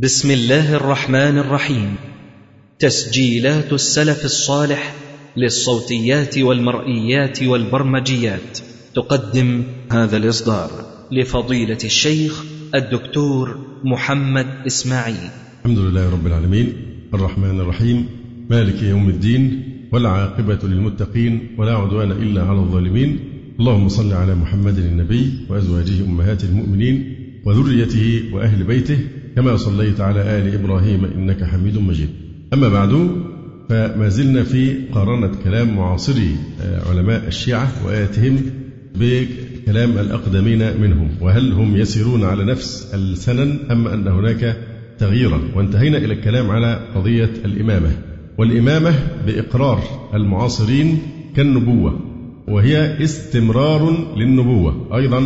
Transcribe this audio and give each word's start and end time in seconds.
بسم 0.00 0.30
الله 0.30 0.74
الرحمن 0.74 1.38
الرحيم. 1.38 1.94
تسجيلات 2.78 3.72
السلف 3.72 4.24
الصالح 4.24 4.94
للصوتيات 5.36 6.38
والمرئيات 6.38 7.42
والبرمجيات. 7.42 8.58
تقدم 8.94 9.62
هذا 9.92 10.16
الإصدار 10.16 10.70
لفضيلة 11.12 11.78
الشيخ 11.84 12.44
الدكتور 12.74 13.58
محمد 13.84 14.46
إسماعيل. 14.66 15.30
الحمد 15.64 15.78
لله 15.78 16.10
رب 16.10 16.26
العالمين. 16.26 16.72
الرحمن 17.14 17.60
الرحيم. 17.60 18.06
مالك 18.50 18.82
يوم 18.82 19.08
الدين. 19.08 19.62
والعاقبة 19.92 20.58
للمتقين. 20.62 21.54
ولا 21.58 21.72
عدوان 21.72 22.10
إلا 22.10 22.42
على 22.42 22.58
الظالمين. 22.58 23.18
اللهم 23.60 23.88
صل 23.88 24.12
على 24.12 24.34
محمد 24.34 24.78
النبي 24.78 25.46
وأزواجه 25.48 26.04
أمهات 26.04 26.44
المؤمنين 26.44 27.16
وذريته 27.44 28.22
وأهل 28.32 28.64
بيته. 28.64 28.98
كما 29.36 29.56
صليت 29.56 30.00
على 30.00 30.20
آل 30.20 30.54
إبراهيم 30.54 31.04
إنك 31.04 31.44
حميد 31.44 31.78
مجيد. 31.78 32.08
أما 32.52 32.68
بعد 32.68 33.10
فما 33.68 34.08
زلنا 34.08 34.44
في 34.44 34.74
قرانة 34.92 35.30
كلام 35.44 35.76
معاصري 35.76 36.36
آه، 36.62 36.88
علماء 36.90 37.28
الشيعة 37.28 37.72
وآياتهم 37.86 38.40
بكلام 38.94 39.98
الأقدمين 39.98 40.80
منهم. 40.80 41.08
وهل 41.20 41.52
هم 41.52 41.76
يسيرون 41.76 42.24
على 42.24 42.44
نفس 42.44 42.94
السنن 42.94 43.58
أم 43.70 43.88
أن 43.88 44.08
هناك 44.08 44.56
تغييرا؟ 44.98 45.40
وانتهينا 45.54 45.98
إلى 45.98 46.14
الكلام 46.14 46.50
على 46.50 46.80
قضية 46.94 47.30
الإمامة. 47.44 47.90
والإمامة 48.38 48.94
بإقرار 49.26 49.82
المعاصرين 50.14 50.98
كالنبوة 51.36 52.00
وهي 52.48 53.04
استمرار 53.04 54.12
للنبوة 54.16 54.96
أيضا 54.96 55.22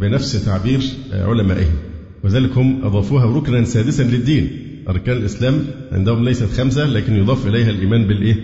بنفس 0.00 0.44
تعبير 0.44 0.80
علمائهم. 1.12 1.89
وذلك 2.24 2.58
هم 2.58 2.84
أضافوها 2.84 3.36
ركنا 3.36 3.64
سادسا 3.64 4.02
للدين. 4.02 4.50
أركان 4.88 5.16
الإسلام 5.16 5.54
عندهم 5.92 6.24
ليست 6.24 6.52
خمسة 6.52 6.86
لكن 6.86 7.16
يضاف 7.16 7.46
إليها 7.46 7.70
الإيمان 7.70 8.06
بالإيه؟ 8.06 8.36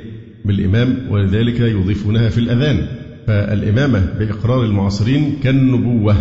بالإمام 0.45 0.98
ولذلك 1.11 1.61
يضيفونها 1.61 2.28
في 2.28 2.39
الأذان. 2.39 2.86
فالإمامة 3.27 4.09
بإقرار 4.19 4.64
المعاصرين 4.64 5.36
كالنبوة 5.42 6.17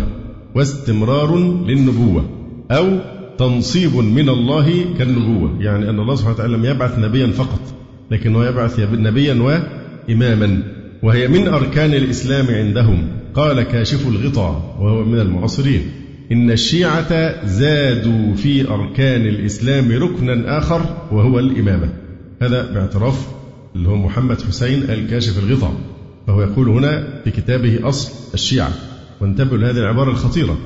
واستمرار 0.54 1.38
للنبوة 1.66 2.30
أو 2.70 2.98
تنصيب 3.38 3.96
من 3.96 4.28
الله 4.28 4.84
كالنبوة. 4.98 5.62
يعني 5.62 5.90
أن 5.90 6.00
الله 6.00 6.14
سبحانه 6.14 6.34
وتعالى 6.34 6.56
لم 6.56 6.64
يبعث 6.64 6.98
نبيا 6.98 7.26
فقط 7.26 7.60
لكنه 8.10 8.44
يبعث 8.44 8.80
نبيا 8.80 9.34
وإماما. 9.34 10.62
وهي 11.02 11.28
من 11.28 11.48
أركان 11.48 11.94
الإسلام 11.94 12.46
عندهم. 12.54 13.08
قال 13.34 13.62
كاشف 13.62 14.08
الغطاء 14.08 14.76
وهو 14.80 15.04
من 15.04 15.20
المعاصرين. 15.20 15.82
إن 16.32 16.50
الشيعة 16.50 17.46
زادوا 17.46 18.34
في 18.34 18.68
أركان 18.70 19.26
الإسلام 19.26 19.92
ركنا 19.92 20.58
آخر 20.58 20.80
وهو 21.12 21.38
الإمامة. 21.38 21.88
هذا 22.42 22.72
باعتراف 22.72 23.26
اللي 23.76 23.88
هو 23.88 23.96
محمد 23.96 24.40
حسين 24.40 24.82
الكاشف 24.82 25.38
الغطاء. 25.44 25.72
فهو 26.26 26.42
يقول 26.42 26.68
هنا 26.68 27.20
في 27.24 27.30
كتابه 27.30 27.88
أصل 27.88 28.12
الشيعة. 28.34 28.70
وانتبهوا 29.20 29.58
لهذه 29.58 29.76
العبارة 29.76 30.10
الخطيرة. 30.10 30.58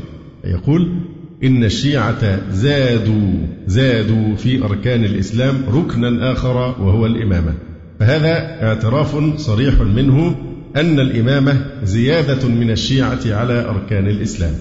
يقول 0.44 1.00
إن 1.44 1.64
الشيعة 1.64 2.50
زادوا 2.50 3.32
زادوا 3.66 4.36
في 4.36 4.64
أركان 4.64 5.04
الإسلام 5.04 5.62
ركنا 5.68 6.32
آخر 6.32 6.56
وهو 6.56 7.06
الإمامة. 7.06 7.54
فهذا 8.00 8.62
اعتراف 8.66 9.40
صريح 9.40 9.80
منه 9.80 10.36
أن 10.76 11.00
الإمامة 11.00 11.66
زيادة 11.84 12.48
من 12.48 12.70
الشيعة 12.70 13.20
على 13.26 13.64
أركان 13.64 14.06
الإسلام. 14.06 14.54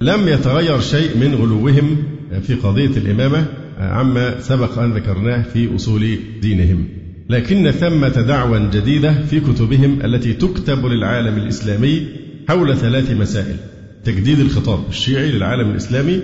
لم 0.00 0.28
يتغير 0.28 0.80
شيء 0.80 1.16
من 1.16 1.34
غلوهم 1.34 1.96
في 2.42 2.54
قضية 2.54 2.96
الإمامة 2.96 3.46
عما 3.78 4.40
سبق 4.40 4.78
أن 4.78 4.92
ذكرناه 4.92 5.42
في 5.42 5.74
أصول 5.74 6.18
دينهم. 6.42 6.88
لكن 7.30 7.70
ثمة 7.70 8.08
دعوى 8.08 8.70
جديدة 8.72 9.12
في 9.12 9.40
كتبهم 9.40 9.98
التي 10.04 10.32
تكتب 10.32 10.86
للعالم 10.86 11.36
الإسلامي 11.36 12.06
حول 12.48 12.76
ثلاث 12.76 13.10
مسائل. 13.10 13.56
تجديد 14.04 14.40
الخطاب 14.40 14.80
الشيعي 14.88 15.32
للعالم 15.32 15.70
الإسلامي 15.70 16.20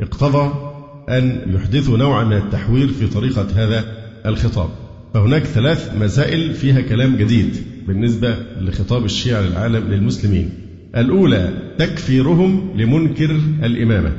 اقتضى 0.00 0.54
أن 1.08 1.54
يحدثوا 1.54 1.98
نوعا 1.98 2.24
من 2.24 2.36
التحوير 2.36 2.88
في 2.88 3.06
طريقة 3.06 3.46
هذا 3.54 3.84
الخطاب. 4.26 4.70
فهناك 5.14 5.42
ثلاث 5.42 5.92
مسائل 6.00 6.54
فيها 6.54 6.80
كلام 6.80 7.16
جديد 7.16 7.56
بالنسبة 7.88 8.36
لخطاب 8.60 9.04
الشيعة 9.04 9.40
للعالم 9.40 9.88
للمسلمين. 9.88 10.65
الأولى 10.96 11.50
تكفيرهم 11.78 12.70
لمنكر 12.76 13.30
الإمامة. 13.62 14.12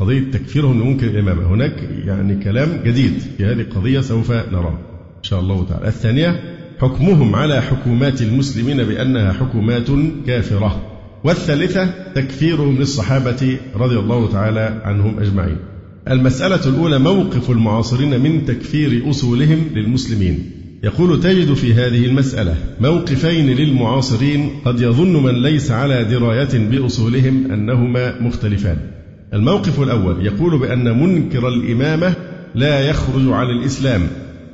قضية 0.00 0.30
تكفيرهم 0.30 0.82
لمنكر 0.82 1.06
الإمامة. 1.06 1.54
هناك 1.54 1.88
يعني 2.06 2.44
كلام 2.44 2.68
جديد 2.84 3.12
في 3.36 3.44
هذه 3.44 3.60
القضية 3.60 4.00
سوف 4.00 4.30
نراه 4.30 4.78
إن 5.18 5.22
شاء 5.22 5.40
الله 5.40 5.66
تعالى. 5.68 5.88
الثانية 5.88 6.40
حكمهم 6.80 7.34
على 7.34 7.62
حكومات 7.62 8.22
المسلمين 8.22 8.84
بأنها 8.84 9.32
حكومات 9.32 9.86
كافرة. 10.26 10.80
والثالثة 11.24 11.90
تكفيرهم 12.14 12.78
للصحابة 12.78 13.58
رضي 13.76 13.98
الله 13.98 14.32
تعالى 14.32 14.82
عنهم 14.84 15.20
أجمعين. 15.20 15.56
المسألة 16.10 16.68
الأولى 16.68 16.98
موقف 16.98 17.50
المعاصرين 17.50 18.20
من 18.20 18.44
تكفير 18.44 19.10
أصولهم 19.10 19.66
للمسلمين. 19.74 20.50
يقول 20.84 21.20
تجد 21.20 21.54
في 21.54 21.74
هذه 21.74 22.06
المسألة 22.06 22.56
موقفين 22.80 23.50
للمعاصرين 23.50 24.50
قد 24.64 24.80
يظن 24.80 25.22
من 25.22 25.42
ليس 25.42 25.70
على 25.70 26.04
دراية 26.04 26.68
بأصولهم 26.70 27.52
أنهما 27.52 28.22
مختلفان. 28.22 28.76
الموقف 29.34 29.80
الأول 29.82 30.26
يقول 30.26 30.58
بأن 30.58 31.02
منكر 31.02 31.48
الإمامة 31.48 32.14
لا 32.54 32.80
يخرج 32.80 33.32
على 33.32 33.50
الإسلام 33.52 34.00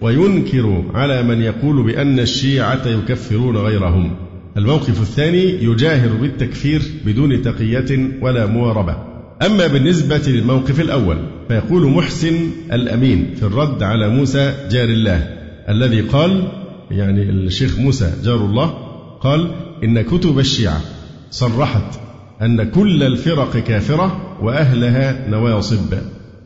وينكر 0.00 0.84
على 0.94 1.22
من 1.22 1.42
يقول 1.42 1.82
بأن 1.82 2.18
الشيعة 2.20 2.88
يكفرون 2.88 3.56
غيرهم. 3.56 4.16
الموقف 4.56 5.00
الثاني 5.00 5.64
يجاهر 5.64 6.12
بالتكفير 6.12 6.82
بدون 7.06 7.42
تقية 7.42 8.10
ولا 8.20 8.46
مواربة. 8.46 8.96
أما 9.46 9.66
بالنسبة 9.66 10.22
للموقف 10.26 10.80
الأول 10.80 11.16
فيقول 11.48 11.86
محسن 11.86 12.34
الأمين 12.72 13.34
في 13.36 13.42
الرد 13.42 13.82
على 13.82 14.08
موسى 14.08 14.54
جار 14.70 14.88
الله 14.88 15.37
الذي 15.68 16.00
قال 16.00 16.48
يعني 16.90 17.22
الشيخ 17.22 17.78
موسى 17.78 18.12
جار 18.24 18.44
الله 18.44 18.66
قال 19.20 19.50
إن 19.84 20.02
كتب 20.02 20.38
الشيعة 20.38 20.80
صرحت 21.30 22.00
أن 22.42 22.70
كل 22.70 23.02
الفرق 23.02 23.56
كافرة 23.56 24.36
وأهلها 24.42 25.30
نواصب. 25.30 25.94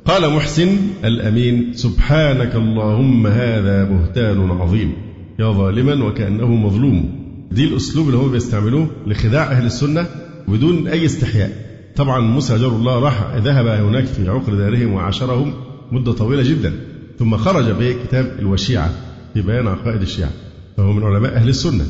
قال 0.05 0.31
محسن 0.31 0.77
الأمين 1.05 1.73
سبحانك 1.73 2.55
اللهم 2.55 3.27
هذا 3.27 3.85
بهتان 3.85 4.51
عظيم. 4.51 4.93
يا 5.39 5.53
ظالما 5.53 6.05
وكأنه 6.05 6.55
مظلوم. 6.55 7.23
دي 7.53 7.65
الأسلوب 7.65 8.07
اللي 8.07 8.19
هم 8.19 8.33
بيستعملوه 8.33 8.87
لخداع 9.07 9.43
أهل 9.53 9.67
السنة 9.67 10.07
بدون 10.49 10.89
أي 10.89 11.05
استحياء. 11.07 11.53
طبعا 11.97 12.21
موسى 12.21 12.59
جار 12.59 12.71
الله 12.71 12.99
راح 12.99 13.35
ذهب 13.37 13.67
هناك 13.67 14.05
في 14.05 14.29
عقر 14.29 14.55
دارهم 14.55 14.93
وعاشرهم 14.93 15.55
مدة 15.93 16.13
طويلة 16.13 16.43
جدا 16.43 16.73
ثم 17.19 17.37
خرج 17.37 17.65
بكتاب 17.71 18.37
الوشيعة. 18.39 18.91
في 19.35 19.43
بيان 19.43 19.67
عقائد 19.67 20.03
الشيعة 20.03 20.31
فهو 20.77 20.93
من 20.93 21.03
علماء 21.03 21.35
أهل 21.35 21.49
السنة 21.49 21.85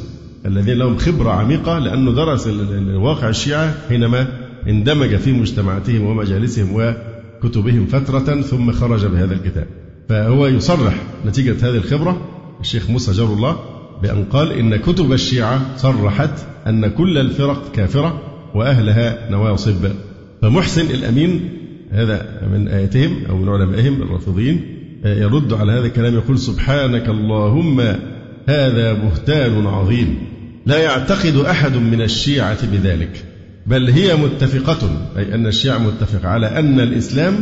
الذين 0.46 0.78
لهم 0.78 0.96
خبرة 0.96 1.30
عميقة 1.30 1.78
لأنه 1.78 2.12
درس 2.12 2.46
واقع 2.94 3.28
الشيعة 3.28 3.74
حينما 3.88 4.26
اندمج 4.68 5.16
في 5.16 5.32
مجتمعاتهم 5.32 6.02
ومجالسهم 6.02 6.68
وكتبهم 6.74 7.86
فترة 7.86 8.40
ثم 8.40 8.72
خرج 8.72 9.06
بهذا 9.06 9.34
الكتاب. 9.34 9.66
فهو 10.08 10.46
يصرح 10.46 10.94
نتيجة 11.26 11.68
هذه 11.68 11.76
الخبرة 11.76 12.20
الشيخ 12.60 12.90
موسى 12.90 13.12
جار 13.12 13.32
الله 13.32 13.56
بأن 14.02 14.24
قال 14.24 14.52
إن 14.52 14.76
كتب 14.76 15.12
الشيعة 15.12 15.76
صرحت 15.76 16.46
أن 16.66 16.86
كل 16.86 17.18
الفرق 17.18 17.72
كافرة 17.72 18.20
وأهلها 18.54 19.30
نواصب 19.30 19.88
فمحسن 20.42 20.90
الأمين 20.90 21.48
هذا 21.90 22.48
من 22.52 22.68
آياتهم 22.68 23.24
أو 23.28 23.36
من 23.36 23.48
علمائهم 23.48 24.02
الرافضين 24.02 24.71
يرد 25.04 25.52
على 25.52 25.72
هذا 25.72 25.86
الكلام 25.86 26.14
يقول 26.14 26.38
سبحانك 26.38 27.08
اللهم 27.08 27.80
هذا 28.48 28.92
بهتان 28.92 29.66
عظيم. 29.66 30.18
لا 30.66 30.78
يعتقد 30.78 31.36
أحد 31.36 31.76
من 31.76 32.02
الشيعة 32.02 32.66
بذلك 32.72 33.24
بل 33.66 33.90
هي 33.90 34.16
متفقة 34.16 35.08
أي 35.16 35.34
أن 35.34 35.46
الشيعة 35.46 35.78
متفق 35.78 36.26
على 36.26 36.46
أن 36.58 36.80
الإسلام 36.80 37.34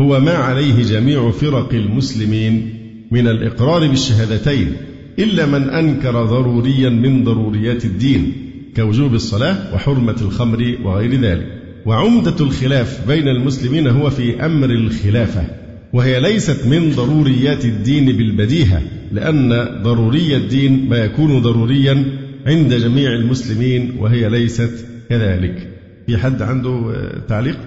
هو 0.00 0.20
ما 0.20 0.32
عليه 0.32 0.82
جميع 0.82 1.30
فرق 1.30 1.74
المسلمين 1.74 2.74
من 3.10 3.28
الإقرار 3.28 3.86
بالشهادتين 3.88 4.72
إلا 5.18 5.46
من 5.46 5.70
أنكر 5.70 6.24
ضروريا 6.24 6.90
من 6.90 7.24
ضروريات 7.24 7.84
الدين 7.84 8.32
كوجوب 8.76 9.14
الصلاة 9.14 9.74
وحرمة 9.74 10.16
الخمر 10.22 10.76
وغير 10.84 11.20
ذلك. 11.20 11.46
وعمدة 11.86 12.36
الخلاف 12.40 13.08
بين 13.08 13.28
المسلمين 13.28 13.86
هو 13.86 14.10
في 14.10 14.46
أمر 14.46 14.70
الخلافة. 14.70 15.63
وهي 15.94 16.20
ليست 16.20 16.66
من 16.66 16.90
ضروريات 16.90 17.64
الدين 17.64 18.16
بالبديهة 18.16 18.82
لأن 19.12 19.68
ضروري 19.82 20.36
الدين 20.36 20.88
ما 20.88 20.96
يكون 20.96 21.42
ضروريا 21.42 22.06
عند 22.46 22.74
جميع 22.74 23.12
المسلمين 23.12 23.96
وهي 23.98 24.28
ليست 24.28 24.86
كذلك. 25.08 25.68
في 26.06 26.16
حد 26.16 26.42
عنده 26.42 26.92
تعليق؟ 27.28 27.58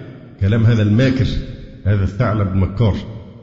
كلام 0.41 0.65
هذا 0.65 0.83
الماكر 0.83 1.25
هذا 1.85 2.03
الثعلب 2.03 2.47
المكار 2.47 2.95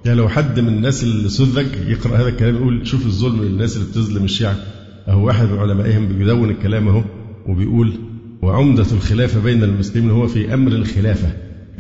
يعني 0.04 0.19
لو 0.19 0.28
حد 0.28 0.60
من 0.60 0.69
الناس 0.69 1.04
اللي 1.04 1.28
سذج 1.28 1.66
يقرأ 1.88 2.16
هذا 2.16 2.28
الكلام 2.28 2.54
يقول 2.54 2.87
شوف 2.87 3.06
الظلم 3.06 3.42
للناس 3.42 3.76
اللي 3.76 3.88
بتظلم 3.88 4.25
الشيعة 4.25 4.56
أهو 5.08 5.26
واحد 5.26 5.46
من 5.46 5.58
علمائهم 5.58 6.08
بيدون 6.08 6.50
الكلام 6.50 6.88
أهو 6.88 7.04
وبيقول 7.46 7.92
وعمدة 8.42 8.87
الخلافة 8.92 9.40
بين 9.40 9.62
المسلمين 9.62 10.10
هو 10.10 10.26
في 10.26 10.54
أمر 10.54 10.72
الخلافة. 10.72 11.28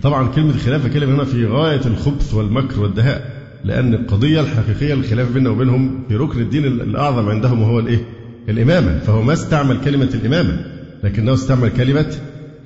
طبعا 0.02 0.28
كلمة 0.28 0.58
خلافة 0.58 0.88
كلمة 0.88 1.14
هنا 1.14 1.24
في 1.24 1.46
غاية 1.46 1.86
الخبث 1.86 2.34
والمكر 2.34 2.80
والدهاء 2.80 3.44
لأن 3.64 3.94
القضية 3.94 4.40
الحقيقية 4.40 4.94
الخلاف 4.94 5.32
بيننا 5.32 5.50
وبينهم 5.50 6.04
في 6.08 6.16
ركن 6.16 6.40
الدين 6.40 6.64
الأعظم 6.64 7.28
عندهم 7.28 7.62
وهو 7.62 7.78
الإيه؟ 7.78 8.04
الإمامة 8.48 8.98
فهو 8.98 9.22
ما 9.22 9.32
استعمل 9.32 9.80
كلمة 9.80 10.08
الإمامة 10.14 10.66
لكنه 11.04 11.34
استعمل 11.34 11.68
كلمة 11.68 12.14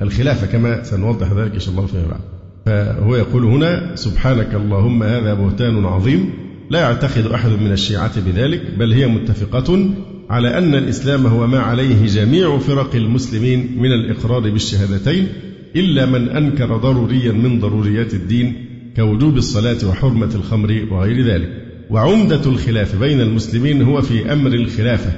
الخلافة 0.03 0.47
كما 0.47 0.83
سنوضح 0.83 1.33
ذلك 1.33 1.55
إن 1.55 1.61
شاء 1.61 1.75
الله 1.75 1.87
فيما 1.87 2.07
بعد 2.07 2.21
فهو 2.67 3.17
يقول 3.17 3.45
هنا 3.45 3.97
سبحانك 3.97 4.55
اللهم 4.55 5.03
هذا 5.03 5.35
بهتان 5.35 5.85
عظيم 5.85 6.31
لا 6.71 6.81
يعتقد 6.81 7.27
أحد 7.27 7.51
من 7.51 7.73
الشيعة 7.73 8.21
بذلك 8.21 8.63
بل 8.79 8.93
هي 8.93 9.07
متفقة 9.07 9.91
على 10.31 10.59
أن 10.59 10.75
الإسلام 10.75 11.27
هو 11.27 11.47
ما 11.47 11.59
عليه 11.59 12.07
جميع 12.07 12.59
فرق 12.59 12.95
المسلمين 12.95 13.77
من 13.79 13.93
الإقرار 13.93 14.41
بالشهادتين 14.51 15.29
إلا 15.77 16.07
من 16.07 16.29
أنكر 16.29 16.77
ضروريا 16.77 17.33
من 17.33 17.61
ضروريات 17.61 18.15
الدين 18.15 18.65
كوجوب 18.97 19.37
الصلاة 19.37 19.89
وحرمة 19.89 20.31
الخمر 20.35 20.87
وغير 20.91 21.27
ذلك. 21.27 21.49
وعمدة 21.91 22.47
الخلاف 22.47 22.97
بين 22.97 23.21
المسلمين 23.21 23.83
هو 23.83 24.03
في 24.03 24.33
أمر 24.33 24.55
الخلافة 24.55 25.13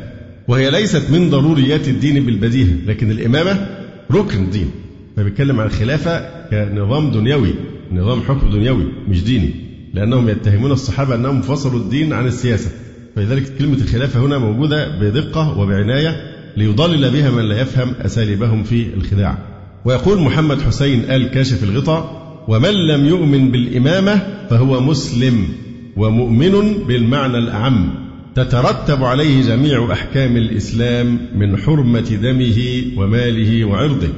وهي 0.48 0.70
ليست 0.70 1.10
من 1.10 1.30
ضروريات 1.30 1.88
الدين 1.88 2.26
بالبديهة 2.26 2.76
لكن 2.86 3.10
الإمامة 3.10 3.66
ركن 4.10 4.44
الدين 4.44 4.70
فبيتكلم 5.16 5.60
عن 5.60 5.66
الخلافة 5.66 6.18
كنظام 6.50 7.10
دنيوي 7.10 7.54
نظام 7.92 8.20
حكم 8.20 8.50
دنيوي 8.50 8.84
مش 9.08 9.24
ديني 9.24 9.50
لأنهم 9.94 10.28
يتهمون 10.28 10.72
الصحابة 10.72 11.14
أنهم 11.14 11.42
فصلوا 11.42 11.80
الدين 11.80 12.12
عن 12.12 12.26
السياسة. 12.26 12.70
فلذلك 13.16 13.56
كلمة 13.58 13.76
الخلافة 13.76 14.20
هنا 14.20 14.38
موجودة 14.38 14.98
بدقة 14.98 15.58
وبعناية 15.58 16.16
ليضلل 16.56 17.10
بها 17.10 17.30
من 17.30 17.42
لا 17.42 17.60
يفهم 17.60 17.94
أساليبهم 18.00 18.62
في 18.62 18.86
الخداع. 18.94 19.49
ويقول 19.84 20.20
محمد 20.20 20.62
حسين 20.62 21.00
آل 21.10 21.30
كاشف 21.30 21.64
الغطاء 21.64 22.20
ومن 22.48 22.74
لم 22.74 23.06
يؤمن 23.06 23.50
بالإمامة 23.50 24.26
فهو 24.50 24.80
مسلم 24.80 25.48
ومؤمن 25.96 26.84
بالمعنى 26.88 27.38
الأعم 27.38 27.94
تترتب 28.34 29.04
عليه 29.04 29.42
جميع 29.42 29.92
أحكام 29.92 30.36
الإسلام 30.36 31.18
من 31.34 31.56
حرمة 31.56 32.18
دمه 32.22 32.82
وماله 32.96 33.64
وعرضه 33.64 34.08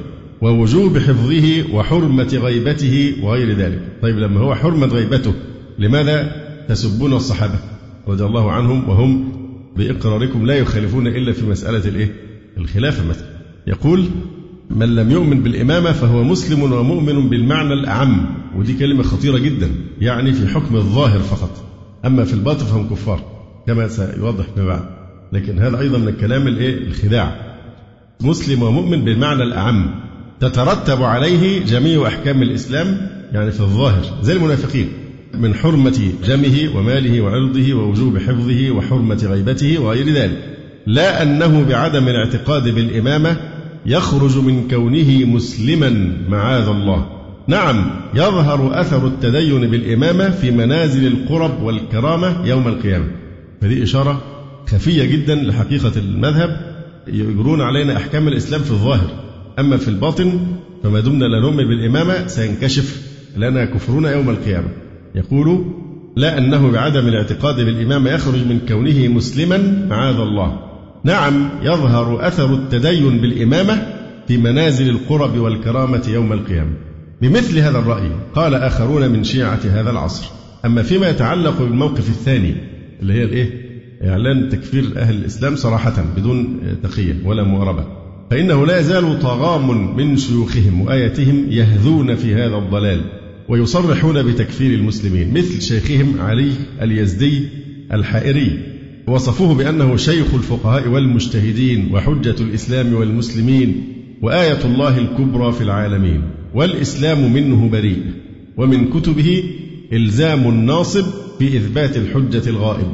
ووجوب 0.41 0.97
حفظه 0.97 1.63
وحرمة 1.73 2.39
غيبته 2.43 3.13
وغير 3.23 3.57
ذلك 3.57 3.79
طيب 4.01 4.19
لما 4.19 4.39
هو 4.39 4.55
حرمة 4.55 4.87
غيبته 4.87 5.33
لماذا 5.79 6.31
تسبون 6.69 7.13
الصحابة 7.13 7.59
رضي 8.07 8.23
الله 8.23 8.51
عنهم 8.51 8.89
وهم 8.89 9.31
بإقراركم 9.77 10.45
لا 10.45 10.55
يخالفون 10.55 11.07
إلا 11.07 11.31
في 11.31 11.45
مسألة 11.45 11.89
الإيه؟ 11.89 12.13
الخلافة 12.57 13.09
مثلا 13.09 13.27
يقول 13.67 14.05
من 14.69 14.95
لم 14.95 15.11
يؤمن 15.11 15.43
بالإمامة 15.43 15.91
فهو 15.91 16.23
مسلم 16.23 16.63
ومؤمن 16.63 17.29
بالمعنى 17.29 17.73
الأعم. 17.73 18.25
ودي 18.57 18.73
كلمة 18.73 19.03
خطيرة 19.03 19.37
جدا 19.37 19.69
يعني 20.01 20.33
في 20.33 20.47
حكم 20.47 20.75
الظاهر 20.75 21.19
فقط. 21.19 21.63
أما 22.05 22.23
في 22.23 22.33
الباطن 22.33 22.65
فهم 22.65 22.89
كفار 22.89 23.19
كما 23.67 23.87
سيوضح 23.87 24.45
فيما 24.55 24.67
بعد. 24.67 24.83
لكن 25.33 25.59
هذا 25.59 25.79
أيضا 25.79 25.97
من 25.97 26.07
الكلام 26.07 26.47
الإيه؟ 26.47 26.87
الخداع. 26.87 27.55
مسلم 28.21 28.63
ومؤمن 28.63 29.05
بالمعنى 29.05 29.43
الأعم 29.43 29.95
تترتب 30.39 31.03
عليه 31.03 31.65
جميع 31.65 32.07
أحكام 32.07 32.41
الإسلام 32.41 32.97
يعني 33.31 33.51
في 33.51 33.59
الظاهر 33.59 34.03
زي 34.21 34.33
المنافقين 34.33 34.87
من 35.33 35.55
حرمة 35.55 36.11
دمه 36.27 36.77
وماله 36.77 37.21
وعرضه 37.21 37.73
ووجوب 37.73 38.17
حفظه 38.17 38.71
وحرمة 38.71 39.23
غيبته 39.23 39.79
وغير 39.79 40.09
ذلك. 40.09 40.57
لا 40.87 41.23
أنه 41.23 41.65
بعدم 41.69 42.07
الاعتقاد 42.07 42.69
بالإمامة 42.69 43.37
يخرج 43.85 44.37
من 44.37 44.67
كونه 44.67 45.25
مسلما 45.25 46.17
معاذ 46.29 46.67
الله. 46.67 47.05
نعم 47.47 47.91
يظهر 48.13 48.81
أثر 48.81 49.07
التدين 49.07 49.71
بالإمامة 49.71 50.29
في 50.29 50.51
منازل 50.51 51.07
القرب 51.07 51.63
والكرامة 51.63 52.47
يوم 52.47 52.67
القيامة. 52.67 53.07
فدي 53.61 53.83
إشارة 53.83 54.21
خفية 54.67 55.05
جدا 55.05 55.35
لحقيقة 55.35 55.91
المذهب. 55.97 56.73
يجرون 57.07 57.61
علينا 57.61 57.97
أحكام 57.97 58.27
الإسلام 58.27 58.61
في 58.61 58.71
الظاهر. 58.71 59.09
أما 59.59 59.77
في 59.77 59.87
الباطن 59.87 60.39
فما 60.83 60.99
دمنا 60.99 61.25
لا 61.25 61.39
نؤمن 61.39 61.67
بالإمامة 61.67 62.27
سينكشف 62.27 63.01
لنا 63.37 63.65
كفرنا 63.65 64.11
يوم 64.11 64.29
القيامة. 64.29 64.69
يقول 65.15 65.65
لا 66.15 66.37
أنه 66.37 66.71
بعدم 66.71 67.07
الاعتقاد 67.07 67.55
بالإمامة 67.55 68.11
يخرج 68.11 68.39
من 68.39 68.59
كونه 68.67 69.07
مسلما 69.07 69.87
معاذ 69.89 70.19
الله. 70.19 70.72
نعم 71.03 71.49
يظهر 71.61 72.27
أثر 72.27 72.53
التدين 72.53 73.21
بالإمامة 73.21 73.87
في 74.27 74.37
منازل 74.37 74.89
القرب 74.89 75.37
والكرامة 75.37 76.03
يوم 76.07 76.33
القيامة. 76.33 76.73
بمثل 77.21 77.57
هذا 77.59 77.79
الرأي 77.79 78.11
قال 78.35 78.55
آخرون 78.55 79.09
من 79.09 79.23
شيعة 79.23 79.59
هذا 79.65 79.89
العصر. 79.89 80.25
أما 80.65 80.83
فيما 80.83 81.09
يتعلق 81.09 81.61
بالموقف 81.61 82.09
الثاني 82.09 82.55
اللي 83.01 83.13
هي 83.13 83.23
الإيه؟ 83.23 83.63
إعلان 84.09 84.49
تكفير 84.49 84.83
أهل 84.97 85.15
الإسلام 85.15 85.55
صراحة 85.55 86.05
بدون 86.17 86.59
تقية 86.83 87.15
ولا 87.25 87.43
مؤربة 87.43 87.85
فإنه 88.31 88.65
لا 88.65 88.79
يزال 88.79 89.19
طغام 89.19 89.95
من 89.97 90.17
شيوخهم 90.17 90.81
وآياتهم 90.81 91.45
يهذون 91.49 92.15
في 92.15 92.35
هذا 92.35 92.55
الضلال 92.55 93.01
ويصرحون 93.49 94.23
بتكفير 94.23 94.79
المسلمين 94.79 95.33
مثل 95.33 95.61
شيخهم 95.61 96.21
علي 96.21 96.51
اليزدي 96.81 97.47
الحائري. 97.93 98.72
وصفوه 99.07 99.53
بأنه 99.53 99.97
شيخ 99.97 100.33
الفقهاء 100.33 100.87
والمجتهدين 100.87 101.89
وحجة 101.93 102.35
الإسلام 102.41 102.93
والمسلمين 102.93 103.83
وآية 104.21 104.65
الله 104.65 104.97
الكبرى 104.97 105.51
في 105.51 105.61
العالمين 105.61 106.21
والإسلام 106.53 107.33
منه 107.33 107.69
بريء 107.69 108.03
ومن 108.57 108.89
كتبه 108.89 109.43
إلزام 109.93 110.47
الناصب 110.47 111.05
في 111.39 111.57
إثبات 111.57 111.97
الحجة 111.97 112.49
الغائب. 112.49 112.87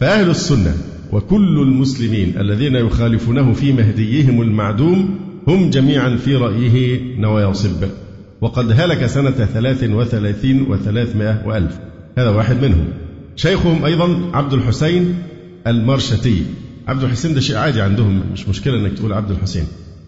فأهل 0.00 0.30
السنة 0.30 0.74
وكل 1.12 1.58
المسلمين 1.58 2.34
الذين 2.40 2.74
يخالفونه 2.74 3.52
في 3.52 3.72
مهديهم 3.72 4.42
المعدوم 4.42 5.14
هم 5.48 5.70
جميعا 5.70 6.16
في 6.16 6.36
رأيه 6.36 7.00
نواصب 7.18 7.84
وقد 8.40 8.72
هلك 8.80 9.06
سنة 9.06 9.30
ثلاث 9.30 9.84
وثلاثين 9.84 10.62
وثلاثمائة 10.62 11.42
وألف. 11.46 11.78
هذا 12.18 12.30
واحد 12.30 12.64
منهم. 12.64 12.84
شيخهم 13.36 13.84
أيضا 13.84 14.30
عبد 14.34 14.52
الحسين 14.52 15.14
المرشتي. 15.66 16.42
عبد 16.88 17.04
الحسين 17.04 17.34
ده 17.34 17.40
شيء 17.40 17.56
عادي 17.56 17.80
عندهم 17.80 18.22
مش 18.32 18.48
مشكلة 18.48 18.76
أنك 18.76 18.92
تقول 18.92 19.12
عبد 19.12 19.30
الحسين. 19.30 19.64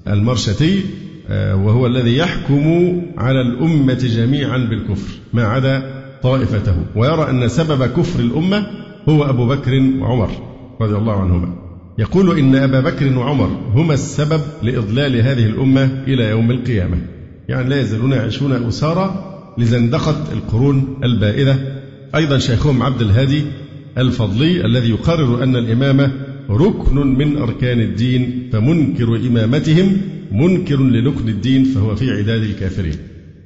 المرشتي 0.08 0.80
آه، 1.28 1.56
وهو 1.56 1.86
الذي 1.86 2.16
يحكم 2.16 3.02
على 3.18 3.40
الأمة 3.40 3.94
جميعا 3.94 4.58
بالكفر 4.58 5.14
ما 5.32 5.44
عدا 5.44 5.82
طائفته. 6.22 6.76
ويرى 6.96 7.30
أن 7.30 7.48
سبب 7.48 7.86
كفر 7.86 8.20
الأمة 8.20 8.66
هو 9.08 9.24
أبو 9.24 9.46
بكر 9.48 9.72
وعمر 10.00 10.30
رضي 10.80 10.96
الله 10.96 11.20
عنهما. 11.20 11.54
يقول 11.98 12.38
إن 12.38 12.54
أبا 12.54 12.80
بكر 12.80 13.18
وعمر 13.18 13.46
هما 13.74 13.94
السبب 13.94 14.40
لإضلال 14.62 15.16
هذه 15.16 15.46
الأمة 15.46 16.02
إلى 16.06 16.24
يوم 16.24 16.50
القيامة. 16.50 16.96
يعني 17.48 17.68
لا 17.68 17.80
يزالون 17.80 18.12
يعيشون 18.12 18.52
أسارى 18.52 19.30
لزندقة 19.58 20.16
القرون 20.32 21.00
البائدة. 21.04 21.56
أيضا 22.14 22.38
شيخهم 22.38 22.82
عبد 22.82 23.00
الهادي 23.00 23.44
الفضلي 23.98 24.66
الذي 24.66 24.90
يقرر 24.90 25.42
أن 25.42 25.56
الإمامة 25.56 26.12
ركن 26.50 26.96
من 27.06 27.36
أركان 27.36 27.80
الدين 27.80 28.48
فمنكر 28.52 29.16
إمامتهم 29.16 29.96
منكر 30.32 30.76
لركن 30.76 31.28
الدين 31.28 31.64
فهو 31.64 31.96
في 31.96 32.10
عداد 32.10 32.42
الكافرين. 32.42 32.94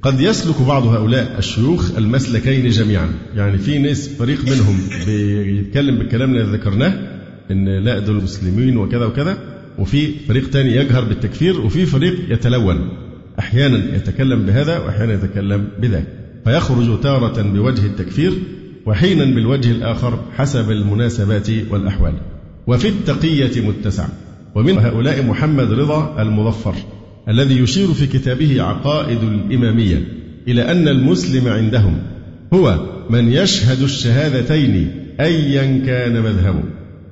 قد 0.01 0.21
يسلك 0.21 0.61
بعض 0.61 0.87
هؤلاء 0.87 1.35
الشيوخ 1.37 1.97
المسلكين 1.97 2.69
جميعا. 2.69 3.09
يعني 3.35 3.57
في 3.57 3.77
ناس 3.77 4.09
فريق 4.09 4.39
منهم 4.43 4.77
بيتكلم 5.05 5.97
بالكلام 5.97 6.35
اللي 6.35 6.57
ذكرناه 6.57 6.93
إن 7.51 7.83
لا 7.83 7.99
دول 7.99 8.15
مسلمين 8.15 8.77
وكذا 8.77 9.05
وكذا 9.05 9.37
وفي 9.79 10.07
فريق 10.27 10.49
تاني 10.49 10.75
يجهر 10.75 11.03
بالتكفير 11.03 11.61
وفي 11.61 11.85
فريق 11.85 12.15
يتلون. 12.29 12.89
أحيانا 13.39 13.95
يتكلم 13.95 14.45
بهذا 14.45 14.79
وأحيانا 14.79 15.13
يتكلم 15.13 15.67
بذاك. 15.81 16.07
فيخرج 16.45 17.01
تارة 17.01 17.41
بوجه 17.41 17.85
التكفير 17.85 18.33
وحينا 18.85 19.25
بالوجه 19.25 19.71
الآخر 19.71 20.19
حسب 20.37 20.71
المناسبات 20.71 21.49
والأحوال. 21.71 22.13
وفي 22.67 22.87
التقية 22.87 23.61
متسع. 23.67 24.05
ومن 24.55 24.77
هؤلاء 24.77 25.25
محمد 25.25 25.71
رضا 25.71 26.21
المظفر 26.21 26.75
الذي 27.29 27.59
يشير 27.59 27.87
في 27.87 28.07
كتابه 28.07 28.61
عقائد 28.61 29.23
الإمامية 29.23 30.03
إلى 30.47 30.71
أن 30.71 30.87
المسلم 30.87 31.47
عندهم 31.47 31.97
هو 32.53 32.79
من 33.09 33.31
يشهد 33.31 33.81
الشهادتين 33.81 34.91
أيا 35.19 35.85
كان 35.85 36.23
مذهبه 36.23 36.63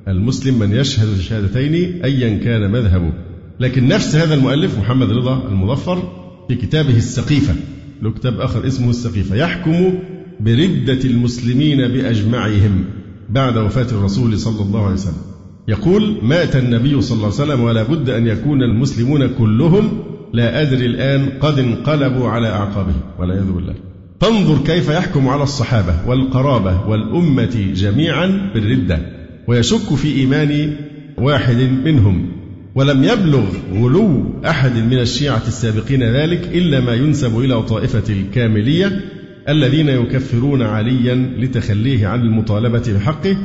المسلم 0.07 0.59
من 0.59 0.71
يشهد 0.71 1.07
الشهادتين 1.07 2.03
أيا 2.03 2.38
كان 2.38 2.71
مذهبه 2.71 3.13
لكن 3.59 3.88
نفس 3.88 4.15
هذا 4.15 4.33
المؤلف 4.33 4.79
محمد 4.79 5.12
رضا 5.12 5.47
المظفر 5.50 6.13
في 6.47 6.55
كتابه 6.55 6.97
السقيفة. 6.97 7.55
له 8.01 8.12
كتاب 8.12 8.39
آخر 8.39 8.67
اسمه 8.67 8.89
السقيفة. 8.89 9.36
يحكم 9.36 9.93
بردة 10.39 11.00
المسلمين 11.06 11.77
بأجمعهم 11.77 12.86
بعد 13.29 13.58
وفاة 13.58 13.88
الرسول 13.91 14.39
صلى 14.39 14.62
الله 14.62 14.84
عليه 14.84 14.94
وسلم. 14.94 15.22
يقول 15.67 16.17
مات 16.24 16.56
النبي 16.56 17.01
صلى 17.01 17.15
الله 17.15 17.25
عليه 17.25 17.36
وسلم 17.36 17.62
ولا 17.62 17.84
بد 17.84 18.10
أن 18.10 18.27
يكون 18.27 18.63
المسلمون 18.63 19.27
كلهم 19.27 20.03
لا 20.34 20.62
أدري 20.62 20.86
الآن 20.86 21.29
قد 21.39 21.60
انقلبوا 21.60 22.29
على 22.29 22.48
أعقابهم 22.48 23.01
والعياذ 23.20 23.51
بالله. 23.51 23.74
فانظر 24.22 24.58
كيف 24.65 24.89
يحكم 24.89 25.27
على 25.27 25.44
الصحابة 25.44 26.10
والقرابة 26.10 26.88
والأمة 26.89 27.74
جميعا 27.75 28.51
بالردة 28.53 29.00
ويشك 29.48 29.96
في 29.96 30.15
إيمان 30.15 30.75
واحد 31.17 31.70
منهم. 31.86 32.32
ولم 32.75 33.03
يبلغ 33.03 33.46
غلو 33.74 34.24
أحد 34.46 34.77
من 34.77 35.00
الشيعة 35.00 35.41
السابقين 35.48 36.03
ذلك 36.03 36.50
إلا 36.53 36.79
ما 36.79 36.94
ينسب 36.94 37.39
إلى 37.39 37.63
طائفة 37.63 38.13
الكاملية 38.13 39.01
الذين 39.50 39.89
يكفرون 39.89 40.62
عليا 40.62 41.16
لتخليه 41.38 42.08
عن 42.08 42.22
المطالبة 42.22 42.84
بحقه 42.96 43.38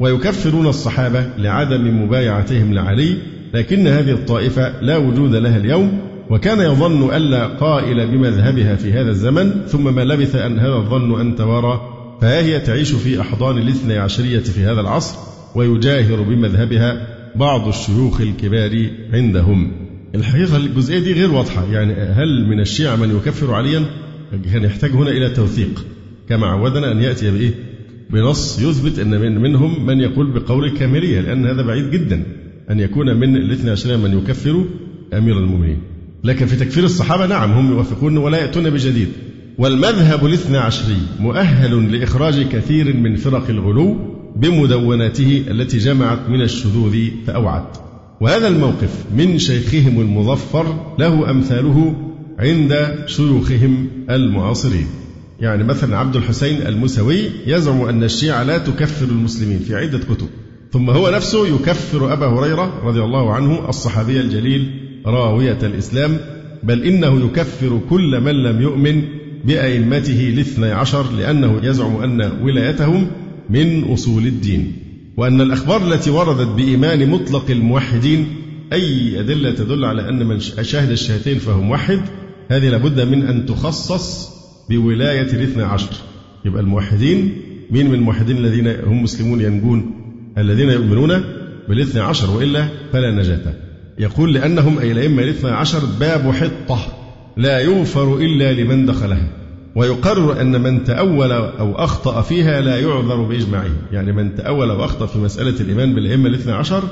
ويكفرون 0.00 0.66
الصحابة 0.66 1.26
لعدم 1.38 2.02
مبايعتهم 2.02 2.74
لعلي 2.74 3.16
لكن 3.54 3.86
هذه 3.86 4.10
الطائفة 4.10 4.80
لا 4.80 4.96
وجود 4.96 5.34
لها 5.34 5.56
اليوم 5.56 5.98
وكان 6.30 6.60
يظن 6.60 7.14
ألا 7.14 7.46
قائل 7.46 8.06
بمذهبها 8.06 8.76
في 8.76 8.92
هذا 8.92 9.10
الزمن 9.10 9.52
ثم 9.66 9.94
ما 9.94 10.04
لبث 10.04 10.36
أن 10.36 10.58
هذا 10.58 10.74
الظن 10.74 11.20
أن 11.20 11.36
توارى 11.36 11.80
فها 12.20 12.40
هي 12.40 12.60
تعيش 12.60 12.92
في 12.92 13.20
أحضان 13.20 13.58
الاثني 13.58 13.98
عشرية 13.98 14.38
في 14.38 14.64
هذا 14.64 14.80
العصر 14.80 15.18
ويجاهر 15.54 16.22
بمذهبها 16.22 17.06
بعض 17.36 17.68
الشيوخ 17.68 18.20
الكبار 18.20 18.86
عندهم. 19.12 19.72
الحقيقة 20.14 20.56
الجزئية 20.56 20.98
دي 20.98 21.12
غير 21.12 21.32
واضحة 21.32 21.64
يعني 21.72 21.92
هل 21.92 22.46
من 22.46 22.60
الشيعة 22.60 22.96
من 22.96 23.16
يكفر 23.16 23.54
عليا؟ 23.54 23.84
كان 24.52 24.64
يحتاج 24.64 24.90
هنا 24.90 25.10
إلى 25.10 25.30
توثيق. 25.30 25.86
كما 26.28 26.46
عودنا 26.46 26.92
أن 26.92 27.00
يأتي 27.00 27.30
بإيه؟ 27.30 27.54
بنص 28.10 28.58
يثبت 28.58 28.98
أن 28.98 29.20
من 29.20 29.40
منهم 29.40 29.86
من 29.86 30.00
يقول 30.00 30.30
بقول 30.30 30.64
الكاملية 30.64 31.20
لأن 31.20 31.46
هذا 31.46 31.62
بعيد 31.62 31.90
جدا. 31.90 32.22
أن 32.70 32.80
يكون 32.80 33.16
من 33.16 33.36
الاثنى 33.36 33.70
عشرين 33.70 34.00
من 34.00 34.18
يكفر 34.18 34.64
أمير 35.14 35.38
المؤمنين. 35.38 35.78
لكن 36.24 36.46
في 36.46 36.56
تكفير 36.56 36.84
الصحابة 36.84 37.26
نعم 37.26 37.52
هم 37.52 37.72
يوافقون 37.72 38.16
ولا 38.16 38.38
يأتون 38.38 38.70
بجديد. 38.70 39.08
والمذهب 39.58 40.26
الاثنى 40.26 40.58
عشري 40.58 40.98
مؤهل 41.20 41.92
لإخراج 41.92 42.48
كثير 42.48 42.96
من 42.96 43.16
فرق 43.16 43.50
الغلو 43.50 43.96
بمدوناته 44.36 45.44
التي 45.50 45.78
جمعت 45.78 46.28
من 46.28 46.42
الشذوذ 46.42 46.96
فأوعت. 47.26 47.76
وهذا 48.20 48.48
الموقف 48.48 49.04
من 49.16 49.38
شيخهم 49.38 50.00
المظفر 50.00 50.94
له 50.98 51.30
أمثاله 51.30 52.09
عند 52.40 53.04
شيوخهم 53.06 53.86
المعاصرين. 54.10 54.86
يعني 55.40 55.64
مثلا 55.64 55.98
عبد 55.98 56.16
الحسين 56.16 56.66
المسوي 56.66 57.30
يزعم 57.46 57.82
أن 57.82 58.04
الشيعة 58.04 58.42
لا 58.42 58.58
تكفر 58.58 59.06
المسلمين 59.06 59.58
في 59.58 59.74
عدة 59.76 59.98
كتب. 59.98 60.28
ثم 60.72 60.90
هو 60.90 61.10
نفسه 61.10 61.46
يكفر 61.46 62.12
أبا 62.12 62.26
هريرة 62.26 62.80
رضي 62.84 63.00
الله 63.00 63.32
عنه 63.32 63.68
الصحابي 63.68 64.20
الجليل 64.20 64.70
راوية 65.06 65.58
الإسلام 65.62 66.18
بل 66.62 66.82
إنه 66.82 67.24
يكفر 67.24 67.80
كل 67.90 68.20
من 68.20 68.32
لم 68.32 68.62
يؤمن 68.62 69.02
بأئمته 69.44 70.28
الاثني 70.28 70.70
عشر 70.70 71.12
لأنه 71.12 71.60
يزعم 71.62 71.96
أن 71.96 72.32
ولايتهم 72.42 73.06
من 73.50 73.84
أصول 73.84 74.26
الدين. 74.26 74.72
وأن 75.16 75.40
الأخبار 75.40 75.92
التي 75.92 76.10
وردت 76.10 76.48
بإيمان 76.48 77.10
مطلق 77.10 77.50
الموحدين 77.50 78.26
أي 78.72 79.20
أدلة 79.20 79.50
تدل 79.50 79.84
على 79.84 80.08
أن 80.08 80.26
من 80.26 80.40
شهد 80.40 80.90
الشهادتين 80.90 81.38
فهو 81.38 81.60
موحد 81.60 82.00
هذه 82.50 82.68
لابد 82.68 83.00
من 83.00 83.22
أن 83.22 83.46
تخصص 83.46 84.30
بولاية 84.70 85.32
الاثنى 85.32 85.62
عشر. 85.62 85.90
يبقى 86.44 86.62
الموحدين 86.62 87.32
مين 87.70 87.88
من 87.88 87.94
الموحدين 87.94 88.36
الذين 88.36 88.68
هم 88.68 89.02
مسلمون 89.02 89.40
ينجون؟ 89.40 89.90
الذين 90.38 90.68
يؤمنون 90.68 91.24
بالاثنى 91.68 92.00
عشر 92.00 92.30
وإلا 92.30 92.68
فلا 92.92 93.10
نجاة. 93.10 93.54
يقول 93.98 94.34
لأنهم 94.34 94.78
أي 94.78 94.92
الأئمة 94.92 95.22
الاثنى 95.22 95.50
عشر 95.50 95.78
باب 96.00 96.30
حطة 96.32 96.78
لا 97.36 97.60
يغفر 97.60 98.16
إلا 98.16 98.52
لمن 98.52 98.86
دخلها. 98.86 99.28
ويقرر 99.76 100.40
أن 100.40 100.60
من 100.60 100.84
تأول 100.84 101.32
أو 101.32 101.74
أخطأ 101.74 102.20
فيها 102.20 102.60
لا 102.60 102.80
يعذر 102.80 103.22
بإجماعه. 103.22 103.70
يعني 103.92 104.12
من 104.12 104.34
تأول 104.34 104.70
أو 104.70 104.84
أخطأ 104.84 105.06
في 105.06 105.18
مسألة 105.18 105.60
الإيمان 105.60 105.94
بالأئمة 105.94 106.28
الاثنى 106.28 106.52
عشر 106.52 106.82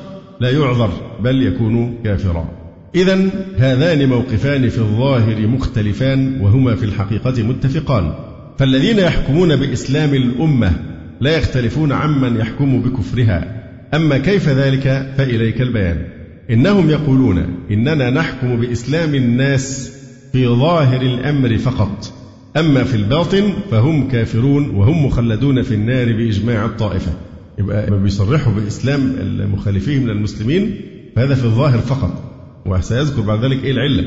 لا 0.40 0.50
يعذر 0.50 0.90
بل 1.20 1.42
يكون 1.42 1.98
كافرا. 2.04 2.57
إذا 2.94 3.30
هذان 3.56 4.08
موقفان 4.08 4.68
في 4.68 4.78
الظاهر 4.78 5.46
مختلفان 5.46 6.40
وهما 6.40 6.74
في 6.74 6.84
الحقيقة 6.84 7.42
متفقان. 7.42 8.12
فالذين 8.58 8.98
يحكمون 8.98 9.56
بإسلام 9.56 10.14
الأمة 10.14 10.72
لا 11.20 11.36
يختلفون 11.36 11.92
عمن 11.92 12.36
يحكم 12.36 12.80
بكفرها. 12.82 13.64
أما 13.94 14.18
كيف 14.18 14.48
ذلك 14.48 15.14
فإليك 15.16 15.60
البيان. 15.60 16.04
إنهم 16.50 16.90
يقولون 16.90 17.46
إننا 17.70 18.10
نحكم 18.10 18.60
بإسلام 18.60 19.14
الناس 19.14 19.92
في 20.32 20.46
ظاهر 20.46 21.02
الأمر 21.02 21.58
فقط. 21.58 22.12
أما 22.56 22.84
في 22.84 22.94
الباطن 22.94 23.52
فهم 23.70 24.08
كافرون 24.08 24.70
وهم 24.70 25.06
مخلدون 25.06 25.62
في 25.62 25.74
النار 25.74 26.12
بإجماع 26.12 26.64
الطائفة. 26.64 27.12
يبقى 27.58 27.90
ما 27.90 27.96
بيصرحوا 27.96 28.52
بإسلام 28.52 29.14
المخالفين 29.20 30.02
من 30.02 30.10
المسلمين 30.10 30.80
فهذا 31.16 31.34
في 31.34 31.44
الظاهر 31.44 31.78
فقط. 31.78 32.27
وسيذكر 32.68 33.20
بعد 33.20 33.44
ذلك 33.44 33.64
إيه 33.64 33.72
العلة؟ 33.72 34.04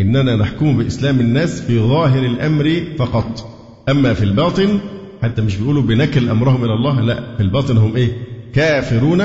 إننا 0.00 0.36
نحكم 0.36 0.78
بإسلام 0.78 1.20
الناس 1.20 1.60
في 1.60 1.78
ظاهر 1.78 2.26
الأمر 2.26 2.82
فقط. 2.98 3.56
أما 3.88 4.14
في 4.14 4.24
الباطن 4.24 4.78
حتى 5.22 5.42
مش 5.42 5.56
بيقولوا 5.56 5.82
بنكل 5.82 6.28
أمرهم 6.28 6.64
إلى 6.64 6.72
الله 6.72 7.00
لا 7.00 7.36
في 7.36 7.42
الباطن 7.42 7.76
هم 7.76 7.96
إيه؟ 7.96 8.12
كافرون 8.54 9.22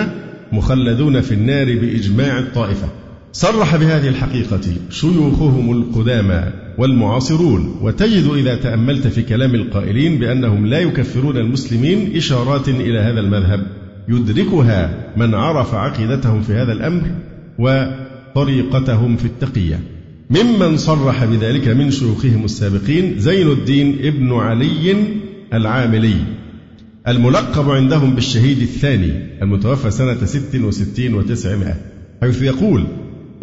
مخلدون 0.51 1.21
في 1.21 1.33
النار 1.33 1.65
بإجماع 1.65 2.39
الطائفة. 2.39 2.87
صرح 3.33 3.75
بهذه 3.75 4.07
الحقيقة 4.07 4.61
شيوخهم 4.89 5.71
القدامى 5.71 6.43
والمعاصرون 6.77 7.75
وتجد 7.81 8.27
إذا 8.35 8.55
تأملت 8.55 9.07
في 9.07 9.21
كلام 9.21 9.55
القائلين 9.55 10.19
بأنهم 10.19 10.65
لا 10.65 10.79
يكفرون 10.79 11.37
المسلمين 11.37 12.15
إشارات 12.15 12.69
إلى 12.69 12.99
هذا 12.99 13.19
المذهب. 13.19 13.67
يدركها 14.09 15.11
من 15.17 15.33
عرف 15.33 15.73
عقيدتهم 15.75 16.41
في 16.41 16.53
هذا 16.53 16.71
الأمر 16.71 17.01
وطريقتهم 18.35 19.17
في 19.17 19.25
التقية. 19.25 19.79
ممن 20.29 20.77
صرح 20.77 21.25
بذلك 21.25 21.67
من 21.67 21.91
شيوخهم 21.91 22.45
السابقين 22.45 23.19
زين 23.19 23.51
الدين 23.51 23.99
ابن 24.03 24.33
علي 24.33 24.95
العاملي 25.53 26.15
الملقب 27.07 27.69
عندهم 27.69 28.15
بالشهيد 28.15 28.61
الثاني 28.61 29.41
المتوفى 29.41 29.91
سنة 29.91 30.25
ست 30.25 30.55
وستين 30.55 31.13
وتسعمائة 31.13 31.75
حيث 32.21 32.41
يقول 32.41 32.83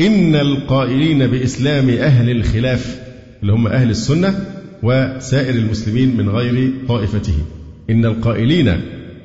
إن 0.00 0.35
القائلين 0.35 1.26
بإسلام 1.26 1.88
أهل 1.88 2.30
الخلاف 2.30 3.00
اللي 3.42 3.52
هم 3.52 3.66
أهل 3.66 3.90
السنة 3.90 4.45
وسائر 4.83 5.54
المسلمين 5.54 6.16
من 6.16 6.28
غير 6.28 6.73
طائفته. 6.88 7.35
إن 7.90 8.04
القائلين 8.04 8.80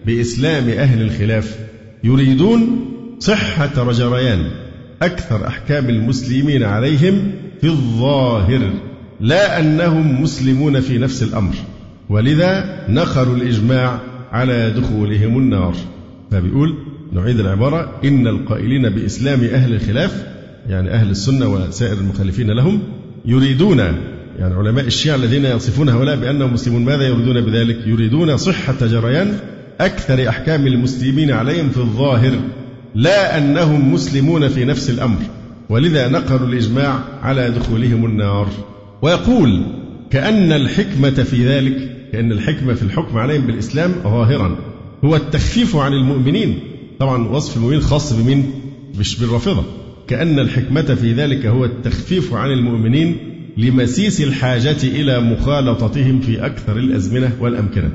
بإسلام 0.06 0.70
أهل 0.70 1.02
الخلاف 1.02 1.60
يريدون 2.04 2.86
صحة 3.20 3.84
رجريان. 3.84 4.63
أكثر 5.02 5.48
أحكام 5.48 5.90
المسلمين 5.90 6.64
عليهم 6.64 7.32
في 7.62 7.68
الظاهر 7.68 8.74
لا 9.22 9.60
أنهم 9.60 10.22
مسلمون 10.22 10.80
في 10.80 10.98
نفس 10.98 11.24
الأمر. 11.24 11.56
ولذا 12.10 12.80
نقلوا 12.90 13.36
الإجماع 13.36 14.00
على 14.32 14.70
دخولهم 14.70 15.38
النار. 15.38 15.76
فبيقول 16.32 16.76
نعيد 17.14 17.40
العبارة 17.40 18.00
إن 18.06 18.28
القائلين 18.28 18.90
بإسلام 18.90 19.44
أهل 19.44 19.74
الخلاف 19.74 20.26
يعني 20.70 20.90
أهل 20.90 21.10
السنة 21.10 21.48
وسائر 21.48 21.98
المخالفين 21.98 22.52
لهم 22.52 22.80
يريدون 23.26 23.80
يعني 24.40 24.54
علماء 24.56 24.86
الشيعة 24.86 25.16
الذين 25.16 25.46
يصفون 25.46 25.90
هؤلاء 25.90 26.16
بأنهم 26.16 26.54
مسلمون 26.54 26.86
ماذا 26.86 27.08
يريدون 27.08 27.42
بذلك؟ 27.42 27.78
يريدون 27.88 28.38
صحة 28.38 28.76
جريان 28.82 29.38
أكثر 29.82 30.30
أحكام 30.30 30.68
المسلمين 30.68 31.32
عليهم 31.32 31.70
في 31.70 31.78
الظاهر. 31.78 32.32
لا 32.96 33.38
أنهم 33.38 33.94
مسلمون 33.94 34.48
في 34.48 34.66
نفس 34.66 34.90
الأمر 34.90 35.20
ولذا 35.70 36.08
نقلوا 36.08 36.48
الإجماع 36.48 37.00
على 37.22 37.50
دخولهم 37.50 38.06
النار. 38.06 38.48
ويقول 39.02 39.64
كأن 40.10 40.52
الحكمة 40.52 41.10
في 41.10 41.48
ذلك 41.48 41.76
كأن 42.12 42.32
الحكمة 42.32 42.74
في 42.74 42.84
الحكم 42.84 43.18
عليهم 43.18 43.42
بالإسلام 43.48 43.92
ظاهرا 44.04 44.56
هو 45.06 45.16
التخفيف 45.16 45.76
عن 45.76 45.94
المؤمنين. 45.94 46.60
طبعا 47.00 47.28
وصف 47.28 47.58
المؤمنين 47.58 47.82
خاص 47.82 48.14
بمين؟ 48.14 48.52
مش 49.00 49.20
بالرافضة. 49.20 49.64
كأن 50.08 50.40
الحكمة 50.40 50.82
في 50.82 51.14
ذلك 51.14 51.46
هو 51.46 51.66
التخفيف 51.66 52.34
عن 52.34 52.52
المؤمنين 52.52 53.18
لمسيس 53.58 54.22
الحاجة 54.22 54.78
إلى 54.84 55.20
مخالطتهم 55.20 56.20
في 56.20 56.46
أكثر 56.46 56.78
الأزمنة 56.78 57.32
والأمكنة. 57.40 57.92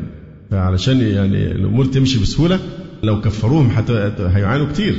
فعلشان 0.51 1.01
يعني 1.01 1.53
الأمور 1.53 1.85
تمشي 1.85 2.19
بسهولة 2.19 2.59
لو 3.03 3.21
كفروهم 3.21 3.71
حتى 3.71 4.13
هيعانوا 4.19 4.67
كتير. 4.67 4.95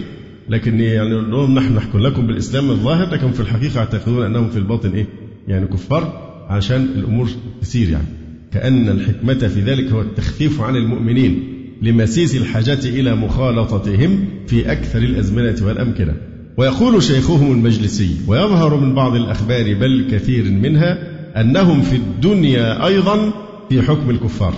لكن 0.49 0.79
يعني 0.79 1.09
لهم 1.09 1.55
نحن 1.55 1.75
نحكم 1.75 1.99
لكم 1.99 2.27
بالإسلام 2.27 2.69
الظاهر 2.69 3.09
لكن 3.09 3.31
في 3.31 3.39
الحقيقة 3.39 3.77
يعتقدون 3.77 4.25
أنهم 4.25 4.49
في 4.49 4.57
الباطن 4.57 4.89
إيه؟ 4.89 5.07
يعني 5.47 5.67
كفار 5.67 6.29
عشان 6.49 6.81
الأمور 6.95 7.29
تسير 7.61 7.89
يعني. 7.89 8.07
كأن 8.53 8.89
الحكمة 8.89 9.33
في 9.33 9.61
ذلك 9.61 9.91
هو 9.91 10.01
التخفيف 10.01 10.61
عن 10.61 10.75
المؤمنين 10.75 11.43
لمسيس 11.81 12.35
الحاجة 12.35 12.79
إلى 12.85 13.15
مخالطتهم 13.15 14.25
في 14.47 14.71
أكثر 14.71 14.99
الأزمنة 14.99 15.55
والأمكنة. 15.61 16.13
ويقول 16.57 17.03
شيخهم 17.03 17.51
المجلسي 17.51 18.15
ويظهر 18.27 18.77
من 18.77 18.95
بعض 18.95 19.15
الأخبار 19.15 19.73
بل 19.73 20.07
كثير 20.11 20.43
منها 20.43 20.97
أنهم 21.41 21.81
في 21.81 21.95
الدنيا 21.95 22.85
أيضا 22.85 23.33
في 23.69 23.81
حكم 23.81 24.09
الكفار. 24.09 24.53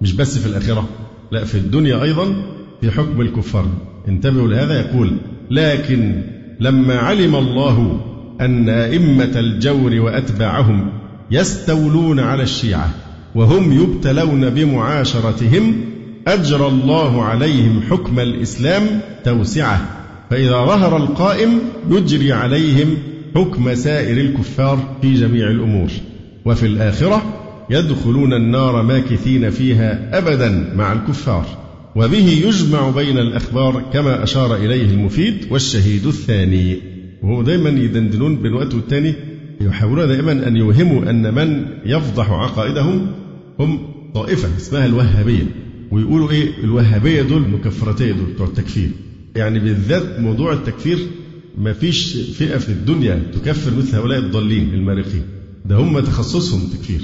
مش 0.00 0.12
بس 0.12 0.38
في 0.38 0.46
الآخرة 0.46 0.88
لا 1.32 1.44
في 1.44 1.54
الدنيا 1.54 2.02
أيضا 2.02 2.57
في 2.80 2.90
حكم 2.90 3.20
الكفار. 3.20 3.66
انتبهوا 4.08 4.48
لهذا 4.48 4.80
يقول 4.80 5.12
لكن 5.50 6.22
لما 6.60 6.98
علم 6.98 7.36
الله 7.36 8.00
أن 8.40 8.68
أئمة 8.68 9.32
الجور 9.36 9.94
وأتباعهم 10.00 10.92
يستولون 11.30 12.20
على 12.20 12.42
الشيعة 12.42 12.90
وهم 13.34 13.72
يبتلون 13.72 14.50
بمعاشرتهم 14.50 15.74
أجرى 16.26 16.66
الله 16.66 17.24
عليهم 17.24 17.80
حكم 17.90 18.20
الإسلام 18.20 18.82
توسعة. 19.24 19.80
فإذا 20.30 20.64
ظهر 20.64 20.96
القائم 20.96 21.58
يجري 21.90 22.32
عليهم 22.32 22.96
حكم 23.34 23.74
سائر 23.74 24.20
الكفار 24.20 24.96
في 25.02 25.14
جميع 25.14 25.50
الأمور. 25.50 25.88
وفي 26.44 26.66
الآخرة 26.66 27.22
يدخلون 27.70 28.32
النار 28.32 28.82
ماكثين 28.82 29.50
فيها 29.50 30.18
أبدا 30.18 30.74
مع 30.76 30.92
الكفار. 30.92 31.46
وبه 31.98 32.28
يجمع 32.28 32.90
بين 32.90 33.18
الأخبار 33.18 33.90
كما 33.92 34.22
أشار 34.22 34.56
إليه 34.56 34.90
المفيد 34.90 35.46
والشهيد 35.50 36.06
الثاني. 36.06 36.76
وهو 37.22 37.42
دائما 37.42 37.68
يدندنون 37.68 38.36
بين 38.42 38.52
وقت 38.52 38.74
والتاني 38.74 39.14
يحاولون 39.60 40.08
دائما 40.08 40.32
أن 40.32 40.56
يوهموا 40.56 41.10
أن 41.10 41.34
من 41.34 41.66
يفضح 41.86 42.30
عقائدهم 42.30 43.06
هم 43.60 43.78
طائفة 44.14 44.48
اسمها 44.56 44.86
الوهابية. 44.86 45.46
ويقولوا 45.90 46.30
إيه؟ 46.30 46.64
الوهابية 46.64 47.22
دول 47.22 47.48
مكفرتية 47.48 48.12
دول 48.12 48.26
بتوع 48.26 48.46
التكفير. 48.46 48.90
يعني 49.36 49.58
بالذات 49.58 50.20
موضوع 50.20 50.52
التكفير 50.52 50.98
ما 51.58 51.72
فيش 51.72 52.16
فئة 52.16 52.58
في 52.58 52.68
الدنيا 52.68 53.22
تكفر 53.32 53.76
مثل 53.78 53.96
هؤلاء 53.96 54.18
الضالين 54.18 54.74
المارقين. 54.74 55.22
ده 55.64 55.76
هم 55.76 56.00
تخصصهم 56.00 56.60
تكفير. 56.60 57.00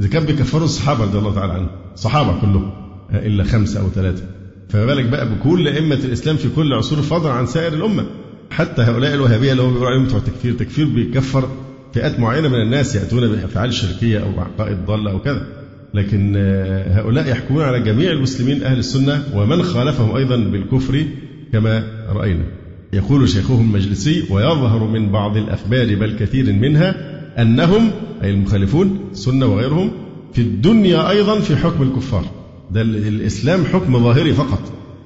إذا 0.00 0.08
كان 0.08 0.24
بيكفروا 0.24 0.64
الصحابة 0.64 1.04
رضي 1.04 1.18
الله 1.18 1.34
تعالى 1.34 1.52
عنهم 1.52 1.68
الصحابة 1.94 2.40
كلهم 2.40 2.70
إلا 3.10 3.44
خمسة 3.44 3.80
أو 3.80 3.88
ثلاثة. 3.88 4.37
فما 4.68 4.86
بالك 4.86 5.04
بقى 5.04 5.28
بكل 5.28 5.68
أئمة 5.68 5.94
الإسلام 6.04 6.36
في 6.36 6.48
كل 6.56 6.72
عصور 6.74 6.98
فضلا 7.02 7.32
عن 7.32 7.46
سائر 7.46 7.72
الأمة؟ 7.72 8.06
حتى 8.50 8.82
هؤلاء 8.82 9.14
الوهابية 9.14 9.52
اللي 9.52 9.62
هم 9.62 9.68
بيقولوا 9.68 9.90
عليهم 9.90 10.04
بتوع 10.04 10.18
تكفير 10.18 10.52
تكفير 10.52 10.88
بيكفر 10.88 11.48
فئات 11.94 12.20
معينة 12.20 12.48
من 12.48 12.60
الناس 12.62 12.94
يأتون 12.96 13.28
بأفعال 13.28 13.74
شركية 13.74 14.18
أو 14.18 14.40
عقائد 14.40 14.76
ضالة 14.86 15.10
أو 15.10 15.18
كذا. 15.18 15.46
لكن 15.94 16.34
آه، 16.36 17.00
هؤلاء 17.00 17.28
يحكمون 17.28 17.62
على 17.62 17.80
جميع 17.80 18.10
المسلمين 18.10 18.62
أهل 18.62 18.78
السنة 18.78 19.22
ومن 19.34 19.62
خالفهم 19.62 20.16
أيضا 20.16 20.36
بالكفر 20.36 21.04
كما 21.52 21.84
رأينا. 22.08 22.44
يقول 22.92 23.28
شيخهم 23.28 23.60
المجلسي 23.60 24.24
ويظهر 24.30 24.84
من 24.84 25.12
بعض 25.12 25.36
الأخبار 25.36 25.94
بل 25.94 26.16
كثير 26.18 26.52
منها 26.52 26.94
أنهم 27.42 27.90
أي 28.22 28.30
المخالفون 28.30 28.98
السنة 29.12 29.46
وغيرهم 29.46 29.90
في 30.32 30.40
الدنيا 30.40 31.10
أيضا 31.10 31.38
في 31.40 31.56
حكم 31.56 31.82
الكفار. 31.82 32.24
ده 32.70 32.82
الإسلام 32.82 33.64
حكم 33.64 33.98
ظاهري 33.98 34.32
فقط 34.32 34.60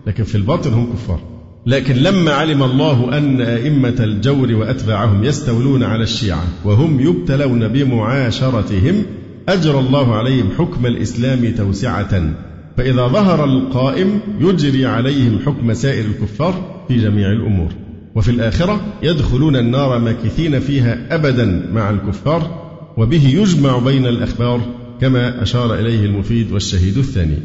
لكن 0.07 0.25
في 0.25 0.35
الباطن 0.35 0.73
هم 0.73 0.93
كفار. 0.93 1.21
لكن 1.67 1.95
لما 1.95 2.33
علم 2.33 2.63
الله 2.63 3.19
أن 3.19 3.41
أئمة 3.41 3.97
الجور 4.01 4.53
وأتباعهم 4.53 5.25
يستولون 5.25 5.83
على 5.83 6.03
الشيعة 6.03 6.45
وهم 6.65 7.01
يبتلون 7.01 7.69
بمعاشرتهم 7.69 9.03
أجرى 9.49 9.79
الله 9.79 10.15
عليهم 10.15 10.49
حكم 10.59 10.87
الإسلام 10.87 11.55
توسعة. 11.57 12.35
فإذا 12.77 13.07
ظهر 13.07 13.45
القائم 13.45 14.21
يجري 14.41 14.87
عليهم 14.87 15.39
حكم 15.47 15.75
سائر 15.75 16.05
الكفار 16.05 16.85
في 16.89 16.99
جميع 16.99 17.33
الأمور. 17.33 17.69
وفي 18.15 18.31
الآخرة 18.31 18.81
يدخلون 19.03 19.57
النار 19.57 19.99
ماكثين 19.99 20.61
فيها 20.61 21.15
أبدا 21.15 21.71
مع 21.73 21.91
الكفار 21.91 22.63
وبه 22.97 23.29
يجمع 23.29 23.79
بين 23.79 24.07
الأخبار 24.07 24.61
كما 25.01 25.43
أشار 25.43 25.75
إليه 25.75 26.07
المفيد 26.07 26.53
والشهيد 26.53 26.99
الثاني. 26.99 27.39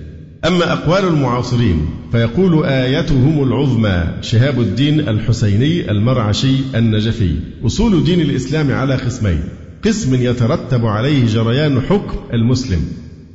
أما 0.46 0.74
أقوال 0.74 1.08
المعاصرين 1.14 1.86
فيقول 2.12 2.66
آيتهم 2.66 3.44
العظمى 3.44 4.04
شهاب 4.22 4.60
الدين 4.62 5.00
الحسيني 5.00 5.92
المرعشي 5.92 6.56
النجفي 6.76 7.36
أصول 7.66 8.04
دين 8.04 8.22
الإسلام 8.22 8.72
على 8.72 8.96
قسمين 8.96 9.40
قسم 9.86 10.16
يترتب 10.16 10.86
عليه 10.86 11.26
جريان 11.26 11.82
حكم 11.82 12.18
المسلم 12.34 12.80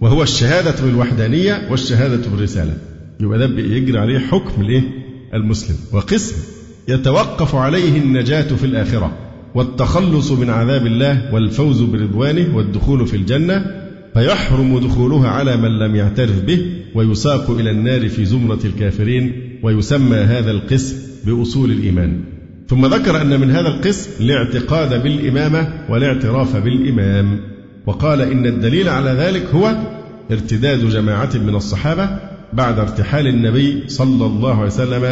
وهو 0.00 0.22
الشهادة 0.22 0.74
بالوحدانية 0.84 1.68
والشهادة 1.70 2.30
بالرسالة 2.30 2.74
يبقى 3.20 3.38
ده 3.38 3.44
يجري 3.60 3.98
عليه 3.98 4.18
حكم 4.18 4.60
الإيه؟ 4.62 4.82
المسلم 5.34 5.76
وقسم 5.92 6.36
يتوقف 6.88 7.54
عليه 7.54 7.98
النجاة 8.00 8.42
في 8.56 8.64
الآخرة 8.66 9.12
والتخلص 9.54 10.30
من 10.30 10.50
عذاب 10.50 10.86
الله 10.86 11.34
والفوز 11.34 11.82
برضوانه 11.82 12.56
والدخول 12.56 13.06
في 13.06 13.16
الجنة 13.16 13.81
فيحرم 14.14 14.78
دخولها 14.78 15.28
على 15.28 15.56
من 15.56 15.78
لم 15.78 15.96
يعترف 15.96 16.44
به 16.44 16.66
ويساق 16.94 17.50
إلى 17.50 17.70
النار 17.70 18.08
في 18.08 18.24
زمرة 18.24 18.58
الكافرين 18.64 19.32
ويسمى 19.62 20.16
هذا 20.16 20.50
القسم 20.50 20.96
بأصول 21.26 21.70
الإيمان. 21.70 22.20
ثم 22.68 22.86
ذكر 22.86 23.22
أن 23.22 23.40
من 23.40 23.50
هذا 23.50 23.68
القسم 23.68 24.10
الاعتقاد 24.20 25.02
بالإمامة 25.02 25.68
والاعتراف 25.88 26.56
بالإمام. 26.56 27.40
وقال 27.86 28.20
إن 28.20 28.46
الدليل 28.46 28.88
على 28.88 29.10
ذلك 29.10 29.46
هو 29.54 29.76
ارتداد 30.30 30.88
جماعة 30.88 31.30
من 31.34 31.54
الصحابة 31.54 32.18
بعد 32.52 32.78
ارتحال 32.78 33.26
النبي 33.26 33.82
صلى 33.88 34.26
الله 34.26 34.56
عليه 34.56 34.66
وسلم 34.66 35.04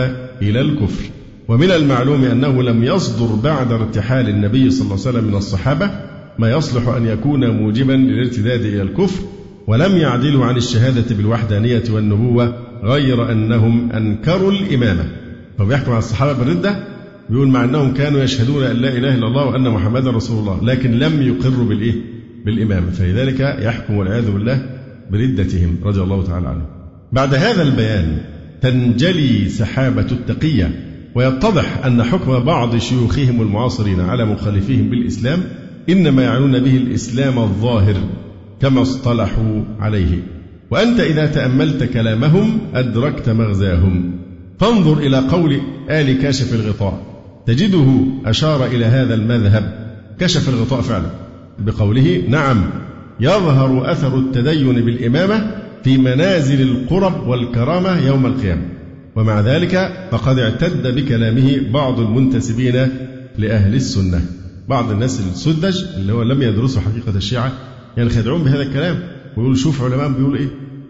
إلى 0.43 0.61
الكفر. 0.61 1.05
ومن 1.49 1.71
المعلوم 1.71 2.25
أنه 2.25 2.63
لم 2.63 2.85
يصدر 2.85 3.35
بعد 3.35 3.73
ارتحال 3.73 4.29
النبي 4.29 4.71
صلى 4.71 4.83
الله 4.83 5.07
عليه 5.07 5.19
وسلم 5.19 5.25
من 5.25 5.35
الصحابة 5.35 6.10
ما 6.39 6.51
يصلح 6.51 6.89
أن 6.89 7.07
يكون 7.07 7.51
موجبا 7.51 7.93
للارتداد 7.93 8.61
إلى 8.61 8.83
الكفر 8.83 9.25
ولم 9.67 9.97
يعدلوا 9.97 10.45
عن 10.45 10.57
الشهادة 10.57 11.17
بالوحدانية 11.17 11.83
والنبوة 11.91 12.55
غير 12.83 13.33
أنهم 13.33 13.93
أنكروا 13.93 14.53
الإمامة. 14.53 15.05
فبيحكم 15.59 15.91
على 15.91 15.99
الصحابة 15.99 16.33
بالردة؟ 16.33 16.85
بيقول 17.31 17.49
مع 17.49 17.65
أنهم 17.65 17.95
كانوا 17.95 18.23
يشهدون 18.23 18.65
أن 18.65 18.77
لا 18.77 18.89
إله 18.89 19.15
إلا 19.15 19.27
الله 19.27 19.45
وأن 19.47 19.71
محمدا 19.71 20.11
رسول 20.11 20.39
الله 20.39 20.65
لكن 20.65 20.99
لم 20.99 21.23
يقروا 21.23 21.65
بالإيه؟ 21.65 21.95
بالإمامة. 22.45 22.91
فلذلك 22.91 23.41
يحكم 23.41 23.95
والعياذ 23.95 24.31
بالله 24.31 24.67
بردتهم 25.11 25.77
رضي 25.85 26.01
الله 26.01 26.23
تعالى 26.25 26.49
عنهم. 26.49 26.67
بعد 27.13 27.35
هذا 27.35 27.63
البيان 27.63 28.19
تنجلي 28.61 29.49
سحابة 29.49 30.07
التقية 30.13 30.71
ويتضح 31.15 31.87
أن 31.87 32.03
حكم 32.03 32.39
بعض 32.39 32.77
شيوخهم 32.77 33.43
المعاصرين 33.43 34.01
على 34.01 34.25
مخالفيهم 34.25 34.91
بالإسلام 34.91 35.43
إنما 35.89 36.23
يعنون 36.23 36.59
به 36.59 36.77
الإسلام 36.77 37.39
الظاهر 37.39 37.97
كما 38.61 38.83
اصطلحوا 38.83 39.63
عليه. 39.81 40.23
وأنت 40.71 41.01
إذا 41.01 41.27
تأملت 41.27 41.85
كلامهم 41.85 42.59
أدركت 42.75 43.29
مغزاهم. 43.29 44.13
فانظر 44.59 44.99
إلى 44.99 45.19
قول 45.19 45.61
آل 45.91 46.23
كاشف 46.23 46.55
الغطاء. 46.55 47.03
تجده 47.47 48.01
أشار 48.27 48.67
إلى 48.67 48.85
هذا 48.85 49.15
المذهب. 49.15 49.95
كشف 50.21 50.49
الغطاء 50.49 50.81
فعلا. 50.81 51.11
بقوله 51.59 52.23
نعم 52.29 52.71
يظهر 53.21 53.93
أثر 53.93 54.19
التدين 54.19 54.73
بالإمامة 54.73 55.51
في 55.85 55.99
منازل 55.99 56.63
القرب 56.63 57.27
والكرامة 57.27 58.07
يوم 58.07 58.27
القيامة. 58.27 58.63
ومع 59.17 59.41
ذلك 59.41 59.93
فقد 60.11 60.39
اعتد 60.39 60.95
بكلامه 60.95 61.61
بعض 61.73 62.01
المنتسبين 62.01 62.89
لأهل 63.39 63.75
السنة. 63.75 64.40
بعض 64.71 64.91
الناس 64.91 65.21
السذج 65.21 65.85
اللي 65.97 66.13
هو 66.13 66.23
لم 66.23 66.43
يدرسوا 66.43 66.83
حقيقة 66.83 67.17
الشيعة 67.17 67.53
ينخدعون 67.99 68.43
بهذا 68.43 68.63
الكلام 68.63 68.99
ويقولوا 69.37 69.57
شوف 69.57 69.83
علماء 69.83 70.09
بيقولوا 70.09 70.37
إيه؟ 70.39 70.49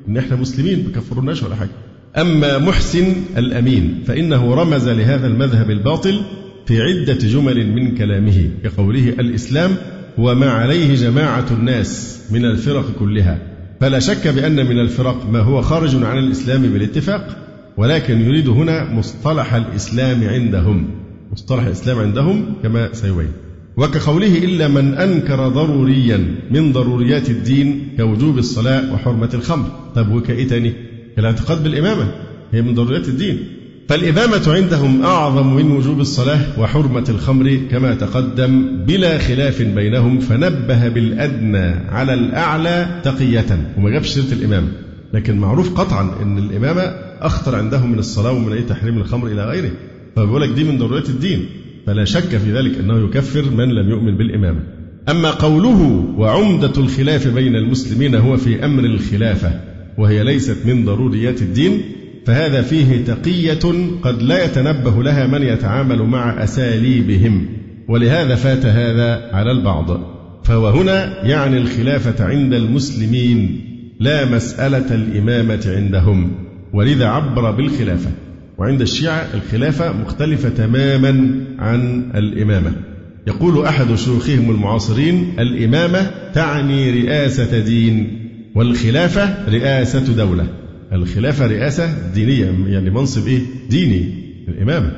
إن 0.08 0.16
إحنا 0.16 0.36
مسلمين 0.36 0.82
بيكفروناش 0.82 1.42
ولا 1.42 1.54
حاجة. 1.56 1.70
أما 2.16 2.58
محسن 2.58 3.12
الأمين 3.36 4.02
فإنه 4.06 4.54
رمز 4.54 4.88
لهذا 4.88 5.26
المذهب 5.26 5.70
الباطل 5.70 6.20
في 6.66 6.82
عدة 6.82 7.14
جمل 7.14 7.72
من 7.72 7.94
كلامه 7.94 8.50
كقوله 8.64 9.08
الإسلام 9.08 9.70
هو 10.18 10.34
ما 10.34 10.50
عليه 10.50 10.94
جماعة 10.94 11.46
الناس 11.50 12.20
من 12.30 12.44
الفرق 12.44 12.90
كلها. 12.98 13.38
فلا 13.80 13.98
شك 13.98 14.28
بأن 14.28 14.66
من 14.66 14.80
الفرق 14.80 15.30
ما 15.30 15.40
هو 15.40 15.62
خارج 15.62 16.04
عن 16.04 16.18
الإسلام 16.18 16.62
بالاتفاق 16.62 17.36
ولكن 17.76 18.20
يريد 18.20 18.48
هنا 18.48 18.92
مصطلح 18.94 19.54
الإسلام 19.54 20.24
عندهم. 20.28 20.90
مصطلح 21.32 21.64
الإسلام 21.64 21.98
عندهم 21.98 22.54
كما 22.62 22.92
سيبين. 22.92 23.32
وكقوله 23.80 24.38
إلا 24.38 24.68
من 24.68 24.94
أنكر 24.94 25.48
ضروريا 25.48 26.34
من 26.50 26.72
ضروريات 26.72 27.30
الدين 27.30 27.88
كوجوب 27.96 28.38
الصلاة 28.38 28.92
وحرمة 28.92 29.30
الخمر. 29.34 29.66
طب 29.94 30.12
وكإيه 30.12 30.48
تاني 30.48 30.72
الاعتقاد 31.18 31.62
بالإمامة. 31.62 32.12
هي 32.52 32.62
من 32.62 32.74
ضروريات 32.74 33.08
الدين. 33.08 33.38
فالإمامة 33.88 34.42
عندهم 34.46 35.02
أعظم 35.02 35.56
من 35.56 35.70
وجوب 35.70 36.00
الصلاة 36.00 36.60
وحرمة 36.60 37.04
الخمر 37.08 37.60
كما 37.70 37.94
تقدم 37.94 38.84
بلا 38.86 39.18
خلاف 39.18 39.62
بينهم 39.62 40.20
فنبه 40.20 40.88
بالأدنى 40.88 41.88
على 41.88 42.14
الأعلى 42.14 43.00
تقية. 43.04 43.72
وما 43.78 43.90
جابش 43.90 44.08
سيرة 44.08 44.32
الإمامة. 44.32 44.68
لكن 45.14 45.38
معروف 45.38 45.74
قطعا 45.74 46.22
أن 46.22 46.38
الإمامة 46.38 46.82
أخطر 47.20 47.56
عندهم 47.56 47.92
من 47.92 47.98
الصلاة 47.98 48.32
ومن 48.32 48.52
أي 48.52 48.62
تحريم 48.62 48.98
الخمر 48.98 49.26
إلى 49.26 49.44
غيره. 49.44 49.70
فبيقول 50.16 50.40
لك 50.40 50.48
دي 50.48 50.64
من 50.64 50.78
ضرورات 50.78 51.08
الدين. 51.08 51.46
فلا 51.90 52.04
شك 52.04 52.36
في 52.36 52.52
ذلك 52.52 52.78
أنه 52.78 53.04
يكفر 53.04 53.50
من 53.50 53.68
لم 53.68 53.90
يؤمن 53.90 54.16
بالإمامة. 54.16 54.60
أما 55.08 55.30
قوله 55.30 56.06
وعمدة 56.16 56.72
الخلاف 56.76 57.28
بين 57.28 57.56
المسلمين 57.56 58.14
هو 58.14 58.36
في 58.36 58.64
أمر 58.64 58.84
الخلافة 58.84 59.60
وهي 59.98 60.24
ليست 60.24 60.56
من 60.66 60.84
ضروريات 60.84 61.42
الدين 61.42 61.80
فهذا 62.26 62.62
فيه 62.62 63.04
تقية 63.04 63.58
قد 64.02 64.22
لا 64.22 64.44
يتنبه 64.44 65.02
لها 65.02 65.26
من 65.26 65.42
يتعامل 65.42 66.02
مع 66.02 66.44
أساليبهم. 66.44 67.46
ولهذا 67.88 68.34
فات 68.34 68.66
هذا 68.66 69.30
على 69.32 69.50
البعض. 69.50 70.00
فهو 70.44 70.68
هنا 70.68 71.26
يعني 71.26 71.58
الخلافة 71.58 72.24
عند 72.24 72.54
المسلمين 72.54 73.60
لا 74.00 74.24
مسألة 74.24 74.94
الإمامة 74.94 75.74
عندهم. 75.76 76.32
ولذا 76.72 77.06
عبر 77.06 77.50
بالخلافة. 77.50 78.10
وعند 78.60 78.80
الشيعة 78.80 79.26
الخلافة 79.34 79.92
مختلفة 79.92 80.48
تماما 80.48 81.30
عن 81.58 82.10
الإمامة. 82.14 82.72
يقول 83.26 83.66
أحد 83.66 83.94
شيوخهم 83.94 84.50
المعاصرين 84.50 85.32
الإمامة 85.38 86.10
تعني 86.34 86.90
رئاسة 86.90 87.58
دين 87.58 88.18
والخلافة 88.54 89.48
رئاسة 89.48 90.14
دولة. 90.16 90.46
الخلافة 90.92 91.46
رئاسة 91.46 92.10
دينية 92.14 92.54
يعني 92.66 92.90
منصب 92.90 93.28
إيه؟ 93.28 93.40
ديني 93.70 94.14
الإمامة. 94.48 94.92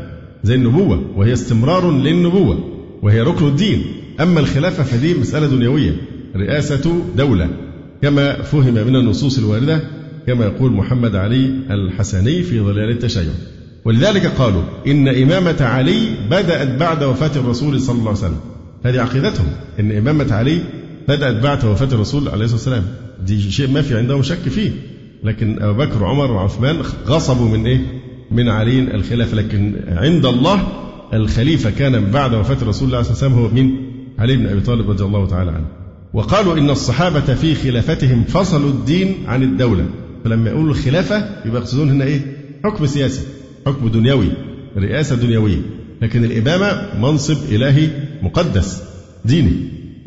زي 0.44 0.54
النبوة 0.54 1.04
وهي 1.16 1.32
استمرار 1.32 1.90
للنبوة 1.90 2.58
وهي 3.02 3.20
ركن 3.20 3.46
الدين. 3.46 3.82
أما 4.20 4.40
الخلافة 4.40 4.82
فدي 4.82 5.14
مسألة 5.14 5.46
دنيوية 5.46 5.92
رئاسة 6.36 7.02
دولة. 7.16 7.50
كما 8.02 8.42
فهم 8.42 8.74
من 8.74 8.96
النصوص 8.96 9.38
الواردة 9.38 9.80
كما 10.26 10.44
يقول 10.44 10.72
محمد 10.72 11.16
علي 11.16 11.50
الحسني 11.70 12.42
في 12.42 12.60
ظلال 12.60 12.90
التشيع. 12.90 13.32
ولذلك 13.84 14.26
قالوا 14.26 14.62
إن 14.86 15.08
إمامة 15.08 15.56
علي 15.60 16.08
بدأت 16.30 16.68
بعد 16.80 17.04
وفاة 17.04 17.40
الرسول 17.40 17.80
صلى 17.80 17.98
الله 17.98 18.08
عليه 18.08 18.18
وسلم. 18.18 18.40
هذه 18.84 19.00
عقيدتهم 19.00 19.46
إن 19.80 19.92
إمامة 19.92 20.34
علي 20.34 20.58
بدأت 21.08 21.42
بعد 21.42 21.64
وفاة 21.64 21.88
الرسول 21.92 22.28
عليه 22.28 22.44
الصلاة 22.44 22.58
والسلام. 22.58 22.84
دي 23.26 23.50
شيء 23.50 23.68
ما 23.70 23.82
في 23.82 23.98
عندهم 23.98 24.22
شك 24.22 24.48
فيه. 24.48 24.70
لكن 25.24 25.62
أبو 25.62 25.78
بكر 25.78 26.02
وعمر 26.02 26.30
وعثمان 26.30 26.76
غصبوا 27.06 27.48
من 27.48 27.66
إيه؟ 27.66 27.80
من 28.30 28.48
علي 28.48 28.78
الخلافة 28.78 29.36
لكن 29.36 29.74
عند 29.88 30.26
الله 30.26 30.68
الخليفة 31.14 31.70
كان 31.70 32.10
بعد 32.10 32.34
وفاة 32.34 32.62
الرسول 32.62 32.88
عليه 32.88 33.00
الصلاة 33.00 33.12
والسلام 33.12 33.32
هو 33.32 33.48
مين 33.48 33.92
علي 34.18 34.36
بن 34.36 34.46
أبي 34.46 34.60
طالب 34.60 34.90
رضي 34.90 35.04
الله 35.04 35.26
تعالى 35.26 35.50
عنه. 35.50 35.66
وقالوا 36.14 36.58
إن 36.58 36.70
الصحابة 36.70 37.34
في 37.34 37.54
خلافتهم 37.54 38.24
فصلوا 38.24 38.70
الدين 38.70 39.14
عن 39.26 39.42
الدولة. 39.42 39.84
فلما 40.24 40.50
يقولوا 40.50 40.70
الخلافة 40.70 41.16
يبقى 41.44 41.60
يقصدون 41.60 41.90
هنا 41.90 42.04
إيه؟ 42.04 42.20
حكم 42.64 42.86
سياسي 42.86 43.22
حكم 43.66 43.88
دنيوي 43.88 44.28
رئاسة 44.76 45.16
دنيوية. 45.16 45.60
لكن 46.02 46.24
الإمامة 46.24 47.00
منصب 47.00 47.36
إلهي 47.52 47.88
مقدس 48.22 48.82
ديني. 49.24 49.52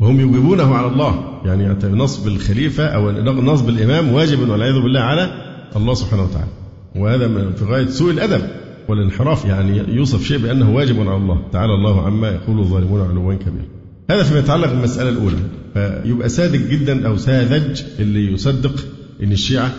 وهم 0.00 0.20
يوجبونه 0.20 0.74
على 0.74 0.86
الله. 0.86 1.40
يعني 1.44 1.76
نصب 1.84 2.28
الخليفة 2.28 2.86
أو 2.86 3.10
نصب 3.32 3.68
الإمام 3.68 4.12
واجب 4.12 4.48
والعياذ 4.48 4.74
بالله 4.74 5.00
على 5.00 5.30
الله 5.76 5.94
سبحانه 5.94 6.22
وتعالى. 6.22 6.50
وهذا 6.96 7.50
في 7.50 7.64
غاية 7.64 7.86
سوء 7.86 8.10
الأدب 8.10 8.42
والانحراف. 8.88 9.44
يعني 9.44 9.94
يوصف 9.94 10.24
شيء 10.24 10.38
بأنه 10.38 10.74
واجب 10.74 11.00
على 11.00 11.16
الله. 11.16 11.42
تعالى 11.52 11.74
الله 11.74 12.06
عما 12.06 12.28
يقول 12.28 12.58
الظالمون 12.58 13.00
علوا 13.00 13.34
كبيرا. 13.34 13.66
هذا 14.10 14.22
فيما 14.22 14.38
يتعلق 14.38 14.70
بالمسألة 14.70 15.08
الأولى. 15.08 15.36
فيبقى 15.74 16.28
صادق 16.28 16.60
جدا 16.70 17.06
أو 17.06 17.16
ساذج 17.16 17.82
اللي 17.98 18.32
يصدق 18.32 18.84
إن 19.22 19.32
الشيعة 19.32 19.72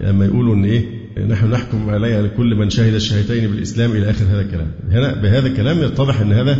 لما 0.00 0.24
يقولوا 0.24 0.54
إن 0.54 0.64
إيه 0.64 1.00
نحن 1.28 1.50
نحكم 1.50 1.90
عليها 1.90 2.22
لكل 2.22 2.54
من 2.54 2.70
شهد 2.70 2.94
الشهادتين 2.94 3.50
بالإسلام 3.50 3.90
إلى 3.90 4.10
آخر 4.10 4.24
هذا 4.24 4.40
الكلام. 4.40 4.72
هنا 4.90 5.14
بهذا 5.14 5.46
الكلام 5.46 5.78
يتضح 5.78 6.20
أن 6.20 6.32
هذا 6.32 6.58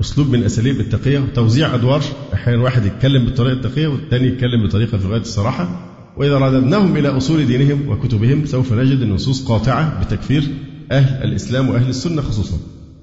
أسلوب 0.00 0.30
من 0.30 0.44
أساليب 0.44 0.80
التقية 0.80 1.18
وتوزيع 1.18 1.74
أدوار. 1.74 2.02
أحيانا 2.34 2.62
واحد 2.62 2.86
يتكلم 2.86 3.24
بالطريقة 3.24 3.52
التقية 3.52 3.86
والثاني 3.86 4.28
يتكلم 4.28 4.66
بطريقة 4.66 4.98
في 4.98 5.08
غاية 5.08 5.20
الصراحة. 5.20 5.86
وإذا 6.16 6.38
رددناهم 6.38 6.96
إلى 6.96 7.08
أصول 7.08 7.46
دينهم 7.46 7.88
وكتبهم 7.88 8.46
سوف 8.46 8.72
نجد 8.72 9.00
النصوص 9.00 9.44
قاطعة 9.44 10.04
بتكفير 10.04 10.42
أهل 10.92 11.28
الإسلام 11.28 11.68
وأهل 11.68 11.88
السنة 11.88 12.22
خصوصا. 12.22 12.56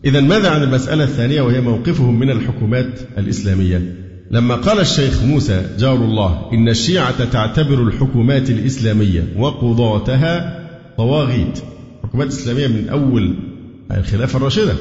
إذا 0.06 0.22
ماذا 0.22 0.50
عن 0.50 0.64
المسألة 0.64 1.04
الثانية 1.04 1.42
وهي 1.42 1.62
موقفهم 1.62 2.20
من 2.20 2.30
الحكومات 2.30 3.00
الإسلامية؟ 3.18 4.07
لما 4.32 4.56
قال 4.56 4.80
الشيخ 4.80 5.24
موسى 5.24 5.66
جار 5.80 5.96
الله 5.96 6.50
إن 6.54 6.70
الشيعة 6.70 7.26
تعتبر 7.26 7.84
الحكومات 7.84 8.50
الإسلامية 8.50 9.24
وقضاتها 9.38 10.60
طواغيت. 10.98 11.60
حكومات 12.04 12.28
إسلامية 12.28 12.68
من 12.68 12.90
أول 12.90 13.36
الخلافة 13.92 14.38
الراشدة 14.38 14.74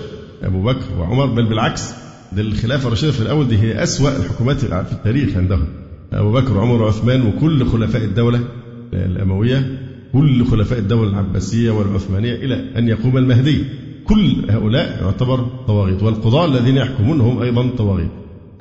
أبو 0.42 0.62
بكر 0.62 0.98
وعمر 0.98 1.26
بل 1.26 1.44
بالعكس 1.46 1.90
ده 2.32 2.42
الخلافة 2.42 2.86
الراشدة 2.86 3.12
في 3.12 3.20
الأول 3.20 3.48
دي 3.48 3.58
هي 3.58 3.82
أسوأ 3.82 4.16
الحكومات 4.16 4.56
في 4.60 4.92
التاريخ 4.92 5.36
عندهم. 5.36 5.66
أبو 6.12 6.32
بكر 6.32 6.56
وعمر 6.56 6.82
وعثمان 6.82 7.26
وكل 7.26 7.66
خلفاء 7.66 8.04
الدولة 8.04 8.40
الأموية 8.92 9.78
كل 10.12 10.44
خلفاء 10.44 10.78
الدولة 10.78 11.10
العباسية 11.10 11.70
والعثمانية 11.70 12.34
إلى 12.34 12.78
أن 12.78 12.88
يقوم 12.88 13.16
المهدي. 13.16 13.64
كل 14.04 14.50
هؤلاء 14.50 15.02
يعتبر 15.02 15.46
طواغيت 15.66 16.02
والقضاة 16.02 16.44
الذين 16.44 16.76
يحكمون 16.76 17.20
هم 17.20 17.42
أيضا 17.42 17.70
طواغيت. 17.78 18.10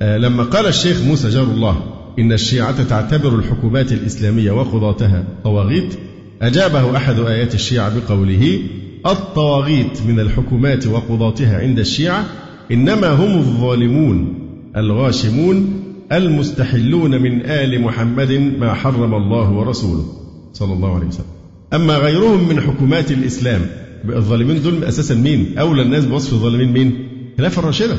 لما 0.01 0.43
قال 0.43 0.65
الشيخ 0.65 1.01
موسى 1.01 1.29
جار 1.29 1.43
الله 1.43 1.81
إن 2.19 2.31
الشيعة 2.31 2.83
تعتبر 2.83 3.35
الحكومات 3.35 3.91
الإسلامية 3.91 4.51
وقضاتها 4.51 5.23
طواغيت 5.43 5.93
أجابه 6.41 6.97
أحد 6.97 7.19
آيات 7.19 7.55
الشيعة 7.55 7.99
بقوله 7.99 8.59
الطواغيت 9.05 10.01
من 10.07 10.19
الحكومات 10.19 10.87
وقضاتها 10.87 11.57
عند 11.59 11.79
الشيعة 11.79 12.25
إنما 12.71 13.09
هم 13.09 13.37
الظالمون 13.37 14.33
الغاشمون 14.77 15.81
المستحلون 16.11 17.21
من 17.21 17.45
آل 17.45 17.81
محمد 17.81 18.31
ما 18.59 18.73
حرم 18.73 19.13
الله 19.13 19.51
ورسوله 19.51 20.05
صلى 20.53 20.73
الله 20.73 20.95
عليه 20.95 21.07
وسلم. 21.07 21.25
أما 21.73 21.97
غيرهم 21.97 22.49
من 22.49 22.61
حكومات 22.61 23.11
الإسلام 23.11 23.61
الظالمين 24.09 24.61
دول 24.61 24.83
أساسا 24.83 25.15
مين؟ 25.15 25.57
أولى 25.57 25.81
الناس 25.81 26.05
بوصف 26.05 26.33
الظالمين 26.33 26.71
مين؟ 26.73 27.07
خلافة 27.37 27.59
الراشدة. 27.59 27.97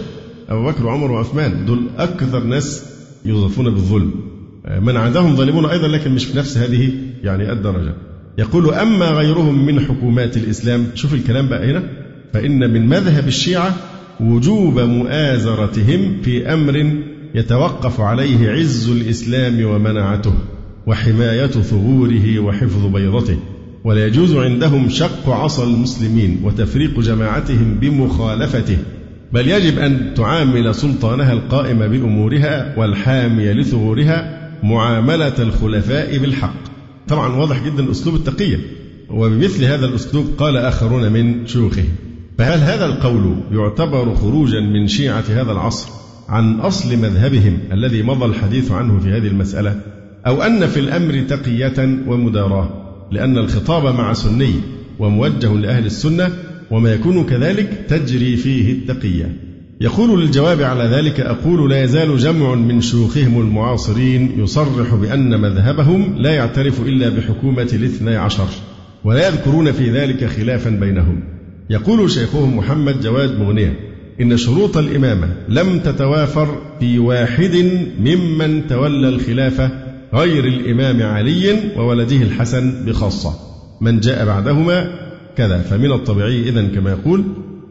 أبو 0.48 0.66
بكر 0.66 0.86
وعمر 0.86 1.10
وعثمان 1.12 1.66
دول 1.66 1.86
أكثر 1.98 2.44
ناس 2.44 2.84
يوصفون 3.24 3.70
بالظلم. 3.74 4.10
من 4.82 4.96
عندهم 4.96 5.36
ظالمون 5.36 5.66
أيضا 5.66 5.88
لكن 5.88 6.12
مش 6.14 6.24
في 6.24 6.38
نفس 6.38 6.58
هذه 6.58 6.92
يعني 7.24 7.52
الدرجة. 7.52 7.94
يقول 8.38 8.74
أما 8.74 9.06
غيرهم 9.06 9.66
من 9.66 9.80
حكومات 9.80 10.36
الإسلام. 10.36 10.86
شوف 10.94 11.14
الكلام 11.14 11.48
بقى 11.48 11.70
هنا. 11.70 11.82
فإن 12.32 12.70
من 12.72 12.86
مذهب 12.86 13.28
الشيعة 13.28 13.76
وجوب 14.20 14.80
مؤازرتهم 14.80 16.22
في 16.22 16.52
أمر 16.52 16.92
يتوقف 17.34 18.00
عليه 18.00 18.50
عز 18.50 18.90
الإسلام 18.90 19.64
ومنعته 19.64 20.32
وحماية 20.86 21.46
ثغوره 21.46 22.38
وحفظ 22.38 22.86
بيضته. 22.86 23.36
ولا 23.84 24.06
يجوز 24.06 24.34
عندهم 24.34 24.88
شق 24.88 25.28
عصا 25.30 25.64
المسلمين 25.64 26.40
وتفريق 26.44 27.00
جماعتهم 27.00 27.74
بمخالفته. 27.80 28.78
بل 29.32 29.48
يجب 29.48 29.78
أن 29.78 30.14
تعامل 30.14 30.74
سلطانها 30.74 31.32
القائم 31.32 31.78
بأمورها 31.78 32.74
والحامي 32.78 33.52
لثغورها 33.52 34.50
معاملة 34.62 35.34
الخلفاء 35.38 36.18
بالحق. 36.18 36.54
طبعا 37.08 37.36
واضح 37.36 37.64
جدا 37.64 37.90
أسلوب 37.90 38.14
التقية. 38.14 38.58
وبمثل 39.10 39.64
هذا 39.64 39.86
الأسلوب 39.86 40.26
قال 40.38 40.56
آخرون 40.56 41.12
من 41.12 41.46
شيوخه. 41.46 41.84
فهل 42.38 42.58
هذا 42.58 42.86
القول 42.86 43.36
يعتبر 43.52 44.14
خروجا 44.14 44.60
من 44.60 44.88
شيعة 44.88 45.24
هذا 45.28 45.52
العصر 45.52 45.88
عن 46.28 46.60
أصل 46.60 46.96
مذهبهم 46.96 47.58
الذي 47.72 48.02
مضى 48.02 48.24
الحديث 48.24 48.72
عنه 48.72 48.98
في 48.98 49.08
هذه 49.08 49.26
المسألة؟ 49.26 49.80
أو 50.26 50.42
أن 50.42 50.66
في 50.66 50.80
الأمر 50.80 51.22
تقية 51.28 51.98
ومداراة؟ 52.06 52.68
لأن 53.10 53.38
الخطاب 53.38 53.94
مع 53.94 54.12
سني 54.12 54.54
وموجه 54.98 55.52
لأهل 55.54 55.86
السنة 55.86 56.30
وما 56.70 56.92
يكون 56.92 57.24
كذلك 57.24 57.84
تجري 57.88 58.36
فيه 58.36 58.72
التقية. 58.72 59.36
يقول 59.80 60.20
للجواب 60.20 60.62
على 60.62 60.84
ذلك 60.84 61.20
أقول 61.20 61.70
لا 61.70 61.84
يزال 61.84 62.18
جمع 62.18 62.54
من 62.54 62.80
شيوخهم 62.80 63.40
المعاصرين 63.40 64.32
يصرح 64.36 64.94
بأن 64.94 65.40
مذهبهم 65.40 66.14
لا 66.18 66.30
يعترف 66.30 66.80
إلا 66.80 67.08
بحكومة 67.08 67.68
الاثني 67.72 68.16
عشر 68.16 68.48
ولا 69.04 69.28
يذكرون 69.28 69.72
في 69.72 69.90
ذلك 69.90 70.24
خلافا 70.24 70.70
بينهم. 70.70 71.20
يقول 71.70 72.10
شيخهم 72.10 72.56
محمد 72.56 73.00
جواد 73.00 73.38
مغنية 73.38 73.78
إن 74.20 74.36
شروط 74.36 74.76
الإمامة 74.76 75.28
لم 75.48 75.78
تتوافر 75.78 76.58
في 76.80 76.98
واحد 76.98 77.70
ممن 78.00 78.66
تولى 78.66 79.08
الخلافة 79.08 79.70
غير 80.14 80.44
الإمام 80.44 81.02
علي 81.02 81.54
وولده 81.76 82.16
الحسن 82.16 82.84
بخاصة. 82.86 83.30
من 83.80 84.00
جاء 84.00 84.26
بعدهما 84.26 85.05
كذا 85.36 85.58
فمن 85.58 85.92
الطبيعي 85.92 86.48
إذا 86.48 86.68
كما 86.74 86.90
يقول 86.90 87.24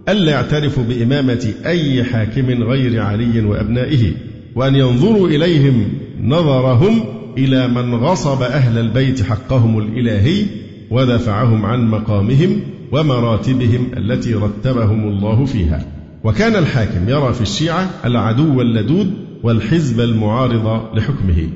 ألا 0.09 0.31
يعترفوا 0.31 0.83
بإمامة 0.83 1.53
أي 1.65 2.03
حاكم 2.03 2.63
غير 2.63 3.01
علي 3.01 3.41
وأبنائه 3.41 4.11
وأن 4.55 4.75
ينظروا 4.75 5.27
إليهم 5.27 5.87
نظرهم 6.21 7.03
إلى 7.37 7.67
من 7.67 7.95
غصب 7.95 8.41
أهل 8.41 8.77
البيت 8.77 9.23
حقهم 9.23 9.79
الإلهي 9.79 10.45
ودفعهم 10.91 11.65
عن 11.65 11.87
مقامهم 11.87 12.59
ومراتبهم 12.91 13.87
التي 13.97 14.33
رتبهم 14.33 15.07
الله 15.07 15.45
فيها. 15.45 15.85
وكان 16.23 16.55
الحاكم 16.55 17.09
يرى 17.09 17.33
في 17.33 17.41
الشيعة 17.41 17.89
العدو 18.05 18.61
اللدود 18.61 19.13
والحزب 19.43 19.99
المعارض 19.99 20.97
لحكمه. 20.97 21.49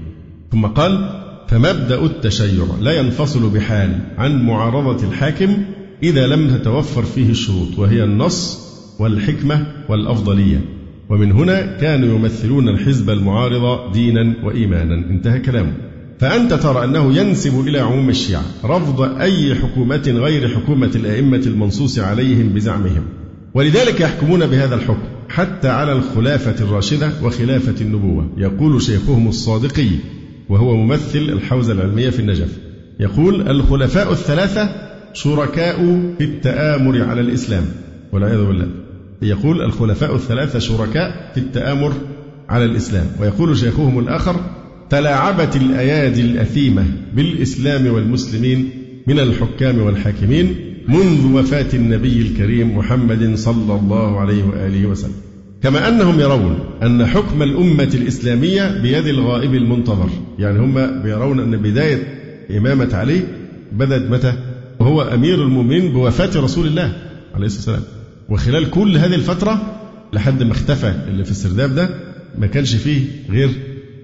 ثم 0.51 0.65
قال 0.65 1.09
فمبدأ 1.47 2.05
التشيع 2.05 2.65
لا 2.81 2.99
ينفصل 2.99 3.49
بحال 3.49 3.99
عن 4.17 4.45
معارضة 4.45 5.07
الحاكم 5.07 5.57
إذا 6.03 6.27
لم 6.27 6.57
تتوفر 6.57 7.03
فيه 7.03 7.29
الشروط 7.29 7.79
وهي 7.79 8.03
النص 8.03 8.69
والحكمة 8.99 9.67
والأفضلية. 9.89 10.61
ومن 11.09 11.31
هنا 11.31 11.77
كانوا 11.81 12.15
يمثلون 12.15 12.69
الحزب 12.69 13.09
المعارض 13.09 13.91
دينا 13.93 14.33
وإيمانا. 14.43 14.95
انتهى 14.95 15.39
كلامه. 15.39 15.73
فأنت 16.19 16.53
ترى 16.53 16.83
أنه 16.85 17.17
ينسب 17.17 17.67
إلى 17.67 17.79
عموم 17.79 18.09
الشيعة 18.09 18.43
رفض 18.65 19.01
أي 19.01 19.55
حكومة 19.55 20.03
غير 20.07 20.47
حكومة 20.47 20.91
الأئمة 20.95 21.43
المنصوص 21.45 21.99
عليهم 21.99 22.49
بزعمهم. 22.49 23.03
ولذلك 23.53 24.01
يحكمون 24.01 24.47
بهذا 24.47 24.75
الحكم 24.75 25.07
حتى 25.29 25.67
على 25.67 25.91
الخلافة 25.91 26.65
الراشدة 26.65 27.11
وخلافة 27.23 27.81
النبوة. 27.81 28.29
يقول 28.37 28.81
شيخهم 28.81 29.27
الصادقي 29.27 29.89
وهو 30.49 30.75
ممثل 30.75 31.19
الحوزة 31.19 31.73
العلمية 31.73 32.09
في 32.09 32.19
النجف 32.19 32.57
يقول 32.99 33.49
الخلفاء 33.49 34.11
الثلاثة 34.11 34.88
شركاء 35.13 35.77
في 36.17 36.23
التآمر 36.23 37.03
على 37.03 37.21
الإسلام 37.21 37.65
والعياذ 38.11 38.45
بالله. 38.45 38.67
يقول 39.21 39.61
الخلفاء 39.61 40.15
الثلاثة 40.15 40.59
شركاء 40.59 41.31
في 41.33 41.39
التآمر 41.39 41.93
على 42.49 42.65
الإسلام. 42.65 43.05
ويقول 43.21 43.57
شيخهم 43.57 43.99
الآخر 43.99 44.35
تلاعبت 44.89 45.55
الأيادي 45.55 46.21
الأثيمة 46.21 46.85
بالإسلام 47.15 47.87
والمسلمين 47.87 48.69
من 49.07 49.19
الحكام 49.19 49.79
والحاكمين 49.79 50.55
منذ 50.87 51.33
وفاة 51.33 51.67
النبي 51.73 52.21
الكريم 52.21 52.77
محمد 52.77 53.35
صلى 53.35 53.75
الله 53.75 54.19
عليه 54.19 54.43
وآله 54.43 54.85
وسلم. 54.85 55.15
كما 55.63 55.87
أنهم 55.87 56.19
يرون 56.19 56.59
أن 56.83 57.05
حكم 57.05 57.43
الأمة 57.43 57.89
الإسلامية 57.93 58.81
بيد 58.81 59.07
الغائب 59.07 59.55
المنتظر. 59.55 60.09
يعني 60.39 60.59
هم 60.59 61.01
بيرون 61.03 61.39
أن 61.39 61.57
بداية 61.57 62.03
إمامة 62.57 62.89
علي 62.93 63.21
بدأت 63.71 64.11
متى؟ 64.11 64.33
وهو 64.79 65.01
أمير 65.01 65.43
المؤمنين 65.43 65.91
بوفاة 65.93 66.39
رسول 66.41 66.67
الله 66.67 66.93
عليه 67.33 67.45
الصلاة 67.45 67.75
والسلام. 67.75 67.99
وخلال 68.29 68.69
كل 68.69 68.97
هذه 68.97 69.15
الفترة 69.15 69.79
لحد 70.13 70.43
ما 70.43 70.51
اختفى 70.51 70.93
اللي 71.07 71.25
في 71.25 71.31
السرداب 71.31 71.75
ده 71.75 71.89
ما 72.37 72.47
كانش 72.47 72.75
فيه 72.75 73.05
غير 73.29 73.49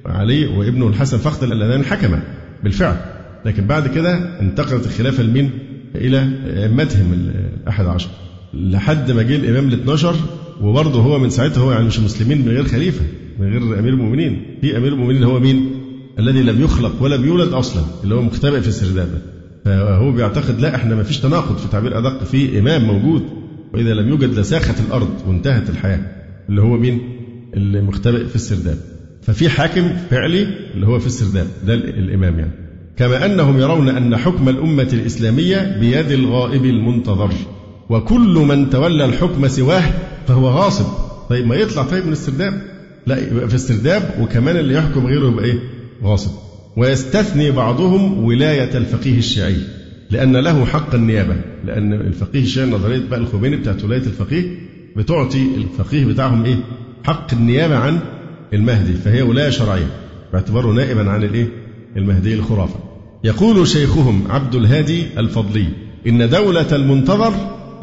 علي 0.06 0.46
وابنه 0.46 0.88
الحسن 0.88 1.18
فقط 1.18 1.44
اللذان 1.44 1.86
حكما 1.86 2.22
بالفعل. 2.64 2.98
لكن 3.46 3.68
بعد 3.68 3.88
كده 3.88 4.40
انتقلت 4.42 4.86
الخلافة 4.86 5.24
لمين؟ 5.24 5.50
إلى 5.96 6.30
أئمتهم 6.64 7.14
الأحد 7.14 7.86
عشر. 7.86 8.10
لحد 8.54 9.12
ما 9.12 9.22
جه 9.24 9.36
الإمام 9.36 9.68
ال 9.68 9.74
12 9.74 10.16
وبرضه 10.62 11.02
هو 11.02 11.20
من 11.20 11.30
ساعتها 11.30 11.62
هو 11.62 11.72
يعني 11.72 11.86
مش 11.86 12.00
مسلمين 12.00 12.42
من 12.42 12.48
غير 12.50 12.64
خليفة 12.66 13.02
من 13.40 13.52
غير 13.52 13.80
أمير 13.80 13.94
المؤمنين. 13.94 14.58
في 14.62 14.78
أمير 14.78 14.94
المؤمنين 14.94 15.24
هو 15.24 15.40
مين؟ 15.40 15.72
الذي 16.20 16.42
لم 16.44 16.62
يخلق 16.62 17.04
ولم 17.04 17.26
يولد 17.26 17.54
أصلا 17.54 17.84
اللي 18.04 18.16
هو 18.16 18.22
مختبئ 18.22 18.62
في 18.62 18.68
السرداب 18.68 19.22
فهو 19.65 20.12
بيعتقد 20.12 20.60
لا 20.60 20.75
إحنا 20.75 20.95
ما 20.95 21.04
فيش 21.04 21.19
تناقض 21.19 21.58
في 21.58 21.67
تعبير 21.67 21.97
أدق 21.97 22.23
في 22.23 22.60
إمام 22.60 22.84
موجود 22.84 23.23
وإذا 23.73 23.93
لم 23.93 24.10
يوجد 24.10 24.39
لساخت 24.39 24.75
الأرض 24.88 25.10
وانتهت 25.28 25.69
الحياة 25.69 25.99
اللي 26.49 26.62
هو 26.62 26.78
مين؟ 26.78 26.99
اللي 27.54 27.82
مختبئ 27.82 28.25
في 28.25 28.36
السرداب. 28.36 28.78
ففي 29.21 29.49
حاكم 29.49 29.89
فعلي 30.10 30.47
اللي 30.73 30.88
هو 30.88 30.99
في 30.99 31.06
السرداب 31.08 31.47
ده 31.67 31.73
الإمام 31.73 32.39
يعني. 32.39 32.51
كما 32.97 33.25
أنهم 33.25 33.60
يرون 33.60 33.89
أن 33.89 34.17
حكم 34.17 34.49
الأمة 34.49 34.88
الإسلامية 34.93 35.78
بيد 35.80 36.12
الغائب 36.12 36.65
المنتظر 36.65 37.32
وكل 37.89 38.34
من 38.49 38.69
تولى 38.69 39.06
الحكم 39.06 39.47
سواه 39.47 39.84
فهو 40.28 40.49
غاصب. 40.49 40.86
طيب 41.30 41.47
ما 41.47 41.56
يطلع 41.56 41.84
طيب 41.84 42.06
من 42.06 42.12
السرداب؟ 42.12 42.62
لا 43.08 43.32
يبقى 43.32 43.47
في 43.49 43.56
السرداب 43.56 44.10
وكمان 44.21 44.58
اللي 44.58 44.73
يحكم 44.73 45.08
غيره 45.08 45.28
يبقى 45.28 45.45
إيه؟ 45.45 45.60
غاصب. 46.04 46.32
ويستثني 46.78 47.52
بعضهم 47.52 48.24
ولاية 48.24 48.78
الفقيه 48.78 49.18
الشيعي 49.18 49.58
لأن 50.12 50.38
له 50.38 50.66
حق 50.66 50.96
النيابة 50.96 51.36
لأن 51.66 51.94
الفقيه 51.94 52.42
الشيعي 52.42 52.70
نظرية 52.70 53.02
بقى 53.10 53.20
الخميني 53.20 53.56
بتاعت 53.56 53.84
ولاية 53.84 54.02
الفقيه 54.02 54.44
بتعطي 54.96 55.42
الفقيه 55.58 56.06
بتاعهم 56.06 56.46
إيه؟ 56.46 56.56
حق 57.04 57.34
النيابة 57.34 57.76
عن 57.76 58.00
المهدي 58.54 58.94
فهي 58.94 59.22
ولاية 59.22 59.50
شرعية 59.50 59.88
باعتباره 60.34 60.72
نائبا 60.72 61.10
عن 61.12 61.24
الإيه؟ 61.24 61.48
المهدي 61.98 62.34
الخرافة. 62.34 62.80
يقول 63.24 63.68
شيخهم 63.68 64.24
عبد 64.30 64.56
الهادي 64.56 65.04
الفضلي 65.18 65.66
إن 66.08 66.30
دولة 66.30 66.76
المنتظر 66.76 67.34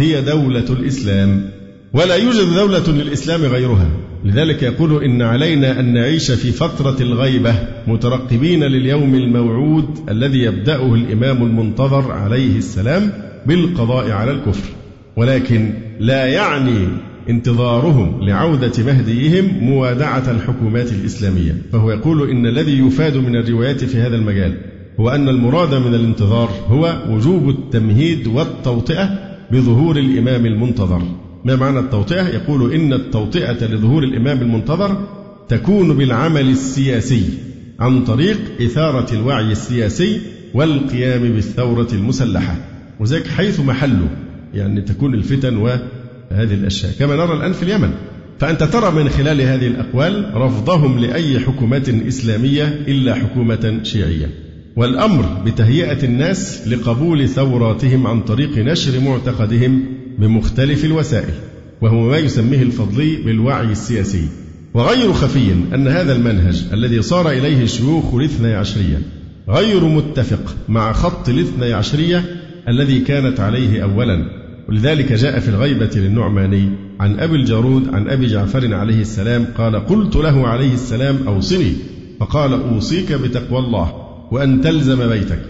هي 0.01 0.23
دولة 0.23 0.67
الإسلام 0.71 1.51
ولا 1.93 2.15
يوجد 2.17 2.55
دولة 2.55 2.89
للإسلام 2.89 3.41
غيرها. 3.43 3.89
لذلك 4.25 4.63
يقول 4.63 5.05
إن 5.05 5.23
علينا 5.23 5.81
أن 5.81 5.95
نعيش 5.95 6.31
في 6.31 6.53
فترة 6.53 6.97
الغيبة 7.01 7.55
مترقبين 7.87 8.65
لليوم 8.65 9.15
الموعود 9.15 9.87
الذي 10.09 10.39
يبدأه 10.39 10.95
الإمام 10.95 11.43
المنتظر 11.43 12.13
عليه 12.13 12.59
السلام 12.59 13.13
بالقضاء 13.47 14.11
على 14.11 14.31
الكفر. 14.31 14.69
ولكن 15.17 15.73
لا 16.01 16.27
يعني 16.27 16.89
انتظارهم 17.31 18.23
لعودة 18.23 18.73
مهديهم 18.87 19.65
موادعة 19.65 20.31
الحكومات 20.31 20.93
الإسلامية. 20.93 21.57
فهو 21.73 21.91
يقول 21.91 22.31
إن 22.31 22.47
الذي 22.47 22.79
يفاد 22.79 23.17
من 23.17 23.37
الروايات 23.37 23.85
في 23.85 23.99
هذا 23.99 24.17
المجال 24.17 24.55
هو 25.01 25.11
أن 25.11 25.29
المراد 25.29 25.75
من 25.75 25.95
الانتظار 25.95 26.51
هو 26.69 27.03
وجوب 27.11 27.49
التمهيد 27.49 28.27
والتوطئة 28.27 29.11
بظهور 29.51 29.97
الإمام 29.97 30.47
المنتظر. 30.47 31.03
ما 31.45 31.57
معنى 31.57 31.79
التوطئة؟ 31.79 32.29
يقول 32.29 32.73
إن 32.73 32.93
التوطئة 32.93 33.67
لظهور 33.67 34.05
الإمام 34.05 34.41
المنتظر 34.43 35.07
تكون 35.49 35.97
بالعمل 35.97 36.49
السياسي 36.49 37.25
عن 37.81 38.05
طريق 38.05 38.39
إثارة 38.61 39.15
الوعي 39.15 39.53
السياسي 39.53 40.21
والقيام 40.55 41.23
بالثورة 41.23 41.89
المسلحة 41.93 42.57
وذلك 43.01 43.27
حيث 43.27 43.61
محله 43.61 44.09
يعني 44.55 44.81
تكون 44.81 45.15
الفتن 45.15 45.57
وهذه 45.57 46.55
الأشياء 46.55 46.93
كما 46.99 47.17
نرى 47.17 47.37
الآن 47.37 47.53
في 47.53 47.63
اليمن 47.63 47.91
فأنت 48.39 48.63
ترى 48.63 48.91
من 48.91 49.09
خلال 49.09 49.41
هذه 49.41 49.67
الأقوال 49.67 50.31
رفضهم 50.35 50.99
لأي 50.99 51.41
حكومة 51.41 52.03
إسلامية 52.09 52.65
إلا 52.89 53.15
حكومة 53.15 53.81
شيعية 53.83 54.31
والأمر 54.77 55.43
بتهيئة 55.47 56.05
الناس 56.05 56.69
لقبول 56.69 57.29
ثوراتهم 57.29 58.07
عن 58.07 58.21
طريق 58.21 58.59
نشر 58.59 59.01
معتقدهم 59.01 59.85
بمختلف 60.19 60.85
الوسائل 60.85 61.35
وهو 61.81 62.09
ما 62.09 62.19
يسميه 62.19 62.63
الفضلي 62.63 63.17
بالوعي 63.17 63.73
السياسي. 63.73 64.29
وغير 64.75 65.13
خفي 65.13 65.53
أن 65.75 65.89
هذا 65.89 66.17
المنهج 66.17 66.65
الذي 66.73 67.03
صار 67.03 67.31
إليه 67.31 67.67
شيوخ 67.67 68.15
الاثني 68.15 68.55
عشرية 68.55 68.99
غير 69.49 69.85
متفق 69.85 70.57
مع 70.69 70.93
خط 70.93 71.29
الاثني 71.29 71.73
عشرية 71.73 72.25
الذي 72.69 73.01
كانت 73.01 73.41
عليه 73.41 73.83
أولا. 73.83 74.43
ولذلك 74.69 75.13
جاء 75.13 75.39
في 75.41 75.49
الغيبة 75.49 75.91
للنعماني 75.97 76.69
عن 77.01 77.21
أبي 77.21 77.37
الجارود 77.37 77.95
عن 77.95 78.09
أبي 78.09 78.27
جعفر 78.27 78.75
عليه 78.75 79.01
السلام 79.01 79.47
قال 79.59 79.87
قلت 79.87 80.17
له 80.17 80.49
عليه 80.49 80.75
السلام 80.75 81.17
أوصني 81.27 81.73
فقال 82.21 82.53
أوصيك 82.53 83.13
بتقوى 83.13 83.59
الله 83.59 83.93
وأن 84.33 84.61
تلزم 84.61 85.09
بيتك 85.09 85.43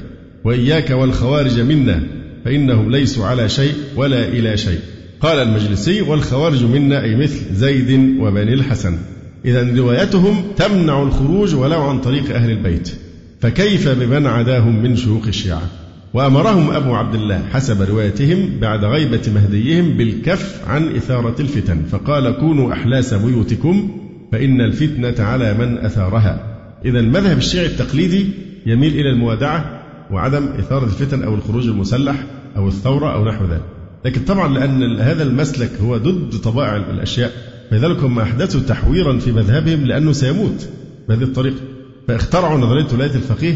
وإياك 0.45 0.91
والخوارج 0.91 1.61
منا 1.61 2.03
فإنهم 2.45 2.91
ليسوا 2.91 3.27
على 3.27 3.49
شيء 3.49 3.75
ولا 3.97 4.29
إلى 4.29 4.57
شيء. 4.57 4.79
قال 5.21 5.39
المجلسي 5.39 6.03
والخوارج 6.03 6.65
منا 6.65 7.03
أي 7.03 7.17
مثل 7.17 7.55
زيد 7.55 8.21
وبني 8.21 8.55
الحسن. 8.55 8.99
إذا 9.45 9.77
روايتهم 9.77 10.45
تمنع 10.57 11.03
الخروج 11.03 11.55
ولو 11.55 11.83
عن 11.83 12.01
طريق 12.01 12.35
أهل 12.35 12.51
البيت. 12.51 12.93
فكيف 13.41 13.89
بمن 13.89 14.27
عداهم 14.27 14.83
من 14.83 14.97
شيوخ 14.97 15.27
الشيعة؟ 15.27 15.63
وأمرهم 16.15 16.71
أبو 16.71 16.95
عبد 16.95 17.15
الله 17.15 17.43
حسب 17.53 17.83
روايتهم 17.83 18.49
بعد 18.61 18.85
غيبة 18.85 19.23
مهديهم 19.35 19.91
بالكف 19.91 20.61
عن 20.67 20.97
إثارة 20.97 21.41
الفتن. 21.41 21.83
فقال 21.91 22.37
كونوا 22.41 22.73
أحلاس 22.73 23.15
بيوتكم 23.15 24.01
فإن 24.33 24.61
الفتنة 24.61 25.27
على 25.27 25.55
من 25.55 25.79
أثارها. 25.79 26.59
إذا 26.85 27.01
المذهب 27.01 27.39
الشيعي 27.39 27.67
التقليدي 27.67 28.27
يميل 28.67 28.93
إلى 28.93 29.11
الموادعة 29.11 29.82
وعدم 30.11 30.47
إثارة 30.59 30.85
الفتن 30.85 31.23
أو 31.23 31.35
الخروج 31.35 31.69
المسلح 31.69 32.25
أو 32.57 32.69
الثورة 32.69 33.15
أو 33.15 33.25
نحو 33.25 33.45
ذلك. 33.45 33.63
لكن 34.05 34.21
طبعا 34.21 34.49
لأن 34.59 35.01
هذا 35.01 35.23
المسلك 35.23 35.71
هو 35.83 35.97
ضد 35.97 36.35
طبائع 36.45 36.77
الأشياء 36.77 37.33
فلذلك 37.71 37.99
هم 37.99 38.19
أحدثوا 38.19 38.61
تحويرا 38.61 39.19
في 39.19 39.33
مذهبهم 39.33 39.85
لأنه 39.85 40.13
سيموت 40.13 40.69
بهذه 41.09 41.23
الطريقة. 41.23 41.61
فاخترعوا 42.09 42.59
نظرية 42.59 42.87
ولاية 42.93 43.15
الفقيه 43.15 43.55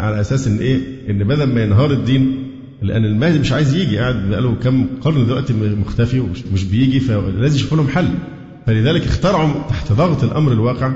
على 0.00 0.20
أساس 0.20 0.46
إن 0.46 0.58
إيه؟ 0.58 0.80
إن 1.10 1.24
بدل 1.24 1.44
ما 1.54 1.62
ينهار 1.62 1.90
الدين 1.90 2.44
لأن 2.82 3.04
المهدي 3.04 3.38
مش 3.38 3.52
عايز 3.52 3.74
يجي 3.74 3.98
قاعد 3.98 4.30
بقاله 4.30 4.54
كم 4.54 4.86
قرن 5.00 5.26
دلوقتي 5.26 5.52
مختفي 5.52 6.20
ومش 6.20 6.64
بيجي 6.64 7.00
فلازم 7.00 7.56
يشوفوا 7.56 7.76
لهم 7.76 7.88
حل. 7.88 8.08
فلذلك 8.66 9.02
اخترعوا 9.06 9.52
تحت 9.68 9.92
ضغط 9.92 10.24
الأمر 10.24 10.52
الواقع 10.52 10.92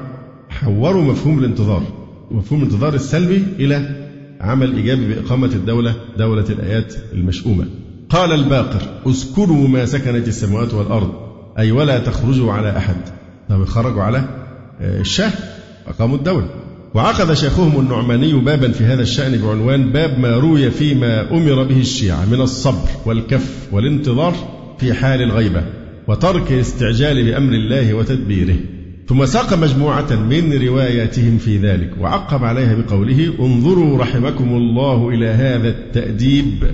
حوروا 0.48 1.02
مفهوم 1.02 1.38
الانتظار 1.38 1.82
مفهوم 2.30 2.62
الانتظار 2.62 2.94
السلبي 2.94 3.44
إلى 3.58 4.02
عمل 4.42 4.76
إيجابي 4.76 5.14
بإقامة 5.14 5.46
الدولة 5.46 5.94
دولة 6.18 6.44
الآيات 6.50 6.94
المشؤومة. 7.12 7.64
قال 8.10 8.32
الباقر 8.32 8.82
اسكنوا 9.06 9.68
ما 9.68 9.86
سكنت 9.86 10.28
السماوات 10.28 10.74
والأرض 10.74 11.12
أي 11.58 11.72
ولا 11.72 11.98
تخرجوا 11.98 12.52
على 12.52 12.76
أحد. 12.76 12.96
طب 13.48 13.64
خرجوا 13.64 14.02
على 14.02 14.24
آه، 14.80 15.00
الشاه 15.00 15.32
أقاموا 15.86 16.16
الدولة. 16.16 16.46
وعقد 16.94 17.32
شيخهم 17.32 17.80
النعماني 17.80 18.32
بابا 18.32 18.72
في 18.72 18.84
هذا 18.84 19.02
الشأن 19.02 19.42
بعنوان 19.42 19.92
باب 19.92 20.18
ما 20.18 20.36
روي 20.36 20.70
فيما 20.70 21.30
أمر 21.30 21.62
به 21.62 21.80
الشيعة 21.80 22.24
من 22.24 22.40
الصبر 22.40 22.88
والكف 23.06 23.68
والانتظار 23.72 24.34
في 24.78 24.94
حال 24.94 25.22
الغيبة 25.22 25.64
وترك 26.08 26.52
الاستعجال 26.52 27.24
بأمر 27.24 27.52
الله 27.52 27.94
وتدبيره. 27.94 28.56
ثم 29.08 29.26
ساق 29.26 29.54
مجموعة 29.54 30.16
من 30.16 30.52
رواياتهم 30.52 31.38
في 31.38 31.58
ذلك 31.58 31.90
وعقب 32.00 32.44
عليها 32.44 32.74
بقوله 32.74 33.34
انظروا 33.40 33.98
رحمكم 33.98 34.56
الله 34.56 35.08
إلى 35.08 35.26
هذا 35.26 35.68
التأديب 35.68 36.64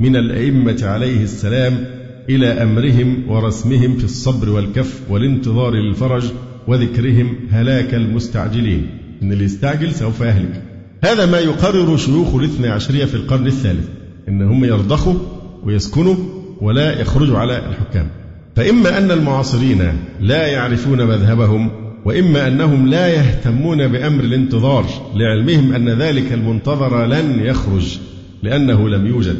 من 0.00 0.16
الأئمة 0.16 0.78
عليه 0.82 1.22
السلام 1.22 1.84
إلى 2.28 2.46
أمرهم 2.46 3.30
ورسمهم 3.30 3.96
في 3.96 4.04
الصبر 4.04 4.50
والكف 4.50 5.00
والانتظار 5.10 5.74
للفرج 5.74 6.24
وذكرهم 6.68 7.36
هلاك 7.50 7.94
المستعجلين. 7.94 8.86
إن 9.22 9.32
اللي 9.32 9.44
يستعجل 9.44 9.94
سوف 9.94 10.20
يهلك. 10.20 10.62
هذا 11.04 11.26
ما 11.26 11.38
يقرر 11.38 11.96
شيوخ 11.96 12.34
الاثنى 12.34 12.68
عشرية 12.68 13.04
في 13.04 13.14
القرن 13.14 13.46
الثالث. 13.46 13.88
إن 14.28 14.42
هم 14.42 14.64
يرضخوا 14.64 15.14
ويسكنوا 15.62 16.16
ولا 16.60 17.00
يخرجوا 17.00 17.38
على 17.38 17.68
الحكام. 17.68 18.08
فإما 18.56 18.98
أن 18.98 19.10
المعاصرين 19.10 19.92
لا 20.20 20.46
يعرفون 20.46 21.06
مذهبهم 21.06 21.70
وإما 22.04 22.48
أنهم 22.48 22.86
لا 22.86 23.08
يهتمون 23.08 23.88
بأمر 23.88 24.24
الانتظار 24.24 24.86
لعلمهم 25.14 25.72
أن 25.74 25.88
ذلك 25.88 26.32
المنتظر 26.32 27.06
لن 27.06 27.40
يخرج 27.40 27.98
لأنه 28.42 28.88
لم 28.88 29.06
يوجد. 29.06 29.36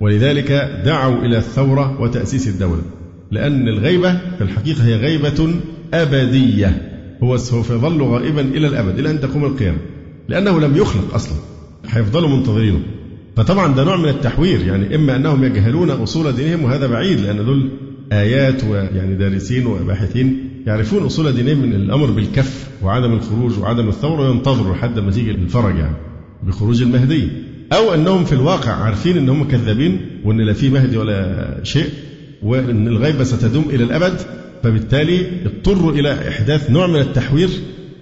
ولذلك 0.00 0.80
دعوا 0.84 1.24
إلى 1.24 1.38
الثورة 1.38 2.00
وتأسيس 2.00 2.48
الدولة. 2.48 2.82
لأن 3.30 3.68
الغيبة 3.68 4.12
في 4.38 4.44
الحقيقة 4.44 4.84
هي 4.84 4.96
غيبة 4.96 5.54
أبدية. 5.94 6.92
هو 7.22 7.36
سوف 7.36 7.70
يظل 7.70 8.02
غائبا 8.02 8.40
إلى 8.40 8.66
الأبد 8.66 8.98
إلى 8.98 9.10
أن 9.10 9.20
تقوم 9.20 9.44
القيامة. 9.44 9.78
لأنه 10.28 10.60
لم 10.60 10.76
يخلق 10.76 11.14
أصلا 11.14 11.38
هيفضلوا 11.88 12.28
منتظرينه. 12.28 12.80
فطبعا 13.36 13.74
ده 13.74 13.84
نوع 13.84 13.96
من 13.96 14.08
التحوير 14.08 14.66
يعني 14.66 14.94
إما 14.94 15.16
أنهم 15.16 15.44
يجهلون 15.44 15.90
أصول 15.90 16.32
دينهم 16.32 16.64
وهذا 16.64 16.86
بعيد 16.86 17.20
لأن 17.20 17.36
دول 17.36 17.70
آيات 18.12 18.64
ويعني 18.64 19.14
دارسين 19.14 19.66
وباحثين 19.66 20.50
يعرفون 20.66 21.02
أصول 21.02 21.32
دينهم 21.32 21.58
من 21.58 21.72
الأمر 21.72 22.10
بالكف 22.10 22.68
وعدم 22.82 23.12
الخروج 23.12 23.58
وعدم 23.58 23.88
الثورة 23.88 24.30
وينتظروا 24.30 24.74
لحد 24.74 24.98
ما 24.98 25.10
تيجي 25.10 25.30
الفرج 25.30 25.78
يعني 25.78 25.96
بخروج 26.42 26.82
المهدي. 26.82 27.28
أو 27.72 27.94
أنهم 27.94 28.24
في 28.24 28.32
الواقع 28.32 28.72
عارفين 28.72 29.16
أنهم 29.16 29.48
كذابين 29.48 30.00
وأن 30.24 30.40
لا 30.40 30.52
في 30.52 30.70
مهدي 30.70 30.96
ولا 30.96 31.60
شيء 31.62 31.88
وأن 32.42 32.88
الغيبة 32.88 33.24
ستدوم 33.24 33.64
إلى 33.70 33.84
الأبد. 33.84 34.20
فبالتالي 34.62 35.26
اضطروا 35.46 35.92
إلى 35.92 36.28
إحداث 36.28 36.70
نوع 36.70 36.86
من 36.86 37.00
التحوير 37.00 37.48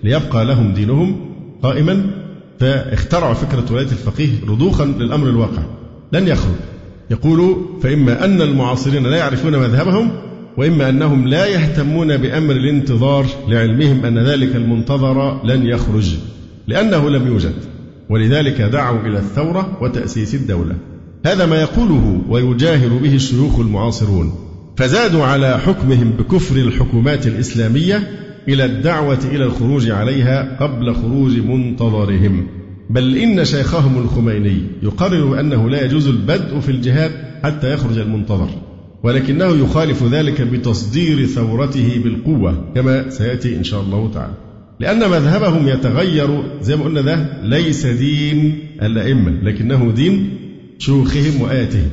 ليبقى 0.05 0.45
لهم 0.45 0.75
دينهم 0.75 1.31
قائما. 1.63 2.11
فاخترعوا 2.61 3.35
فكرة 3.35 3.73
ولاية 3.73 3.87
الفقيه 3.87 4.31
رضوخا 4.49 4.85
للأمر 4.85 5.29
الواقع. 5.29 5.63
لن 6.13 6.29
يخرج. 6.29 6.55
يقول 7.11 7.57
فإما 7.83 8.25
أن 8.25 8.41
المعاصرين 8.41 9.07
لا 9.07 9.17
يعرفون 9.17 9.57
مذهبهم 9.57 10.11
وإما 10.57 10.89
أنهم 10.89 11.29
لا 11.29 11.47
يهتمون 11.47 12.17
بأمر 12.17 12.53
الانتظار 12.53 13.27
لعلمهم 13.49 14.05
أن 14.05 14.19
ذلك 14.19 14.57
المنتظر 14.57 15.47
لن 15.47 15.67
يخرج 15.67 16.15
لأنه 16.69 17.11
لم 17.11 17.27
يوجد 17.27 17.55
ولذلك 18.11 18.61
دعوا 18.61 19.07
إلى 19.07 19.19
الثورة 19.19 19.79
وتأسيس 19.81 20.35
الدولة. 20.35 20.77
هذا 21.27 21.47
ما 21.47 21.61
يقوله 21.61 22.23
ويجاهر 22.29 22.89
به 22.89 23.15
الشيوخ 23.15 23.59
المعاصرون. 23.59 24.35
فزادوا 24.77 25.25
على 25.25 25.59
حكمهم 25.59 26.11
بكفر 26.11 26.57
الحكومات 26.57 27.27
الإسلامية 27.27 28.11
إلى 28.49 28.65
الدعوة 28.65 29.19
إلى 29.25 29.45
الخروج 29.45 29.91
عليها 29.91 30.57
قبل 30.61 30.95
خروج 30.95 31.39
منتظرهم. 31.39 32.47
بل 32.91 33.17
إن 33.17 33.45
شيخهم 33.45 33.99
الخميني 33.99 34.59
يقرر 34.83 35.41
أنه 35.41 35.71
لا 35.71 35.85
يجوز 35.85 36.09
البدء 36.09 36.61
في 36.61 36.69
الجهاد 36.69 37.11
حتى 37.45 37.75
يخرج 37.75 37.99
المنتظر 37.99 38.49
ولكنه 39.03 39.45
يخالف 39.45 40.03
ذلك 40.03 40.43
بتصدير 40.43 41.27
ثورته 41.27 42.01
بالقوة 42.05 42.73
كما 42.75 43.11
سيأتي 43.11 43.57
إن 43.57 43.65
شاء 43.65 43.81
الله 43.81 44.11
تعالى. 44.15 44.33
لأن 44.81 44.99
مذهبهم 45.11 45.69
يتغير 45.69 46.43
زي 46.63 46.77
ما 46.77 46.85
قلنا 46.85 47.01
ده 47.01 47.41
ليس 47.43 47.87
دين 47.87 48.59
الأئمة 48.83 49.31
لكنه 49.43 49.93
دين 49.93 50.31
شيوخهم 50.79 51.41
وآياتهم. 51.41 51.89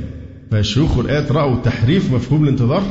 فشيوخ 0.52 0.98
الآيات 0.98 1.32
رأوا 1.32 1.56
تحريف 1.64 2.14
مفهوم 2.14 2.44
الانتظار 2.44 2.84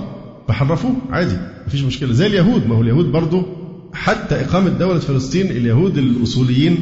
فحرفوه 0.48 0.94
عادي 1.10 1.36
مفيش 1.66 1.82
مشكلة. 1.82 2.12
زي 2.12 2.26
اليهود 2.26 2.66
ما 2.66 2.74
هو 2.76 2.82
اليهود 2.82 3.12
برضه 3.12 3.46
حتى 3.92 4.34
إقامة 4.34 4.68
دولة 4.68 4.98
فلسطين 4.98 5.46
اليهود 5.50 5.98
الأصوليين 5.98 6.76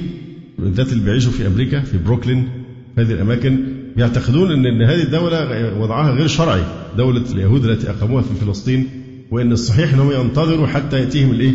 بالذات 0.59 0.93
اللي 0.93 1.05
بيعيشوا 1.05 1.33
في 1.33 1.47
أمريكا 1.47 1.81
في 1.81 1.99
بروكلين 1.99 2.49
هذه 2.99 3.13
الأماكن 3.13 3.59
يعتقدون 3.97 4.53
أن 4.53 4.67
أن 4.67 4.83
هذه 4.83 5.03
الدولة 5.03 5.79
وضعها 5.81 6.11
غير 6.11 6.27
شرعي. 6.27 6.63
دولة 6.97 7.25
اليهود 7.33 7.65
التي 7.65 7.91
أقاموها 7.91 8.23
في 8.23 8.45
فلسطين 8.45 8.87
وأن 9.31 9.53
الصحيح 9.53 9.95
أنهم 9.95 10.13
ينتظروا 10.13 10.67
حتى 10.67 10.99
يأتيهم 10.99 11.31
الإيه؟ 11.31 11.53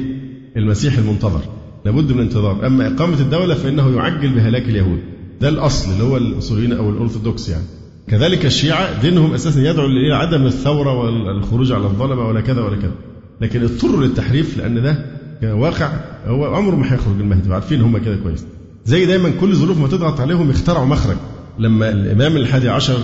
المسيح 0.57 0.97
المنتظر. 0.97 1.41
لابد 1.85 2.11
من 2.11 2.19
انتظار. 2.19 2.67
أما 2.67 2.87
إقامة 2.87 3.19
الدولة 3.19 3.55
فإنه 3.55 3.95
يعجل 3.95 4.29
بهلاك 4.29 4.69
اليهود. 4.69 4.99
ده 5.41 5.49
الأصل 5.49 5.91
اللي 5.91 6.03
هو 6.03 6.17
الأصوليين 6.17 6.73
أو 6.73 6.89
الأرثوذكس 6.89 7.49
يعني. 7.49 7.63
كذلك 8.07 8.45
الشيعة 8.45 9.01
دينهم 9.01 9.33
أساسا 9.33 9.69
يدعو 9.69 9.85
إلى 9.85 10.15
عدم 10.15 10.45
الثورة 10.45 10.93
والخروج 10.99 11.71
على 11.71 11.83
الظلمة 11.83 12.27
ولا 12.27 12.41
كذا 12.41 12.61
ولا 12.61 12.75
كذا. 12.75 12.95
لكن 13.41 13.63
اضطروا 13.63 14.03
للتحريف 14.03 14.57
لأن 14.57 14.81
ده 14.83 15.05
واقع 15.53 15.93
هو 16.25 16.45
عمره 16.45 16.75
ما 16.75 16.93
هيخرج 16.93 17.19
المهدي 17.19 17.53
عارفين 17.53 17.81
هم 17.81 17.97
كده 17.97 18.15
كويس. 18.15 18.45
زي 18.85 19.05
دايما 19.05 19.31
كل 19.41 19.55
ظروف 19.55 19.77
ما 19.79 19.87
تضغط 19.87 20.19
عليهم 20.19 20.49
يخترعوا 20.49 20.85
مخرج. 20.85 21.17
لما 21.59 21.89
الإمام 21.89 22.37
الحادي 22.37 22.69
عشر 22.69 22.97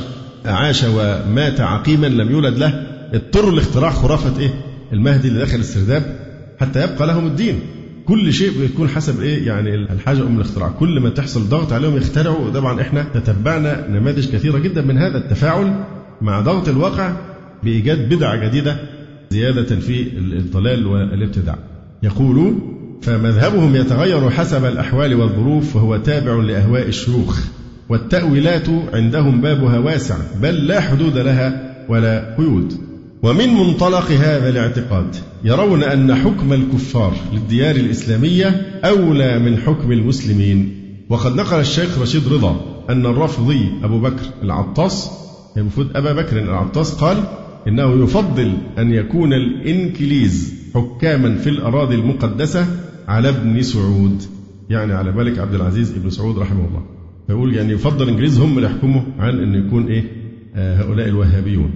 عاش 0.46 0.84
ومات 0.84 1.62
عقيما 1.62 2.08
لم 2.08 2.32
يولد 2.32 2.58
له 2.58 2.88
اضطروا 3.14 3.52
لاختراع 3.52 3.92
خرافة 3.92 4.40
إيه؟ 4.40 4.50
المهدي 4.94 5.28
اللي 5.28 5.40
داخل 5.40 5.60
السرداب 5.60 6.20
حتى 6.60 6.84
يبقى 6.84 7.08
لهم 7.08 7.28
الدين. 7.28 7.60
كل 8.08 8.34
شيء 8.34 8.60
بيكون 8.60 8.90
حسب 8.90 9.22
إيه؟ 9.22 9.48
يعني 9.48 9.76
الحاجة 9.76 10.22
أم 10.22 10.36
الاختراع. 10.36 10.70
كل 10.70 11.00
ما 11.00 11.10
تحصل 11.10 11.50
ضغط 11.50 11.74
عليهم 11.74 11.98
يخترعوا. 11.98 12.50
طبعا 12.50 12.82
إحنا 12.82 13.04
تتبعنا 13.14 13.88
نماذج 13.90 14.30
كثيرة 14.30 14.58
جدا 14.58 14.82
من 14.82 14.98
هذا 14.98 15.18
التفاعل 15.18 15.84
مع 16.22 16.40
ضغط 16.40 16.70
الواقع 16.70 17.14
بإيجاد 17.64 18.14
بدع 18.14 18.36
جديدة 18.36 18.78
زيادة 19.30 19.76
في 19.80 20.18
الضلال 20.18 20.88
والابتداع. 20.88 21.58
يقول 22.04 22.56
فمذهبهم 23.02 23.76
يتغير 23.76 24.30
حسب 24.30 24.66
الأحوال 24.66 25.16
والظروف 25.16 25.76
وهو 25.76 25.98
تابع 25.98 26.34
لأهواء 26.34 26.88
الشيوخ. 26.88 27.40
والتأويلات 27.90 28.70
عندهم 28.94 29.42
بابها 29.42 29.80
واسع 29.80 30.16
بل 30.42 30.68
لا 30.68 30.82
حدود 30.82 31.18
لها 31.18 31.76
ولا 31.90 32.36
قيود. 32.38 32.74
ومن 33.24 33.54
منطلق 33.54 34.12
هذا 34.12 34.50
الاعتقاد 34.50 35.16
يرون 35.44 35.84
أن 35.84 36.16
حكم 36.16 36.54
الكفار 36.54 37.14
للديار 37.34 37.76
الإسلامية 37.76 38.80
أولى 38.84 39.40
من 39.40 39.58
حكم 39.58 39.92
المسلمين. 39.92 40.76
وقد 41.10 41.36
نقل 41.36 41.60
الشيخ 41.60 42.00
رشيد 42.00 42.28
رضا 42.28 42.84
أن 42.90 43.06
الرافضي 43.06 43.70
أبو 43.84 44.00
بكر 44.00 44.24
العطاس 44.44 45.10
المفروض 45.58 45.98
أبا 45.98 46.14
بكر 46.14 46.40
العطاس 46.40 46.94
قال 46.94 47.18
إنه 47.68 48.04
يفضل 48.04 48.54
أن 48.78 48.94
يكون 48.94 49.34
الإنكليز 49.34 50.54
حكاما 50.76 51.36
في 51.36 51.50
الأراضي 51.50 51.96
المقدسة 51.96 52.68
على 53.10 53.30
ابن 53.30 53.62
سعود. 53.62 54.24
يعني 54.70 54.94
على 54.94 55.12
ملك 55.12 55.40
عبد 55.40 55.54
العزيز 55.56 55.92
ابن 55.92 56.10
سعود 56.10 56.38
رحمه 56.40 56.68
الله. 56.68 56.86
فيقول 57.28 57.56
يعني 57.56 57.74
يفضل 57.74 58.04
الإنجليز 58.04 58.40
هم 58.40 58.58
اللي 58.58 58.68
يحكموا 58.68 59.02
عن 59.20 59.40
أن 59.40 59.66
يكون 59.66 59.88
إيه؟ 59.88 60.04
آه 60.56 60.82
هؤلاء 60.82 61.08
الوهابيون. 61.08 61.72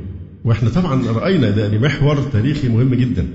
وإحنا 0.45 0.69
طبعا 0.69 1.03
رأينا 1.07 1.49
ده 1.49 1.79
محور 1.79 2.17
تاريخي 2.33 2.69
مهم 2.69 2.95
جدا. 2.95 3.27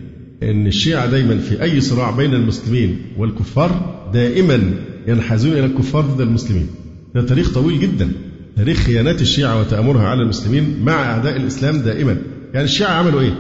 أن 0.42 0.66
الشيعة 0.66 1.06
دايما 1.06 1.38
في 1.38 1.62
أي 1.62 1.80
صراع 1.80 2.10
بين 2.10 2.34
المسلمين 2.34 2.96
والكفار 3.16 4.00
دائما 4.12 4.60
ينحازون 5.08 5.52
إلى 5.52 5.64
الكفار 5.64 6.02
ضد 6.02 6.20
المسلمين. 6.20 6.66
ده 7.14 7.22
تاريخ 7.22 7.54
طويل 7.54 7.80
جدا. 7.80 8.12
تاريخ 8.56 8.78
خيانات 8.78 9.22
الشيعة 9.22 9.60
وتآمرها 9.60 10.08
على 10.08 10.22
المسلمين 10.22 10.76
مع 10.84 10.92
أعداء 10.92 11.36
الإسلام 11.36 11.78
دائما. 11.78 12.16
يعني 12.54 12.64
الشيعة 12.64 12.90
عملوا 12.90 13.20
إيه؟ 13.20 13.34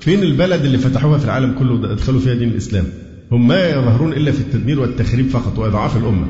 فين 0.00 0.22
البلد 0.22 0.64
اللي 0.64 0.78
فتحوها 0.78 1.18
في 1.18 1.24
العالم 1.24 1.54
كله 1.58 1.92
ادخلوا 1.92 2.20
فيها 2.20 2.34
دين 2.34 2.48
الإسلام؟ 2.48 2.84
هم 3.32 3.48
ما 3.48 3.68
يظهرون 3.70 4.12
إلا 4.12 4.32
في 4.32 4.40
التدمير 4.40 4.80
والتخريب 4.80 5.28
فقط 5.28 5.58
وإضعاف 5.58 5.96
الأمة. 5.96 6.26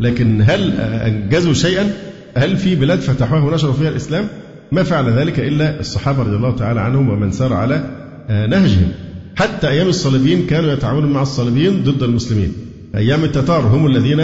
لكن 0.00 0.42
هل 0.42 0.72
أنجزوا 0.80 1.52
شيئا؟ 1.52 1.92
هل 2.36 2.56
في 2.56 2.74
بلاد 2.74 2.98
فتحوها 2.98 3.44
ونشروا 3.44 3.72
فيها 3.72 3.88
الإسلام؟ 3.88 4.28
ما 4.72 4.82
فعل 4.82 5.10
ذلك 5.10 5.40
إلا 5.40 5.80
الصحابة 5.80 6.22
رضي 6.22 6.36
الله 6.36 6.56
تعالى 6.56 6.80
عنهم 6.80 7.08
ومن 7.08 7.30
سار 7.30 7.52
على 7.52 7.90
آه، 8.28 8.46
نهجهم. 8.46 8.88
حتى 9.36 9.68
أيام 9.68 9.88
الصليبيين 9.88 10.46
كانوا 10.46 10.72
يتعاونون 10.72 11.12
مع 11.12 11.22
الصليبيين 11.22 11.82
ضد 11.84 12.02
المسلمين. 12.02 12.52
أيام 12.94 13.24
التتار 13.24 13.60
هم 13.60 13.86
الذين 13.86 14.22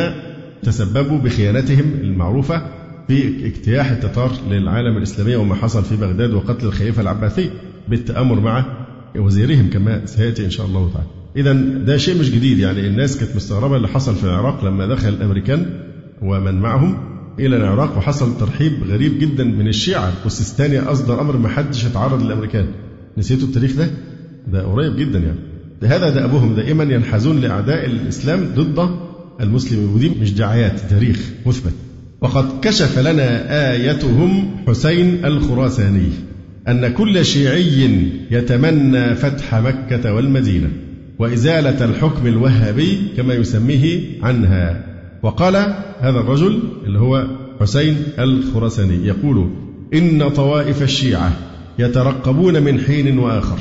تسببوا 0.62 1.18
بخيانتهم 1.18 1.92
المعروفة 2.00 2.62
في 3.08 3.46
اجتياح 3.46 3.90
التتار 3.90 4.32
للعالم 4.50 4.96
الإسلامي 4.96 5.36
وما 5.36 5.54
حصل 5.54 5.84
في 5.84 5.96
بغداد 5.96 6.32
وقتل 6.32 6.66
الخليفة 6.66 7.02
العباسي 7.02 7.50
بالتآمر 7.88 8.40
مع 8.40 8.64
وزيرهم 9.16 9.70
كما 9.70 10.06
سيأتي 10.06 10.44
إن 10.44 10.50
شاء 10.50 10.66
الله 10.66 10.90
تعالى. 10.94 11.21
إذا 11.36 11.52
ده 11.86 11.96
شيء 11.96 12.20
مش 12.20 12.30
جديد 12.30 12.58
يعني. 12.58 12.86
الناس 12.86 13.16
كانت 13.16 13.36
مستغربة 13.36 13.76
اللي 13.76 13.88
حصل 13.88 14.14
في 14.14 14.24
العراق 14.24 14.64
لما 14.64 14.86
دخل 14.86 15.08
الأمريكان 15.08 15.66
ومن 16.22 16.54
معهم 16.54 16.98
إلى 17.38 17.56
العراق 17.56 17.98
وحصل 17.98 18.38
ترحيب 18.38 18.72
غريب 18.88 19.18
جدا 19.18 19.44
من 19.44 19.68
الشيعة. 19.68 20.12
والسيستاني 20.24 20.78
أصدر 20.78 21.20
أمر 21.20 21.36
ما 21.36 21.48
حدش 21.48 21.84
يتعرض 21.84 22.22
للأمريكان. 22.22 22.66
نسيتوا 23.18 23.48
التاريخ 23.48 23.76
ده؟ 23.76 23.90
ده 24.52 24.62
قريب 24.62 24.96
جدا 24.96 25.18
يعني. 25.18 25.38
هذا 25.82 26.10
دأبهم 26.10 26.54
دائما 26.54 26.84
ينحازون 26.84 27.40
لأعداء 27.40 27.86
الإسلام 27.86 28.46
ضد 28.56 28.90
المسلمين 29.40 29.88
ودي 29.88 30.08
مش 30.08 30.32
دعايات 30.34 30.80
تاريخ 30.90 31.30
مثبت. 31.46 31.72
وقد 32.20 32.60
كشف 32.62 32.98
لنا 32.98 33.52
آيتهم 33.72 34.50
حسين 34.66 35.24
الخراساني 35.24 36.08
أن 36.68 36.88
كل 36.88 37.24
شيعي 37.24 38.08
يتمنى 38.30 39.14
فتح 39.14 39.54
مكة 39.54 40.14
والمدينة. 40.14 40.70
وإزالة 41.18 41.84
الحكم 41.84 42.26
الوهابي 42.26 42.98
كما 43.16 43.34
يسميه 43.34 44.00
عنها. 44.22 44.84
وقال 45.22 45.56
هذا 46.00 46.20
الرجل 46.20 46.62
اللي 46.86 46.98
هو 46.98 47.26
حسين 47.60 47.96
الخراساني 48.18 49.06
يقول 49.06 49.50
إن 49.94 50.28
طوائف 50.28 50.82
الشيعة 50.82 51.32
يترقبون 51.78 52.62
من 52.62 52.80
حين 52.80 53.18
وآخر 53.18 53.58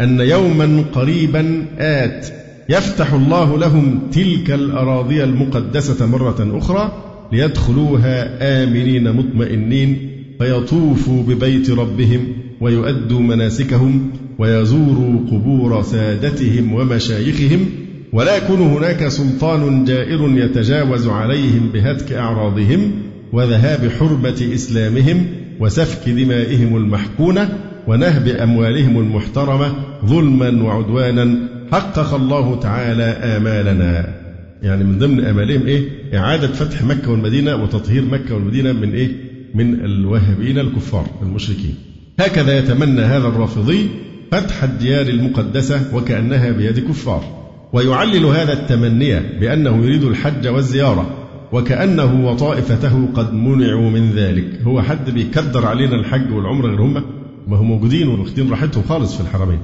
أن 0.00 0.20
يوما 0.20 0.84
قريبا 0.94 1.66
آت 1.78 2.26
يفتح 2.68 3.12
الله 3.12 3.58
لهم 3.58 3.98
تلك 4.12 4.50
الأراضي 4.50 5.24
المقدسة 5.24 6.06
مرة 6.06 6.58
أخرى 6.58 6.92
ليدخلوها 7.32 8.38
آمنين 8.64 9.12
مطمئنين 9.12 10.10
فيطوفوا 10.38 11.22
ببيت 11.22 11.70
ربهم 11.70 12.26
ويؤدوا 12.62 13.20
مناسكهم 13.20 14.10
ويزوروا 14.38 15.20
قبور 15.30 15.82
سادتهم 15.82 16.72
ومشايخهم 16.72 17.66
ولا 18.12 18.36
يكون 18.36 18.60
هناك 18.60 19.08
سلطان 19.08 19.84
جائر 19.84 20.38
يتجاوز 20.38 21.08
عليهم 21.08 21.68
بهتك 21.72 22.12
أعراضهم 22.12 22.92
وذهاب 23.32 23.90
حرمة 23.98 24.48
إسلامهم 24.54 25.26
وسفك 25.60 26.08
دمائهم 26.08 26.76
المحقونة 26.76 27.58
ونهب 27.86 28.28
أموالهم 28.28 28.98
المحترمة 28.98 29.72
ظلما 30.04 30.62
وعدوانا 30.62 31.36
حقق 31.72 32.14
الله 32.14 32.60
تعالى 32.60 33.04
آمالنا. 33.04 34.14
يعني 34.62 34.84
من 34.84 34.98
ضمن 34.98 35.24
آمالهم 35.24 35.66
إيه؟ 35.66 35.88
إعادة 36.14 36.48
فتح 36.48 36.82
مكة 36.82 37.10
والمدينة 37.10 37.56
وتطهير 37.56 38.04
مكة 38.04 38.34
والمدينة 38.34 38.72
من 38.72 38.92
إيه؟ 38.92 39.08
من 39.54 39.74
الوهابيين 39.84 40.58
الكفار 40.58 41.06
المشركين. 41.22 41.74
هكذا 42.20 42.58
يتمنى 42.58 43.00
هذا 43.00 43.28
الرافضي 43.28 43.88
فتح 44.32 44.62
الديار 44.62 45.06
المقدسة 45.06 45.96
وكأنها 45.96 46.50
بيد 46.50 46.88
كفار 46.88 47.42
ويعلل 47.72 48.24
هذا 48.24 48.52
التمني 48.52 49.20
بأنه 49.40 49.84
يريد 49.84 50.04
الحج 50.04 50.46
والزيارة 50.46 51.22
وكأنه 51.52 52.26
وطائفته 52.26 53.08
قد 53.14 53.34
منعوا 53.34 53.90
من 53.90 54.10
ذلك. 54.10 54.60
هو 54.62 54.82
حد 54.82 55.10
بيكدر 55.10 55.66
علينا 55.66 55.94
الحج 55.94 56.32
والعمرة 56.32 56.68
غير 56.68 56.80
هم 56.80 57.04
ما 57.48 57.56
هم 57.56 57.66
موجودين 57.66 58.08
واخدين 58.08 58.50
راحتهم 58.50 58.82
خالص 58.82 59.14
في 59.14 59.20
الحرمين. 59.20 59.58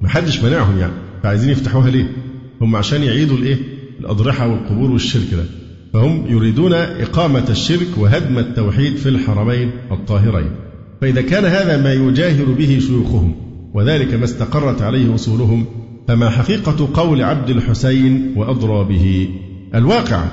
ما 0.00 0.08
حدش 0.08 0.42
منعهم 0.42 0.78
يعني. 0.78 0.92
فعايزين 1.22 1.50
يفتحوها 1.50 1.90
ليه؟ 1.90 2.06
هم 2.60 2.76
عشان 2.76 3.02
يعيدوا 3.02 3.36
الإيه؟ 3.36 3.56
الأضرحة 4.00 4.48
والقبور 4.48 4.90
والشرك 4.90 5.34
ده. 5.34 5.44
فهم 5.92 6.26
يريدون 6.28 6.72
إقامة 6.72 7.44
الشرك 7.50 7.88
وهدم 7.96 8.38
التوحيد 8.38 8.96
في 8.96 9.08
الحرمين 9.08 9.70
الطاهرين. 9.92 10.50
فإذا 11.00 11.22
كان 11.22 11.44
هذا 11.44 11.82
ما 11.82 11.92
يجاهر 11.92 12.44
به 12.44 12.78
شيوخهم 12.86 13.34
وذلك 13.74 14.14
ما 14.14 14.24
استقرت 14.24 14.82
عليه 14.82 15.14
أصولهم 15.14 15.66
فما 16.08 16.30
حقيقة 16.30 16.88
قول 16.94 17.22
عبد 17.22 17.50
الحسين 17.50 18.32
وأضرى 18.36 18.84
به 18.84 19.28
الواقع 19.74 20.24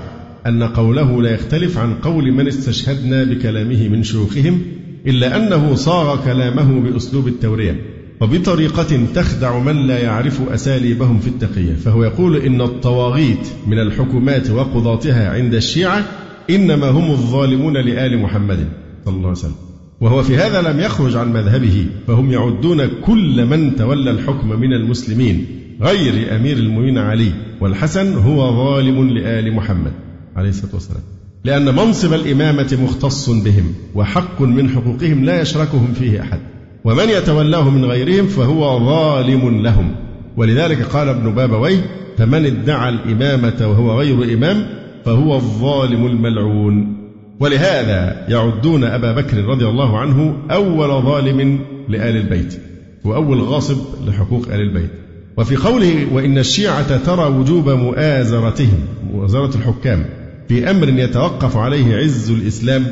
أن 0.46 0.64
قوله 0.64 1.22
لا 1.22 1.34
يختلف 1.34 1.78
عن 1.78 1.94
قول 1.94 2.32
من 2.32 2.48
استشهدنا 2.48 3.24
بكلامه 3.24 3.88
من 3.88 4.04
شيوخهم 4.04 4.62
إلا 5.08 5.38
أنه 5.38 5.76
صاغ 5.76 6.26
كلامه 6.26 6.80
بأسلوب 6.80 7.28
التورية 7.28 7.82
وبطريقة 8.22 9.06
تخدع 9.16 9.60
من 9.60 9.88
لا 9.88 10.00
يعرف 10.00 10.50
أساليبهم 10.50 11.20
في 11.20 11.28
التقية 11.28 11.74
فهو 11.74 12.04
يقول 12.04 12.36
إن 12.36 12.62
الطواغيت 12.62 13.48
من 13.68 13.80
الحكومات 13.80 14.50
وقضاتها 14.50 15.30
عند 15.30 15.54
الشيعة 15.54 16.06
إنما 16.50 16.90
هم 16.90 17.12
الظالمون 17.12 17.78
لآل 17.78 18.20
محمد. 18.20 18.68
صلى 19.06 19.16
الله 19.16 19.28
عليه 19.30 19.38
وسلم. 19.40 19.71
وهو 20.02 20.24
في 20.24 20.38
هذا 20.38 20.62
لم 20.62 20.80
يخرج 20.80 21.16
عن 21.16 21.34
مذهبه 21.34 21.86
فهم 22.08 22.32
يعدون 22.32 22.88
كل 22.88 23.46
من 23.46 23.76
تولى 23.76 24.12
الحكم 24.12 24.60
من 24.60 24.74
المسلمين 24.74 25.46
غير 25.82 26.36
أمير 26.36 26.58
المؤمنين 26.58 26.98
علي 26.98 27.32
والحسن 27.62 28.14
هو 28.14 28.52
ظالم 28.52 29.10
لآل 29.10 29.54
محمد 29.54 29.92
عليه 30.36 30.50
الصلاة 30.50 30.74
والسلام. 30.74 31.02
لأن 31.44 31.76
منصب 31.76 32.14
الإمامة 32.14 32.78
مختص 32.84 33.30
بهم 33.30 33.74
وحق 33.96 34.42
من 34.42 34.70
حقوقهم 34.70 35.26
لا 35.26 35.42
يشركهم 35.42 35.94
فيه 35.94 36.22
أحد. 36.22 36.40
ومن 36.84 37.10
يتولاه 37.10 37.70
من 37.70 37.86
غيرهم 37.86 38.28
فهو 38.28 38.80
ظالم 38.80 39.62
لهم. 39.62 39.96
ولذلك 40.38 40.82
قال 40.82 41.08
ابن 41.08 41.32
بابويه 41.32 41.86
فمن 42.18 42.46
ادعى 42.46 42.90
الإمامة 42.90 43.58
وهو 43.62 44.00
غير 44.00 44.34
إمام 44.34 44.68
فهو 45.06 45.36
الظالم 45.36 46.06
الملعون. 46.06 47.01
ولهذا 47.42 48.26
يعدون 48.28 48.84
أبا 48.84 49.12
بكر 49.12 49.46
رضي 49.46 49.68
الله 49.68 50.00
عنه 50.00 50.38
أول 50.52 51.04
ظالم 51.04 51.60
لآل 51.90 52.18
البيت 52.18 52.60
وأول 53.04 53.42
غاصب 53.42 53.78
لحقوق 54.08 54.48
آل 54.48 54.62
البيت. 54.62 54.90
وفي 55.38 55.56
قوله 55.56 56.08
وإن 56.12 56.38
الشيعة 56.38 56.98
ترى 56.98 57.26
وجوب 57.26 57.70
مؤازرتهم 57.70 58.80
مؤازرة 59.14 59.56
الحكام. 59.56 60.06
في 60.48 60.70
أمر 60.70 60.90
يتوقف 60.90 61.58
عليه 61.58 61.96
عز 61.96 62.32
الإسلام 62.32 62.86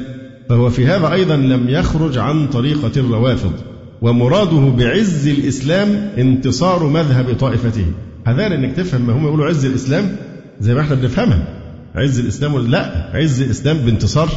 فهو 0.50 0.70
في 0.70 0.86
هذا 0.86 1.14
أيضا 1.14 1.36
لم 1.36 1.70
يخرج 1.70 2.18
عن 2.18 2.47
طريقة 2.47 2.91
الروافض 2.97 3.54
ومراده 4.02 4.70
بعز 4.78 5.28
الإسلام 5.28 6.10
انتصار 6.18 6.84
مذهب 6.88 7.34
طائفته. 7.39 7.86
حذار 8.26 8.56
إنك 8.56 8.76
تفهم 8.76 9.02
ما 9.02 9.14
هم 9.14 9.24
يقولوا 9.24 9.45
عز 9.45 9.66
الإسلام 9.66 10.16
زي 10.60 10.74
ما 10.74 10.82
إحنا 10.82 10.95
بنفهمها. 10.95 11.59
عز 11.95 12.19
الإسلام 12.19 12.67
لا؟ 12.67 13.09
عز 13.13 13.41
الإسلام 13.41 13.77
بانتصار 13.77 14.29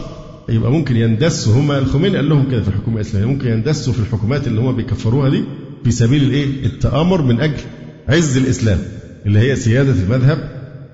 يبقى 0.49 0.71
ممكن 0.73 0.97
يندسوا 0.97 1.55
هم 1.55 1.73
الخميني 1.73 2.17
قال 2.17 2.29
لهم 2.29 2.51
كده 2.51 2.63
في 2.63 2.69
الحكومة 2.69 2.97
الإسلامية. 2.97 3.27
ممكن 3.27 3.49
يندسوا 3.49 3.93
في 3.93 3.99
الحكومات 4.01 4.47
اللي 4.47 4.61
هم 4.61 4.77
بيكفروها 4.77 5.29
دي 5.29 5.43
في 5.85 5.91
سبيل 5.91 6.23
الإيه؟ 6.23 6.47
التآمر 6.67 7.23
من 7.23 7.41
أجل 7.41 7.61
عز 8.09 8.37
الإسلام 8.37 8.79
اللي 9.27 9.39
هي 9.39 9.57
سيادة 9.57 9.93
المذهب 9.93 10.39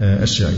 آه، 0.00 0.22
الشيعي. 0.22 0.54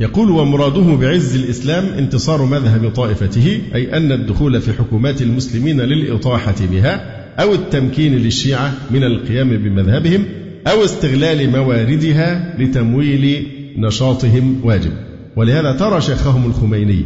يقول 0.00 0.30
ومراده 0.30 0.96
بعز 0.96 1.34
الإسلام 1.36 1.84
انتصار 1.84 2.44
مذهب 2.44 2.90
طائفته 2.90 3.60
أي 3.74 3.96
أن 3.96 4.12
الدخول 4.12 4.60
في 4.60 4.72
حكومات 4.72 5.22
المسلمين 5.22 5.80
للإطاحة 5.80 6.54
بها 6.72 7.20
أو 7.42 7.54
التمكين 7.54 8.16
للشيعة 8.16 8.74
من 8.90 9.04
القيام 9.04 9.48
بمذهبهم 9.48 10.24
أو 10.66 10.84
استغلال 10.84 11.50
مواردها 11.50 12.54
لتمويل 12.58 13.46
نشاطهم 13.76 14.60
واجب. 14.64 14.92
ولهذا 15.40 15.72
ترى 15.72 16.00
شيخهم 16.00 16.46
الخميني 16.46 17.04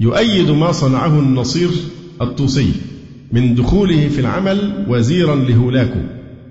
يؤيد 0.00 0.50
ما 0.50 0.72
صنعه 0.72 1.18
النصير 1.18 1.70
الطوسي 2.22 2.72
من 3.32 3.54
دخوله 3.54 4.08
في 4.08 4.20
العمل 4.20 4.86
وزيرا 4.88 5.36
لهولاكو 5.36 6.00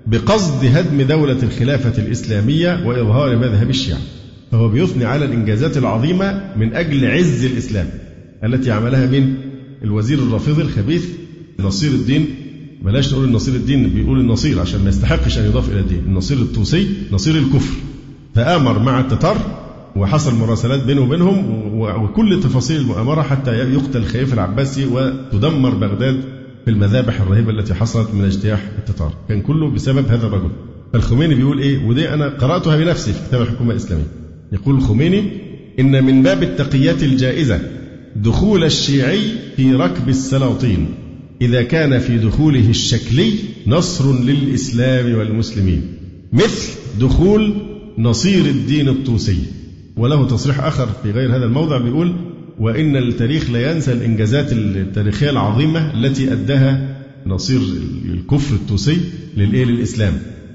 بقصد 0.06 0.64
هدم 0.64 1.02
دولة 1.02 1.42
الخلافة 1.42 2.02
الإسلامية 2.02 2.86
وإظهار 2.86 3.36
مذهب 3.36 3.70
الشيعة 3.70 3.98
فهو 4.52 4.68
بيثني 4.68 5.04
على 5.04 5.24
الإنجازات 5.24 5.76
العظيمة 5.76 6.52
من 6.56 6.74
أجل 6.74 7.06
عز 7.06 7.44
الإسلام 7.44 7.90
التي 8.44 8.70
عملها 8.70 9.06
من 9.06 9.34
الوزير 9.84 10.18
الرافضي 10.18 10.62
الخبيث 10.62 11.08
نصير 11.60 11.90
الدين. 11.90 12.26
بلاش 12.82 13.12
نقول 13.12 13.24
النصير 13.24 13.54
الدين 13.54 13.88
بيقول 13.88 14.20
النصير 14.20 14.60
عشان 14.60 14.80
ما 14.80 14.88
يستحقش 14.88 15.38
أن 15.38 15.44
يضاف 15.44 15.68
إلى 15.72 15.80
الدين. 15.80 16.02
النصير 16.06 16.36
الطوسي 16.36 16.88
نصير 17.12 17.34
الكفر. 17.34 17.74
فآمر 18.34 18.78
مع 18.78 19.00
التتار 19.00 19.63
وحصل 19.96 20.34
مراسلات 20.34 20.82
بينه 20.84 21.00
وبينهم 21.00 21.64
وكل 21.78 22.40
تفاصيل 22.42 22.80
المؤامرة 22.80 23.22
حتى 23.22 23.50
يقتل 23.50 23.98
الخليفة 23.98 24.34
العباسي 24.34 24.86
وتدمر 24.86 25.74
بغداد 25.74 26.20
في 26.64 26.70
المذابح 26.70 27.20
الرهيبة 27.20 27.50
التي 27.50 27.74
حصلت 27.74 28.14
من 28.14 28.24
اجتياح 28.24 28.60
التتار. 28.78 29.12
كان 29.28 29.40
كله 29.40 29.70
بسبب 29.70 30.08
هذا 30.08 30.26
الرجل. 30.26 30.50
فالخميني 30.92 31.34
بيقول 31.34 31.58
إيه؟ 31.58 31.86
ودي 31.86 32.14
أنا 32.14 32.28
قرأتها 32.28 32.76
بنفسي 32.76 33.12
في 33.12 33.18
كتاب 33.28 33.42
الحكومة 33.42 33.70
الإسلامية. 33.70 34.06
يقول 34.52 34.74
الخميني 34.74 35.30
إن 35.80 36.04
من 36.04 36.22
باب 36.22 36.42
التقيات 36.42 37.02
الجائزة 37.02 37.60
دخول 38.16 38.64
الشيعي 38.64 39.20
في 39.56 39.74
ركب 39.74 40.08
السلاطين. 40.08 40.86
إذا 41.42 41.62
كان 41.62 41.98
في 41.98 42.18
دخوله 42.18 42.70
الشكلي 42.70 43.32
نصر 43.66 44.12
للإسلام 44.20 45.18
والمسلمين. 45.18 45.82
مثل 46.32 46.72
دخول 47.00 47.54
نصير 47.98 48.44
الدين 48.44 48.88
الطوسي. 48.88 49.38
وله 49.96 50.26
تصريح 50.26 50.60
آخر 50.60 50.88
في 51.02 51.10
غير 51.10 51.36
هذا 51.36 51.44
الموضع 51.44 51.78
بيقول 51.78 52.14
وإن 52.58 52.96
التاريخ 52.96 53.50
لا 53.50 53.72
ينسى 53.72 53.92
الإنجازات 53.92 54.52
التاريخية 54.52 55.30
العظيمة 55.30 55.94
التي 55.94 56.32
أداها 56.32 56.96
نصير 57.26 57.60
الكفر 58.04 58.54
الطوسي 58.54 59.00
للإيه؟ 59.36 59.64
للإسلام. 59.64 60.12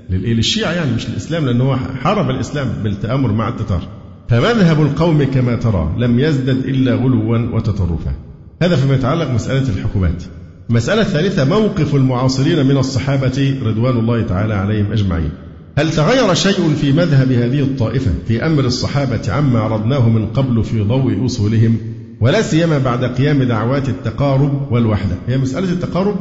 للإيه؟ 0.09 0.33
للشيعة 0.33 0.71
يعني 0.71 0.91
مش 0.91 1.07
الإسلام 1.07 1.45
لأنه 1.45 1.63
هو 1.63 1.75
حارب 1.75 2.29
الإسلام 2.29 2.67
بالتآمر 2.83 3.31
مع 3.31 3.49
التتار. 3.49 3.87
فمذهب 4.29 4.81
القوم 4.81 5.23
كما 5.23 5.55
ترى 5.55 5.95
لم 5.97 6.19
يزدد 6.19 6.65
إلا 6.65 6.95
غلوا 6.95 7.37
وتطرفا. 7.37 8.13
هذا 8.61 8.75
فيما 8.75 8.95
يتعلق 8.95 9.31
مسألة 9.31 9.69
الحكومات. 9.69 10.23
المسألة 10.69 11.01
الثالثة 11.01 11.45
موقف 11.45 11.95
المعاصرين 11.95 12.65
من 12.65 12.77
الصحابة 12.77 13.59
رضوان 13.63 13.97
الله 13.97 14.21
تعالى 14.21 14.53
عليهم 14.53 14.91
أجمعين. 14.91 15.31
هل 15.78 15.91
تغير 15.91 16.34
شيء 16.34 16.74
في 16.82 16.91
مذهب 16.91 17.32
هذه 17.32 17.59
الطائفة 17.59 18.11
في 18.28 18.45
أمر 18.45 18.65
الصحابة 18.65 19.32
عما 19.32 19.59
عرضناه 19.59 20.09
من 20.09 20.26
قبل 20.26 20.63
في 20.63 20.82
ضوء 20.82 21.26
أصولهم؟ 21.26 21.78
ولا 22.22 22.41
سيما 22.41 22.78
بعد 22.78 23.03
قيام 23.03 23.43
دعوات 23.43 23.89
التقارب 23.89 24.72
والوحدة. 24.72 25.15
هي 25.28 25.38
مسألة 25.38 25.72
التقارب 25.72 26.15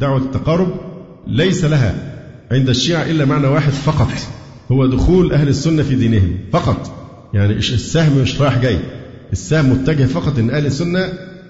دعوة 0.00 0.18
التقارب 0.18 0.68
ليس 1.26 1.64
لها 1.64 1.94
عند 2.52 2.68
الشيعة 2.68 3.02
إلا 3.02 3.24
معنى 3.24 3.46
واحد 3.46 3.72
فقط 3.72 4.08
هو 4.72 4.86
دخول 4.86 5.32
أهل 5.32 5.48
السنة 5.48 5.82
في 5.82 5.94
دينهم 5.94 6.36
فقط. 6.52 6.90
يعني 7.34 7.52
السهم 7.52 8.18
مش 8.22 8.40
رايح 8.40 8.58
جاي؟ 8.58 8.78
السهم 9.32 9.70
متجه 9.70 10.04
فقط 10.04 10.38
أن 10.38 10.50
أهل 10.50 10.66
السنة 10.66 11.08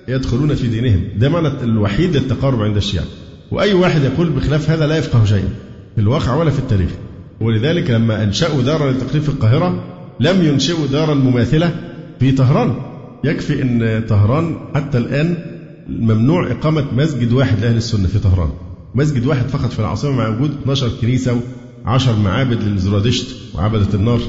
يدخلون 0.08 0.54
في 0.54 0.66
دينهم. 0.66 1.04
ده 1.16 1.28
معنى 1.28 1.48
الوحيد 1.48 2.16
للتقارب 2.16 2.62
عند 2.62 2.76
الشيعة. 2.76 3.04
وأي 3.50 3.74
واحد 3.74 4.02
يقول 4.02 4.30
بخلاف 4.30 4.70
هذا 4.70 4.86
لا 4.86 4.96
يفقه 4.96 5.24
شيئا 5.24 5.48
في 5.94 6.00
الواقع 6.00 6.34
ولا 6.34 6.50
في 6.50 6.58
التاريخ. 6.58 6.90
ولذلك 7.42 7.90
لما 7.90 8.22
أنشأوا 8.22 8.62
دارا 8.62 8.90
للتقريب 8.90 9.22
في 9.22 9.28
القاهرة 9.28 9.84
لم 10.20 10.42
ينشئوا 10.42 10.86
دارا 10.86 11.14
مماثلة 11.14 11.70
في 12.20 12.32
طهران. 12.32 12.74
يكفي 13.24 13.62
أن 13.62 14.04
طهران 14.08 14.56
حتى 14.74 14.98
الآن 14.98 15.36
ممنوع 15.88 16.50
إقامة 16.50 16.84
مسجد 16.96 17.32
واحد 17.32 17.60
لأهل 17.60 17.76
السنة 17.76 18.06
في 18.06 18.18
طهران. 18.18 18.50
مسجد 18.94 19.26
واحد 19.26 19.48
فقط 19.48 19.72
في 19.72 19.78
العاصمة 19.78 20.12
مع 20.12 20.28
وجود 20.28 20.50
12 20.62 20.90
كنيسة 21.00 21.40
و10 21.86 22.08
معابد 22.24 22.62
للزرادشت 22.62 23.26
وعبدة 23.54 23.94
النار 23.94 24.20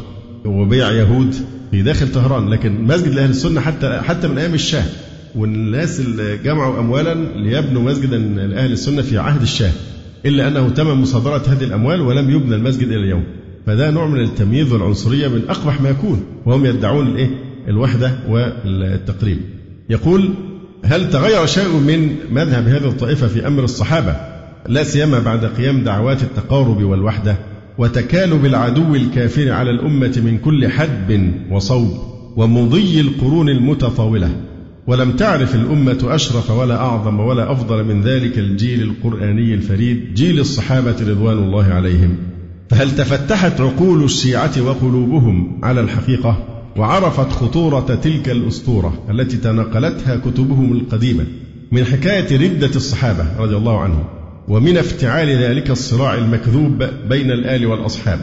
وبيع 0.45 0.91
يهود 0.91 1.35
في 1.71 1.81
داخل 1.81 2.11
طهران. 2.11 2.49
لكن 2.49 2.83
مسجد 2.83 3.13
لأهل 3.13 3.29
السنة 3.29 3.61
حتى 3.61 4.01
حتى 4.01 4.27
من 4.27 4.37
أيام 4.37 4.53
الشاه 4.53 4.85
والناس 5.35 5.99
اللي 5.99 6.37
جمعوا 6.37 6.79
أموالا 6.79 7.13
ليبنوا 7.35 7.81
مسجدا 7.81 8.17
لأهل 8.17 8.71
السنة 8.71 9.01
في 9.01 9.17
عهد 9.17 9.41
الشاه. 9.41 9.71
إلا 10.25 10.47
أنه 10.47 10.69
تم 10.69 11.01
مصادرة 11.01 11.43
هذه 11.47 11.63
الأموال 11.63 12.01
ولم 12.01 12.29
يبنى 12.29 12.55
المسجد 12.55 12.87
إلى 12.87 12.97
اليوم. 12.97 13.23
فده 13.65 13.91
نوع 13.91 14.07
من 14.07 14.19
التمييز 14.19 14.73
والعنصرية 14.73 15.27
من 15.27 15.41
أقبح 15.49 15.81
ما 15.81 15.89
يكون 15.89 16.23
وهم 16.45 16.65
يدعون 16.65 17.07
الإيه؟ 17.07 17.29
الوحدة 17.67 18.11
والتقريب. 18.29 19.37
يقول 19.89 20.29
هل 20.85 21.09
تغير 21.09 21.45
شيء 21.45 21.73
من 21.73 22.15
مذهب 22.31 22.67
هذه 22.67 22.87
الطائفة 22.87 23.27
في 23.27 23.47
أمر 23.47 23.63
الصحابة؟ 23.63 24.15
لا 24.67 24.83
سيما 24.83 25.19
بعد 25.19 25.45
قيام 25.45 25.83
دعوات 25.83 26.23
التقارب 26.23 26.83
والوحدة 26.83 27.35
وتكالب 27.77 28.45
العدو 28.45 28.95
الكافر 28.95 29.51
على 29.51 29.71
الأمة 29.71 30.21
من 30.25 30.37
كل 30.37 30.67
حدب 30.67 31.31
وصوب 31.51 31.97
ومضي 32.35 33.01
القرون 33.01 33.49
المتطاولة. 33.49 34.29
ولم 34.87 35.11
تعرف 35.11 35.55
الأمة 35.55 35.99
أشرف 36.03 36.51
ولا 36.51 36.75
أعظم 36.75 37.19
ولا 37.19 37.51
أفضل 37.51 37.83
من 37.83 38.01
ذلك 38.01 38.39
الجيل 38.39 38.81
القرآني 38.81 39.53
الفريد 39.53 40.13
جيل 40.13 40.39
الصحابة 40.39 40.95
رضوان 41.01 41.37
الله 41.37 41.65
عليهم. 41.65 42.17
فهل 42.69 42.95
تفتحت 42.95 43.61
عقول 43.61 44.03
الشيعة 44.03 44.61
وقلوبهم 44.61 45.59
على 45.63 45.81
الحقيقة؟ 45.81 46.37
وعرفت 46.77 47.31
خطورة 47.31 47.99
تلك 48.03 48.29
الأسطورة 48.29 49.03
التي 49.09 49.37
تناقلتها 49.37 50.15
كتبهم 50.15 50.73
القديمة 50.73 51.25
من 51.71 51.85
حكاية 51.85 52.37
ردة 52.37 52.75
الصحابة 52.75 53.25
رضي 53.39 53.55
الله 53.55 53.79
عنهم 53.79 54.03
ومن 54.47 54.77
افتعال 54.77 55.29
ذلك 55.29 55.69
الصراع 55.69 56.15
المكذوب 56.15 56.83
بين 57.09 57.31
الآل 57.31 57.65
والأصحاب. 57.65 58.19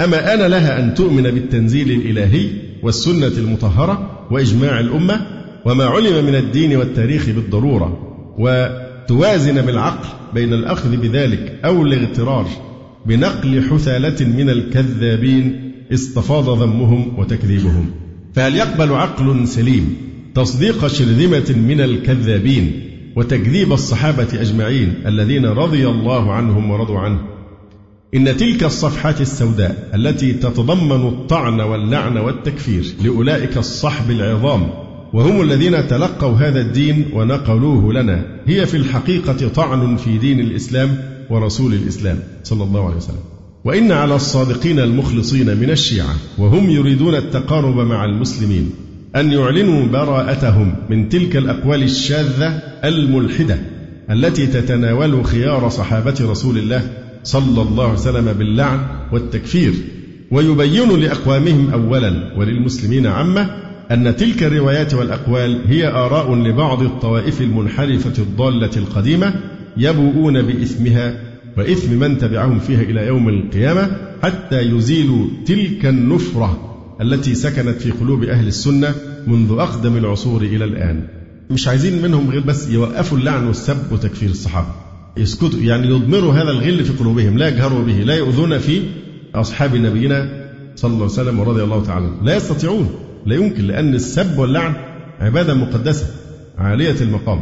أما 0.00 0.34
أنا 0.34 0.48
لها 0.48 0.80
أن 0.80 0.94
تؤمن 0.94 1.22
بالتنزيل 1.22 1.90
الإلهي 1.90 2.50
والسنة 2.82 3.32
المطهرة 3.38 4.26
وإجماع 4.30 4.80
الأمة 4.80 5.39
وما 5.64 5.84
علم 5.84 6.24
من 6.24 6.34
الدين 6.34 6.76
والتاريخ 6.76 7.26
بالضرورة 7.26 7.98
وتوازن 8.38 9.62
بالعقل 9.62 10.08
بين 10.34 10.52
الأخذ 10.52 10.96
بذلك 10.96 11.60
أو 11.64 11.82
الاغترار 11.82 12.46
بنقل 13.06 13.62
حثالة 13.70 14.26
من 14.26 14.50
الكذابين 14.50 15.72
استفاض 15.92 16.62
ذمهم 16.62 17.18
وتكذيبهم. 17.18 17.90
فهل 18.34 18.56
يقبل 18.56 18.92
عقل 18.92 19.48
سليم 19.48 19.96
تصديق 20.34 20.86
شرذمة 20.86 21.54
من 21.68 21.80
الكذابين 21.80 22.82
وتكذيب 23.16 23.72
الصحابة 23.72 24.28
أجمعين 24.40 24.94
الذين 25.06 25.46
رضي 25.46 25.88
الله 25.88 26.32
عنهم 26.32 26.70
ورضوا 26.70 26.98
عنه؟ 26.98 27.18
إن 28.14 28.36
تلك 28.36 28.64
الصفحات 28.64 29.20
السوداء 29.20 29.90
التي 29.94 30.32
تتضمن 30.32 31.08
الطعن 31.08 31.60
واللعن 31.60 32.16
والتكفير 32.16 32.84
لأولئك 33.04 33.56
الصحب 33.56 34.10
العظام 34.10 34.89
وهم 35.12 35.42
الذين 35.42 35.88
تلقوا 35.88 36.36
هذا 36.36 36.60
الدين 36.60 37.04
ونقلوه 37.12 37.92
لنا. 37.92 38.24
هي 38.46 38.66
في 38.66 38.76
الحقيقة 38.76 39.48
طعن 39.48 39.96
في 39.96 40.18
دين 40.18 40.40
الإسلام 40.40 40.98
ورسول 41.30 41.74
الإسلام 41.74 42.18
صلى 42.44 42.64
الله 42.64 42.86
عليه 42.86 42.96
وسلم. 42.96 43.40
وإن 43.64 43.92
على 43.92 44.16
الصادقين 44.16 44.78
المخلصين 44.78 45.56
من 45.56 45.70
الشيعة 45.70 46.14
وهم 46.38 46.70
يريدون 46.70 47.14
التقارب 47.14 47.76
مع 47.76 48.04
المسلمين 48.04 48.70
أن 49.16 49.32
يعلنوا 49.32 49.86
براءتهم 49.86 50.74
من 50.90 51.08
تلك 51.08 51.36
الأقوال 51.36 51.82
الشاذة 51.82 52.62
الملحدة 52.84 53.58
التي 54.10 54.46
تتناول 54.46 55.24
خيار 55.24 55.68
صحابة 55.68 56.14
رسول 56.20 56.58
الله 56.58 56.82
صلى 57.24 57.62
الله 57.62 57.84
عليه 57.84 57.98
وسلم 57.98 58.32
باللعن 58.32 58.80
والتكفير 59.12 59.72
ويبين 60.30 61.00
لأقوامهم 61.00 61.70
أولا 61.70 62.34
وللمسلمين 62.36 63.06
عامة 63.06 63.50
أن 63.90 64.16
تلك 64.16 64.42
الروايات 64.42 64.94
والأقوال 64.94 65.60
هي 65.68 65.88
آراء 65.88 66.34
لبعض 66.34 66.82
الطوائف 66.82 67.40
المنحرفة 67.40 68.22
الضالة 68.22 68.70
القديمة 68.76 69.34
يبوؤون 69.76 70.42
بإثمها 70.42 71.20
وإثم 71.58 71.94
من 71.94 72.18
تبعهم 72.18 72.58
فيها 72.58 72.82
إلى 72.82 73.06
يوم 73.06 73.28
القيامة 73.28 73.90
حتى 74.22 74.60
يزيلوا 74.60 75.26
تلك 75.46 75.86
النفرة 75.86 76.76
التي 77.00 77.34
سكنت 77.34 77.80
في 77.80 77.90
قلوب 77.90 78.24
أهل 78.24 78.46
السنة 78.46 78.94
منذ 79.26 79.56
أقدم 79.58 79.96
العصور 79.96 80.42
إلى 80.42 80.64
الآن. 80.64 81.02
مش 81.50 81.68
عايزين 81.68 82.02
منهم 82.02 82.30
غير 82.30 82.40
بس 82.40 82.68
يوقفوا 82.68 83.18
اللعن 83.18 83.46
والسب 83.46 83.92
وتكفير 83.92 84.30
الصحابة. 84.30 84.74
يسكتوا 85.16 85.60
يعني 85.60 85.88
يضمروا 85.88 86.32
هذا 86.32 86.50
الغل 86.50 86.84
في 86.84 86.92
قلوبهم 86.92 87.38
لا 87.38 87.48
يجهروا 87.48 87.84
به 87.84 87.92
لا 87.92 88.14
يؤذون 88.14 88.58
في 88.58 88.82
أصحاب 89.34 89.76
نبينا 89.76 90.46
صلى 90.76 90.88
الله 90.92 91.02
عليه 91.02 91.12
وسلم 91.12 91.40
ورضي 91.40 91.62
الله 91.62 91.84
تعالى 91.84 92.10
لا 92.22 92.36
يستطيعون. 92.36 93.09
لا 93.26 93.34
يمكن 93.34 93.66
لأن 93.66 93.94
السب 93.94 94.38
واللعن 94.38 94.74
عبادة 95.20 95.54
مقدسة 95.54 96.06
عالية 96.58 96.96
المقام. 97.00 97.40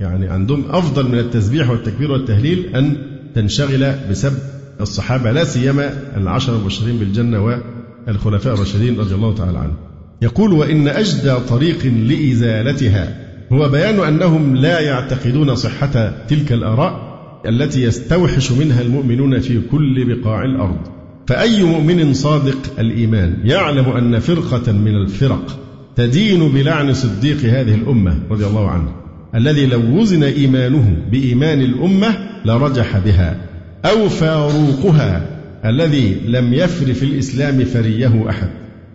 يعني 0.00 0.28
عندهم 0.28 0.64
أفضل 0.70 1.08
من 1.08 1.18
التسبيح 1.18 1.70
والتكبير 1.70 2.12
والتهليل 2.12 2.76
أن 2.76 2.96
تنشغل 3.34 3.92
بسب 4.10 4.32
الصحابة 4.80 5.32
لا 5.32 5.44
سيما 5.44 5.90
العشر 6.16 6.56
المبشرين 6.56 6.98
بالجنة 6.98 7.60
والخلفاء 8.06 8.54
الراشدين 8.54 8.98
رضي 8.98 9.14
الله 9.14 9.34
تعالى 9.34 9.58
عنهم. 9.58 9.76
يقول 10.22 10.52
وإن 10.52 10.88
أجدى 10.88 11.34
طريق 11.48 11.86
لإزالتها. 11.86 13.16
هو 13.52 13.68
بيان 13.68 14.00
أنهم 14.00 14.56
لا 14.56 14.80
يعتقدون 14.80 15.54
صحة 15.54 16.12
تلك 16.28 16.52
الآراء 16.52 17.14
التي 17.46 17.82
يستوحش 17.82 18.52
منها 18.52 18.82
المؤمنون 18.82 19.40
في 19.40 19.60
كل 19.60 20.14
بقاع 20.14 20.44
الأرض. 20.44 20.78
فأي 21.26 21.62
مؤمن 21.62 22.14
صادق 22.14 22.58
الإيمان 22.78 23.36
يعلم 23.44 23.88
أن 23.88 24.18
فرقة 24.18 24.72
من 24.72 24.96
الفرق 24.96 25.58
تدين 25.96 26.48
بلعن 26.48 26.94
صديق 26.94 27.36
هذه 27.36 27.74
الأمة 27.74 28.18
رضي 28.30 28.46
الله 28.46 28.70
عنه. 28.70 28.92
الذي 29.34 29.66
لو 29.66 29.80
وزن 29.80 30.22
إيمانه 30.22 30.96
بإيمان 31.10 31.60
الأمة 31.60 32.18
لرجح 32.44 32.98
بها 32.98 33.36
أو 33.84 34.08
فاروقها 34.08 35.26
الذي 35.64 36.16
لم 36.26 36.54
يفر 36.54 36.94
في 36.94 37.02
الإسلام 37.02 37.64
فريه 37.64 38.30
أحد. 38.30 38.48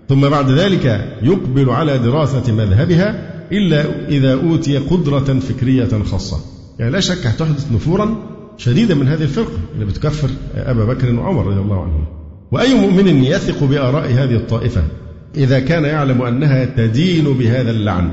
ثم 0.10 0.30
بعد 0.30 0.50
ذلك 0.50 1.16
يقبل 1.24 1.70
على 1.70 1.98
دراسة 1.98 2.54
مذهبها 2.54 3.30
إلا 3.52 4.08
إذا 4.08 4.34
أوتي 4.34 4.78
قدرة 4.78 5.40
فكرية 5.40 6.04
خاصة. 6.06 6.38
يعني 6.80 6.92
لا 6.92 7.00
شك 7.00 7.28
هتحدث 7.28 7.72
نفورا 7.72 8.16
شديدا 8.58 8.96
من 8.96 9.08
هذه 9.08 9.24
الفرقة 9.24 9.60
اللي 9.76 9.86
بتكفر 9.86 10.30
أبا 10.56 10.86
بكر 10.86 11.16
وعمر 11.16 11.48
رضي 11.48 11.60
الله 11.60 11.82
عنهم. 11.82 12.19
وأي 12.52 12.74
مؤمن 12.74 13.24
يثق 13.24 13.64
بآراء 13.64 14.12
هذه 14.12 14.36
الطائفة 14.36 14.84
إذا 15.38 15.60
كان 15.60 15.84
يعلم 15.84 16.22
أنها 16.22 16.66
تدين 16.66 17.24
بهذا 17.24 17.72
اللعن؟ 17.72 18.12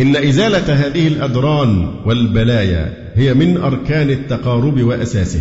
إن 0.00 0.16
إزالة 0.16 0.86
هذه 0.86 1.08
الأدران 1.08 1.88
والبلايا 2.06 3.12
هي 3.14 3.34
من 3.34 3.56
أركان 3.56 4.10
التقارب 4.10 4.82
وأساسه 4.82 5.40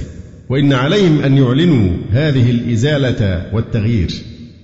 وإن 0.50 0.74
عليهم 0.74 1.20
أن 1.20 1.38
يعلنوا 1.38 1.90
هذه 2.12 2.52
الإزالة 2.52 3.46
والتغيير. 3.54 4.12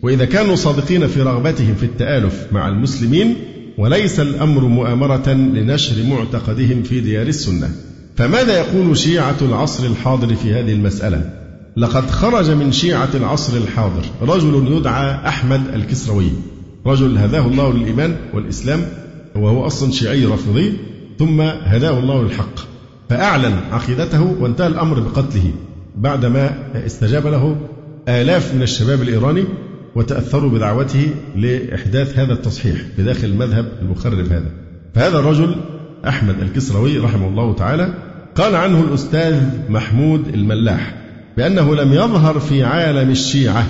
وإذا 0.01 0.25
كانوا 0.25 0.55
صادقين 0.55 1.07
في 1.07 1.21
رغبتهم 1.21 1.75
في 1.75 1.83
التآلف 1.83 2.47
مع 2.51 2.67
المسلمين 2.67 3.35
وليس 3.77 4.19
الأمر 4.19 4.65
مؤامرة 4.65 5.29
لنشر 5.33 5.95
معتقدهم 6.09 6.83
في 6.83 6.99
ديار 6.99 7.27
السنة. 7.27 7.69
فماذا 8.15 8.57
يقول 8.57 8.97
شيعة 8.97 9.37
العصر 9.41 9.85
الحاضر 9.85 10.35
في 10.35 10.53
هذه 10.53 10.73
المسألة؟ 10.73 11.38
لقد 11.79 12.09
خرج 12.09 12.51
من 12.51 12.71
شيعة 12.71 13.09
العصر 13.13 13.57
الحاضر 13.57 14.01
رجل 14.21 14.77
يدعى 14.77 15.27
أحمد 15.27 15.61
الكسروي. 15.73 16.29
رجل 16.85 17.17
هداه 17.17 17.47
الله 17.47 17.73
للإيمان 17.73 18.15
والإسلام 18.33 18.81
وهو 19.35 19.67
أصلا 19.67 19.91
شيعي 19.91 20.25
رافضي 20.25 20.73
ثم 21.19 21.41
هداه 21.41 21.99
الله 21.99 22.23
للحق. 22.23 22.59
فأعلن 23.09 23.53
عقيدته 23.71 24.35
وانتهى 24.39 24.67
الأمر 24.67 24.99
بقتله. 24.99 25.51
بعدما 25.95 26.51
استجاب 26.75 27.27
له 27.27 27.55
آلاف 28.07 28.55
من 28.55 28.61
الشباب 28.61 29.01
الإيراني 29.01 29.43
وتأثروا 29.95 30.49
بدعوته 30.51 31.09
لإحداث 31.35 32.19
هذا 32.19 32.33
التصحيح 32.33 32.81
بداخل 32.97 33.27
المذهب 33.27 33.71
المخرب 33.81 34.31
هذا. 34.31 34.51
فهذا 34.95 35.19
الرجل 35.19 35.55
أحمد 36.07 36.35
الكسروي 36.41 36.97
رحمه 36.97 37.27
الله 37.27 37.53
تعالى 37.53 37.93
قال 38.35 38.55
عنه 38.55 38.81
الأستاذ 38.81 39.41
محمود 39.69 40.27
الملاح. 40.27 41.08
بأنه 41.39 41.75
لم 41.75 41.93
يظهر 41.93 42.39
في 42.39 42.63
عالم 42.63 43.09
الشيعة 43.09 43.67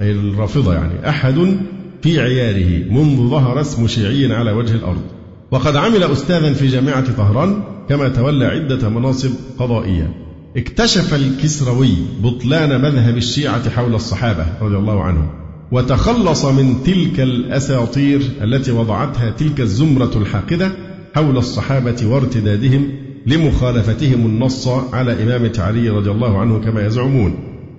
أي 0.00 0.10
الرافضة 0.12 0.74
يعني 0.74 1.08
أحد 1.08 1.58
في 2.02 2.20
عياره 2.20 2.92
منذ 2.92 3.30
ظهر 3.30 3.60
اسم 3.60 3.86
شيعي 3.86 4.34
على 4.34 4.52
وجه 4.52 4.74
الأرض. 4.74 5.02
وقد 5.50 5.76
عمل 5.76 6.02
أستاذا 6.02 6.52
في 6.52 6.66
جامعة 6.66 7.16
طهران 7.16 7.62
كما 7.88 8.08
تولى 8.08 8.46
عدة 8.46 8.88
مناصب 8.88 9.30
قضائية. 9.58 10.14
اكتشف 10.56 11.14
الكسروي 11.14 11.94
بطلان 12.22 12.80
مذهب 12.80 13.16
الشيعة 13.16 13.70
حول 13.70 13.94
الصحابة 13.94 14.46
رضي 14.60 14.76
الله 14.76 15.02
عنهم 15.02 15.28
وتخلص 15.72 16.44
من 16.44 16.82
تلك 16.82 17.20
الأساطير 17.20 18.20
التي 18.42 18.72
وضعتها 18.72 19.30
تلك 19.30 19.60
الزمرة 19.60 20.12
الحاقدة 20.16 20.72
حول 21.14 21.36
الصحابة 21.36 22.06
وارتدادهم 22.06 22.88
لمخالفتهم 23.26 24.26
النص 24.26 24.68
على 24.68 25.22
إمامة 25.22 25.52
علي 25.58 25.88
رضي 25.88 26.10
الله 26.10 26.38
عنه 26.38 26.58
كما 26.58 26.86
يزعمون. 26.86 27.34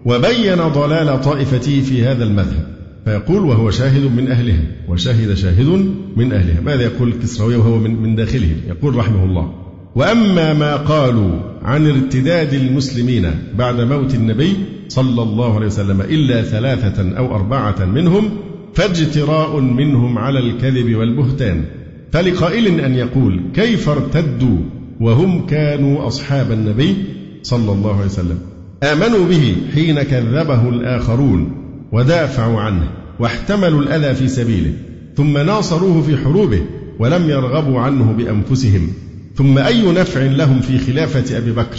وبين 0.06 0.58
ضلال 0.58 1.22
طائفته 1.22 1.82
في 1.82 2.04
هذا 2.04 2.24
المذهب. 2.24 2.80
فيقول 3.06 3.46
وهو 3.46 3.72
شاهد 3.72 4.16
من 4.16 4.28
أهلها 4.28 4.62
وشهد 4.88 5.34
شاهد 5.34 5.92
من 6.16 6.34
أهلها 6.34 6.62
ماذا 6.62 6.84
يقول 6.84 7.08
الكسروي 7.08 7.56
وهو 7.56 7.78
من, 7.78 8.02
من 8.02 8.16
داخلهم؟ 8.16 8.58
يقول 8.68 8.96
رحمه 8.96 9.24
الله 9.24 9.54
وأما 9.96 10.54
ما 10.54 10.76
قالوا 10.76 11.32
عن 11.64 11.88
ارتداد 11.88 12.54
المسلمين 12.54 13.32
بعد 13.58 13.82
موت 13.82 14.16
النبي 14.16 14.54
صلى 14.88 15.22
الله 15.22 15.56
عليه 15.56 15.66
وسلم 15.66 16.02
إلا 16.02 16.42
ثلاثة 16.42 17.18
أو 17.18 17.36
أربعة 17.36 17.86
منهم 17.86 18.30
فاجتراء 18.74 19.60
منهم 19.60 20.18
على 20.18 20.40
الكذب 20.40 20.96
والبهتان. 20.96 21.66
فلقائل 22.12 22.80
أن 22.80 22.94
يقول 22.94 23.42
كيف 23.54 23.90
ارتدوا 23.90 24.58
وهم 25.00 25.46
كانوا 25.46 26.08
أصحاب 26.08 26.52
النبي 26.52 26.96
صلى 27.44 27.72
الله 27.72 27.96
عليه 27.96 28.06
وسلم. 28.06 28.40
آمنوا 28.84 29.26
به 29.26 29.56
حين 29.74 30.04
كذبه 30.04 30.70
الآخرون 30.70 31.52
ودافعوا 31.92 32.62
عنه 32.62 32.90
واحتملوا 33.20 33.82
الأذى 33.82 34.16
في 34.16 34.28
سبيله 34.28 34.74
ثم 35.16 35.38
ناصروه 35.38 36.02
في 36.02 36.18
حروبه 36.18 36.62
ولم 37.00 37.30
يرغبوا 37.30 37.80
عنه 37.80 38.12
بأنفسهم. 38.12 38.88
ثم 39.36 39.58
أي 39.58 39.92
نفع 39.92 40.24
لهم 40.24 40.62
في 40.62 40.78
خلافة 40.78 41.38
أبي 41.38 41.52
بكر 41.52 41.78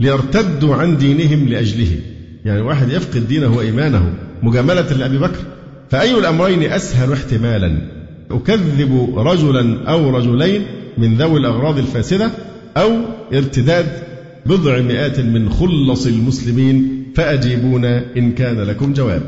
ليرتدوا 0.00 0.74
عن 0.74 0.96
دينهم 0.96 1.48
لأجله 1.48 1.96
يعني 2.44 2.60
واحد 2.60 2.90
يفقد 2.90 3.28
دينه 3.28 3.56
وإيمانه 3.56 4.12
مجاملة 4.42 4.92
لأبي 4.92 5.18
بكر 5.18 5.38
فأي 5.90 6.18
الأمرين 6.18 6.62
أسهل 6.72 7.12
احتمالا؟ 7.12 7.78
أكذب 8.30 9.14
رجلا 9.16 9.90
أو 9.90 10.16
رجلين 10.16 10.62
من 10.98 11.14
ذوي 11.14 11.40
الأغراض 11.40 11.78
الفاسدة 11.78 12.30
أو 12.76 12.90
ارتداد 13.32 13.86
بضع 14.46 14.80
مئات 14.80 15.20
من 15.20 15.50
خلص 15.50 16.06
المسلمين 16.06 17.04
فأجيبونا 17.14 18.04
إن 18.16 18.32
كان 18.32 18.60
لكم 18.60 18.92
جواب. 18.92 19.22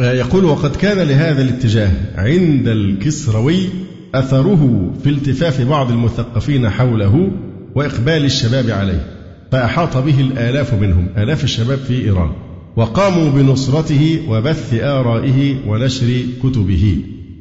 يقول 0.00 0.44
وقد 0.44 0.76
كان 0.76 1.08
لهذا 1.08 1.42
الاتجاه 1.42 1.90
عند 2.16 2.68
الكسروي 2.68 3.68
أثره 4.14 4.92
في 5.04 5.10
التفاف 5.10 5.60
بعض 5.60 5.90
المثقفين 5.90 6.70
حوله 6.70 7.30
وإقبال 7.74 8.24
الشباب 8.24 8.70
عليه 8.70 9.06
فأحاط 9.52 9.96
به 9.96 10.20
الآلاف 10.20 10.74
منهم 10.74 11.08
آلاف 11.16 11.44
الشباب 11.44 11.78
في 11.78 12.04
إيران 12.04 12.30
وقاموا 12.76 13.30
بنصرته 13.30 14.20
وبث 14.28 14.74
آرائه 14.74 15.56
ونشر 15.66 16.06
كتبه 16.42 16.96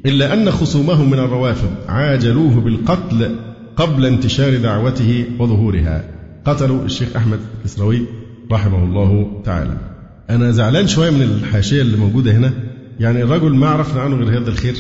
إلا 0.06 0.34
أن 0.34 0.52
خصومه 0.52 1.04
من 1.04 1.20
الروافض 1.20 1.70
عاجلوه 1.88 2.60
بالقتل 2.60 3.36
قبل 3.78 4.06
انتشار 4.06 4.58
دعوته 4.58 5.26
وظهورها. 5.40 6.04
قتلوا 6.46 6.86
الشيخ 6.86 7.16
أحمد 7.16 7.40
الكسروي 7.58 8.02
رحمه 8.52 8.84
الله 8.84 9.42
تعالى. 9.46 9.78
أنا 10.30 10.52
زعلان 10.52 10.88
شوية 10.88 11.10
من 11.10 11.22
الحاشية 11.22 11.82
اللي 11.82 11.98
موجودة 11.98 12.32
هنا. 12.32 12.54
يعني 13.00 13.24
الرجل 13.24 13.56
ما 13.56 13.68
عرفنا 13.68 14.02
عنه 14.02 14.16
غير 14.16 14.42
هذا 14.42 14.50
الخير 14.50 14.76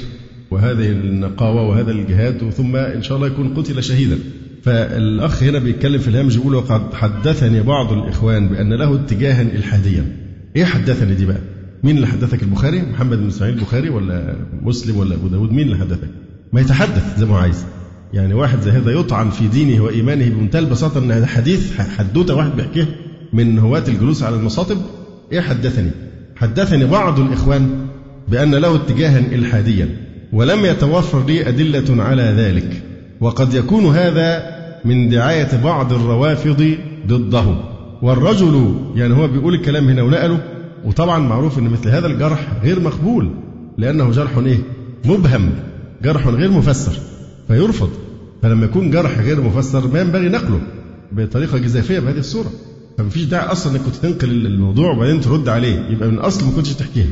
وهذه 0.51 0.91
النقاوة 0.91 1.67
وهذا 1.67 1.91
الجهاد 1.91 2.49
ثم 2.49 2.75
إن 2.75 3.03
شاء 3.03 3.17
الله 3.17 3.27
يكون 3.27 3.53
قتل 3.53 3.83
شهيدا. 3.83 4.17
فالأخ 4.63 5.43
هنا 5.43 5.59
بيتكلم 5.59 5.99
في 5.99 6.07
الهامش 6.07 6.35
يقول 6.35 6.55
وقد 6.55 6.93
حدثني 6.93 7.61
بعض 7.61 7.93
الإخوان 7.93 8.47
بأن 8.47 8.73
له 8.73 8.95
اتجاها 8.95 9.41
إلحاديا. 9.41 10.05
إيه 10.55 10.65
حدثني 10.65 11.15
دي 11.15 11.25
بقى؟ 11.25 11.41
مين 11.83 11.95
اللي 11.95 12.07
حدثك 12.07 12.43
البخاري؟ 12.43 12.81
محمد 12.81 13.17
بن 13.17 13.27
إسماعيل 13.27 13.57
البخاري 13.57 13.89
ولا 13.89 14.35
مسلم 14.61 14.97
ولا 14.97 15.15
أبو 15.15 15.27
داود؟ 15.27 15.51
مين 15.51 15.67
اللي 15.67 15.77
حدثك؟ 15.77 16.09
ما 16.53 16.61
يتحدث 16.61 17.19
زي 17.19 17.25
ما 17.25 17.37
عايز. 17.37 17.65
يعني 18.13 18.33
واحد 18.33 18.61
زي 18.61 18.71
هذا 18.71 18.91
يطعن 18.91 19.29
في 19.29 19.47
دينه 19.47 19.83
وإيمانه 19.83 20.29
بمنتهى 20.29 20.59
البساطة 20.59 20.99
أن 20.99 21.11
هذا 21.11 21.25
حديث 21.25 21.81
حدوتة 21.81 22.35
واحد 22.35 22.55
بيحكيها 22.55 22.87
من 23.33 23.59
هواة 23.59 23.83
الجلوس 23.87 24.23
على 24.23 24.35
المصاطب. 24.35 24.77
إيه 25.31 25.41
حدثني؟ 25.41 25.91
حدثني 26.35 26.85
بعض 26.85 27.19
الإخوان 27.19 27.69
بأن 28.27 28.55
له 28.55 28.75
اتجاها 28.75 29.19
إلحاديا 29.19 29.89
ولم 30.33 30.65
يتوفر 30.65 31.25
لي 31.25 31.49
أدلة 31.49 32.03
على 32.03 32.23
ذلك 32.23 32.83
وقد 33.21 33.53
يكون 33.53 33.85
هذا 33.85 34.57
من 34.85 35.09
دعاية 35.09 35.63
بعض 35.63 35.93
الروافض 35.93 36.75
ضده. 37.07 37.55
والرجل 38.01 38.75
يعني 38.95 39.13
هو 39.13 39.27
بيقول 39.27 39.53
الكلام 39.53 39.87
هنا 39.87 40.01
ونقله 40.01 40.39
وطبعا 40.85 41.19
معروف 41.19 41.59
أن 41.59 41.63
مثل 41.63 41.89
هذا 41.89 42.07
الجرح 42.07 42.47
غير 42.63 42.79
مقبول 42.79 43.31
لأنه 43.77 44.11
جرح 44.11 44.37
إيه؟ 44.37 44.59
مبهم 45.05 45.49
جرح 46.03 46.27
غير 46.27 46.51
مفسر. 46.51 46.99
فيرفض. 47.47 47.89
فلما 48.41 48.65
يكون 48.65 48.91
جرح 48.91 49.19
غير 49.19 49.41
مفسر 49.41 49.87
ما 49.87 50.01
ينبغي 50.01 50.29
نقله 50.29 50.61
بطريقة 51.11 51.57
جزافية 51.57 51.99
بهذه 51.99 52.17
الصورة. 52.17 52.51
فمفيش 52.97 53.23
داعي 53.23 53.45
أصلا 53.51 53.73
إنك 53.73 53.81
كنت 53.81 53.95
تنقل 53.95 54.45
الموضوع 54.45 54.91
وبعدين 54.91 55.21
ترد 55.21 55.49
عليه. 55.49 55.89
يبقى 55.89 56.07
من 56.09 56.13
الاصل 56.13 56.45
ما 56.45 56.51
كنتش 56.51 56.73
تحكيها 56.73 57.07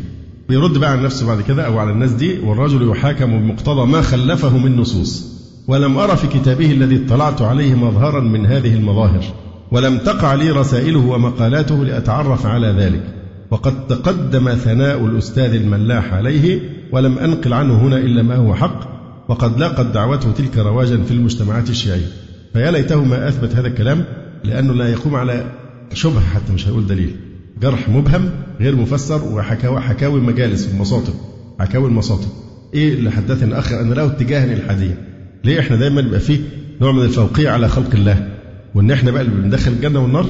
بيرد 0.50 0.78
بقى 0.78 0.92
عن 0.92 1.04
نفسه 1.04 1.28
بعد 1.28 1.42
كده 1.42 1.66
أو 1.66 1.80
على 1.80 1.92
الناس 1.92 2.12
دي 2.12 2.40
والرجل 2.40 2.90
يحاكم 2.90 3.40
بمقتضى 3.40 3.92
ما 3.92 4.02
خلفه 4.02 4.58
من 4.58 4.76
نصوص. 4.78 5.36
ولم 5.68 5.98
أرى 5.98 6.18
في 6.18 6.28
كتابه 6.28 6.72
الذي 6.72 7.06
اطلعت 7.06 7.42
عليه 7.42 7.76
مظهرا 7.76 8.20
من 8.20 8.46
هذه 8.46 8.76
المظاهر. 8.76 9.24
ولم 9.72 9.98
تقع 9.98 10.34
لي 10.34 10.52
رسائله 10.52 11.00
ومقالاته 11.00 11.86
لأتعرف 11.86 12.46
على 12.46 12.68
ذلك. 12.68 13.04
وقد 13.52 13.88
تقدم 13.88 14.50
ثناء 14.50 15.06
الأستاذ 15.06 15.54
الملاح 15.54 16.14
عليه 16.14 16.60
ولم 16.92 17.18
أنقل 17.18 17.54
عنه 17.54 17.82
هنا 17.82 17.98
إلا 17.98 18.24
ما 18.24 18.36
هو 18.36 18.56
حق. 18.56 18.95
وقد 19.28 19.60
لاقت 19.60 19.86
دعوته 19.86 20.32
تلك 20.32 20.58
رواجا 20.58 20.98
في 21.04 21.12
المجتمعات 21.12 21.70
الشيعية. 21.70 22.08
فيا 22.54 22.72
ليته 22.72 23.04
ما 23.04 23.28
أثبت 23.28 23.56
هذا 23.56 23.68
الكلام 23.68 24.06
لأنه 24.44 24.74
لا 24.74 24.88
يقوم 24.92 25.16
على 25.16 25.52
شبهة 25.94 26.20
حتى 26.34 26.54
مش 26.54 26.68
هيقول 26.68 26.88
دليل. 26.88 27.16
جرح 27.62 27.90
مبهم 27.90 28.30
غير 28.60 28.76
مفسر 28.76 29.24
وحكاوي 29.34 29.82
حكاوي 29.82 30.22
مجالس 30.22 30.70
المصاطب 30.74 31.14
حكاوي 31.60 31.88
المصاطب 31.88 32.28
إيه 32.74 32.94
اللي 32.94 33.12
حدثني 33.12 33.50
الاخ 33.50 33.74
أن 33.74 33.94
له 33.94 34.06
اتجاها 34.06 34.54
الحاديا 34.54 34.98
ليه 35.44 35.60
إحنا 35.60 35.76
دايما 35.76 36.02
بيبقى 36.02 36.20
فيه 36.20 36.40
نوع 36.82 36.92
من 36.92 37.02
الفوقيه 37.02 37.50
على 37.50 37.68
خلق 37.70 37.94
الله؟ 37.94 38.30
وإن 38.76 38.92
إحنا 38.92 39.12
بقى 39.12 39.22
اللي 39.22 39.42
بندخل 39.42 39.72
الجنة 39.72 40.00
والنار 40.00 40.26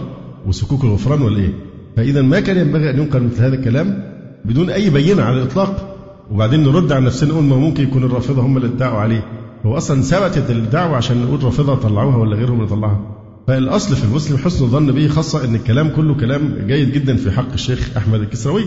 وسكوك 0.48 0.84
الغفران 0.84 1.22
ولا 1.22 1.38
إيه؟ 1.38 1.54
فاذا 1.98 2.22
ما 2.22 2.40
كان 2.40 2.58
ينبغي 2.58 2.90
أن 2.90 3.00
ينقل 3.00 3.24
مثل 3.24 3.44
هذا 3.44 3.56
الكلام 3.56 4.04
بدون 4.46 4.70
أي 4.70 4.90
بينة 4.90 5.24
على 5.24 5.38
الإطلاق. 5.38 5.95
وبعدين 6.32 6.64
نرد 6.64 6.92
على 6.92 7.06
نفسنا 7.06 7.30
نقول 7.30 7.44
ما 7.44 7.56
ممكن 7.56 7.84
يكون 7.84 8.04
الرافضة 8.04 8.42
هم 8.42 8.58
اللي 8.58 8.68
ادعوا 8.68 9.00
عليه. 9.00 9.26
هو 9.66 9.78
أصلا 9.78 10.02
ثبتت 10.02 10.52
الدعوة 10.52 10.98
عشان 10.98 11.22
نقول 11.22 11.44
رافضة 11.44 11.76
طلعوها 11.76 12.18
ولا 12.18 12.36
غيرهم 12.36 12.58
اللي 12.58 12.70
طلعها. 12.70 13.16
فالأصل 13.48 13.96
في 13.96 14.04
المسلم 14.04 14.38
حسن 14.38 14.64
الظن 14.64 14.92
به 14.92 15.08
خاصة 15.08 15.46
أن 15.46 15.56
الكلام 15.56 15.90
كله 15.90 16.14
كلام 16.16 16.54
جيد 16.68 16.92
جدا 16.92 17.16
في 17.16 17.32
حق 17.32 17.54
الشيخ 17.54 17.90
أحمد 17.98 18.20
الكسروي 18.22 18.66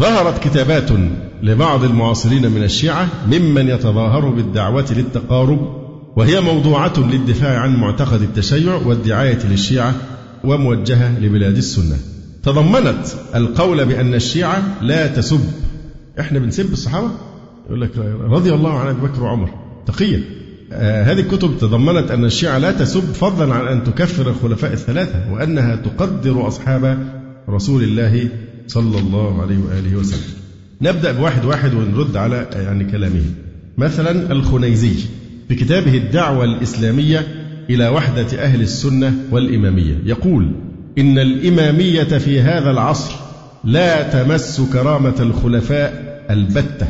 ظهرت 0.00 0.38
كتابات 0.48 0.90
لبعض 1.42 1.84
المعاصرين 1.84 2.50
من 2.52 2.62
الشيعة 2.62 3.08
ممن 3.26 3.68
يتظاهر 3.68 4.28
بالدعوة 4.28 4.86
للتقارب 4.96 5.82
وهي 6.16 6.40
موضوعة 6.40 6.92
للدفاع 6.98 7.58
عن 7.58 7.76
معتقد 7.76 8.22
التشيع 8.22 8.74
والدعاية 8.74 9.46
للشيعة 9.46 9.94
وموجهة 10.44 11.18
لبلاد 11.18 11.56
السنة. 11.56 11.96
تضمنت 12.42 13.06
القول 13.34 13.84
بأن 13.84 14.14
الشيعة 14.14 14.62
لا 14.82 15.06
تسب 15.06 15.40
إحنا 16.20 16.38
بنسب 16.38 16.72
الصحابة؟ 16.72 17.10
يقول 17.66 17.80
لك 17.80 17.90
رضي 18.20 18.52
الله 18.54 18.78
عن 18.78 18.88
أبي 18.88 19.00
بكر 19.00 19.22
وعمر. 19.22 19.48
تقية 19.86 20.20
آه 20.72 21.02
هذه 21.02 21.20
الكتب 21.20 21.58
تضمنت 21.60 22.10
أن 22.10 22.24
الشيعة 22.24 22.58
لا 22.58 22.72
تسب 22.72 23.00
فضلا 23.00 23.54
عن 23.54 23.66
أن 23.66 23.84
تكفر 23.84 24.30
الخلفاء 24.30 24.72
الثلاثة 24.72 25.32
وأنها 25.32 25.76
تقدر 25.76 26.48
أصحاب 26.48 26.98
رسول 27.48 27.82
الله 27.82 28.28
صلى 28.66 28.98
الله 28.98 29.42
عليه 29.42 29.58
وآله 29.58 29.96
وسلم. 29.96 30.34
نبدأ 30.82 31.12
بواحد 31.12 31.44
واحد 31.44 31.74
ونرد 31.74 32.16
على 32.16 32.46
يعني 32.54 32.84
كلامه. 32.84 33.24
مثلا 33.78 34.32
الخنيزي 34.32 34.94
في 35.48 35.54
كتابه 35.54 35.96
الدعوة 35.96 36.44
الإسلامية 36.44 37.26
إلى 37.70 37.88
وحدة 37.88 38.44
أهل 38.44 38.60
السنة 38.60 39.14
والإمامية 39.30 39.98
يقول 40.04 40.52
إن 40.98 41.18
الإمامية 41.18 42.04
في 42.04 42.40
هذا 42.40 42.70
العصر 42.70 43.14
لا 43.64 44.02
تمس 44.02 44.60
كرامة 44.72 45.14
الخلفاء 45.20 46.22
البتة 46.30 46.86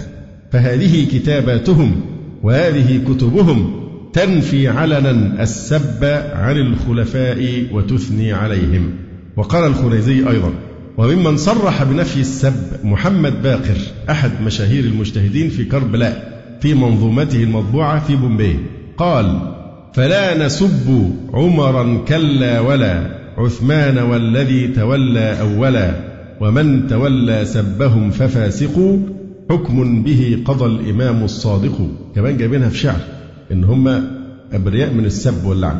فهذه 0.52 1.06
كتاباتهم 1.12 2.00
وهذه 2.42 3.04
كتبهم 3.08 3.82
تنفي 4.12 4.68
علنا 4.68 5.42
السب 5.42 6.04
عن 6.34 6.56
الخلفاء 6.56 7.66
وتثني 7.72 8.32
عليهم. 8.32 8.90
وقال 9.36 9.66
الخنيزي 9.66 10.28
أيضا 10.28 10.52
وممن 10.98 11.36
صرح 11.36 11.82
بنفي 11.82 12.20
السب 12.20 12.84
محمد 12.84 13.42
باقر 13.42 13.76
أحد 14.10 14.30
مشاهير 14.44 14.84
المجتهدين 14.84 15.48
في 15.50 15.64
كربلاء 15.64 16.42
في 16.60 16.74
منظومته 16.74 17.42
المطبوعة 17.42 18.06
في 18.06 18.16
بومبي 18.16 18.58
قال 18.96 19.54
فلا 19.94 20.46
نسب 20.46 21.12
عمرا 21.32 22.04
كلا 22.08 22.60
ولا 22.60 23.02
عثمان 23.38 23.98
والذي 23.98 24.68
تولى 24.68 25.40
أولا. 25.40 26.11
ومن 26.41 26.87
تولى 26.87 27.45
سبهم 27.45 28.11
ففاسقوا 28.11 28.99
حكم 29.51 30.03
به 30.03 30.43
قضى 30.45 30.64
الإمام 30.64 31.24
الصادق. 31.24 31.89
كمان 32.14 32.37
جايبينها 32.37 32.68
في 32.68 32.78
شعر 32.78 33.01
إن 33.53 33.64
هم 33.64 33.89
أبرياء 34.53 34.93
من 34.93 35.05
السب 35.05 35.45
واللعن. 35.45 35.78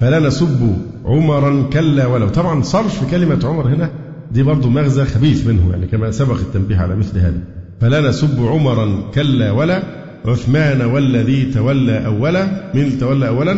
فلا 0.00 0.18
نسب 0.18 0.76
عمرا 1.04 1.62
كلا 1.72 2.06
ولو. 2.06 2.28
طبعا 2.28 2.62
صرف 2.62 3.10
كلمة 3.10 3.40
عمر 3.44 3.68
هنا 3.68 3.90
دي 4.32 4.42
برضه 4.42 4.68
مغزى 4.68 5.04
خبيث 5.04 5.46
منه 5.46 5.70
يعني 5.70 5.86
كما 5.86 6.10
سبق 6.10 6.36
التنبيه 6.36 6.76
على 6.76 6.96
مثل 6.96 7.18
هذا. 7.18 7.40
فلا 7.80 8.08
نسب 8.08 8.46
عمرا 8.46 9.10
كلا 9.14 9.50
ولا. 9.50 9.82
عثمان 10.24 10.82
والذي 10.82 11.44
تولى 11.44 12.06
أولا. 12.06 12.72
من 12.74 12.98
تولى 12.98 13.28
أولا؟ 13.28 13.52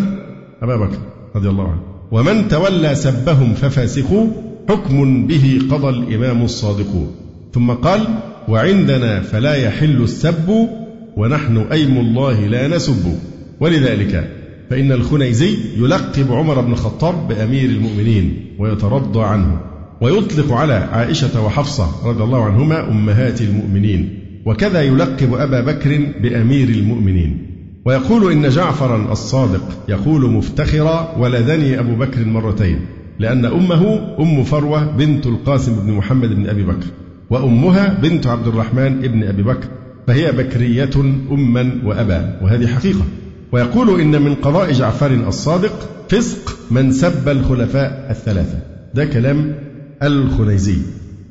أبا 0.62 0.76
بكر 0.76 0.99
رضي 1.36 1.49
الله 1.49 1.68
عنه. 1.68 1.82
ومن 2.12 2.49
تولى 2.49 2.95
سبهم 2.95 3.55
ففاسقوا 3.55 4.26
حكم 4.68 5.26
به 5.26 5.60
قضى 5.70 5.88
الإمام 5.88 6.42
الصادق. 6.42 7.10
ثم 7.54 7.70
قال 7.70 8.06
وعندنا 8.48 9.20
فلا 9.20 9.54
يحل 9.54 10.02
السب 10.02 10.68
ونحن 11.16 11.56
أيم 11.56 11.98
الله 11.98 12.46
لا 12.46 12.68
نسب. 12.68 13.18
ولذلك 13.60 14.30
فإن 14.70 14.92
الخنيزي 14.92 15.56
يلقب 15.76 16.32
عمر 16.32 16.60
بن 16.60 16.72
الخطاب 16.72 17.28
بأمير 17.28 17.70
المؤمنين 17.70 18.56
ويترضى 18.58 19.22
عنه 19.22 19.60
ويطلق 20.00 20.52
على 20.52 20.74
عائشة 20.74 21.44
وحفصة 21.44 22.08
رضي 22.08 22.24
الله 22.24 22.44
عنهما 22.44 22.90
أمهات 22.90 23.42
المؤمنين 23.42 24.18
وكذا 24.46 24.82
يلقب 24.82 25.34
أبا 25.34 25.60
بكر 25.60 26.06
بأمير 26.22 26.68
المؤمنين. 26.68 27.46
ويقول 27.86 28.32
إن 28.32 28.48
جعفرا 28.48 29.12
الصادق 29.12 29.62
يقول 29.88 30.30
مفتخرا 30.30 31.16
ولدني 31.18 31.80
أبو 31.80 31.94
بكر 31.94 32.24
مرتين. 32.24 32.78
لأن 33.18 33.44
أمه 33.44 34.14
أم 34.18 34.44
فروة 34.44 34.96
بنت 34.96 35.26
القاسم 35.26 35.74
بن 35.86 35.92
محمد 35.92 36.28
بن 36.34 36.48
أبي 36.48 36.62
بكر 36.62 36.86
وأمها 37.30 37.98
بنت 38.02 38.26
عبد 38.26 38.46
الرحمن 38.46 39.00
بن 39.00 39.22
أبي 39.22 39.42
بكر 39.42 39.68
فهي 40.06 40.32
بكرية 40.32 40.90
أما 41.30 41.72
وأبا 41.84 42.38
وهذه 42.42 42.66
حقيقة. 42.66 43.04
ويقول 43.52 44.00
إن 44.00 44.22
من 44.22 44.34
قضاء 44.34 44.72
جعفر 44.72 45.12
الصادق 45.12 45.88
فسق 46.08 46.58
من 46.70 46.92
سب 46.92 47.28
الخلفاء 47.28 48.06
الثلاثة. 48.10 48.58
ده 48.94 49.04
كلام 49.04 49.54
الخنيزي. 50.02 50.76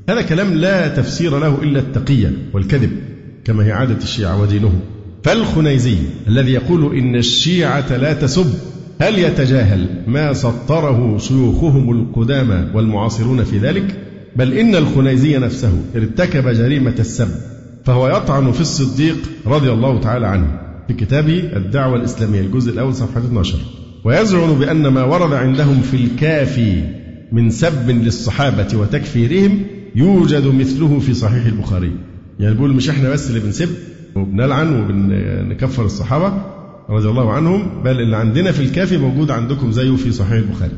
هذا 0.10 0.22
كلام 0.22 0.54
لا 0.54 0.88
تفسير 0.88 1.40
له 1.40 1.58
إلا 1.64 1.80
التقية 1.80 2.32
والكذب 2.54 2.92
كما 3.46 3.66
هي 3.66 3.72
عادة 3.72 3.98
الشيعة 4.04 4.42
ودينهم. 4.42 4.80
فالخنيزي 5.24 5.98
الذي 6.28 6.52
يقول 6.52 6.98
إن 6.98 7.16
الشيعة 7.16 7.98
لا 7.98 8.14
تسب 8.14 8.54
هل 9.02 9.20
يتجاهل 9.20 9.88
ما 10.08 10.34
سطره 10.34 11.18
شيوخهم 11.18 11.92
القدامى 11.92 12.68
والمعاصرون 12.74 13.44
في 13.44 13.58
ذلك؟ 13.58 13.96
بل 14.36 14.54
إن 14.54 14.76
الخنيزي 14.76 15.38
نفسه 15.38 15.74
ارتكب 15.96 16.48
جريمة 16.48 16.96
السب 17.00 17.28
فهو 17.86 18.08
يطعن 18.08 18.52
في 18.52 18.62
الصديق 18.62 19.16
رضي 19.46 19.72
الله 19.72 20.00
تعالى 20.00 20.28
عنه 20.28 20.60
في 20.88 20.94
كتابه 20.94 21.52
الدعوة 21.56 21.96
الإسلامية 21.96 22.42
الجزء 22.42 22.72
الأول 22.74 22.96
صفحة 22.96 23.20
12 23.20 23.58
ويزعم 24.06 24.60
بأن 24.60 24.88
ما 24.88 25.04
ورد 25.04 25.34
عندهم 25.34 25.82
في 25.82 25.98
الكافي 25.98 26.84
من 27.32 27.50
سب 27.50 27.90
للصحابة 27.90 28.68
وتكفيرهم 28.78 29.60
يوجد 29.96 30.48
مثله 30.48 31.00
في 31.00 31.14
صحيح 31.14 31.46
البخاري 31.46 31.92
يعني 32.40 32.56
بيقول 32.56 32.74
مش 32.74 32.90
إحنا 32.90 33.10
بس 33.10 33.30
اللي 33.30 33.40
بنسب 33.40 33.70
وبنلعن 34.16 34.82
وبنكفر 34.82 35.86
الصحابة 35.86 36.61
رضي 36.92 37.10
الله 37.10 37.34
عنهم 37.34 37.84
بل 37.84 38.02
اللي 38.02 38.18
عندنا 38.18 38.52
في 38.52 38.60
الكافي 38.60 38.98
موجود 38.98 39.32
عندكم 39.32 39.72
زيه 39.72 39.96
في 39.96 40.12
صحيح 40.12 40.32
البخاري. 40.32 40.72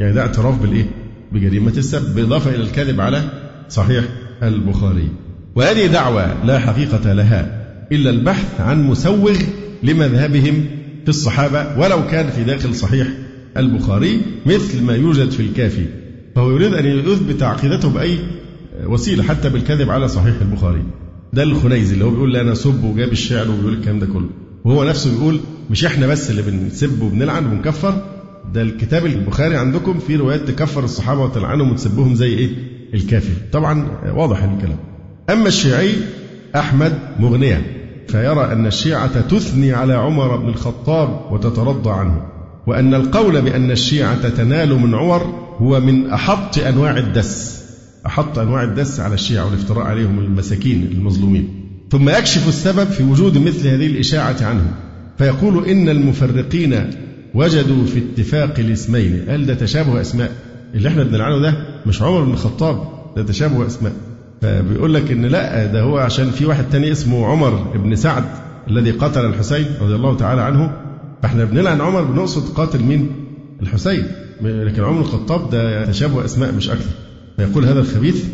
يعني 0.00 0.12
ده 0.12 0.20
اعتراف 0.20 0.62
بالإيه؟ 0.62 0.90
بجريمة 1.32 1.72
السب 1.76 2.14
بالإضافة 2.14 2.54
إلى 2.54 2.62
الكذب 2.62 3.00
على 3.00 3.22
صحيح 3.68 4.04
البخاري. 4.42 5.08
وهذه 5.56 5.86
دعوة 5.86 6.44
لا 6.44 6.58
حقيقة 6.58 7.12
لها 7.12 7.66
إلا 7.92 8.10
البحث 8.10 8.60
عن 8.60 8.86
مسوغ 8.86 9.36
لمذهبهم 9.82 10.64
في 11.04 11.08
الصحابة 11.08 11.78
ولو 11.78 12.06
كان 12.06 12.30
في 12.30 12.44
داخل 12.44 12.74
صحيح 12.74 13.08
البخاري 13.56 14.20
مثل 14.46 14.82
ما 14.82 14.94
يوجد 14.94 15.30
في 15.30 15.40
الكافي. 15.40 15.84
فهو 16.36 16.50
يريد 16.50 16.74
أن 16.74 16.86
يثبت 16.86 17.42
عقيدته 17.42 17.90
بأي 17.90 18.18
وسيلة 18.86 19.22
حتى 19.22 19.48
بالكذب 19.48 19.90
على 19.90 20.08
صحيح 20.08 20.34
البخاري. 20.40 20.82
ده 21.32 21.42
الخنيزي 21.42 21.94
اللي 21.94 22.04
هو 22.04 22.10
بيقول 22.10 22.32
لا 22.32 22.42
نسب 22.42 22.84
وجاب 22.84 23.12
الشعر 23.12 23.50
وبيقول 23.50 23.72
الكلام 23.72 23.98
ده 23.98 24.06
كله. 24.06 24.30
وهو 24.64 24.84
نفسه 24.84 25.10
بيقول 25.10 25.40
مش 25.70 25.84
إحنا 25.84 26.06
بس 26.06 26.30
اللي 26.30 26.42
بنسب 26.42 27.02
وبنلعن 27.02 27.46
وبنكفر 27.46 28.02
ده 28.54 28.62
الكتاب 28.62 29.06
البخاري 29.06 29.56
عندكم 29.56 29.98
فيه 29.98 30.16
روايات 30.16 30.48
تكفر 30.48 30.84
الصحابة 30.84 31.20
وتلعنهم 31.20 31.72
وتسبهم 31.72 32.14
زي 32.14 32.34
إيه؟ 32.34 32.50
الكافر. 32.94 33.32
طبعا 33.52 33.86
واضح 34.14 34.42
الكلام. 34.42 34.76
أما 35.30 35.48
الشيعي 35.48 35.92
أحمد 36.56 36.98
مغنيه 37.20 37.62
فيرى 38.08 38.52
أن 38.52 38.66
الشيعة 38.66 39.20
تثني 39.20 39.72
على 39.72 39.94
عمر 39.94 40.36
بن 40.36 40.48
الخطاب 40.48 41.32
وتترضى 41.32 41.90
عنه. 41.90 42.22
وأن 42.66 42.94
القول 42.94 43.42
بأن 43.42 43.70
الشيعة 43.70 44.28
تنال 44.28 44.74
من 44.80 44.94
عمر 44.94 45.22
هو 45.58 45.80
من 45.80 46.10
أحط 46.10 46.58
أنواع 46.58 46.96
الدس. 46.98 47.64
أحط 48.06 48.38
أنواع 48.38 48.62
الدس 48.62 49.00
على 49.00 49.14
الشيعة 49.14 49.44
والافتراء 49.44 49.86
عليهم 49.86 50.18
المساكين 50.18 50.88
المظلومين. 50.92 51.48
ثم 51.90 52.08
يكشف 52.08 52.48
السبب 52.48 52.90
في 52.90 53.02
وجود 53.02 53.38
مثل 53.38 53.68
هذه 53.68 53.86
الإشاعة 53.86 54.36
عنهم. 54.40 54.72
فيقول 55.20 55.68
إن 55.68 55.88
المفرقين 55.88 56.90
وجدوا 57.34 57.84
في 57.84 57.98
اتفاق 57.98 58.58
الاسمين. 58.58 59.24
قال 59.28 59.46
ده 59.46 59.54
تشابه 59.54 60.00
أسماء. 60.00 60.32
اللي 60.74 60.88
إحنا 60.88 61.02
بنلعنه 61.02 61.38
ده 61.38 61.54
مش 61.86 62.02
عمر 62.02 62.24
بن 62.24 62.32
الخطاب 62.32 62.82
ده 63.16 63.22
تشابه 63.22 63.66
أسماء. 63.66 63.92
فبيقول 64.42 64.94
لك 64.94 65.10
إن 65.10 65.26
لا 65.26 65.66
ده 65.66 65.82
هو 65.82 65.98
عشان 65.98 66.30
في 66.30 66.46
واحد 66.46 66.64
تاني 66.72 66.92
اسمه 66.92 67.26
عمر 67.26 67.50
بن 67.78 67.96
سعد 67.96 68.24
الذي 68.70 68.90
قتل 68.90 69.24
الحسين 69.24 69.66
رضي 69.80 69.94
الله 69.94 70.16
تعالى 70.16 70.40
عنه. 70.40 70.72
فإحنا 71.22 71.44
بنلعن 71.44 71.80
عمر 71.80 72.02
بنقصد 72.02 72.54
قاتل 72.54 72.82
مين؟ 72.82 73.10
الحسين. 73.62 74.06
لكن 74.42 74.82
عمر 74.84 75.00
الخطاب 75.00 75.50
ده 75.50 75.86
تشابه 75.86 76.24
أسماء 76.24 76.54
مش 76.54 76.70
أكثر. 76.70 76.90
فيقول 77.36 77.64
هذا 77.64 77.80
الخبيث 77.80 78.24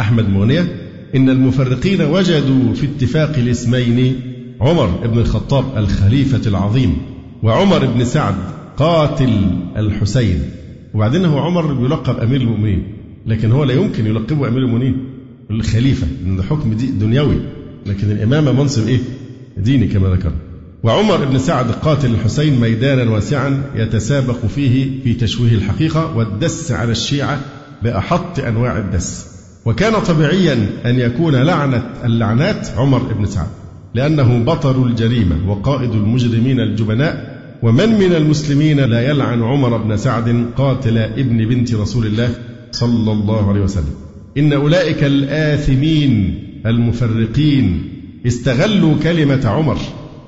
أحمد 0.00 0.28
مغنية 0.28 0.76
إن 1.14 1.30
المفرقين 1.30 2.02
وجدوا 2.02 2.74
في 2.74 2.86
اتفاق 2.86 3.32
الاسمين 3.38 4.20
عمر 4.62 4.86
بن 4.86 5.18
الخطاب 5.18 5.64
الخليفة 5.76 6.48
العظيم 6.48 6.96
وعمر 7.42 7.86
بن 7.86 8.04
سعد 8.04 8.34
قاتل 8.76 9.50
الحسين. 9.76 10.50
وبعدين 10.94 11.24
هو 11.24 11.38
عمر 11.38 11.72
بيلقب 11.72 12.18
أمير 12.18 12.40
المؤمنين 12.40 12.82
لكن 13.26 13.52
هو 13.52 13.64
لا 13.64 13.74
يمكن 13.74 14.06
يلقبه 14.06 14.48
أمير 14.48 14.58
المؤمنين 14.58 15.04
الخليفة 15.50 16.06
لأن 16.24 16.36
ده 16.36 16.42
حكم 16.42 16.74
دي 16.74 16.86
دنيوي. 16.86 17.36
لكن 17.86 18.10
الإمامة 18.10 18.52
منصب 18.52 18.88
إيه؟ 18.88 19.00
ديني 19.56 19.86
كما 19.86 20.08
ذكر. 20.08 20.32
وعمر 20.82 21.24
بن 21.24 21.38
سعد 21.38 21.70
قاتل 21.70 22.10
الحسين 22.10 22.60
ميدانا 22.60 23.10
واسعا 23.10 23.62
يتسابق 23.74 24.46
فيه 24.46 25.02
في 25.04 25.14
تشويه 25.14 25.52
الحقيقة 25.52 26.16
والدس 26.16 26.72
على 26.72 26.92
الشيعة 26.92 27.40
بأحط 27.82 28.38
أنواع 28.38 28.78
الدس. 28.78 29.26
وكان 29.64 29.92
طبيعيا 29.92 30.68
أن 30.86 31.00
يكون 31.00 31.34
لعنة 31.34 31.84
اللعنات 32.04 32.68
عمر 32.76 32.98
بن 32.98 33.26
سعد. 33.26 33.61
لأنه 33.94 34.44
بطل 34.44 34.86
الجريمة 34.86 35.36
وقائد 35.50 35.90
المجرمين 35.92 36.60
الجبناء 36.60 37.42
ومن 37.62 37.88
من 37.88 38.14
المسلمين 38.14 38.80
لا 38.80 39.10
يلعن 39.10 39.42
عمر 39.42 39.76
بن 39.76 39.96
سعد 39.96 40.46
قاتل 40.56 40.98
ابن 40.98 41.48
بنت 41.48 41.74
رسول 41.74 42.06
الله 42.06 42.30
صلى 42.70 43.12
الله 43.12 43.48
عليه 43.48 43.60
وسلم. 43.60 43.94
إن 44.38 44.52
أولئك 44.52 45.04
الآثمين 45.04 46.38
المفرقين 46.66 47.88
استغلوا 48.26 48.94
كلمة 49.02 49.46
عمر 49.46 49.78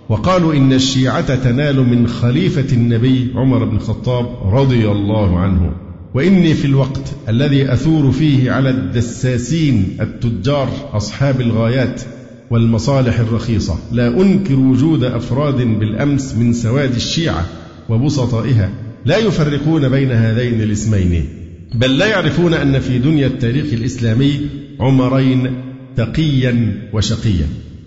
وقالوا 0.09 0.55
إن 0.55 0.73
الشيعة 0.73 1.35
تنال 1.35 1.77
من 1.77 2.07
خليفة 2.07 2.77
النبي 2.77 3.33
عمر 3.35 3.65
بن 3.65 3.77
الخطاب 3.77 4.27
رضي 4.55 4.91
الله 4.91 5.39
عنه. 5.39 5.73
وإني 6.15 6.55
في 6.55 6.65
الوقت 6.65 7.13
الذي 7.29 7.73
أثور 7.73 8.13
فيه 8.13 8.51
على 8.53 8.71
الدساسين 8.71 9.97
التجار 10.01 10.69
أصحاب 10.93 11.41
الغايات 11.41 12.03
والمصالح 12.51 13.19
الرخيصة. 13.19 13.79
لا 13.93 14.09
أنكر 14.09 14.55
وجود 14.55 15.05
أفراد 15.05 15.57
بالأمس 15.57 16.35
من 16.35 16.53
سواد 16.53 16.95
الشيعة 16.95 17.47
وبسطائها. 17.89 18.71
لا 19.05 19.17
يفرقون 19.17 19.89
بين 19.89 20.13
هذين 20.13 20.63
الاسمين. 20.63 21.29
بل 21.75 21.99
لا 21.99 22.07
يعرفون 22.07 22.55
أن 22.55 22.81
في 22.81 22.99
دنيا 22.99 23.27
التاريخ 23.27 23.67
الإسلامي 23.73 24.41
عمرين 24.81 25.51
تقيا 25.97 26.83
وشقيا. 26.93 27.47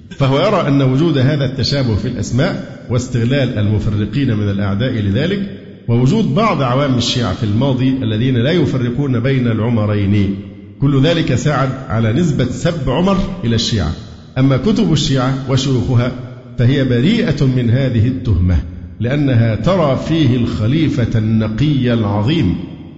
فهو 0.09 0.39
يرى 0.39 0.67
أن 0.67 0.81
وجود 0.81 1.17
هذا 1.17 1.45
التشابه 1.45 1.95
في 1.95 2.07
الأسماء 2.07 2.85
واستغلال 2.89 3.57
المفرقين 3.57 4.37
من 4.37 4.49
الأعداء 4.49 4.91
لذلك 4.91 5.51
ووجود 5.87 6.35
بعض 6.35 6.61
عوام 6.61 6.97
الشيعة 6.97 7.33
في 7.33 7.43
الماضي 7.43 7.89
الذين 7.89 8.37
لا 8.37 8.51
يفرقون 8.51 9.19
بين 9.19 9.47
العمرين. 9.47 10.35
كل 10.81 11.01
ذلك 11.01 11.35
ساعد 11.35 11.69
على 11.89 12.13
نسبة 12.13 12.45
سب 12.45 12.89
عمر 12.89 13.17
إلى 13.43 13.55
الشيعة. 13.55 13.91
أما 14.37 14.57
كتب 14.57 14.93
الشيعة 14.93 15.51
وشيوخها 15.51 16.11
فهي 16.57 16.83
بريئة 16.83 17.45
من 17.45 17.69
هذه 17.69 18.07
التهمة 18.07 18.57
لأنها 18.99 19.55
ترى 19.55 19.99
فيه 20.07 20.37
الخليفة 20.37 21.19
النقي 21.19 21.93
العظيم 21.93 22.55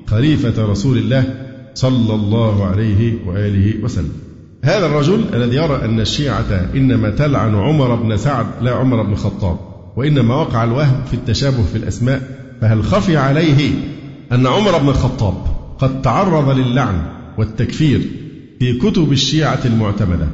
خليفة 0.08 0.66
رسول 0.66 0.98
الله 0.98 1.24
صلى 1.74 2.14
الله 2.14 2.66
عليه 2.66 3.14
وآله 3.28 3.84
وسلم. 3.84 4.12
هذا 4.64 4.86
الرجل 4.86 5.24
الذي 5.34 5.56
يرى 5.56 5.86
أن 5.86 6.00
الشيعة 6.00 6.70
إنما 6.76 7.10
تلعن 7.10 7.56
عمر 7.56 7.96
بن 7.96 8.18
سعد 8.18 8.46
لا 8.62 8.72
عمر 8.72 9.04
بن 9.04 9.12
الخطاب 9.12 9.58
وإنما 9.98 10.36
وقع 10.36 10.64
الوهم 10.64 11.04
في 11.08 11.14
التشابه 11.14 11.64
في 11.64 11.78
الأسماء 11.78 12.22
فهل 12.62 12.84
خفي 12.84 13.18
عليه 13.18 13.72
أن 14.32 14.48
عمر 14.48 14.78
بن 14.78 14.90
الخطاب 14.90 15.34
قد 15.80 16.02
تعرض 16.02 16.50
للعن 16.50 17.02
والتكفير 17.38 18.02
في 18.60 18.74
كتب 18.78 19.12
الشيعة 19.12 19.60
المعتمدة؟ 19.66 20.28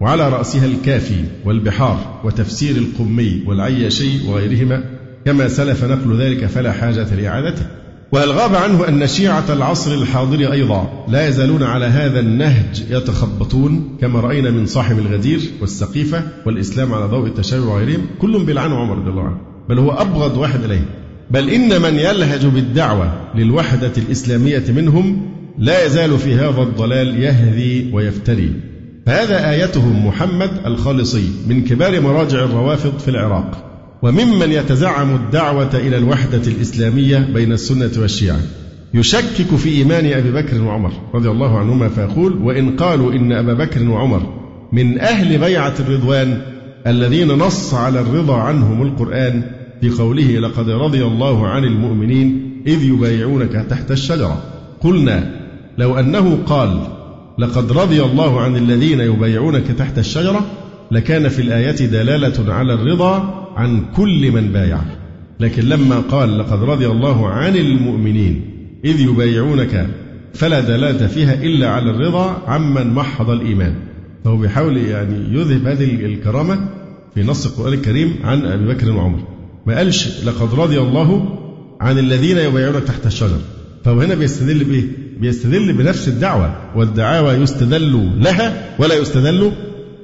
وعلى 0.00 0.28
رأسها 0.28 0.66
الكافي 0.66 1.24
والبحار 1.44 2.20
وتفسير 2.24 2.76
القمي 2.76 3.42
والعياشي 3.46 4.28
وغيرهما 4.28 4.84
كما 5.24 5.48
سلف 5.48 5.84
نقل 5.84 6.20
ذلك 6.20 6.46
فلا 6.46 6.72
حاجة 6.72 7.14
لإعادته. 7.14 7.66
وهل 8.12 8.30
غاب 8.30 8.54
عنه 8.54 8.88
أن 8.88 9.06
شيعة 9.06 9.44
العصر 9.52 9.94
الحاضر 9.94 10.52
أيضا 10.52 11.06
لا 11.08 11.28
يزالون 11.28 11.62
على 11.62 11.86
هذا 11.86 12.20
النهج 12.20 12.84
يتخبطون 12.90 13.96
كما 14.00 14.20
رأينا 14.20 14.50
من 14.50 14.66
صاحب 14.66 14.98
الغدير 14.98 15.40
والسقيفة 15.60 16.22
والإسلام 16.46 16.94
على 16.94 17.04
ضوء 17.04 17.26
التشيع 17.26 17.58
وغيرهم 17.58 18.06
كلهم 18.18 18.44
بيلعنوا 18.44 18.78
عمر 18.78 18.98
رضي 18.98 19.10
الله 19.10 19.22
عنه 19.22 19.36
بل 19.68 19.78
هو 19.78 19.90
أبغض 19.90 20.36
واحد 20.36 20.64
إليه. 20.64 20.84
بل 21.30 21.50
إن 21.50 21.82
من 21.82 21.94
يلهج 21.94 22.46
بالدعوة 22.46 23.12
للوحدة 23.34 23.92
الإسلامية 23.98 24.64
منهم 24.68 25.30
لا 25.58 25.86
يزال 25.86 26.18
في 26.18 26.34
هذا 26.34 26.62
الضلال 26.62 27.22
يهذي 27.22 27.90
ويفتري. 27.92 28.69
فهذا 29.10 29.50
آيتهم 29.50 30.06
محمد 30.06 30.50
الخالصي 30.66 31.30
من 31.48 31.64
كبار 31.64 32.00
مراجع 32.00 32.44
الروافض 32.44 32.98
في 32.98 33.08
العراق 33.08 33.64
وممن 34.02 34.52
يتزعم 34.52 35.14
الدعوة 35.14 35.70
إلى 35.74 35.96
الوحدة 35.96 36.42
الإسلامية 36.46 37.18
بين 37.34 37.52
السنة 37.52 37.90
والشيعة. 37.98 38.40
يشكك 38.94 39.56
في 39.56 39.68
إيمان 39.68 40.06
أبي 40.06 40.32
بكر 40.32 40.62
وعمر 40.62 40.92
رضي 41.14 41.30
الله 41.30 41.58
عنهما 41.58 41.88
فيقول 41.88 42.38
وإن 42.42 42.76
قالوا 42.76 43.12
إن 43.12 43.32
أبا 43.32 43.54
بكر 43.54 43.88
وعمر 43.88 44.22
من 44.72 45.00
أهل 45.00 45.38
بيعة 45.38 45.74
الرضوان 45.80 46.42
الذين 46.86 47.28
نص 47.28 47.74
على 47.74 48.00
الرضا 48.00 48.36
عنهم 48.36 48.82
القرآن 48.82 49.42
في 49.80 49.90
قوله 49.90 50.38
لقد 50.38 50.70
رضي 50.70 51.04
الله 51.04 51.48
عن 51.48 51.64
المؤمنين 51.64 52.62
إذ 52.66 52.84
يبايعونك 52.84 53.66
تحت 53.70 53.90
الشجرة 53.90 54.42
قلنا 54.80 55.30
لو 55.78 55.98
أنه 55.98 56.38
قال 56.46 56.99
لقد 57.40 57.72
رضي 57.72 58.02
الله 58.02 58.40
عن 58.40 58.56
الذين 58.56 59.00
يبايعونك 59.00 59.66
تحت 59.66 59.98
الشجرة 59.98 60.46
لكان 60.90 61.28
في 61.28 61.42
الآية 61.42 61.86
دلالة 61.86 62.52
على 62.52 62.74
الرضا 62.74 63.46
عن 63.56 63.84
كل 63.96 64.32
من 64.32 64.52
بايع 64.52 64.78
لكن 65.40 65.62
لما 65.62 66.00
قال 66.00 66.38
لقد 66.38 66.62
رضي 66.62 66.86
الله 66.86 67.28
عن 67.28 67.56
المؤمنين 67.56 68.42
إذ 68.84 69.00
يبايعونك 69.00 69.86
فلا 70.34 70.60
دلالة 70.60 71.06
فيها 71.06 71.34
إلا 71.34 71.70
على 71.70 71.90
الرضا 71.90 72.42
عمن 72.46 72.94
محض 72.94 73.30
الإيمان. 73.30 73.74
فهو 74.24 74.36
بيحاول 74.36 74.76
يعني 74.76 75.38
يذهب 75.38 75.66
هذه 75.66 76.04
الكرامة 76.06 76.68
في 77.14 77.22
نص 77.22 77.46
القرآن 77.46 77.72
الكريم 77.72 78.14
عن 78.24 78.44
أبي 78.44 78.66
بكر 78.74 78.90
وعمر. 78.90 79.18
ما 79.66 79.76
قالش 79.76 80.24
لقد 80.24 80.54
رضي 80.54 80.80
الله 80.80 81.38
عن 81.80 81.98
الذين 81.98 82.38
يبايعونك 82.38 82.82
تحت 82.82 83.06
الشجر 83.06 83.38
فهو 83.84 84.00
هنا 84.00 84.14
بيستدل 84.14 84.64
بإيه؟ 84.64 84.84
بيستدل 85.20 85.72
بنفس 85.72 86.08
الدعوة 86.08 86.54
والدعاوى 86.76 87.32
يستدل 87.32 88.10
لها 88.16 88.76
ولا 88.78 88.94
يستدل 88.94 89.52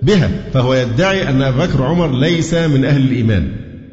بها 0.02 0.30
فهو 0.52 0.74
يدعي 0.74 1.28
أن 1.28 1.42
أبا 1.42 1.66
بكر 1.66 1.82
وعمر 1.82 2.18
ليس 2.18 2.54
من 2.54 2.84
أهل 2.84 3.02
الإيمان 3.02 3.52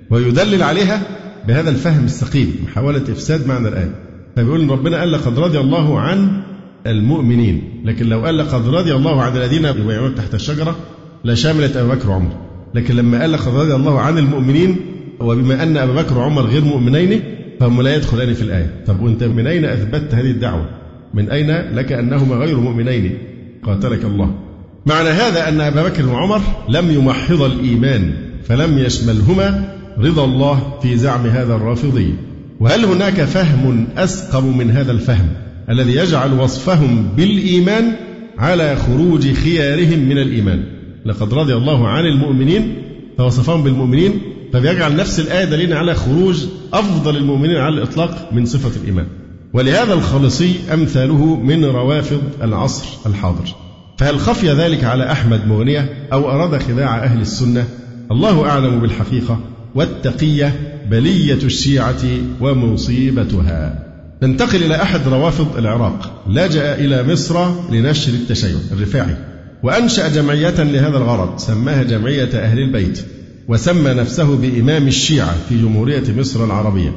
ويدلل 0.10 0.64
عليها 0.64 1.02
بهذا 1.48 1.70
الفهم 1.70 2.06
السقيم 2.06 2.56
محاولة 2.64 3.04
إفساد 3.12 3.48
معنى 3.48 3.68
الآية 3.68 3.96
فبيقول 4.36 4.62
إن 4.62 4.70
ربنا 4.70 5.00
قال 5.00 5.12
لقد 5.12 5.40
رضي 5.40 5.60
الله 5.60 6.00
عن 6.00 6.42
المؤمنين 6.88 7.82
لكن 7.86 8.06
لو 8.10 8.26
قال 8.26 8.38
لقد 8.38 8.68
رضي 8.68 8.94
الله 8.94 9.22
عن 9.22 9.38
الذين 9.38 9.66
يبايعون 9.66 10.16
تحت 10.16 10.34
الشجرة 10.34 10.76
لشملت 11.26 11.78
أبا 11.78 11.96
بكر 11.96 12.10
وعمر 12.10 12.32
لكن 12.74 12.96
لما 12.96 13.22
قال 13.22 13.32
لقد 13.32 13.56
رضي 13.56 13.76
الله 13.76 14.00
عن 14.00 14.18
المؤمنين 14.18 14.78
وبما 15.20 15.64
أن 15.64 15.78
أبا 15.78 16.02
بكر 16.02 16.18
وعمر 16.18 16.42
غير 16.42 16.64
مؤمنين 16.64 17.22
فهم 17.60 17.82
لا 17.82 17.95
يدخلان 17.95 18.34
في 18.34 18.41
الآية. 18.41 18.84
طب 18.88 19.01
وأنت 19.01 19.24
من 19.24 19.47
أين 19.47 19.66
أثبتت 19.66 20.16
هذه 20.16 20.32
الدعوة؟ 20.32 20.70
من 21.14 21.30
أين 21.30 21.51
لك 21.76 21.91
أنهما 21.91 22.36
غير 22.36 22.60
مؤمنين 22.60 23.18
قاتلك 23.64 24.06
الله. 24.06 24.36
معنى 24.86 25.10
هذا 25.10 25.49
أن 25.49 25.62
أبا 25.62 25.84
بكر 25.84 26.10
وعمر 26.10 26.41
لم 26.70 26.91
يمحض 26.91 27.41
الإيمان 27.41 28.14
فلم 28.43 28.78
يشملهما 28.78 29.76
رضا 29.99 30.26
الله 30.26 30.80
في 30.82 30.97
زعم 30.97 31.26
هذا 31.26 31.56
الرافضي. 31.56 32.14
وهل 32.60 32.86
هناك 32.86 33.22
فهم 33.22 33.88
أسقم 33.97 34.58
من 34.58 34.72
هذا 34.72 34.91
الفهم 34.91 35.28
الذي 35.70 35.95
يجعل 35.95 36.39
وصفهم 36.39 37.08
بالإيمان 37.18 37.91
على 38.38 38.76
خروج 38.76 39.32
خيارهم 39.32 39.99
من 39.99 40.18
الإيمان؟ 40.18 40.64
لقد 41.06 41.34
رضي 41.34 41.54
الله 41.54 41.88
عن 41.88 42.06
المؤمنين 42.06 42.76
فوصفهم 43.18 43.64
بالمؤمنين 43.64 44.12
فبيجعل 44.54 44.95
نفس 44.95 45.20
الآية 45.20 45.45
دليل 45.45 45.74
على 45.74 45.95
خروج 45.95 46.43
أفضل 46.74 47.18
المؤمنين 47.18 47.58
على 47.58 47.76
الإطلاق 47.76 48.30
من 48.32 48.45
صفة 48.45 48.82
الإيمان. 48.82 49.08
ولهذا 49.54 49.93
الخالصي 49.93 50.56
أمثاله 50.74 51.36
من 51.36 51.66
روافض 51.66 52.22
العصر 52.41 52.86
الحاضر. 53.06 53.56
فهل 53.97 54.20
خفي 54.20 54.51
ذلك 54.51 54.84
على 54.84 55.12
أحمد 55.12 55.47
مغنية 55.47 56.08
أو 56.14 56.32
أراد 56.32 56.62
خداع 56.62 57.04
أهل 57.04 57.22
السنة؟ 57.22 57.68
الله 58.12 58.49
أعلم 58.49 58.80
بالحقيقة 58.80 59.39
والتقية 59.76 60.80
بلية 60.89 61.43
الشيعة 61.43 62.04
ومصيبتها. 62.41 63.86
ننتقل 64.24 64.64
إلى 64.64 64.82
أحد 64.82 65.08
روافض 65.08 65.58
العراق. 65.58 66.24
لجأ 66.30 66.76
إلى 66.76 67.14
مصر 67.14 67.51
لنشر 67.72 68.14
التشيع 68.14 68.58
الرفاعي. 68.72 69.16
وأنشأ 69.64 70.08
جمعية 70.08 70.64
لهذا 70.64 70.97
الغرض 70.97 71.38
سماها 71.38 71.84
جمعية 71.84 72.30
أهل 72.34 72.60
البيت. 72.60 73.06
وسمى 73.48 73.94
نفسه 73.94 74.36
بإمام 74.38 74.88
الشيعة 74.88 75.36
في 75.50 75.62
جمهورية 75.62 76.04
مصر 76.18 76.46
العربية 76.46 76.91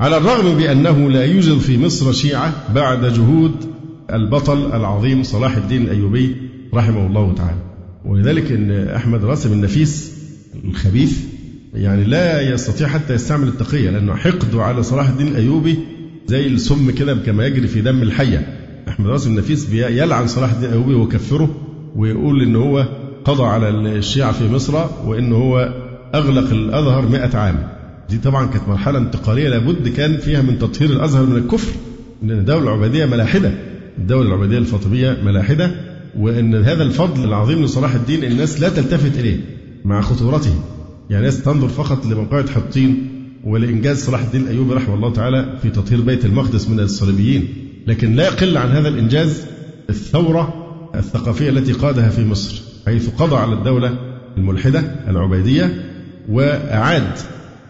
على 0.00 0.16
الرغم 0.16 0.56
بأنه 0.56 1.10
لا 1.10 1.24
يوجد 1.24 1.58
في 1.58 1.78
مصر 1.78 2.12
شيعة 2.12 2.52
بعد 2.74 3.04
جهود 3.04 3.52
البطل 4.12 4.72
العظيم 4.72 5.22
صلاح 5.22 5.56
الدين 5.56 5.82
الأيوبي 5.82 6.36
رحمه 6.74 7.06
الله 7.06 7.34
تعالى. 7.34 7.58
ولذلك 8.04 8.52
أن 8.52 8.88
أحمد 8.88 9.24
راسم 9.24 9.52
النفيس 9.52 10.12
الخبيث 10.64 11.18
يعني 11.74 12.04
لا 12.04 12.40
يستطيع 12.40 12.88
حتى 12.88 13.14
يستعمل 13.14 13.48
التقية 13.48 13.90
لأنه 13.90 14.14
حقده 14.14 14.62
على 14.62 14.82
صلاح 14.82 15.08
الدين 15.08 15.28
الأيوبي 15.28 15.78
زي 16.26 16.46
السم 16.46 16.90
كده 16.90 17.14
كما 17.14 17.46
يجري 17.46 17.66
في 17.66 17.80
دم 17.80 18.02
الحية. 18.02 18.56
أحمد 18.88 19.06
راسم 19.06 19.30
النفيس 19.30 19.72
يلعن 19.72 20.26
صلاح 20.26 20.50
الدين 20.52 20.68
الأيوبي 20.68 20.94
ويكفره 20.94 21.54
ويقول 21.96 22.42
إن 22.42 22.56
هو 22.56 22.88
قضى 23.24 23.42
على 23.42 23.68
الشيعة 23.68 24.32
في 24.32 24.48
مصر 24.48 24.84
وإن 25.06 25.32
هو 25.32 25.74
أغلق 26.14 26.50
الأزهر 26.50 27.08
مئة 27.08 27.38
عام. 27.38 27.68
دي 28.10 28.18
طبعا 28.18 28.46
كانت 28.46 28.68
مرحلة 28.68 28.98
انتقالية 28.98 29.48
لابد 29.48 29.88
كان 29.88 30.16
فيها 30.16 30.42
من 30.42 30.58
تطهير 30.58 30.90
الأزهر 30.90 31.26
من 31.26 31.36
الكفر 31.36 31.72
لأن 32.22 32.38
الدولة 32.38 32.74
العبيدية 32.74 33.06
ملاحدة 33.06 33.52
الدولة 33.98 34.28
العبيدية 34.28 34.58
الفاطمية 34.58 35.16
ملاحدة 35.24 35.70
وأن 36.18 36.54
هذا 36.54 36.82
الفضل 36.82 37.24
العظيم 37.24 37.64
لصلاح 37.64 37.94
الدين 37.94 38.24
الناس 38.24 38.60
لا 38.60 38.68
تلتفت 38.68 39.18
إليه 39.18 39.40
مع 39.84 40.00
خطورته. 40.00 40.54
يعني 41.10 41.28
الناس 41.28 41.42
تنظر 41.42 41.68
فقط 41.68 42.06
لموقعة 42.06 42.50
حطين 42.50 43.08
ولإنجاز 43.44 44.04
صلاح 44.04 44.20
الدين 44.20 44.42
الأيوبي 44.42 44.74
رحمه 44.74 44.94
الله 44.94 45.12
تعالى 45.12 45.58
في 45.62 45.70
تطهير 45.70 46.00
بيت 46.00 46.24
المقدس 46.24 46.68
من 46.68 46.80
الصليبيين. 46.80 47.48
لكن 47.86 48.14
لا 48.14 48.24
يقل 48.24 48.56
عن 48.56 48.68
هذا 48.68 48.88
الإنجاز 48.88 49.44
الثورة 49.90 50.54
الثقافية 50.94 51.48
التي 51.50 51.72
قادها 51.72 52.08
في 52.08 52.24
مصر 52.24 52.62
حيث 52.86 53.08
قضى 53.08 53.36
على 53.36 53.52
الدولة 53.52 53.98
الملحدة 54.36 54.80
العبيدية 55.08 55.87
وأعاد 56.28 57.12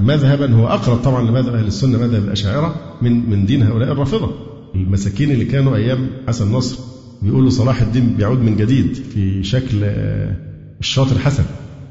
مذهبا 0.00 0.52
هو 0.52 0.66
أقرب 0.66 0.96
طبعا 0.96 1.30
لمذهب 1.30 1.54
أهل 1.54 1.66
السنة 1.66 1.98
مذهب 1.98 2.24
الأشاعرة 2.24 2.74
من 3.02 3.30
من 3.30 3.46
دين 3.46 3.62
هؤلاء 3.62 3.92
الرافضة. 3.92 4.30
المساكين 4.74 5.30
اللي 5.30 5.44
كانوا 5.44 5.76
أيام 5.76 6.10
حسن 6.28 6.52
نصر 6.52 6.78
بيقولوا 7.22 7.50
صلاح 7.50 7.82
الدين 7.82 8.14
بيعود 8.16 8.38
من 8.38 8.56
جديد 8.56 8.94
في 9.14 9.44
شكل 9.44 9.78
آه، 9.82 10.36
الشاطر 10.80 11.18
حسن 11.18 11.44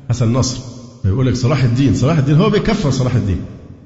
حسن 0.10 0.34
نصر. 0.34 0.60
فيقول 1.04 1.28
لك 1.28 1.36
صلاح 1.36 1.64
الدين 1.64 1.94
صلاح 1.94 2.18
الدين 2.18 2.36
هو 2.36 2.50
بيكفر 2.50 2.92
صلاح 2.92 3.16
الدين. 3.16 3.40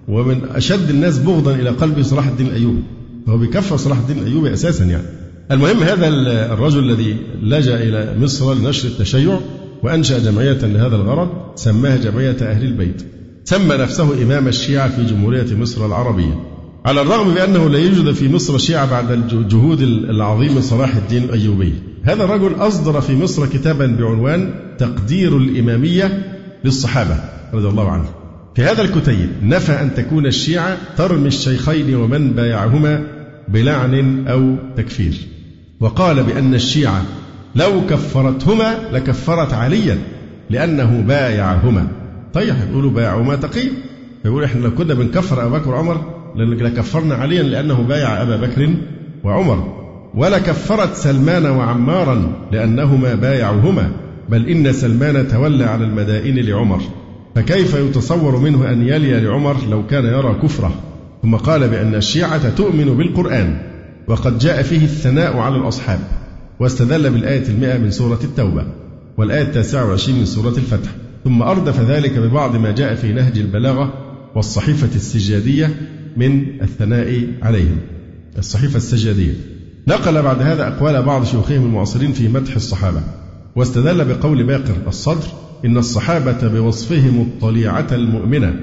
ومن 0.07 0.41
أشد 0.49 0.89
الناس 0.89 1.17
بغضا 1.17 1.55
إلى 1.55 1.69
قلبه 1.69 2.01
صلاح 2.01 2.27
الدين 2.27 2.47
الأيوبي. 2.47 2.83
فهو 3.27 3.37
بيكفر 3.37 3.77
صلاح 3.77 3.97
الدين 3.97 4.17
الأيوبي 4.17 4.53
أساسا 4.53 4.85
يعني. 4.85 5.07
المهم 5.51 5.83
هذا 5.83 6.07
الرجل 6.53 6.79
الذي 6.79 7.17
لجأ 7.41 7.83
إلى 7.83 8.15
مصر 8.19 8.53
لنشر 8.53 8.87
التشيع 8.87 9.39
وأنشأ 9.83 10.19
جمعية 10.19 10.57
لهذا 10.61 10.95
الغرض 10.95 11.29
سماها 11.55 11.97
جمعية 11.97 12.37
أهل 12.41 12.63
البيت. 12.63 13.01
سمى 13.43 13.75
نفسه 13.75 14.23
إمام 14.23 14.47
الشيعة 14.47 14.89
في 14.89 15.05
جمهورية 15.05 15.55
مصر 15.55 15.85
العربية. 15.85 16.39
على 16.85 17.01
الرغم 17.01 17.33
بأنه 17.33 17.69
لا 17.69 17.79
يوجد 17.79 18.11
في 18.11 18.29
مصر 18.29 18.57
شيعة 18.57 18.91
بعد 18.91 19.11
الجهود 19.11 19.81
العظيم 19.81 20.61
صلاح 20.61 20.95
الدين 20.95 21.23
الأيوبي. 21.23 21.73
هذا 22.03 22.23
الرجل 22.23 22.55
أصدر 22.55 23.01
في 23.01 23.15
مصر 23.15 23.45
كتابا 23.45 23.85
بعنوان 23.85 24.53
تقدير 24.77 25.37
الإمامية 25.37 26.37
للصحابة 26.65 27.17
رضي 27.53 27.67
الله 27.67 27.89
عنهم 27.89 28.09
في 28.55 28.61
هذا 28.61 28.81
الكتيب 28.81 29.29
نفى 29.43 29.71
أن 29.71 29.93
تكون 29.95 30.25
الشيعة 30.25 30.77
ترمي 30.97 31.27
الشيخين 31.27 31.95
ومن 31.95 32.31
بايعهما 32.31 33.03
بلعن 33.47 34.27
أو 34.27 34.55
تكفير. 34.77 35.13
وقال 35.79 36.23
بأن 36.23 36.53
الشيعة 36.53 37.05
لو 37.55 37.81
كفرتهما 37.89 38.77
لكفرت 38.91 39.53
عليا 39.53 39.97
لأنه 40.49 41.03
بايعهما. 41.07 41.87
طيب 42.33 42.55
يقولوا 42.69 42.91
بايعهما 42.91 43.35
تقي. 43.35 43.67
يقول 44.25 44.43
إحنا 44.43 44.59
لو 44.59 44.75
كنا 44.75 44.93
بنكفر 44.93 45.45
أبا 45.45 45.57
بكر 45.57 45.69
وعمر 45.69 46.01
لكفرنا 46.35 47.15
عليا 47.15 47.43
لأنه 47.43 47.81
بايع 47.81 48.21
أبا 48.21 48.37
بكر 48.37 48.69
وعمر. 49.23 49.81
ولا 50.15 50.39
كفرت 50.39 50.95
سلمان 50.95 51.45
وعمارا 51.45 52.31
لأنهما 52.51 53.15
بايعهما 53.15 53.91
بل 54.29 54.49
إن 54.49 54.73
سلمان 54.73 55.27
تولى 55.27 55.65
على 55.65 55.83
المدائن 55.85 56.35
لعمر. 56.35 56.81
فكيف 57.35 57.73
يتصور 57.75 58.37
منه 58.37 58.71
أن 58.71 58.87
يلي 58.87 59.19
لعمر 59.19 59.55
لو 59.69 59.87
كان 59.87 60.05
يرى 60.05 60.35
كفره؟ 60.43 60.71
ثم 61.23 61.35
قال 61.35 61.69
بأن 61.69 61.95
الشيعة 61.95 62.49
تؤمن 62.49 62.97
بالقرآن 62.97 63.57
وقد 64.07 64.37
جاء 64.37 64.61
فيه 64.61 64.83
الثناء 64.83 65.37
على 65.37 65.55
الأصحاب. 65.55 65.99
واستدل 66.61 67.09
بالآية 67.09 67.49
المئة 67.49 67.77
من 67.77 67.91
سورة 67.91 68.19
التوبة 68.23 68.65
والآية 69.17 69.41
التاسعة 69.41 69.85
والعشرين 69.85 70.19
من 70.19 70.25
سورة 70.25 70.57
الفتح. 70.57 70.89
ثم 71.23 71.41
أردف 71.41 71.79
ذلك 71.79 72.17
ببعض 72.19 72.55
ما 72.55 72.71
جاء 72.71 72.95
في 72.95 73.13
نهج 73.13 73.39
البلاغة 73.39 73.93
والصحيفة 74.35 74.95
السجادية 74.95 75.75
من 76.17 76.61
الثناء 76.61 77.27
عليهم. 77.41 77.77
الصحيفة 78.37 78.77
السجادية. 78.77 79.33
نقل 79.87 80.21
بعد 80.21 80.41
هذا 80.41 80.67
أقوال 80.67 81.03
بعض 81.03 81.25
شيوخهم 81.25 81.65
المعاصرين 81.65 82.11
في 82.13 82.27
مدح 82.27 82.55
الصحابة 82.55 83.01
واستدل 83.55 84.05
بقول 84.05 84.43
باقر 84.43 84.75
الصدر 84.87 85.27
إن 85.65 85.77
الصحابة 85.77 86.47
بوصفهم 86.47 87.21
الطليعة 87.21 87.87
المؤمنة 87.91 88.55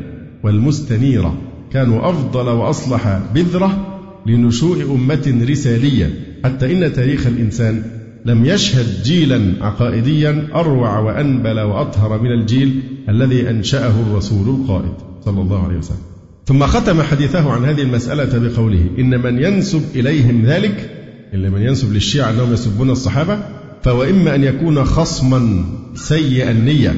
والمستنيرة 0.45 1.39
كانوا 1.73 2.11
أفضل 2.11 2.49
وأصلح 2.49 3.21
بذرة 3.35 4.01
لنشوء 4.27 4.83
أمة 4.95 5.47
رسالية. 5.51 6.28
حتى 6.45 6.73
إن 6.73 6.93
تاريخ 6.93 7.27
الإنسان 7.27 7.83
لم 8.27 8.45
يشهد 8.45 9.03
جيلا 9.03 9.53
عقائديا 9.61 10.49
أروع 10.55 10.99
وأنبل 10.99 11.61
وأطهر 11.61 12.23
من 12.23 12.33
الجيل 12.33 12.83
الذي 13.09 13.51
أنشأه 13.51 13.93
الرسول 14.07 14.49
القائد 14.49 14.93
صلى 15.25 15.41
الله 15.41 15.65
عليه 15.65 15.79
وسلم. 15.79 15.99
ثم 16.47 16.67
ختم 16.67 17.03
حديثه 17.03 17.51
عن 17.51 17.65
هذه 17.65 17.83
المسألة 17.83 18.49
بقوله 18.49 18.87
إن 18.99 19.21
من 19.21 19.43
ينسب 19.45 19.83
إليهم 19.95 20.47
ذلك 20.47 20.91
إلا 21.35 21.51
من 21.51 21.63
ينسب 21.63 21.93
للشيعة 21.93 22.31
أنهم 22.31 22.53
يسبون 22.53 22.91
الصحابة 22.91 23.39
فهو 23.83 24.03
إما 24.03 24.35
أن 24.35 24.45
يكون 24.45 24.85
خصما 24.85 25.65
سيء 25.95 26.51
النية 26.51 26.95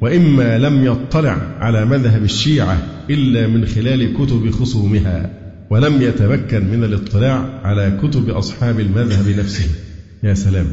وإما 0.00 0.58
لم 0.58 0.84
يطلع 0.84 1.56
على 1.60 1.84
مذهب 1.84 2.24
الشيعة 2.24 2.78
إلا 3.10 3.46
من 3.46 3.66
خلال 3.66 4.14
كتب 4.14 4.50
خصومها. 4.50 5.43
ولم 5.74 6.02
يتمكن 6.02 6.64
من 6.70 6.84
الاطلاع 6.84 7.60
على 7.64 7.98
كتب 8.02 8.30
أصحاب 8.30 8.80
المذهب 8.80 9.38
نفسه 9.38 9.64
يا 10.22 10.34
سلام 10.34 10.66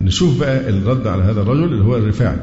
نشوف 0.00 0.40
بقى 0.40 0.68
الرد 0.70 1.06
على 1.06 1.22
هذا 1.22 1.40
الرجل 1.40 1.64
اللي 1.64 1.84
هو 1.84 1.96
الرفاعي 1.96 2.36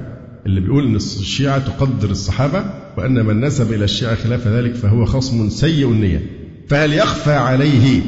اللي 0.46 0.62
بيقول 0.62 0.86
إن 0.86 0.96
الشيعة 0.96 1.60
تقدر 1.60 2.10
الصحابة 2.12 2.66
وأن 2.98 3.26
من 3.26 3.42
نسب 3.42 3.74
إلى 3.74 3.84
الشيعة 3.84 4.16
خلاف 4.16 4.48
ذلك 4.48 4.76
فهو 4.76 5.06
خصم 5.06 5.50
سيء 5.50 5.92
النية. 5.92 6.22
فهل 6.68 6.94
يخفى 6.94 7.32
عليه 7.32 8.02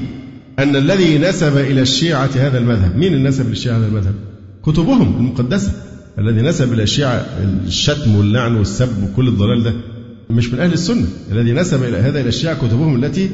أن 0.59 0.75
الذي 0.75 1.17
نسب 1.17 1.57
إلى 1.57 1.81
الشيعة 1.81 2.29
هذا 2.35 2.57
المذهب، 2.57 2.97
مين 2.97 3.13
اللي 3.13 3.29
نسب 3.29 3.49
للشيعة 3.49 3.77
هذا 3.77 3.87
المذهب؟ 3.87 4.15
كتبهم 4.65 5.17
المقدسة. 5.17 5.71
الذي 6.19 6.41
نسب 6.41 6.73
إلى 6.73 6.83
الشيعة 6.83 7.25
الشتم 7.67 8.15
واللعن 8.15 8.55
والسب 8.55 9.03
وكل 9.03 9.27
الضلال 9.27 9.63
ده 9.63 9.73
مش 10.29 10.53
من 10.53 10.59
أهل 10.59 10.73
السنة، 10.73 11.07
الذي 11.31 11.51
نسب 11.53 11.83
إلى 11.83 11.97
هذا 11.97 12.21
إلى 12.21 12.29
الشيعة 12.29 12.67
كتبهم 12.67 13.03
التي 13.03 13.29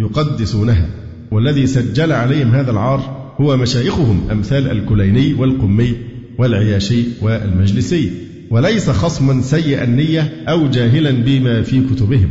يقدسونها 0.00 0.86
والذي 1.30 1.66
سجل 1.66 2.12
عليهم 2.12 2.54
هذا 2.54 2.70
العار 2.70 3.34
هو 3.40 3.56
مشايخهم 3.56 4.30
أمثال 4.30 4.70
الكليني 4.70 5.34
والقمي 5.34 5.94
والعياشي 6.38 7.04
والمجلسي. 7.22 8.10
وليس 8.50 8.90
خصما 8.90 9.42
سيء 9.42 9.84
النية 9.84 10.32
أو 10.48 10.68
جاهلا 10.70 11.10
بما 11.10 11.62
في 11.62 11.80
كتبهم. 11.80 12.30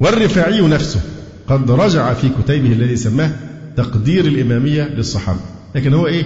والرفاعي 0.00 0.60
نفسه 0.60 1.00
قد 1.46 1.70
رجع 1.70 2.14
في 2.14 2.28
كتيبه 2.42 2.72
الذي 2.72 2.96
سماه 2.96 3.30
تقدير 3.76 4.24
الإمامية 4.24 4.94
للصحابة. 4.96 5.40
لكن 5.74 5.94
هو 5.94 6.06
إيه؟ 6.06 6.24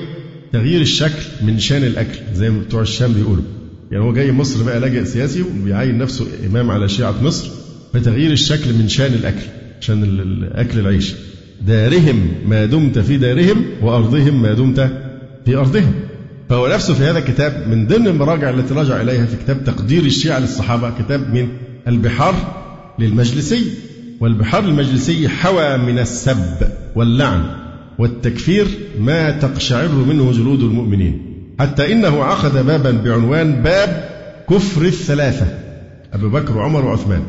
تغيير 0.52 0.80
الشكل 0.80 1.22
من 1.46 1.58
شان 1.58 1.82
الأكل 1.84 2.18
زي 2.34 2.50
ما 2.50 2.58
بتوع 2.60 2.82
الشام 2.82 3.12
بيقولوا. 3.12 3.44
يعني 3.90 4.04
هو 4.04 4.12
جاي 4.12 4.32
مصر 4.32 4.62
بقى 4.62 4.80
لاجئ 4.80 5.04
سياسي 5.04 5.42
وبيعين 5.42 5.98
نفسه 5.98 6.26
إمام 6.46 6.70
على 6.70 6.88
شيعة 6.88 7.14
مصر 7.22 7.50
فتغيير 7.92 8.32
الشكل 8.32 8.72
من 8.74 8.88
شان 8.88 9.12
الأكل. 9.14 9.46
عشان 9.82 10.02
الأكل 10.02 10.78
العيش. 10.78 11.14
دارهم 11.66 12.28
ما 12.46 12.66
دمت 12.66 12.98
في 12.98 13.16
دارهم 13.16 13.64
وأرضهم 13.82 14.42
ما 14.42 14.52
دمت 14.52 14.92
في 15.44 15.56
أرضهم. 15.56 15.92
فهو 16.48 16.68
نفسه 16.68 16.94
في 16.94 17.04
هذا 17.04 17.18
الكتاب 17.18 17.68
من 17.68 17.86
ضمن 17.86 18.06
المراجع 18.06 18.50
التي 18.50 18.74
رجع 18.74 19.00
إليها 19.00 19.26
في 19.26 19.36
كتاب 19.36 19.64
تقدير 19.64 20.02
الشيعة 20.02 20.38
للصحابة 20.38 20.90
كتاب 20.98 21.34
من 21.34 21.48
البحار 21.88 22.34
للمجلسي. 22.98 23.64
والبحار 24.20 24.64
المجلسي 24.64 25.28
حوى 25.28 25.76
من 25.76 25.98
السب 25.98 26.68
واللعن 26.94 27.42
والتكفير 27.98 28.66
ما 29.00 29.30
تقشعر 29.30 29.88
منه 29.88 30.32
جلود 30.32 30.62
المؤمنين. 30.62 31.22
حتى 31.60 31.92
إنه 31.92 32.24
عقد 32.24 32.66
بابا 32.66 32.90
بعنوان 32.90 33.62
باب 33.62 34.08
كفر 34.50 34.82
الثلاثة 34.82 35.46
أبو 36.12 36.28
بكر 36.28 36.56
وعمر 36.56 36.84
وعثمان 36.84 37.22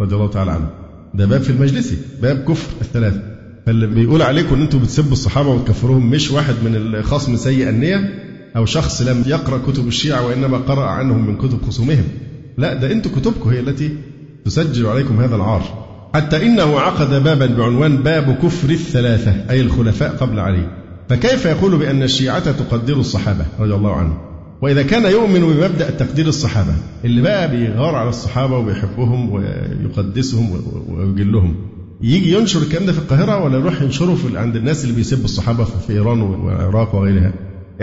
رضي 0.00 0.14
الله 0.14 0.28
تعالى 0.28 0.50
عنهم 0.50 0.85
ده 1.16 1.26
باب 1.26 1.42
في 1.42 1.50
المجلسي 1.50 1.96
باب 2.22 2.44
كفر 2.48 2.68
الثلاثة. 2.80 3.20
فاللي 3.66 3.86
بيقول 3.86 4.22
عليكم 4.22 4.54
إن 4.54 4.62
أنتم 4.62 4.78
بتسبوا 4.78 5.12
الصحابة 5.12 5.48
وتكفروهم 5.48 6.10
مش 6.10 6.30
واحد 6.30 6.54
من 6.64 6.76
الخصم 6.76 7.36
سيء 7.36 7.68
النية 7.68 8.14
أو 8.56 8.66
شخص 8.66 9.02
لم 9.02 9.22
يقرأ 9.26 9.58
كتب 9.58 9.88
الشيعة 9.88 10.26
وإنما 10.26 10.58
قرأ 10.58 10.84
عنهم 10.84 11.26
من 11.26 11.36
كتب 11.36 11.62
خصومهم. 11.62 12.04
لا 12.58 12.74
ده 12.74 12.92
أنتم 12.92 13.10
كتبكم 13.10 13.50
هي 13.50 13.60
التي 13.60 13.96
تسجل 14.44 14.86
عليكم 14.86 15.20
هذا 15.20 15.36
العار. 15.36 15.86
حتى 16.14 16.46
إنه 16.46 16.80
عقد 16.80 17.22
بابا 17.22 17.46
بعنوان 17.46 17.96
باب 17.96 18.38
كفر 18.42 18.70
الثلاثة 18.70 19.34
أي 19.50 19.60
الخلفاء 19.60 20.16
قبل 20.16 20.38
علي. 20.40 20.70
فكيف 21.08 21.44
يقول 21.44 21.76
بأن 21.76 22.02
الشيعة 22.02 22.52
تقدر 22.52 22.96
الصحابة؟ 22.96 23.44
رضي 23.60 23.74
الله 23.74 23.92
عنهم. 23.92 24.18
وإذا 24.62 24.82
كان 24.82 25.04
يؤمن 25.12 25.40
بمبدأ 25.40 25.90
تقدير 25.90 26.26
الصحابة 26.26 26.72
اللي 27.04 27.22
بقى 27.22 27.50
بيغار 27.50 27.94
على 27.94 28.08
الصحابة 28.08 28.58
وبيحبهم 28.58 29.30
ويقدسهم 29.32 30.60
ويجلهم. 30.88 31.54
يجي 32.02 32.32
ينشر 32.34 32.62
الكلام 32.62 32.86
ده 32.86 32.92
في 32.92 32.98
القاهرة 32.98 33.44
ولا 33.44 33.58
يروح 33.58 33.82
ينشره 33.82 34.14
في 34.14 34.38
عند 34.38 34.56
الناس 34.56 34.84
اللي 34.84 34.96
بيسبوا 34.96 35.24
الصحابة 35.24 35.64
في 35.64 35.92
إيران 35.92 36.20
والعراق 36.20 36.94
وغيرها؟ 36.94 37.32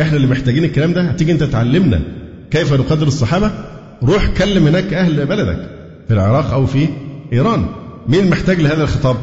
إحنا 0.01 0.15
اللي 0.17 0.28
محتاجين 0.28 0.63
الكلام 0.63 0.93
ده. 0.93 1.01
هتيجي 1.01 1.32
أنت 1.32 1.43
تعلمنا 1.43 2.01
كيف 2.51 2.74
نقدر 2.74 3.07
الصحابة؟ 3.07 3.51
روح 4.03 4.28
كلم 4.28 4.67
هناك 4.67 4.93
أهل 4.93 5.26
بلدك 5.26 5.69
في 6.07 6.13
العراق 6.13 6.51
أو 6.53 6.65
في 6.65 6.88
إيران. 7.34 7.65
مين 8.07 8.30
محتاج 8.30 8.61
لهذا 8.61 8.84
الخطاب؟ 8.84 9.15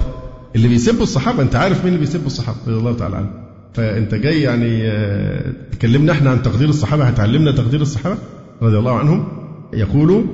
اللي 0.57 0.69
بيسبوا 0.69 1.03
الصحابة. 1.03 1.43
أنت 1.43 1.57
عارف 1.57 1.79
مين 1.85 1.95
اللي 1.95 2.05
بيسبوا 2.07 2.27
الصحابة؟ 2.27 2.59
رضي 2.67 2.77
الله 2.79 2.93
تعالى 2.97 3.17
عنه. 3.17 3.31
فأنت 3.75 4.15
جاي 4.15 4.43
يعني 4.43 4.89
آه، 4.91 5.53
تكلمنا 5.73 6.13
إحنا 6.13 6.31
عن 6.31 6.43
تقدير 6.43 6.69
الصحابة 6.69 7.05
هتعلمنا 7.05 7.53
تقدير 7.53 7.81
الصحابة؟ 7.81 8.17
رضي 8.63 8.79
الله 8.79 8.99
عنهم. 8.99 9.29
يقول 9.75 10.25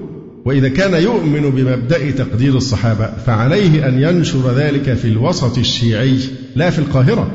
وإذا 0.45 0.69
كان 0.69 1.03
يؤمن 1.03 1.51
بمبدأ 1.51 2.11
تقدير 2.11 2.57
الصحابة 2.57 3.07
فعليه 3.27 3.89
أن 3.89 4.01
ينشر 4.03 4.53
ذلك 4.57 4.95
في 4.95 5.09
الوسط 5.09 5.59
الشيعي 5.59 6.19
لا 6.57 6.71
في 6.71 6.79
القاهرة 6.79 7.31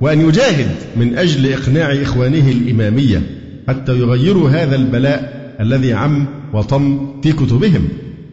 وأن 0.00 0.20
يجاهد 0.20 0.70
من 0.96 1.18
أجل 1.18 1.52
إقناع 1.52 1.92
إخوانه 2.02 2.50
الإمامية 2.50 3.22
حتى 3.68 3.98
يغيروا 3.98 4.50
هذا 4.50 4.76
البلاء 4.76 5.42
الذي 5.60 5.92
عم 5.92 6.26
وطم 6.52 7.12
في 7.22 7.32
كتبهم 7.32 7.88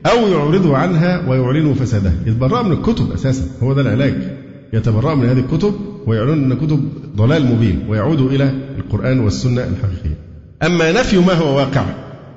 أو 0.06 0.28
يعرضوا 0.28 0.78
عنها 0.78 1.30
ويعلنوا 1.30 1.74
فسادها 1.74 2.14
يتبرأوا 2.26 2.64
من 2.64 2.72
الكتب 2.72 3.12
أساسا 3.12 3.44
هو 3.64 3.74
ده 3.74 3.82
العلاج. 3.82 4.39
يتبرأوا 4.74 5.16
من 5.16 5.30
هذه 5.30 5.40
الكتب 5.40 5.74
ويعلنون 6.08 6.52
أن 6.52 6.58
كتب 6.58 6.90
ضلال 7.16 7.46
مبين 7.46 7.80
ويعودوا 7.90 8.32
إلى 8.32 8.54
القرآن 8.78 9.20
والسنة 9.20 9.62
الحقيقية. 9.62 10.18
أما 10.64 10.92
نفي 10.92 11.18
ما 11.18 11.34
هو 11.34 11.58
واقع 11.58 11.86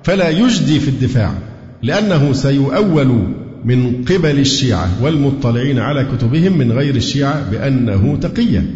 فلا 0.03 0.29
يجدي 0.29 0.81
في 0.81 0.89
الدفاع 0.89 1.33
لأنه 1.83 2.33
سيؤول 2.33 3.27
من 3.65 4.05
قبل 4.05 4.39
الشيعة 4.39 4.89
والمطلعين 5.03 5.79
على 5.79 6.07
كتبهم 6.17 6.59
من 6.59 6.73
غير 6.73 6.97
الشيعة 6.97 7.51
بأنه 7.51 8.19
تقيا 8.23 8.67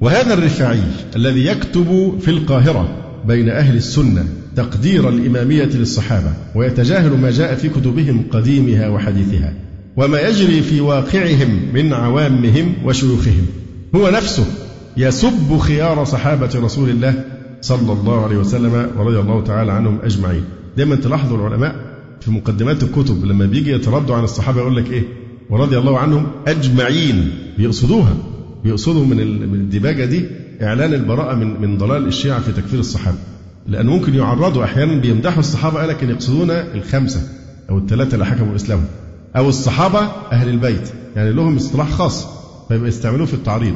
وهذا 0.00 0.34
الرفاعي 0.34 0.80
الذي 1.16 1.46
يكتب 1.46 2.18
في 2.20 2.30
القاهرة 2.30 2.88
بين 3.28 3.48
أهل 3.48 3.76
السنة 3.76 4.24
تقدير 4.56 5.08
الإمامية 5.08 5.64
للصحابة 5.74 6.32
ويتجاهل 6.54 7.10
ما 7.10 7.30
جاء 7.30 7.54
في 7.54 7.68
كتبهم 7.68 8.24
قديمها 8.30 8.88
وحديثها. 8.88 9.54
وما 9.96 10.20
يجري 10.20 10.62
في 10.62 10.80
واقعهم 10.80 11.60
من 11.74 11.92
عوامهم 11.92 12.74
وشيوخهم. 12.84 13.46
هو 13.94 14.10
نفسه 14.10 14.44
يسب 14.96 15.58
خيار 15.58 16.04
صحابة 16.04 16.50
رسول 16.54 16.90
الله 16.90 17.24
صلى 17.60 17.92
الله 17.92 18.24
عليه 18.24 18.36
وسلم 18.36 18.90
ورضي 18.98 19.18
الله 19.20 19.44
تعالى 19.44 19.72
عنهم 19.72 19.98
أجمعين. 20.02 20.44
دايما 20.76 20.96
تلاحظوا 20.96 21.36
العلماء 21.38 21.76
في 22.20 22.30
مقدمات 22.30 22.82
الكتب 22.82 23.24
لما 23.24 23.46
بيجي 23.46 23.72
يتردوا 23.72 24.16
عن 24.16 24.24
الصحابة 24.24 24.60
يقول 24.60 24.76
لك 24.76 24.90
إيه؟ 24.90 25.02
ورضي 25.50 25.78
الله 25.78 25.98
عنهم 25.98 26.26
أجمعين. 26.46 27.30
بيقصدوها. 27.58 28.14
بيقصدوا 28.64 29.04
من 29.04 29.20
الدباجة 29.54 30.04
دي 30.04 30.24
إعلان 30.62 30.94
البراءة 30.94 31.34
من 31.34 31.60
من 31.60 31.78
ضلال 31.78 32.06
الشيعة 32.06 32.40
في 32.40 32.52
تكفير 32.52 32.80
الصحابة. 32.80 33.18
لأن 33.68 33.86
ممكن 33.86 34.14
يعرضوا 34.14 34.64
أحيانا 34.64 35.00
بيمدحوا 35.00 35.40
الصحابة 35.40 35.86
لكن 35.86 36.10
يقصدون 36.10 36.50
الخمسة 36.50 37.20
أو 37.70 37.78
الثلاثة 37.78 38.14
اللي 38.14 38.26
حكموا 38.26 38.56
إسلامهم. 38.56 38.86
أو 39.36 39.48
الصحابة 39.48 40.00
أهل 40.32 40.48
البيت 40.48 40.92
يعني 41.16 41.32
لهم 41.32 41.56
اصطلاح 41.56 41.90
خاص 41.90 42.26
فيبقى 42.68 42.88
يستعملوه 42.88 43.26
في 43.26 43.34
التعريض. 43.34 43.74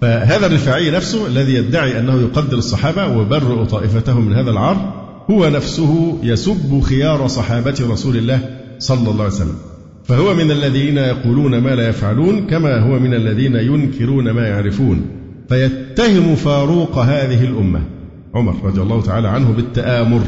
فهذا 0.00 0.46
الرفاعي 0.46 0.90
نفسه 0.90 1.26
الذي 1.26 1.54
يدعي 1.54 1.98
أنه 1.98 2.20
يقدر 2.20 2.58
الصحابة 2.58 3.06
ويبرئ 3.06 3.64
طائفته 3.64 4.20
من 4.20 4.34
هذا 4.34 4.50
العار 4.50 5.06
هو 5.30 5.48
نفسه 5.48 6.18
يسب 6.22 6.80
خيار 6.80 7.26
صحابة 7.26 7.74
رسول 7.90 8.16
الله 8.16 8.40
صلى 8.78 9.10
الله 9.10 9.24
عليه 9.24 9.34
وسلم. 9.34 9.56
فهو 10.04 10.34
من 10.34 10.50
الذين 10.50 10.98
يقولون 10.98 11.58
ما 11.58 11.74
لا 11.74 11.88
يفعلون 11.88 12.46
كما 12.46 12.80
هو 12.80 12.98
من 12.98 13.14
الذين 13.14 13.56
ينكرون 13.56 14.30
ما 14.30 14.48
يعرفون. 14.48 15.06
فيتهم 15.48 16.34
فاروق 16.34 16.98
هذه 16.98 17.44
الأمة. 17.44 17.82
عمر 18.34 18.54
رضي 18.64 18.80
الله 18.80 19.02
تعالى 19.02 19.28
عنه 19.28 19.52
بالتآمر 19.52 20.22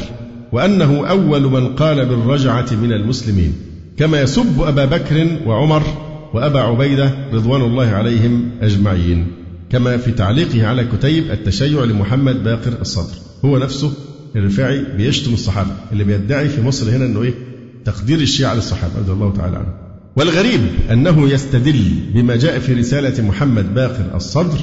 وأنه 0.52 1.06
أول 1.06 1.42
من 1.42 1.74
قال 1.74 2.06
بالرجعة 2.06 2.66
من 2.82 2.92
المسلمين. 2.92 3.52
كما 3.98 4.20
يسب 4.20 4.62
أبا 4.62 4.84
بكر 4.84 5.38
وعمر 5.46 5.82
وأبا 6.34 6.60
عبيدة 6.60 7.14
رضوان 7.32 7.62
الله 7.62 7.86
عليهم 7.86 8.50
أجمعين 8.62 9.26
كما 9.70 9.96
في 9.96 10.10
تعليقه 10.10 10.66
على 10.66 10.84
كتيب 10.84 11.30
التشيع 11.30 11.84
لمحمد 11.84 12.44
باقر 12.44 12.72
الصدر. 12.80 13.14
هو 13.44 13.58
نفسه 13.58 13.92
الرفاعي 14.36 14.84
بيشتم 14.96 15.32
الصحابة 15.32 15.70
اللي 15.92 16.04
بيدعي 16.04 16.48
في 16.48 16.62
مصر 16.62 16.90
هنا 16.90 17.04
أنه 17.04 17.22
إيه؟ 17.22 17.34
تقدير 17.84 18.20
الشيعة 18.20 18.54
للصحابة 18.54 18.92
رضي 18.98 19.12
الله 19.12 19.32
تعالى 19.32 19.56
عنهم. 19.56 19.72
والغريب 20.16 20.60
أنه 20.92 21.28
يستدل 21.28 21.84
بما 22.14 22.36
جاء 22.36 22.58
في 22.58 22.74
رسالة 22.74 23.24
محمد 23.24 23.74
باقر 23.74 24.14
الصدر 24.14 24.58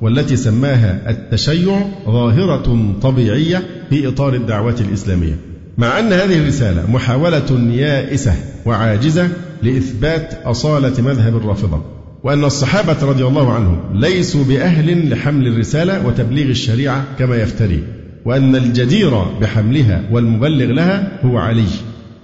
والتي 0.00 0.36
سماها 0.36 1.10
التشيع 1.10 1.86
ظاهرة 2.06 2.94
طبيعية 3.02 3.62
في 3.90 4.08
إطار 4.08 4.34
الدعوة 4.34 4.76
الإسلامية. 4.80 5.47
مع 5.78 5.98
أن 5.98 6.12
هذه 6.12 6.38
الرسالة 6.38 6.90
محاولة 6.90 7.70
يائسة 7.72 8.34
وعاجزة 8.66 9.28
لإثبات 9.62 10.34
أصالة 10.44 11.02
مذهب 11.02 11.36
الرافضة 11.36 11.82
وأن 12.24 12.44
الصحابة 12.44 12.96
رضي 13.02 13.24
الله 13.24 13.52
عنهم 13.52 13.80
ليسوا 13.94 14.44
بأهل 14.44 15.10
لحمل 15.10 15.46
الرسالة 15.46 16.06
وتبليغ 16.06 16.48
الشريعة 16.48 17.04
كما 17.18 17.36
يفتري 17.36 17.82
وأن 18.24 18.56
الجدير 18.56 19.22
بحملها 19.40 20.02
والمبلغ 20.10 20.66
لها 20.66 21.18
هو 21.24 21.38
علي 21.38 21.68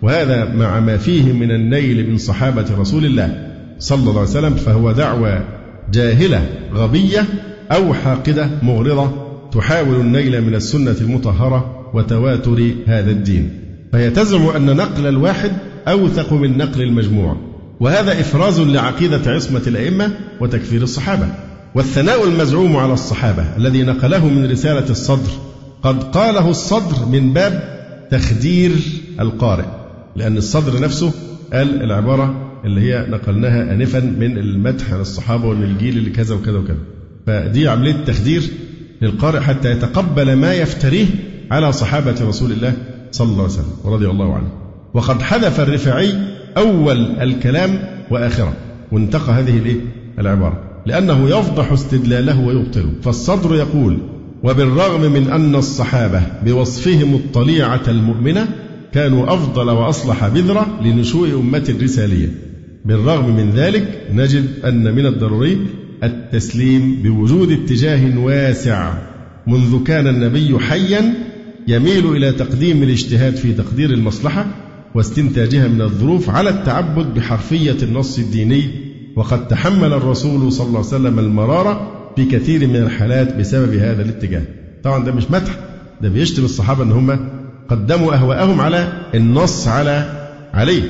وهذا 0.02 0.44
مع 0.44 0.80
ما 0.80 0.96
فيه 0.96 1.32
من 1.32 1.50
النيل 1.50 2.11
من 2.11 2.18
صحابة 2.18 2.66
رسول 2.78 3.05
الله 3.05 3.52
صلى 3.78 4.00
الله 4.00 4.20
عليه 4.20 4.30
وسلم 4.30 4.55
فهو 4.55 4.92
دعوة 4.92 5.44
جاهلة 5.92 6.46
غبية 6.74 7.24
أو 7.72 7.94
حاقدة 7.94 8.48
مغرضة 8.62 9.11
تحاول 9.52 10.00
النيل 10.00 10.42
من 10.42 10.55
السنة 10.55 10.96
المطهرة 11.00 11.84
وتواتر 11.95 12.72
هذا 12.86 13.11
الدين. 13.11 13.51
فهي 13.92 14.11
تزعم 14.11 14.49
أن 14.49 14.76
نقل 14.76 15.07
الواحد 15.07 15.53
أوثق 15.88 16.32
من 16.32 16.59
نقل 16.59 16.82
المجموع. 16.82 17.36
وهذا 17.80 18.20
إفراز 18.20 18.61
لعقيدة 18.61 19.32
عصمة 19.32 19.62
الأئمة 19.66 20.11
وتكفير 20.40 20.82
الصحابة. 20.82 21.28
والثناء 21.74 22.28
المزعوم 22.28 22.76
على 22.76 22.92
الصحابة 22.92 23.57
الذي 23.57 23.82
نقله 23.82 24.28
من 24.28 24.51
رسالة 24.51 24.90
الصدر 24.90 25.30
قد 25.82 26.03
قاله 26.03 26.51
الصدر 26.51 27.07
من 27.07 27.32
باب 27.32 27.74
تخدير 28.11 28.70
القارئ 29.20 29.64
لأن 30.16 30.36
الصدر 30.36 30.80
نفسه 30.80 31.12
قال 31.53 31.82
العبارة 31.82 32.53
اللي 32.64 32.80
هي 32.80 33.07
نقلناها 33.11 33.74
آنفا 33.74 34.01
من 34.01 34.38
المدح 34.38 34.92
على 34.92 35.03
الصحابة 35.03 35.49
ومن 35.49 35.62
الجيل 35.62 35.99
اللي 35.99 36.11
كذا 36.11 36.34
وكذا 36.34 36.59
وكذا. 36.59 36.78
فدي 37.26 37.68
عملية 37.68 38.05
تخدير 38.07 38.42
للقارئ 39.03 39.40
حتى 39.40 39.70
يتقبل 39.70 40.32
ما 40.32 40.55
يفتريه 40.55 41.07
على 41.51 41.72
صحابة 41.72 42.14
رسول 42.28 42.53
الله 42.53 42.72
صلى 43.11 43.28
الله 43.28 43.42
عليه 43.42 43.53
وسلم 43.53 43.72
ورضي 43.84 44.07
الله 44.07 44.34
عنه. 44.34 44.49
وقد 44.95 45.22
حذف 45.22 45.61
الرفاعي 45.61 46.14
أول 46.57 46.97
الكلام 47.20 47.78
وآخره. 48.11 48.53
وانتقى 48.92 49.32
هذه 49.32 49.59
الإيه؟ 49.59 49.80
العبارة. 50.18 50.82
لأنه 50.86 51.28
يفضح 51.28 51.72
استدلاله 51.72 52.40
ويبطله. 52.40 52.90
فالصدر 53.03 53.55
يقول 53.55 53.99
وبالرغم 54.42 55.12
من 55.12 55.30
أن 55.30 55.55
الصحابة 55.55 56.22
بوصفهم 56.45 57.14
الطليعة 57.14 57.82
المؤمنة 57.88 58.49
كانوا 58.92 59.34
أفضل 59.34 59.70
وأصلح 59.70 60.28
بذرة 60.28 60.80
لنشوء 60.82 61.34
أمة 61.40 61.64
الرسالية. 61.68 62.28
بالرغم 62.84 63.36
من 63.36 63.51
ذلك 63.51 64.01
نجد 64.12 64.47
أن 64.64 64.95
من 64.95 65.07
الضروري 65.07 65.66
التسليم 66.03 67.03
بوجود 67.03 67.51
اتجاه 67.51 68.18
واسع 68.18 68.95
منذ 69.47 69.84
كان 69.84 70.07
النبي 70.07 70.59
حيا 70.59 71.14
يميل 71.68 72.06
إلى 72.16 72.32
تقديم 72.32 72.82
الاجتهاد 72.82 73.36
في 73.36 73.52
تقدير 73.52 73.90
المصلحة 73.90 74.46
واستنتاجها 74.95 75.68
من 75.68 75.82
الظروف 75.82 76.30
على 76.30 76.50
التعبد 76.50 77.14
بحرفية 77.14 77.76
النص 77.82 78.18
الديني 78.18 78.70
وقد 79.16 79.49
تحمل 79.49 79.92
الرسول 79.92 80.53
صلى 80.53 80.66
الله 80.66 80.78
عليه 80.78 80.88
وسلم 80.88 81.18
المرارة 81.18 81.91
في 82.16 82.24
كثير 82.24 82.66
من 82.68 82.76
الحالات 82.76 83.36
بسبب 83.36 83.74
هذا 83.74 84.03
الاتجاه. 84.03 84.42
طبعا 84.82 85.04
ده 85.04 85.12
مش 85.12 85.30
مدح 85.30 85.57
ده 86.03 86.08
بيشتم 86.08 86.45
الصحابة 86.45 86.82
أن 86.82 86.92
هم 86.92 87.28
قدموا 87.68 88.14
أهواءهم 88.14 88.61
على 88.61 88.92
النص 89.14 89.68
على 89.68 90.26
عليه 90.54 90.82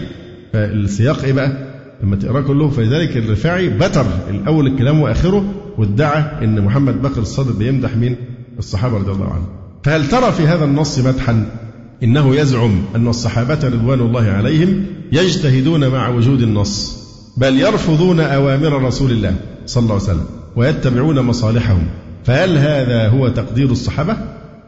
فالسياق 0.53 1.25
إيه 1.25 1.33
بقى؟ 1.33 1.75
لما 2.03 2.17
تقراه 2.17 2.41
كله 2.41 2.69
فلذلك 2.69 3.17
الرفاعي 3.17 3.69
بتر 3.69 4.07
الأول 4.31 4.67
الكلام 4.67 5.01
وآخره 5.01 5.55
وادعى 5.79 6.45
أن 6.45 6.61
محمد 6.65 7.03
بكر 7.03 7.21
الصادق 7.21 7.57
بيمدح 7.57 7.97
مين؟ 7.97 8.17
الصحابة 8.59 8.97
رضي 8.99 9.11
الله 9.13 9.27
عنهم. 9.33 9.64
فهل 9.85 10.09
ترى 10.09 10.33
في 10.33 10.43
هذا 10.43 10.65
النص 10.65 10.99
مدحا؟ 10.99 11.47
إنه 12.03 12.37
يزعم 12.37 12.83
أن 12.97 13.09
الصحابة 13.09 13.59
رضوان 13.69 14.01
الله 14.01 14.23
عليهم 14.23 14.85
يجتهدون 15.13 15.89
مع 15.89 16.09
وجود 16.09 16.43
النص 16.43 17.05
بل 17.37 17.61
يرفضون 17.61 18.21
أوامر 18.21 18.83
رسول 18.83 19.11
الله 19.11 19.35
صلى 19.67 19.83
الله 19.83 19.95
عليه 19.95 20.05
وسلم 20.05 20.27
ويتبعون 20.57 21.21
مصالحهم. 21.21 21.87
فهل 22.25 22.59
هذا 22.59 23.09
هو 23.09 23.29
تقدير 23.29 23.71
الصحابة؟ 23.71 24.17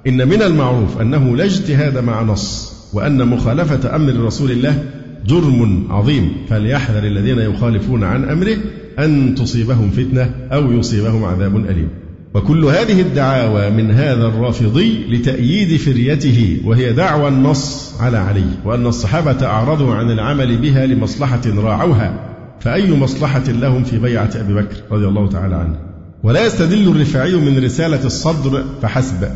إن 0.07 0.29
من 0.29 0.43
المعروف 0.43 1.01
أنه 1.01 1.37
لا 1.37 1.45
اجتهاد 1.45 1.99
مع 1.99 2.23
نص 2.23 2.73
وأن 2.93 3.29
مخالفة 3.29 3.97
أمر 3.97 4.13
رسول 4.13 4.51
الله 4.51 4.85
جرم 5.27 5.87
عظيم. 5.91 6.33
فليحذر 6.49 7.07
الذين 7.07 7.39
يخالفون 7.39 8.05
عن 8.05 8.25
أمره 8.25 8.57
أن 8.99 9.35
تصيبهم 9.35 9.91
فتنة 9.91 10.35
أو 10.53 10.73
يصيبهم 10.73 11.25
عذاب 11.25 11.57
أليم. 11.57 11.89
وكل 12.37 12.65
هذه 12.65 13.01
الدعاوى 13.01 13.71
من 13.71 13.91
هذا 13.91 14.27
الرافضي 14.27 15.07
لتأييد 15.09 15.77
فريته 15.77 16.61
وهي 16.65 16.93
دعوى 16.93 17.29
النص 17.29 17.95
على 18.01 18.19
علي 18.19 18.45
وأن 18.65 18.87
الصحابة 18.87 19.47
أعرضوا 19.47 19.95
عن 19.95 20.11
العمل 20.11 20.59
بها 20.59 20.87
لمصلحة 20.87 21.41
راعوها 21.47 22.15
فأي 22.61 22.93
مصلحة 22.93 23.43
لهم 23.49 23.85
في 23.85 23.99
بيعة 23.99 24.31
أبي 24.35 24.55
بكر 24.55 24.77
رضي 24.91 25.07
الله 25.07 25.29
تعالى 25.29 25.55
عنه؟ 25.55 25.79
ولا 26.23 26.47
يستدل 26.47 26.89
الرفاعي 26.89 27.35
من 27.35 27.65
رسالة 27.65 28.07
الصدر 28.07 28.65
فحسب 28.83 29.29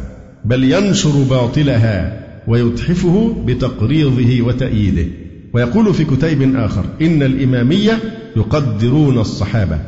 بل 0.44 0.64
ينشر 0.64 1.22
باطلها 1.31 2.27
ويتحفه 2.48 3.36
بتقريضه 3.47 4.43
وتأييده. 4.43 5.06
ويقول 5.55 5.94
في 5.94 6.05
كتيب 6.05 6.56
آخر 6.56 6.85
إن 7.02 7.22
الإمامية 7.22 7.98
يقدرون 8.36 9.18
الصحابة. 9.18 9.78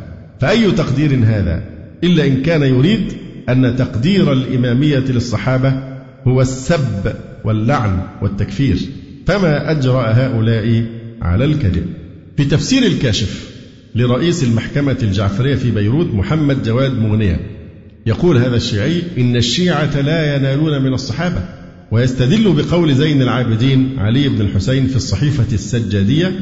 فأي 0.40 0.70
تقدير 0.70 1.20
هذا؟ 1.24 1.62
إلا 2.04 2.26
إن 2.26 2.42
كان 2.42 2.62
يريد 2.62 3.12
أن 3.48 3.76
تقدير 3.76 4.32
الإمامية 4.32 4.98
للصحابة 4.98 5.74
هو 6.26 6.40
السب 6.40 7.14
واللعن 7.44 8.02
والتكفير 8.22 8.78
فما 9.26 9.70
أجرأ 9.70 10.02
هؤلاء 10.06 10.84
على 11.22 11.44
الكذب. 11.44 11.86
في 12.36 12.44
تفسير 12.44 12.82
الكاشف 12.82 13.50
لرئيس 13.94 14.44
المحكمة 14.44 14.96
الجعفرية 15.02 15.54
في 15.54 15.70
بيروت 15.70 16.14
محمد 16.14 16.62
جواد 16.62 16.98
مغنية 16.98 17.40
يقول 18.06 18.36
هذا 18.36 18.56
الشيعي 18.56 19.02
إن 19.18 19.36
الشيعة 19.36 20.00
لا 20.00 20.36
ينالون 20.36 20.82
من 20.82 20.94
الصحابة 20.94 21.42
ويستدل 21.90 22.52
بقول 22.52 22.94
زين 22.94 23.22
العابدين 23.22 23.98
علي 23.98 24.28
بن 24.28 24.40
الحسين 24.40 24.86
في 24.86 24.96
الصحيفة 24.96 25.52
السجادية 25.52 26.32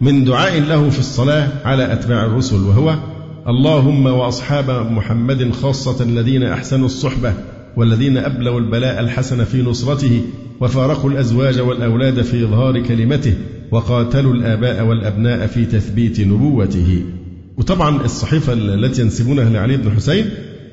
من 0.00 0.24
دعاء 0.24 0.60
له 0.60 0.90
في 0.90 0.98
الصلاة 0.98 1.48
على 1.64 1.92
أتباع 1.92 2.26
الرسل 2.26 2.56
وهو 2.56 2.98
اللهم 3.46 4.06
وأصحاب 4.06 4.92
محمد 4.92 5.50
خاصة 5.50 6.04
الذين 6.04 6.42
أحسنوا 6.42 6.86
الصحبة 6.86 7.34
والذين 7.76 8.16
أبلغوا 8.16 8.60
البلاء 8.60 9.00
الحسن 9.00 9.44
في 9.44 9.62
نصرته 9.62 10.22
وفارقوا 10.60 11.10
الأزواج 11.10 11.60
والأولاد 11.60 12.22
في 12.22 12.44
إظهار 12.44 12.82
كلمته 12.82 13.34
وقاتلوا 13.70 14.34
الآباء 14.34 14.84
والأبناء 14.84 15.46
في 15.46 15.64
تثبيت 15.64 16.20
نبوته. 16.20 17.04
وطبعا 17.56 18.04
الصحيفة 18.04 18.52
التي 18.52 19.02
ينسبونها 19.02 19.50
لعلي 19.50 19.76
بن 19.76 19.86
الحسين 19.86 20.30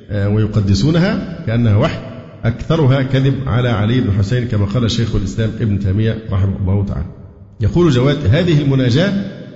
آه، 0.09 0.29
ويقدسونها 0.29 1.43
كأنها 1.47 1.75
وحي 1.75 1.99
أكثرها 2.43 3.01
كذب 3.01 3.35
على 3.47 3.69
علي 3.69 4.01
بن 4.01 4.09
الحسين 4.09 4.47
كما 4.47 4.65
قال 4.65 4.91
شيخ 4.91 5.15
الإسلام 5.15 5.49
ابن 5.61 5.79
تيمية 5.79 6.17
رحمه 6.31 6.57
الله 6.61 6.85
تعالى. 6.85 7.05
يقول 7.61 7.91
جواد 7.91 8.17
هذه 8.31 8.61
المناجاة 8.61 9.13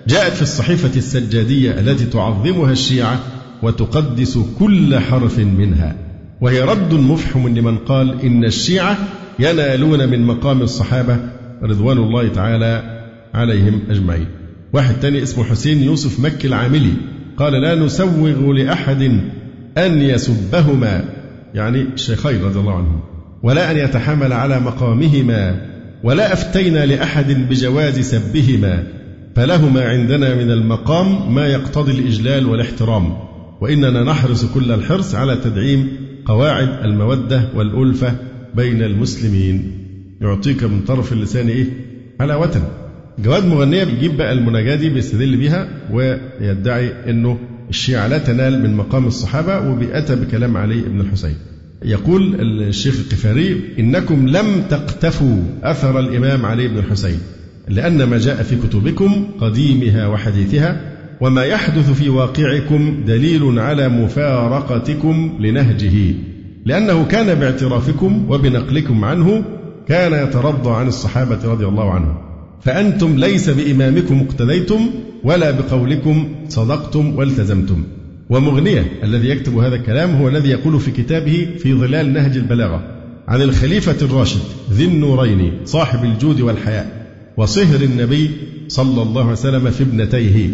جاءت 0.10 0.34
في 0.34 0.41
الصحيفة 0.41 0.98
السجادية 0.98 1.72
التي 1.72 2.06
تعظمها 2.06 2.72
الشيعة 2.72 3.19
وتقدس 3.64 4.40
كل 4.60 4.99
حرف 4.99 5.40
منها 5.40 5.95
وهي 6.41 6.61
رد 6.61 6.94
مفحم 6.94 7.48
لمن 7.48 7.77
قال 7.77 8.22
إن 8.22 8.45
الشيعة 8.45 8.98
ينالون 9.40 10.10
من 10.10 10.22
مقام 10.22 10.61
الصحابة 10.61 11.18
رضوان 11.64 11.98
الله 11.98 12.27
تعالى 12.27 13.03
عليهم 13.34 13.81
أجمعين. 13.90 14.26
واحد 14.73 14.99
تاني 14.99 15.23
اسمه 15.23 15.44
حسين 15.44 15.84
يوسف 15.84 16.19
مكي 16.19 16.48
العاملي 16.48 16.94
قال 17.38 17.53
لا 17.53 17.76
نسوغ 17.76 18.52
لأحد 18.52 19.02
أن 19.77 20.02
يسبهما. 20.02 21.06
يعني 21.53 21.81
الشيخين 21.81 22.44
رضي 22.44 22.60
الله 22.60 22.76
عنهم. 22.76 22.99
ولا 23.44 23.72
أن 23.72 23.77
يتحامل 23.77 24.34
على 24.34 24.60
مقامهما 24.60 25.61
ولا 26.03 26.34
أفتينا 26.34 26.86
لأحد 26.86 27.31
بجواز 27.49 27.99
سبهما. 27.99 28.98
فلهما 29.35 29.89
عندنا 29.89 30.35
من 30.35 30.51
المقام 30.51 31.35
ما 31.35 31.47
يقتضي 31.47 31.91
الإجلال 31.91 32.45
والاحترام 32.45 33.18
وإننا 33.61 34.03
نحرص 34.03 34.45
كل 34.45 34.72
الحرص 34.72 35.15
على 35.15 35.35
تدعيم 35.35 35.88
قواعد 36.26 36.69
المودة 36.85 37.49
والألفة 37.56 38.15
بين 38.56 38.81
المسلمين. 38.84 39.72
يعطيك 40.22 40.64
من 40.64 40.81
طرف 40.88 41.14
اللسان 41.14 41.47
إيه؟ 41.47 41.65
حلاوة. 42.19 42.61
جواد 43.19 43.45
مغنية 43.45 43.84
بيجيب 43.84 44.18
بقى 44.18 44.34
المناجاة 44.34 44.76
دي 44.76 44.89
بيستدل 44.89 45.38
بيها 45.38 45.68
ويدعي 45.91 46.91
أنه 47.10 47.38
الشيعة 47.69 48.07
لا 48.07 48.18
تنال 48.18 48.64
من 48.64 48.73
مقام 48.77 49.07
الصحابة 49.07 49.72
وبيأتى 49.72 50.15
بكلام 50.15 50.57
علي 50.57 50.81
بن 50.81 51.01
الحسين. 51.01 51.35
يقول 51.85 52.41
الشيخ 52.41 52.99
القفاري 52.99 53.61
إنكم 53.80 54.27
لم 54.27 54.64
تقتفوا 54.69 55.38
أثر 55.64 55.99
الإمام 55.99 56.45
علي 56.45 56.68
بن 56.68 56.77
الحسين. 56.77 57.19
لأن 57.69 58.03
ما 58.03 58.17
جاء 58.17 58.43
في 58.43 58.55
كتبكم 58.55 59.27
قديمها 59.41 60.07
وحديثها 60.07 60.81
وما 61.21 61.43
يحدث 61.43 61.91
في 61.91 62.09
واقعكم 62.09 63.03
دليل 63.07 63.59
على 63.59 63.89
مفارقتكم 63.89 65.37
لنهجه 65.39 66.13
لأنه 66.65 67.05
كان 67.05 67.39
باعترافكم 67.39 68.25
وبنقلكم 68.29 69.05
عنه 69.05 69.43
كان 69.87 70.27
يترضى 70.27 70.69
عن 70.69 70.87
الصحابة 70.87 71.39
رضي 71.45 71.65
الله 71.65 71.91
عنهم. 71.91 72.15
فأنتم 72.61 73.15
ليس 73.15 73.49
بإمامكم 73.49 74.25
اقتديتم 74.29 74.79
ولا 75.23 75.51
بقولكم 75.51 76.29
صدقتم 76.49 77.15
والتزمتم. 77.15 77.83
ومغنية 78.29 78.91
الذي 79.03 79.29
يكتب 79.29 79.57
هذا 79.57 79.75
الكلام 79.75 80.15
هو 80.15 80.27
الذي 80.27 80.49
يقول 80.49 80.79
في 80.79 80.91
كتابه 80.91 81.47
في 81.59 81.73
ظلال 81.73 82.13
نهج 82.13 82.37
البلاغة 82.37 82.81
عن 83.27 83.41
الخليفة 83.41 84.05
الراشد 84.05 84.41
ذي 84.71 84.85
النورين 84.85 85.51
صاحب 85.65 86.03
الجود 86.03 86.41
والحياء. 86.41 86.98
وصهر 87.39 87.81
النبي 87.81 88.31
صلى 88.67 89.01
الله 89.01 89.21
عليه 89.21 89.31
وسلم 89.31 89.69
في 89.69 89.83
ابنتيه 89.83 90.49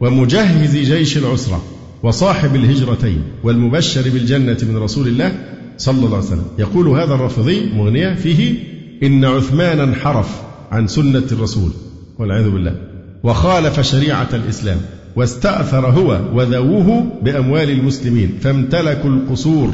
ومجهز 0.00 0.76
جيش 0.76 1.18
العسرة 1.18 1.62
وصاحب 2.02 2.56
الهجرتين 2.56 3.22
والمبشر 3.42 4.02
بالجنة 4.10 4.58
من 4.62 4.76
رسول 4.76 5.08
الله 5.08 5.32
صلى 5.78 5.96
الله 5.96 6.16
عليه 6.16 6.26
وسلم. 6.26 6.44
يقول 6.58 6.88
هذا 6.88 7.14
الرافضي 7.14 7.70
مغنية 7.74 8.14
فيه 8.14 8.54
إن 9.02 9.24
عثمانا 9.24 9.84
انحرف 9.84 10.42
عن 10.70 10.86
سنة 10.86 11.22
الرسول 11.32 11.70
والعياذ 12.18 12.50
بالله 12.50 12.76
وخالف 13.22 13.80
شريعة 13.80 14.28
الإسلام 14.32 14.78
واستأثر 15.16 15.86
هو 15.86 16.20
وذووه 16.34 17.06
بأموال 17.22 17.70
المسلمين 17.70 18.38
فامتلكوا 18.40 19.10
القصور 19.10 19.70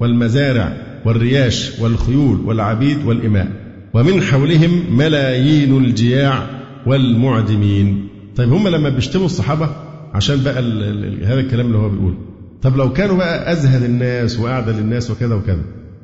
والمزارع 0.00 0.76
والرياش 1.04 1.72
والخيول 1.80 2.40
والعبيد 2.40 2.98
والإماء. 3.06 3.63
ومن 3.94 4.22
حولهم 4.22 4.96
ملايين 4.96 5.76
الجياع 5.76 6.46
والمعدمين. 6.86 8.08
طيب 8.36 8.52
هم 8.52 8.68
لما 8.68 8.88
بيشتموا 8.88 9.26
الصحابة 9.26 9.68
عشان 10.14 10.42
بقى 10.42 10.58
ال 10.58 10.82
ال 11.04 11.26
هذا 11.26 11.40
الكلام 11.40 11.66
اللي 11.66 11.78
هو 11.78 11.88
بيقوله. 11.88 12.16
طب 12.62 12.76
لو 12.76 12.92
كانوا 12.92 13.16
بقى 13.16 13.52
أزهد 13.52 13.82
الناس 13.82 14.38
وأعدل 14.40 14.78
الناس 14.78 15.10
وكذا 15.10 15.34
وكذا 15.34 15.62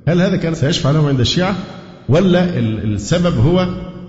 هل 0.08 0.20
هذا 0.20 0.36
كان 0.36 0.54
سيشفع 0.54 0.90
لهم 0.90 1.06
عند 1.06 1.20
الشيعة؟ 1.20 1.54
ولا 2.08 2.58
السبب 2.58 3.38
هو 3.38 3.68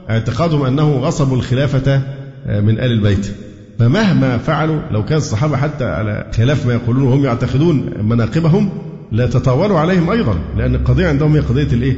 اعتقادهم 0.09 0.63
أنه 0.63 0.91
غصبوا 0.91 1.37
الخلافة 1.37 2.01
آه، 2.45 2.61
من 2.61 2.79
آل 2.79 2.91
البيت؟ 2.91 3.31
فمهما 3.79 4.37
فعلوا 4.37 4.81
لو 4.91 5.05
كان 5.05 5.17
الصحابة 5.17 5.57
حتى 5.57 5.85
على 5.85 6.31
خلاف 6.37 6.65
ما 6.67 6.73
يقولون 6.73 7.03
وهم 7.03 7.25
يعتقدون 7.25 7.93
مناقبهم 8.01 8.69
لا 9.11 9.27
تطاولوا 9.27 9.79
عليهم 9.79 10.09
أيضا 10.09 10.39
لأن 10.57 10.75
القضية 10.75 11.07
عندهم 11.07 11.33
هي 11.33 11.39
قضية 11.39 11.67
الإيه؟ 11.73 11.95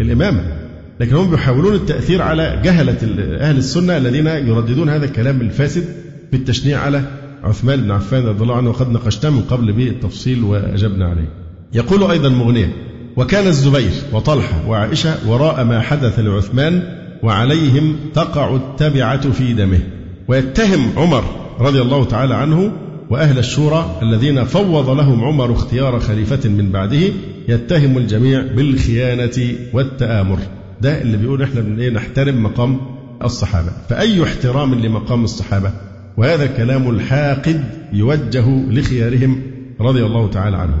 الإمامة. 0.00 0.63
لكن 1.00 1.16
هم 1.16 1.30
بيحاولون 1.30 1.74
التأثير 1.74 2.22
على 2.22 2.60
جهلة 2.64 2.98
أهل 3.40 3.56
السنة 3.56 3.96
الذين 3.96 4.26
يرددون 4.26 4.88
هذا 4.88 5.04
الكلام 5.04 5.40
الفاسد 5.40 5.84
بالتشنيع 6.32 6.80
على 6.80 7.02
عثمان 7.44 7.80
بن 7.80 7.90
عفان 7.90 8.24
رضي 8.26 8.42
الله 8.42 8.56
عنه 8.56 8.70
وقد 8.70 8.90
ناقشناه 8.90 9.30
من 9.30 9.42
قبل 9.42 9.72
بالتفصيل 9.72 10.44
وأجبنا 10.44 11.08
عليه. 11.08 11.28
يقول 11.72 12.10
أيضا 12.10 12.28
مغنية 12.28 12.72
وكان 13.16 13.46
الزبير 13.46 13.92
وطلحة 14.12 14.68
وعائشة 14.68 15.28
وراء 15.28 15.64
ما 15.64 15.80
حدث 15.80 16.18
لعثمان 16.18 16.82
وعليهم 17.22 17.96
تقع 18.14 18.56
التبعة 18.56 19.30
في 19.30 19.52
دمه 19.52 19.80
ويتهم 20.28 20.92
عمر 20.96 21.24
رضي 21.60 21.80
الله 21.80 22.04
تعالى 22.04 22.34
عنه 22.34 22.72
وأهل 23.10 23.38
الشورى 23.38 23.98
الذين 24.02 24.44
فوض 24.44 24.90
لهم 24.90 25.24
عمر 25.24 25.52
اختيار 25.52 26.00
خليفة 26.00 26.48
من 26.48 26.72
بعده 26.72 27.02
يتهم 27.48 27.98
الجميع 27.98 28.42
بالخيانة 28.56 29.54
والتآمر. 29.72 30.38
ده 30.80 31.00
اللي 31.00 31.16
بيقول 31.16 31.42
إحنا 31.42 31.80
إيه؟ 31.82 31.90
نحترم 31.90 32.42
مقام 32.42 32.80
الصحابة. 33.24 33.70
فأي 33.88 34.22
احترام 34.22 34.74
لمقام 34.74 35.24
الصحابة؟ 35.24 35.70
وهذا 36.16 36.46
كلام 36.46 36.90
الحاقد 36.90 37.64
يوجه 37.92 38.44
لخيارهم 38.70 39.42
رضي 39.80 40.04
الله 40.04 40.30
تعالى 40.30 40.56
عنهم. 40.56 40.80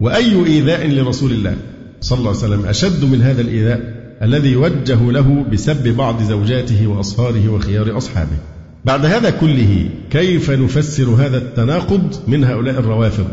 وأي 0.00 0.46
إيذاء 0.46 0.86
لرسول 0.88 1.32
الله 1.32 1.56
صلى 2.00 2.18
الله 2.18 2.28
عليه 2.30 2.38
وسلم 2.38 2.66
أشد 2.66 3.04
من 3.04 3.22
هذا 3.22 3.40
الإيذاء 3.40 3.94
الذي 4.22 4.52
يوجه 4.52 5.12
له 5.12 5.44
بسب 5.52 5.88
بعض 5.96 6.22
زوجاته 6.22 6.86
وأصهاره 6.86 7.48
وخيار 7.48 7.96
أصحابه. 7.96 8.36
بعد 8.84 9.06
هذا 9.06 9.30
كله 9.30 9.88
كيف 10.10 10.50
نفسر 10.50 11.04
هذا 11.04 11.36
التناقض 11.38 12.14
من 12.28 12.44
هؤلاء 12.44 12.78
الروافض؟ 12.78 13.26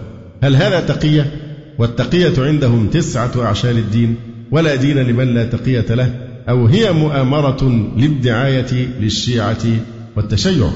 هل 0.44 0.56
هذا 0.56 0.80
تقية؟ 0.80 1.32
والتقية 1.78 2.34
عندهم 2.38 2.88
تسعة 2.88 3.32
أعشار 3.38 3.72
الدين 3.72 4.16
ولا 4.52 4.76
دين 4.76 4.98
لمن 4.98 5.34
لا 5.34 5.46
تقية 5.46 5.96
له 5.96 6.14
أو 6.50 6.66
هي 6.66 6.92
مؤامرة 6.92 7.90
للدعاية 7.98 8.88
للشيعة 9.00 9.64
والتشيع. 10.18 10.70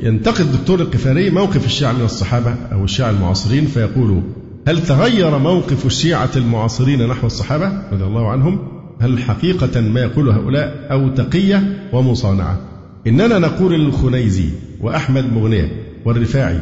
ينتقد 0.00 0.40
الدكتور 0.40 0.80
القفاري 0.80 1.30
موقف 1.30 1.66
الشيعة 1.66 1.92
من 1.92 2.04
الصحابة 2.04 2.54
أو 2.72 2.84
الشيعة 2.84 3.10
المعاصرين 3.10 3.66
فيقول 3.66 4.22
هل 4.68 4.82
تغير 4.82 5.38
موقف 5.38 5.86
الشيعة 5.86 6.30
المعاصرين 6.36 7.08
نحو 7.08 7.26
الصحابة 7.26 7.72
رضي 7.92 8.04
الله 8.04 8.30
عنهم؟ 8.30 8.58
هل 9.00 9.18
حقيقة 9.18 9.80
ما 9.80 10.00
يقول 10.00 10.28
هؤلاء 10.28 10.86
أو 10.90 11.08
تقية 11.08 11.88
ومصانعة؟ 11.92 12.60
إننا 13.06 13.38
نقول 13.38 13.80
للخنيزي 13.80 14.48
وأحمد 14.80 15.32
مغنية 15.32 15.72
والرفاعي 16.04 16.58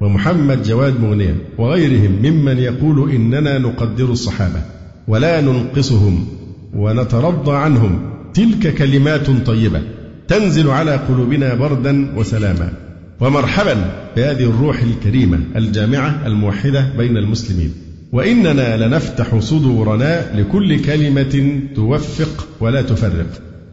ومحمد 0.00 0.62
جواد 0.62 1.00
مغنية 1.00 1.36
وغيرهم 1.58 2.12
ممن 2.22 2.58
يقول 2.58 3.10
إننا 3.10 3.58
نقدر 3.58 4.04
الصحابة. 4.04 4.62
ولا 5.08 5.40
ننقصهم 5.40 6.26
ونترضى 6.74 7.52
عنهم. 7.52 8.12
تلك 8.34 8.74
كلمات 8.74 9.30
طيبة 9.30 9.82
تنزل 10.28 10.70
على 10.70 10.96
قلوبنا 10.96 11.54
بردا 11.54 12.12
وسلاما. 12.16 12.72
ومرحبا 13.20 13.90
بهذه 14.16 14.44
الروح 14.44 14.82
الكريمة 14.82 15.38
الجامعة 15.56 16.26
الموحدة 16.26 16.92
بين 16.96 17.16
المسلمين. 17.16 17.74
وإننا 18.12 18.86
لنفتح 18.86 19.38
صدورنا 19.38 20.40
لكل 20.40 20.80
كلمة 20.80 21.60
توفق 21.74 22.48
ولا 22.60 22.82
تفرق. 22.82 23.26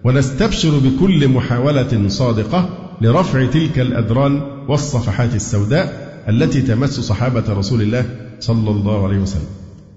ونستبشر 0.04 0.80
بكل 0.80 1.28
محاولة 1.28 2.08
صادقة 2.08 2.70
لرفع 3.02 3.46
تلك 3.46 3.80
الأدران 3.80 4.42
والصفحات 4.68 5.36
السوداء 5.36 6.10
التي 6.30 6.62
تمس 6.62 7.00
صحابة 7.00 7.44
رسول 7.50 7.82
الله 7.82 8.06
صلى 8.40 8.72
الله 8.72 9.08
عليه 9.08 9.18
وسلم. 9.18 9.48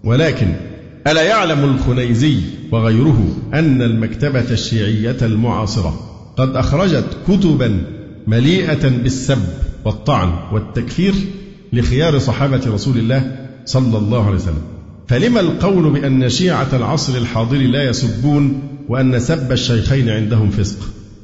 ولكن 0.05 0.55
ألا 1.07 1.23
يعلم 1.23 1.65
الخنيزي 1.65 2.37
وغيره 2.73 3.37
أن 3.55 3.83
المكتبة 3.83 4.51
الشيعية 4.51 5.17
المعاصرة 5.23 6.01
قد 6.37 6.57
أخرجت 6.57 7.05
كتبا 7.29 7.83
مليئة 8.27 8.89
بالسب 8.89 9.43
والطعن 9.85 10.33
والتكفير 10.53 11.15
لخيار 11.73 12.19
صحابة 12.19 12.61
رسول 12.67 12.99
الله 12.99 13.49
صلى 13.65 13.99
الله 13.99 14.27
عليه 14.27 14.37
وسلم. 14.37 14.63
فلما 15.09 15.41
القول 15.41 15.91
بأن 15.91 16.29
شيعة 16.29 16.69
العصر 16.73 17.19
الحاضر 17.19 17.57
لا 17.57 17.89
يسبون 17.89 18.63
وأن 18.89 19.19
سب 19.21 19.53
الشيخين 19.53 20.09
عندهم 20.09 20.51
فسق؟ 20.51 20.79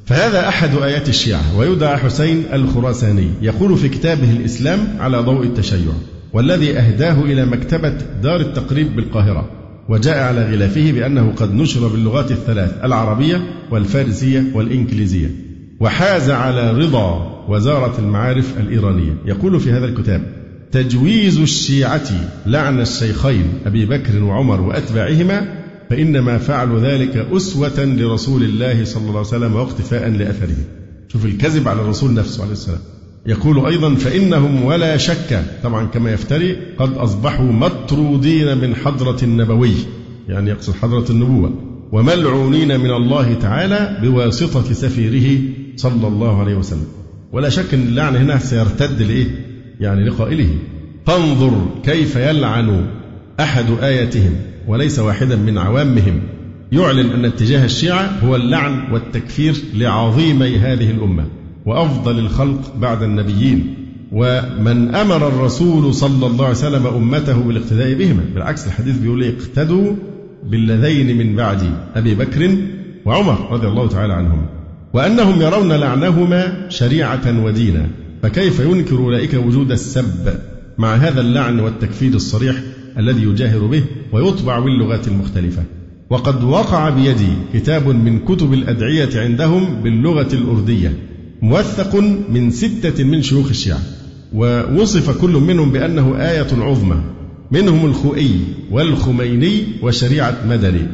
فهذا 0.07 0.49
أحد 0.49 0.71
آيات 0.83 1.09
الشيعة 1.09 1.59
ويدعى 1.59 1.97
حسين 1.97 2.45
الخراساني 2.53 3.29
يقول 3.43 3.77
في 3.77 3.89
كتابه 3.89 4.31
الإسلام 4.31 4.97
على 5.01 5.19
ضوء 5.19 5.43
التشيع 5.43 5.93
والذي 6.33 6.79
أهداه 6.79 7.23
إلى 7.23 7.47
مكتبة 7.47 7.99
دار 8.23 8.41
التقريب 8.41 8.97
بالقاهرة. 8.97 9.58
وجاء 9.89 10.19
على 10.19 10.45
غلافه 10.45 10.93
بأنه 10.93 11.33
قد 11.37 11.55
نشر 11.55 11.89
باللغات 11.89 12.31
الثلاث 12.31 12.85
العربية 12.85 13.43
والفارسية 13.71 14.45
والإنجليزية. 14.55 15.31
وحاز 15.81 16.31
على 16.31 16.73
رضا 16.73 17.45
وزارة 17.49 17.99
المعارف 17.99 18.59
الإيرانية. 18.61 19.15
يقول 19.27 19.61
في 19.61 19.73
هذا 19.73 19.85
الكتاب 19.85 20.23
تجويز 20.73 21.39
الشيعة 21.39 22.11
لعن 22.47 22.81
الشيخين 22.81 23.45
أبي 23.67 23.87
بكر 23.87 24.25
وعمر 24.25 24.61
وأتباعهما 24.61 25.59
فإنما 25.91 26.39
فعلوا 26.39 26.81
ذلك 26.81 27.17
أسوة 27.17 27.85
لرسول 27.85 28.43
الله 28.43 28.85
صلى 28.85 29.01
الله 29.01 29.19
عليه 29.19 29.21
وسلم 29.21 29.55
واقتفاء 29.55 30.09
لأثره 30.09 30.57
شوف 31.09 31.25
الكذب 31.25 31.69
على 31.69 31.81
الرسول 31.81 32.15
نفسه 32.15 32.43
عليه 32.43 32.53
السلام. 32.53 32.81
يقول 33.29 33.67
أيضا 33.67 33.95
فإنهم 33.95 34.65
ولا 34.65 34.97
شك 34.97 35.43
طبعا 35.63 35.87
كما 35.87 36.13
يفتري 36.13 36.57
قد 36.79 36.93
أصبحوا 36.93 37.53
مطرودين 37.53 38.59
من 38.59 38.75
حضرة 38.75 39.19
النبوي 39.23 39.75
يعني 40.29 40.51
يقصد 40.51 40.75
حضرة 40.75 41.05
النبوة 41.11 41.53
وملعونين 41.93 42.81
من 42.81 42.91
الله 42.91 43.35
تعالى 43.35 43.99
بواسطة 44.03 44.73
سفيره 44.73 45.41
صلى 45.77 46.09
الله 46.09 46.41
عليه 46.41 46.55
وسلم. 46.55 46.87
ولا 47.33 47.49
شك 47.49 47.75
أن 47.75 47.83
اللعن 47.83 48.17
هنا 48.17 48.39
سيرتد 48.39 49.03
لإيه؟ 49.03 49.27
يعني 49.81 50.05
لقائله. 50.05 50.49
فانظر 51.07 51.67
كيف 51.85 52.17
يلعن 52.17 52.87
أحد 53.41 53.67
آياتهم 53.83 54.33
وليس 54.69 54.99
واحدا 54.99 55.37
من 55.37 55.59
عوامهم. 55.59 56.21
يعلن 56.73 57.11
أن 57.11 57.25
اتجاه 57.25 57.65
الشيعة 57.65 58.19
هو 58.25 58.37
اللعن 58.37 58.93
والتكفير 58.93 59.55
لعظيمي 59.75 60.57
هذه 60.57 60.91
الأمة. 60.91 61.38
وأفضل 61.69 62.19
الخلق 62.19 62.77
بعد 62.77 63.03
النبيين 63.03 63.75
ومن 64.13 64.95
أمر 64.95 65.29
الرسول 65.29 65.95
صلى 65.95 66.27
الله 66.27 66.45
عليه 66.45 66.57
وسلم 66.57 66.87
أمته 66.87 67.41
بالاقتداء 67.41 67.95
بهما. 67.95 68.25
بالعكس 68.35 68.67
الحديث 68.67 68.99
بيقول 68.99 69.25
اقتدوا 69.25 69.93
بالذين 70.51 71.19
من 71.19 71.37
بعدي 71.37 71.71
أبي 71.97 72.15
بكر 72.15 72.57
وعمر 73.05 73.53
رضي 73.53 73.67
الله 73.67 73.89
تعالى 73.89 74.13
عنهم 74.13 74.47
وأنهم 74.95 75.43
يرون 75.43 75.73
لعنهما 75.73 76.67
شريعة 76.69 77.45
ودينا 77.45 77.87
فكيف 78.23 78.61
ينكر 78.61 78.97
أولئك 78.99 79.35
وجود 79.35 79.73
السب 79.73 80.29
مع 80.79 80.95
هذا 80.95 81.21
اللعن 81.21 81.61
والتكفير 81.61 82.15
الصريح 82.15 82.57
الذي 82.99 83.23
يجاهر 83.23 83.67
به 83.67 83.85
ويطبع 84.13 84.59
باللغات 84.59 85.09
المختلفة؟ 85.09 85.63
وقد 86.11 86.45
وقع 86.45 86.91
بيدي 86.91 87.33
كتاب 87.55 87.89
من 87.89 88.19
كتب 88.19 88.53
الأدعية 88.53 89.21
عندهم 89.21 89.83
باللغة 89.83 90.29
الأردية. 90.33 91.08
موثق 91.43 91.97
من 92.29 92.51
ستة 92.51 93.05
من 93.05 93.23
شيوخ 93.23 93.49
الشيعة 93.49 93.81
ووصف 94.35 95.21
كل 95.21 95.31
منهم 95.31 95.73
بأنه 95.73 96.17
آية 96.17 96.47
عظمى 96.53 97.01
منهم 97.51 97.87
الخوئي 97.87 98.41
والخميني 98.71 99.65
وشريعة 99.83 100.37
مدني. 100.49 100.87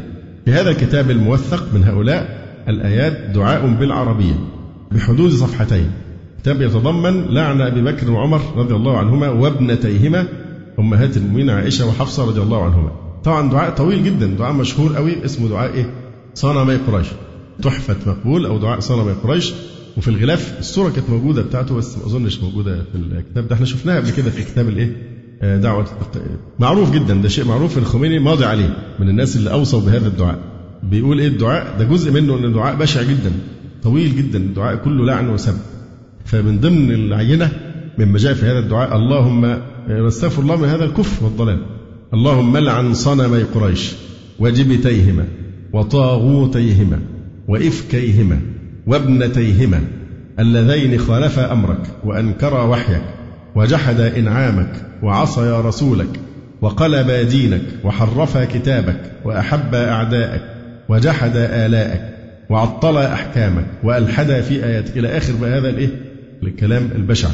في 0.45 0.53
هذا 0.53 0.71
الكتاب 0.71 1.11
الموثق 1.11 1.75
من 1.75 1.85
هؤلاء 1.85 2.49
الآيات 2.69 3.31
دعاء 3.35 3.67
بالعربية. 3.81 4.35
بحدود 4.93 5.31
صفحتين. 5.31 5.91
كتاب 6.43 6.63
يتضمن 6.63 7.25
لعن 7.27 7.61
أبي 7.61 7.83
بكر 7.83 8.11
وعمر 8.11 8.41
رضي 8.57 8.75
الله 8.75 8.99
عنهما 8.99 9.29
وابنتيهما 9.29 10.27
أمهات 10.79 11.17
المؤمنين 11.17 11.51
عائشة 11.51 11.89
وحفصة 11.89 12.25
رضي 12.25 12.41
الله 12.41 12.65
عنهما. 12.65 12.91
طبعا 13.25 13.51
دعاء 13.51 13.71
طويل 13.71 14.05
جدا 14.05 14.27
دعاء 14.27 14.53
مشهور 14.53 14.97
قوي 14.97 15.25
اسمه 15.25 15.49
دعاء 15.49 15.75
إيه؟ 15.75 15.91
صنمي 16.35 16.77
قريش. 16.77 17.07
تحفة 17.63 17.97
مقبول 18.07 18.47
أو 18.47 18.59
دعاء 18.59 18.81
صنمي 18.81 19.13
قريش. 19.13 19.53
وفي 19.97 20.09
الغلاف 20.09 20.59
الصورة 20.59 20.91
كانت 20.91 21.11
موجودة 21.11 21.43
بتاعته 21.43 21.75
بس 21.75 21.99
ما 21.99 22.07
أظنش 22.07 22.41
موجودة 22.41 22.77
في 22.93 22.99
الكتاب 22.99 23.49
ده. 23.49 23.55
إحنا 23.55 23.67
شفناها 23.67 23.97
قبل 23.97 24.11
كده 24.11 24.31
في 24.31 24.45
كتاب 24.45 24.69
الإيه؟ 24.69 24.97
آه، 25.43 25.57
دعوة 25.57 25.87
معروف 26.59 26.95
جدا 26.95 27.15
ده 27.15 27.29
شيء 27.29 27.45
معروف 27.45 27.79
الخميني 27.79 28.19
ماضي 28.19 28.45
عليه 28.45 28.77
من 28.99 29.09
الناس 29.09 29.37
اللي 29.37 29.51
أوصوا 29.53 29.81
بهذا 29.81 30.07
الدعاء. 30.09 30.39
بيقول 30.83 31.19
إيه؟ 31.21 31.29
الدعاء 31.29 31.79
ده 31.79 31.85
جزء 31.85 32.13
منه 32.13 32.39
إن 32.39 32.53
دعاء 32.53 32.77
بشع 32.77 33.03
جدا 33.03 33.33
طويل 33.83 34.17
جدا 34.17 34.39
الدعاء 34.39 34.77
كله 34.77 35.05
لعن 35.07 35.29
وسب. 35.29 35.55
فمن 36.25 36.61
ضمن 36.61 36.91
العينة 36.91 37.53
مما 37.99 38.19
جاء 38.19 38.35
في 38.35 38.47
هذا 38.47 38.59
الدعاء 38.59 38.97
اللهم 38.97 39.59
نستغفر 39.89 40.43
الله 40.43 40.57
من 40.57 40.69
هذا 40.69 40.85
الكفر 40.85 41.25
والضلال. 41.25 41.59
اللهم 42.15 42.57
لعن 42.57 42.95
صنمي 42.95 43.43
قريش 43.43 43.93
وجبتيهما 44.39 45.27
وطاغوتيهما 45.73 47.01
وإفكيهما. 47.49 48.41
وابنتيهما 48.87 49.81
اللذين 50.39 50.99
خالفا 50.99 51.53
أمرك 51.53 51.83
وأنكرا 52.05 52.63
وحيك 52.63 53.03
وجحدا 53.55 54.19
إنعامك 54.19 54.73
وعصيا 55.03 55.61
رسولك 55.61 56.21
وقلبا 56.61 57.23
دينك 57.23 57.63
وحرفا 57.85 58.45
كتابك 58.45 59.01
وأحبا 59.25 59.91
أعداءك 59.91 60.43
وجحدا 60.89 61.67
آلاءك 61.67 62.15
وعطلا 62.51 63.13
أحكامك 63.13 63.67
وألحدا 63.83 64.41
في 64.41 64.65
آياتك 64.65 64.97
إلى 64.97 65.17
آخر 65.17 65.33
هذا 65.43 65.69
الإيه؟ 65.69 65.89
الكلام 66.43 66.91
البشع 66.95 67.29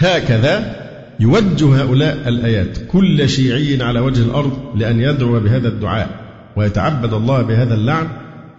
هكذا 0.00 0.76
يوجه 1.20 1.82
هؤلاء 1.82 2.28
الآيات 2.28 2.78
كل 2.88 3.28
شيعي 3.28 3.82
على 3.82 4.00
وجه 4.00 4.22
الأرض 4.22 4.58
لأن 4.74 5.00
يدعو 5.00 5.40
بهذا 5.40 5.68
الدعاء 5.68 6.08
ويتعبد 6.56 7.12
الله 7.12 7.42
بهذا 7.42 7.74
اللعن 7.74 8.06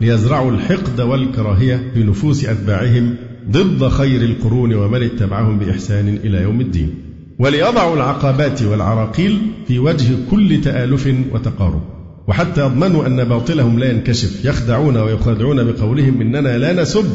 ليزرعوا 0.02 0.52
الحقد 0.52 1.02
والكراهية 1.02 1.92
في 1.94 2.04
نفوس 2.04 2.46
أتباعهم 2.46 3.16
ضد 3.52 3.88
خير 3.88 4.22
القرون 4.22 4.74
ومن 4.74 5.04
اتبعهم 5.04 5.60
بإحسان 5.60 6.20
إلى 6.24 6.42
يوم 6.42 6.62
الدين. 6.62 6.96
وليضعوا 7.40 7.96
العقبات 7.96 8.62
والعراقيل 8.62 9.38
في 9.68 9.80
وجه 9.80 10.16
كل 10.32 10.62
تآلف 10.62 11.14
وتقارب. 11.32 11.82
وحتى 12.28 12.62
يضمنوا 12.62 13.08
أن 13.08 13.24
باطلهم 13.24 13.80
لا 13.80 13.92
ينكشف 13.92 14.46
يخدعون 14.46 14.98
ويخادعون 14.98 15.64
بقولهم 15.64 16.22
إننا 16.22 16.58
لا 16.58 16.82
نسب 16.82 17.06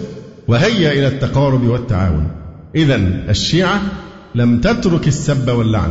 وهيا 0.48 0.92
إلى 0.92 1.06
التقارب 1.06 1.66
والتعاون. 1.66 2.28
إذا 2.74 2.96
الشيعة 3.28 3.82
لم 4.34 4.60
تترك 4.60 5.08
السب 5.08 5.50
واللعن 5.50 5.90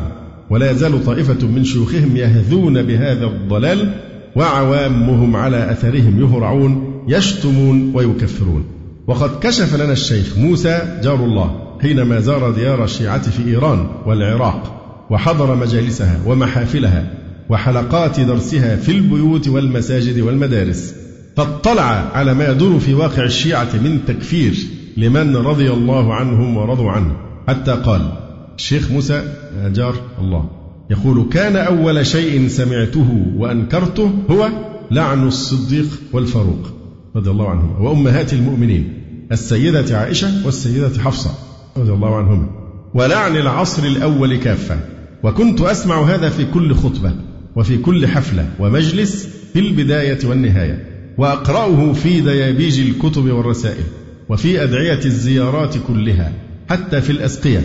ولا 0.50 0.72
يزال 0.72 1.06
طائفة 1.06 1.48
من 1.48 1.64
شيوخهم 1.64 2.18
يهذون 2.18 2.82
بهذا 2.82 3.26
الضلال 3.26 4.11
وعوامهم 4.36 5.36
على 5.36 5.72
أثرهم 5.72 6.22
يهرعون 6.22 7.04
يشتمون 7.08 7.92
ويكفرون. 7.96 8.64
وقد 9.08 9.40
كشف 9.40 9.76
لنا 9.76 9.94
الشيخ 9.94 10.38
موسى 10.38 11.00
جار 11.04 11.26
الله 11.26 11.78
حينما 11.82 12.20
زار 12.20 12.52
ديار 12.52 12.84
الشيعة 12.84 13.30
في 13.30 13.48
إيران 13.48 13.88
والعراق 14.06 14.78
وحضر 15.10 15.56
مجالسها 15.56 16.20
ومحافلها 16.26 17.14
وحلقات 17.50 18.20
درسها 18.20 18.76
في 18.76 18.92
البيوت 18.92 19.48
والمساجد 19.48 20.20
والمدارس. 20.20 20.96
فاطلع 21.38 22.12
على 22.14 22.34
ما 22.34 22.52
يدور 22.52 22.80
في 22.80 22.94
واقع 22.94 23.24
الشيعة 23.24 23.70
من 23.84 24.00
تكفير 24.08 24.54
لمن 24.98 25.36
رضي 25.36 25.72
الله 25.72 26.14
عنهم 26.14 26.58
ورضوا 26.58 26.92
عنه. 26.92 27.16
حتى 27.48 27.72
قال 27.72 28.02
الشيخ 28.58 28.92
موسى 28.92 29.34
جار 29.74 29.96
الله 30.20 30.61
يقول 30.92 31.30
كان 31.32 31.56
أول 31.56 32.06
شيء 32.06 32.48
سمعته 32.48 33.26
وأنكرته 33.38 34.12
هو 34.30 34.50
لعن 34.92 35.28
الصديق 35.28 35.88
والفاروق 36.14 36.74
رضي 37.16 37.30
الله 37.30 37.50
عنهما 37.50 37.80
وأمهات 37.80 38.34
المؤمنين 38.34 38.94
السيدة 39.32 39.98
عائشة 39.98 40.46
والسيدة 40.46 41.00
حفصة 41.00 41.32
رضي 41.78 41.92
الله 41.92 42.16
عنهما 42.16 42.48
ولعن 42.94 43.38
العصر 43.38 43.84
الأول 43.84 44.36
كافة 44.36 44.80
وكنت 45.24 45.62
أسمع 45.62 46.02
هذا 46.02 46.30
في 46.30 46.46
كل 46.46 46.74
خطبة 46.76 47.16
وفي 47.56 47.78
كل 47.78 48.08
حفلة 48.08 48.50
ومجلس 48.60 49.28
في 49.54 49.60
البداية 49.60 50.20
والنهاية 50.26 50.86
وأقرأه 51.18 51.94
في 51.94 52.22
ديابيج 52.22 52.80
الكتب 52.80 53.32
والرسائل 53.32 53.84
وفي 54.30 54.64
أدعية 54.64 55.06
الزيارات 55.06 55.76
كلها 55.88 56.32
حتى 56.70 57.02
في 57.02 57.10
الأسقية 57.10 57.62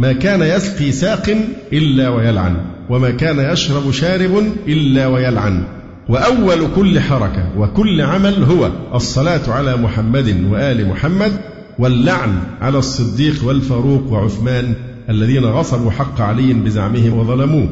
ما 0.00 0.12
كان 0.12 0.42
يسقي 0.42 0.92
ساق 0.92 1.36
إلا 1.72 2.08
ويلعن 2.08 2.56
وما 2.90 3.10
كان 3.10 3.52
يشرب 3.52 3.90
شارب 3.90 4.44
إلا 4.68 5.06
ويلعن. 5.06 5.64
وأول 6.08 6.58
كل 6.76 7.00
حركة 7.00 7.58
وكل 7.58 8.00
عمل 8.00 8.44
هو 8.44 8.70
الصلاة 8.94 9.50
على 9.50 9.76
محمد 9.76 10.44
وآل 10.50 10.88
محمد 10.88 11.32
واللعن 11.78 12.38
على 12.60 12.78
الصديق 12.78 13.44
والفاروق 13.44 14.12
وعثمان 14.12 14.74
الذين 15.10 15.44
غصبوا 15.44 15.90
حق 15.90 16.20
علي 16.20 16.52
بزعمهم 16.52 17.18
وظلموه. 17.18 17.68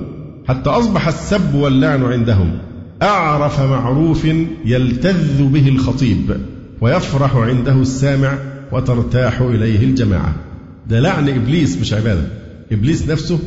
حتى 0.48 0.70
أصبح 0.70 1.08
السب 1.08 1.54
واللعن 1.54 2.04
عندهم. 2.04 2.58
أعرف 3.02 3.60
معروف 3.60 4.24
يلتذ 4.64 5.42
به 5.42 5.68
الخطيب 5.68 6.36
ويفرح 6.80 7.36
عنده 7.36 7.80
السامع 7.80 8.38
وترتاح 8.72 9.40
إليه 9.40 9.84
الجماعة. 9.84 10.34
ده 10.88 11.00
لعن 11.00 11.28
إبليس 11.28 11.78
مش 11.80 11.92
عبادة. 11.92 12.22
إبليس 12.72 13.08
نفسه 13.08 13.38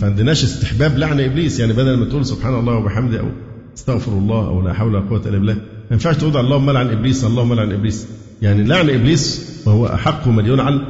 ما 0.00 0.06
عندناش 0.06 0.44
استحباب 0.44 0.98
لعن 0.98 1.20
إبليس. 1.20 1.60
يعني 1.60 1.72
بدل 1.72 1.96
ما 1.96 2.04
تقول 2.04 2.26
سبحان 2.26 2.54
الله 2.54 2.74
وبحمده 2.74 3.20
أو 3.20 3.28
استغفر 3.76 4.12
الله 4.12 4.46
أو 4.46 4.62
لا 4.62 4.72
حول 4.72 4.94
ولا 4.94 5.08
قوة 5.08 5.22
إلا 5.26 5.38
بالله 5.38 5.54
ما 5.54 5.60
ينفعش 5.90 6.16
تقول 6.16 6.36
اللهم 6.36 6.70
لعن 6.70 6.90
إبليس 6.90 7.24
اللهم 7.24 7.54
لعن 7.54 7.72
إبليس. 7.72 8.06
يعني 8.42 8.64
لعن 8.64 8.90
إبليس 8.90 9.48
وهو 9.66 9.86
أحق 9.86 10.28
من 10.28 10.46
يلعن 10.46 10.80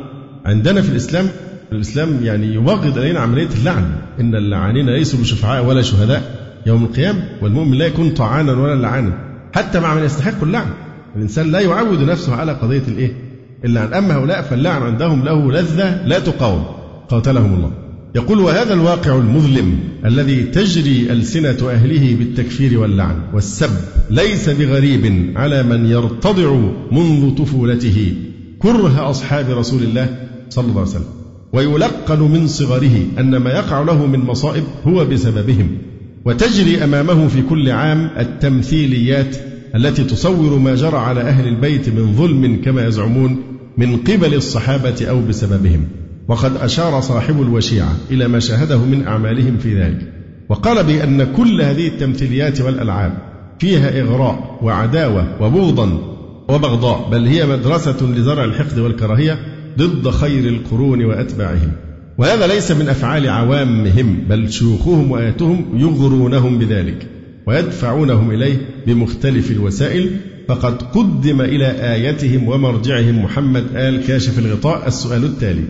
عندنا 0.45 0.83
في 0.83 0.89
الإسلام 0.89 1.29
الإسلام 1.73 2.21
يعني 2.23 2.55
يوغد 2.55 2.99
علينا 2.99 3.21
عملية 3.21 3.49
اللعن. 3.59 3.85
إن 4.21 4.35
اللعانين 4.35 4.91
ليسوا 4.91 5.21
بشفعاء 5.21 5.65
ولا 5.65 5.83
شهداء 5.83 6.39
يوم 6.67 6.85
القيامة 6.85 7.23
والمؤمن 7.43 7.79
لا 7.79 7.87
يكون 7.87 8.11
طعانا 8.11 8.53
ولا 8.53 8.83
لعانا. 8.83 9.13
حتى 9.53 9.81
مع 9.81 9.95
من 9.95 10.05
يستحق 10.05 10.43
اللعن. 10.43 10.71
الإنسان 11.17 11.53
لا 11.53 11.61
يعود 11.61 12.03
نفسه 12.03 12.35
على 12.35 12.53
قضية 12.53 12.83
الإيه؟ 12.89 13.28
اللعن 13.65 13.95
أما 13.95 14.15
هؤلاء 14.15 14.43
فاللعن 14.43 14.83
عندهم 14.83 15.25
له 15.25 15.53
لذة 15.53 16.07
لا 16.07 16.19
تقاوم. 16.19 16.65
قاتلهم 17.09 17.55
الله. 17.55 17.71
يقول 18.15 18.39
وهذا 18.39 18.75
الواقع 18.75 19.17
المظلم 19.17 19.79
الذي 20.05 20.43
تجري 20.43 21.13
ألسنة 21.13 21.71
أهله 21.71 22.17
بالتكفير 22.17 22.81
واللعن 22.81 23.17
والسب 23.35 23.71
ليس 24.11 24.49
بغريب 24.49 25.33
على 25.37 25.63
من 25.63 25.87
يرتضع 25.87 26.61
منذ 26.93 27.35
طفولته 27.35 28.15
كره 28.59 29.11
أصحاب 29.11 29.51
رسول 29.51 29.83
الله 29.83 30.29
صلى 30.51 30.65
الله 30.65 30.81
عليه 30.81 30.91
وسلم. 30.91 31.05
ويلقن 31.53 32.21
من 32.21 32.47
صغره 32.47 33.03
أن 33.19 33.37
ما 33.37 33.51
يقع 33.51 33.83
له 33.83 34.07
من 34.07 34.19
مصائب 34.19 34.65
هو 34.87 35.05
بسببهم. 35.05 35.79
وتجري 36.25 36.85
أمامه 36.85 37.29
في 37.29 37.43
كل 37.43 37.71
عام 37.71 38.11
التمثيليات 38.19 39.37
التي 39.75 40.05
تصور 40.05 40.59
ما 40.59 40.75
جرى 40.75 40.97
على 40.97 41.21
أهل 41.21 41.49
البيت 41.49 41.89
من 41.89 42.15
ظلم 42.17 42.61
كما 42.65 42.87
يزعمون 42.87 43.43
من 43.79 43.97
قبل 43.97 44.35
الصحابة 44.35 45.07
أو 45.09 45.21
بسببهم. 45.21 45.85
وقد 46.29 46.57
أشار 46.57 47.01
صاحب 47.01 47.43
الوشيعة 47.43 47.97
إلى 48.11 48.29
ما 48.29 48.41
شاهده 48.41 48.79
من 48.79 49.07
أعمالهم 49.07 49.59
في 49.59 49.81
ذلك. 49.81 50.13
وقال 50.49 50.85
بأن 50.85 51.33
كل 51.33 51.63
هذه 51.63 51.89
التمثيليات 51.89 52.61
والألعاب 52.61 53.13
فيها 53.59 54.01
إغراء 54.01 54.59
وعداوة 54.63 55.43
وبغضا 55.43 55.85
وبغضاء 56.49 57.09
بل 57.11 57.27
هي 57.27 57.47
مدرسة 57.47 58.07
لزرع 58.07 58.45
الحقد 58.45 58.79
والكراهية 58.79 59.39
ضد 59.79 60.11
خير 60.11 60.49
القرون 60.49 61.05
وأتباعهم. 61.05 61.73
وهذا 62.19 62.47
ليس 62.47 62.73
من 62.73 62.89
أفعال 62.89 63.29
عوامهم 63.29 64.19
بل 64.29 64.53
شيوخهم 64.53 65.11
وآياتهم 65.11 65.65
يغرونهم 65.75 66.59
بذلك 66.59 67.07
ويدفعونهم 67.47 68.31
إليه 68.31 68.57
بمختلف 68.87 69.51
الوسائل 69.51 70.11
فقد 70.49 70.83
قدم 70.83 71.41
إلى 71.41 71.67
آيتهم 71.67 72.49
ومرجعهم 72.49 73.25
محمد 73.25 73.65
آل 73.75 74.07
كاشف 74.07 74.39
الغطاء. 74.39 74.89
السؤال 74.89 75.25
التالي 75.25 75.65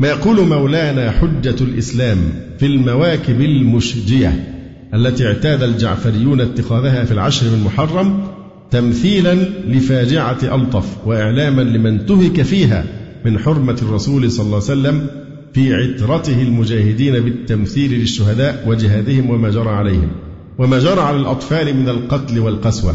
ما 0.00 0.08
يقول 0.08 0.48
مولانا 0.48 1.10
حجة 1.10 1.56
الإسلام 1.60 2.18
في 2.58 2.66
المواكب 2.66 3.40
المشجية 3.40 4.54
التي 4.94 5.26
اعتاد 5.26 5.62
الجعفريون 5.62 6.40
اتخاذها 6.40 7.04
في 7.04 7.12
العشر 7.12 7.46
من 7.46 7.62
محرم 7.64 8.24
تمثيلا 8.70 9.34
لفاجعة 9.68 10.38
ألطف 10.42 11.06
وإعلاما 11.06 11.62
لمن 11.62 12.06
تهك 12.06 12.42
فيها 12.42 12.84
من 13.24 13.38
حرمة 13.38 13.78
الرسول 13.82 14.30
صلى 14.30 14.46
الله 14.46 14.56
عليه 14.56 14.64
وسلم 14.80 15.06
في 15.54 15.74
عترته 15.74 16.42
المجاهدين 16.42 17.20
بالتمثيل 17.20 17.92
للشهداء 18.00 18.64
وجهادهم 18.66 19.30
وما 19.30 19.50
جرى 19.50 19.70
عليهم 19.70 20.08
وما 20.58 20.78
جرى 20.78 21.00
على 21.00 21.16
الأطفال 21.16 21.76
من 21.76 21.88
القتل 21.88 22.38
والقسوة. 22.38 22.94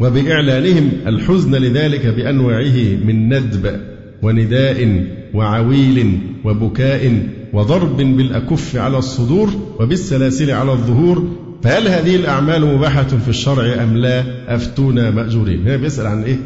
وبإعلانهم 0.00 0.90
الحزن 1.06 1.54
لذلك 1.54 2.06
بأنواعه 2.06 2.76
من 3.04 3.28
ندب 3.34 3.80
ونداء 4.22 5.06
وعويل 5.34 6.18
وبكاء 6.44 7.28
وضرب 7.52 7.96
بالأكف 7.96 8.76
على 8.76 8.98
الصدور 8.98 9.50
وبالسلاسل 9.80 10.50
على 10.50 10.72
الظهور 10.72 11.28
فهل 11.62 11.88
هذه 11.88 12.16
الأعمال 12.16 12.66
مباحة 12.76 13.02
في 13.02 13.28
الشرع 13.28 13.82
أم 13.82 13.96
لا؟ 13.96 14.24
أفتونا 14.54 15.10
مأجورين. 15.10 15.60
هنا 15.60 15.76
بيسأل 15.76 16.06
عن 16.06 16.22
إيه؟ 16.22 16.36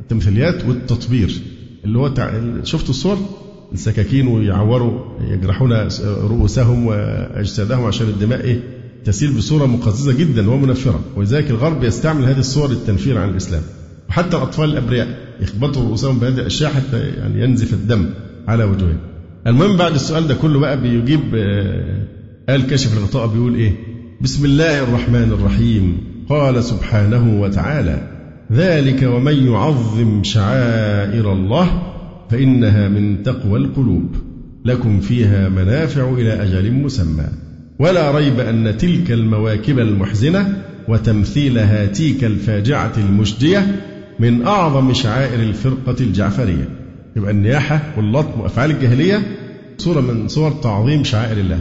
التمثيليات 0.00 0.64
والتطبير. 0.64 1.32
اللي 1.84 1.98
هو 1.98 2.14
شفتوا 2.64 2.90
الصور؟ 2.90 3.18
السكاكين 3.72 4.26
ويعوروا 4.26 5.00
يجرحون 5.30 5.88
رؤوسهم 6.06 6.86
وأجسادهم 6.86 7.84
عشان 7.84 8.06
الدماء 8.06 8.40
إيه؟ 8.44 8.60
تسيل 9.06 9.32
بصورة 9.32 9.66
مقززة 9.66 10.12
جدا 10.12 10.50
ومنفرة 10.50 11.00
ولذلك 11.16 11.50
الغرب 11.50 11.84
يستعمل 11.84 12.24
هذه 12.24 12.38
الصور 12.38 12.70
للتنفير 12.70 13.18
عن 13.18 13.28
الإسلام. 13.28 13.62
وحتى 14.08 14.36
الأطفال 14.36 14.70
الأبرياء 14.70 15.08
يخبطوا 15.40 15.82
رؤوسهم 15.82 16.18
بهذه 16.18 16.34
الأشياء 16.34 16.70
حتى 16.72 16.98
يعني 16.98 17.42
ينزف 17.42 17.72
الدم 17.72 18.06
على 18.48 18.64
وجوههم 18.64 18.98
المهم 19.46 19.76
بعد 19.76 19.94
السؤال 19.94 20.28
ده 20.28 20.34
كله 20.34 20.58
بقى 20.58 20.80
بيجيب 20.80 21.20
قال 22.48 22.62
آه، 22.62 22.66
كشف 22.70 22.98
الغطاء 22.98 23.26
بيقول 23.26 23.54
إيه؟ 23.54 23.72
بسم 24.20 24.44
الله 24.44 24.82
الرحمن 24.82 25.32
الرحيم. 25.32 25.98
قال 26.28 26.64
سبحانه 26.64 27.40
وتعالى 27.40 28.08
ذلك 28.52 29.02
ومن 29.02 29.46
يعظم 29.46 30.22
شعائر 30.24 31.32
الله 31.32 31.82
فإنها 32.30 32.88
من 32.88 33.22
تقوى 33.22 33.58
القلوب 33.58 34.16
لكم 34.64 35.00
فيها 35.00 35.48
منافع 35.48 36.12
إلى 36.12 36.42
أجل 36.42 36.72
مسمى. 36.72 37.45
ولا 37.78 38.10
ريب 38.10 38.40
أن 38.40 38.76
تلك 38.78 39.12
المواكب 39.12 39.78
المحزنة 39.78 40.62
وتمثيل 40.88 41.58
هاتيك 41.58 42.24
الفاجعة 42.24 42.92
المشجية 42.98 43.66
من 44.18 44.46
أعظم 44.46 44.92
شعائر 44.92 45.42
الفرقة 45.42 45.96
الجعفرية. 46.00 46.68
يبقى 47.16 47.30
النياحة 47.30 47.80
واللطم 47.96 48.40
وأفعال 48.40 48.70
الجاهلية 48.70 49.22
صورة 49.78 50.00
من 50.00 50.28
صور 50.28 50.50
تعظيم 50.50 51.04
شعائر 51.04 51.38
الله 51.38 51.58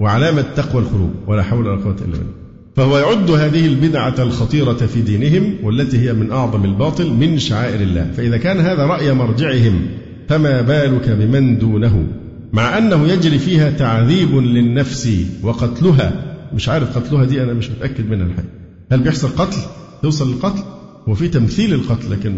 وعلامة 0.00 0.44
تقوى 0.56 0.82
القلوب 0.82 1.10
ولا 1.26 1.42
حول 1.42 1.66
ولا 1.66 1.82
قوة 1.82 1.96
إلا 1.96 2.18
بالله. 2.18 2.32
فهو 2.76 2.98
يعد 2.98 3.30
هذه 3.30 3.66
البدعة 3.66 4.14
الخطيرة 4.18 4.72
في 4.72 5.00
دينهم 5.00 5.54
والتي 5.62 5.98
هي 5.98 6.12
من 6.12 6.32
أعظم 6.32 6.64
الباطل 6.64 7.10
من 7.10 7.38
شعائر 7.38 7.80
الله. 7.80 8.10
فإذا 8.16 8.36
كان 8.36 8.60
هذا 8.60 8.86
رأي 8.86 9.14
مرجعهم 9.14 9.80
فما 10.28 10.60
بالك 10.60 11.08
بمن 11.08 11.58
دونه؟ 11.58 12.06
مع 12.52 12.78
أنه 12.78 13.08
يجري 13.08 13.38
فيها 13.38 13.70
تعذيب 13.70 14.34
للنفس 14.34 15.08
وقتلها. 15.42 16.24
مش 16.54 16.68
عارف 16.68 16.98
قتلها 16.98 17.24
دي 17.24 17.42
أنا 17.42 17.52
مش 17.52 17.70
متأكد 17.70 18.10
منها 18.10 18.26
الحقيقة. 18.26 18.48
هل 18.92 19.00
بيحصل 19.00 19.28
قتل؟ 19.28 19.60
توصل 20.02 20.32
للقتل؟ 20.32 20.62
وفي 21.06 21.28
تمثيل 21.28 21.74
القتل 21.74 22.10
لكن 22.10 22.36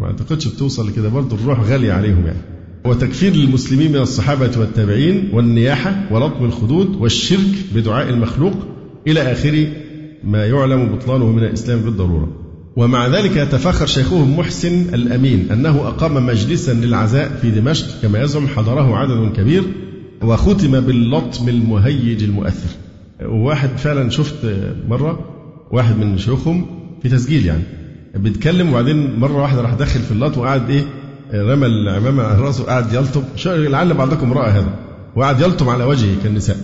ما 0.00 0.06
أعتقدش 0.06 0.48
بتوصل 0.48 0.88
لكده. 0.88 1.08
برضه 1.08 1.36
الروح 1.36 1.60
غالية 1.60 1.92
عليهم 1.92 2.26
يعني. 2.26 2.38
وتكفير 2.84 3.34
المسلمين 3.34 3.92
من 3.92 3.98
الصحابة 3.98 4.50
والتابعين 4.58 5.28
والنياحة 5.32 6.06
ولطم 6.10 6.44
الخدود 6.44 6.96
والشرك 6.96 7.54
بدعاء 7.74 8.08
المخلوق 8.08 8.54
إلى 9.06 9.32
آخر 9.32 9.66
ما 10.24 10.46
يعلم 10.46 10.94
بطلانه 10.94 11.32
من 11.32 11.44
الإسلام 11.44 11.78
بالضرورة. 11.78 12.47
ومع 12.76 13.06
ذلك 13.06 13.36
يتفاخر 13.36 13.86
شيخهم 13.86 14.38
محسن 14.38 14.94
الأمين 14.94 15.48
أنه 15.52 15.88
أقام 15.88 16.26
مجلسا 16.26 16.72
للعزاء 16.72 17.38
في 17.42 17.50
دمشق 17.50 17.86
كما 18.02 18.22
يزعم 18.22 18.48
حضره 18.48 18.96
عدد 18.96 19.32
كبير 19.36 19.62
وختم 20.22 20.80
باللطم 20.80 21.48
المهيج 21.48 22.22
المؤثر. 22.22 22.70
وواحد 23.22 23.68
فعلا 23.76 24.10
شفت 24.10 24.36
مرة 24.88 25.18
واحد 25.70 25.96
من 25.96 26.18
شيوخهم 26.18 26.66
في 27.02 27.08
تسجيل 27.08 27.46
يعني. 27.46 27.62
بيتكلم 28.14 28.68
وبعدين 28.68 29.18
مرة 29.18 29.42
واحدة 29.42 29.62
راح 29.62 29.74
داخل 29.74 30.00
في 30.00 30.12
اللطم 30.12 30.40
وقعد 30.40 30.70
إيه 30.70 30.84
رمى 31.34 31.66
العمامة 31.66 32.22
على 32.22 32.40
راسه 32.40 32.62
وقعد 32.62 32.92
يلطم. 32.92 33.22
لعل 33.46 33.94
بعضكم 33.94 34.32
رأى 34.32 34.50
هذا؟ 34.50 34.74
وقعد 35.16 35.40
يلطم 35.40 35.68
على 35.68 35.84
وجهه 35.84 36.22
كالنساء. 36.22 36.56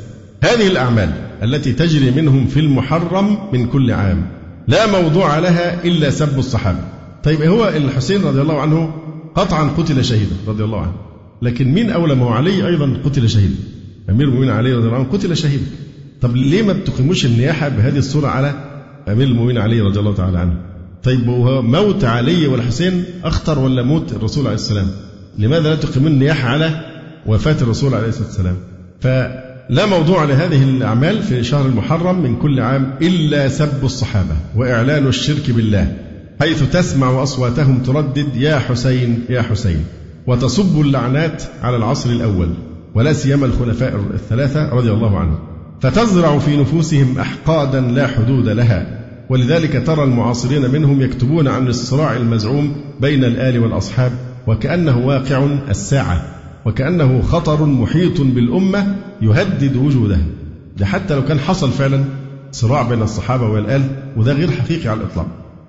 هذه 0.42 0.66
الأعمال 0.66 1.12
التي 1.42 1.72
تجري 1.72 2.10
منهم 2.10 2.46
في 2.46 2.60
المحرم 2.60 3.38
من 3.52 3.66
كل 3.66 3.90
عام. 3.90 4.26
لا 4.68 5.00
موضوع 5.00 5.38
لها 5.38 5.84
إلا 5.84 6.10
سب 6.10 6.38
الصحابة. 6.38 6.78
طيب 7.24 7.42
هو 7.42 7.68
الحسين 7.68 8.22
رضي 8.22 8.40
الله 8.40 8.60
عنه 8.60 8.94
قطعا 9.34 9.68
قتل 9.68 10.04
شهيدا 10.04 10.36
رضي 10.46 10.64
الله 10.64 10.80
عنه. 10.80 10.94
لكن 11.42 11.72
مين 11.72 11.90
أولى 11.90 12.14
ما 12.14 12.24
هو 12.24 12.28
علي 12.28 12.66
أيضا 12.66 12.96
قتل 13.04 13.30
شهيدا. 13.30 13.54
أمير 14.10 14.28
المؤمنين 14.28 14.50
علي 14.50 14.72
رضي 14.72 14.86
الله 14.86 14.98
عنه 14.98 15.06
قتل 15.12 15.36
شهيدا. 15.36 15.66
طب 16.20 16.36
ليه 16.36 16.62
ما 16.62 16.72
بتقيموش 16.72 17.26
النياحة 17.26 17.68
بهذه 17.68 17.98
الصورة 17.98 18.28
على 18.28 18.54
أمير 19.08 19.26
المؤمنين 19.28 19.58
علي 19.58 19.80
رضي 19.80 20.00
الله 20.00 20.14
تعالى 20.14 20.38
عنه؟ 20.38 20.56
طيب 21.02 21.28
هو 21.28 21.62
موت 21.62 22.04
علي 22.04 22.46
والحسين 22.46 23.04
أخطر 23.24 23.58
ولا 23.58 23.82
موت 23.82 24.12
الرسول 24.12 24.44
عليه 24.44 24.54
السلام؟ 24.54 24.86
لماذا 25.38 25.68
لا 25.68 25.74
تقيمون 25.74 26.12
النياحة 26.12 26.48
على 26.48 26.80
وفاة 27.26 27.56
الرسول 27.62 27.94
عليه 27.94 28.08
الصلاة 28.08 28.26
والسلام؟ 28.26 28.56
فلا 29.68 29.86
موضوع 29.86 30.24
لهذه 30.24 30.62
الأعمال 30.62 31.22
في 31.22 31.44
شهر 31.44 31.66
المحرم 31.66 32.22
من 32.22 32.36
كل 32.36 32.60
عام 32.60 32.94
إلا 33.02 33.48
سب 33.48 33.84
الصحابة 33.84 34.36
وإعلان 34.56 35.06
الشرك 35.06 35.50
بالله 35.50 35.96
حيث 36.40 36.62
تسمع 36.70 37.22
أصواتهم 37.22 37.82
تردد 37.82 38.36
يا 38.36 38.58
حسين 38.58 39.24
يا 39.30 39.42
حسين 39.42 39.84
وتصب 40.26 40.80
اللعنات 40.80 41.42
على 41.62 41.76
العصر 41.76 42.10
الأول 42.10 42.48
ولا 42.94 43.12
سيما 43.12 43.46
الخلفاء 43.46 44.00
الثلاثة 44.14 44.68
رضي 44.68 44.90
الله 44.90 45.18
عنهم. 45.18 45.38
فتزرع 45.80 46.38
في 46.38 46.56
نفوسهم 46.56 47.18
أحقادا 47.18 47.80
لا 47.80 48.06
حدود 48.06 48.48
لها 48.48 49.00
ولذلك 49.30 49.86
ترى 49.86 50.04
المعاصرين 50.04 50.70
منهم 50.70 51.00
يكتبون 51.02 51.48
عن 51.48 51.68
الصراع 51.68 52.16
المزعوم 52.16 52.76
بين 53.00 53.24
الآل 53.24 53.58
والأصحاب 53.58 54.12
وكأنه 54.46 55.06
واقع 55.06 55.46
الساعة. 55.68 56.43
وكأنه 56.66 57.22
خطر 57.22 57.64
محيط 57.66 58.20
بالأمة 58.20 58.96
يهدد 59.22 59.76
وجودها 59.76 60.22
ده 60.76 60.86
حتى 60.86 61.14
لو 61.14 61.24
كان 61.24 61.38
حصل 61.38 61.70
فعلا 61.70 62.04
صراع 62.52 62.82
بين 62.82 63.02
الصحابة 63.02 63.48
والآل 63.48 63.82
وده 64.16 64.32
غير 64.32 64.50
حقيقي 64.50 64.88
على 64.88 65.00
الإطلاق. 65.00 65.26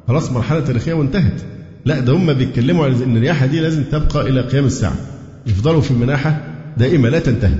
خلاص 0.07 0.31
مرحلة 0.31 0.59
تاريخية 0.59 0.93
وانتهت. 0.93 1.41
لا 1.85 1.99
ده 1.99 2.13
هم 2.13 2.33
بيتكلموا 2.33 2.85
عن 2.85 2.93
إن 3.01 3.17
الرياحة 3.17 3.45
دي 3.45 3.59
لازم 3.59 3.83
تبقى 3.83 4.29
إلى 4.29 4.41
قيام 4.41 4.65
الساعة. 4.65 4.95
يفضلوا 5.47 5.81
في 5.81 5.93
مناحة 5.93 6.41
دائمة 6.77 7.09
لا 7.09 7.19
تنتهي. 7.19 7.55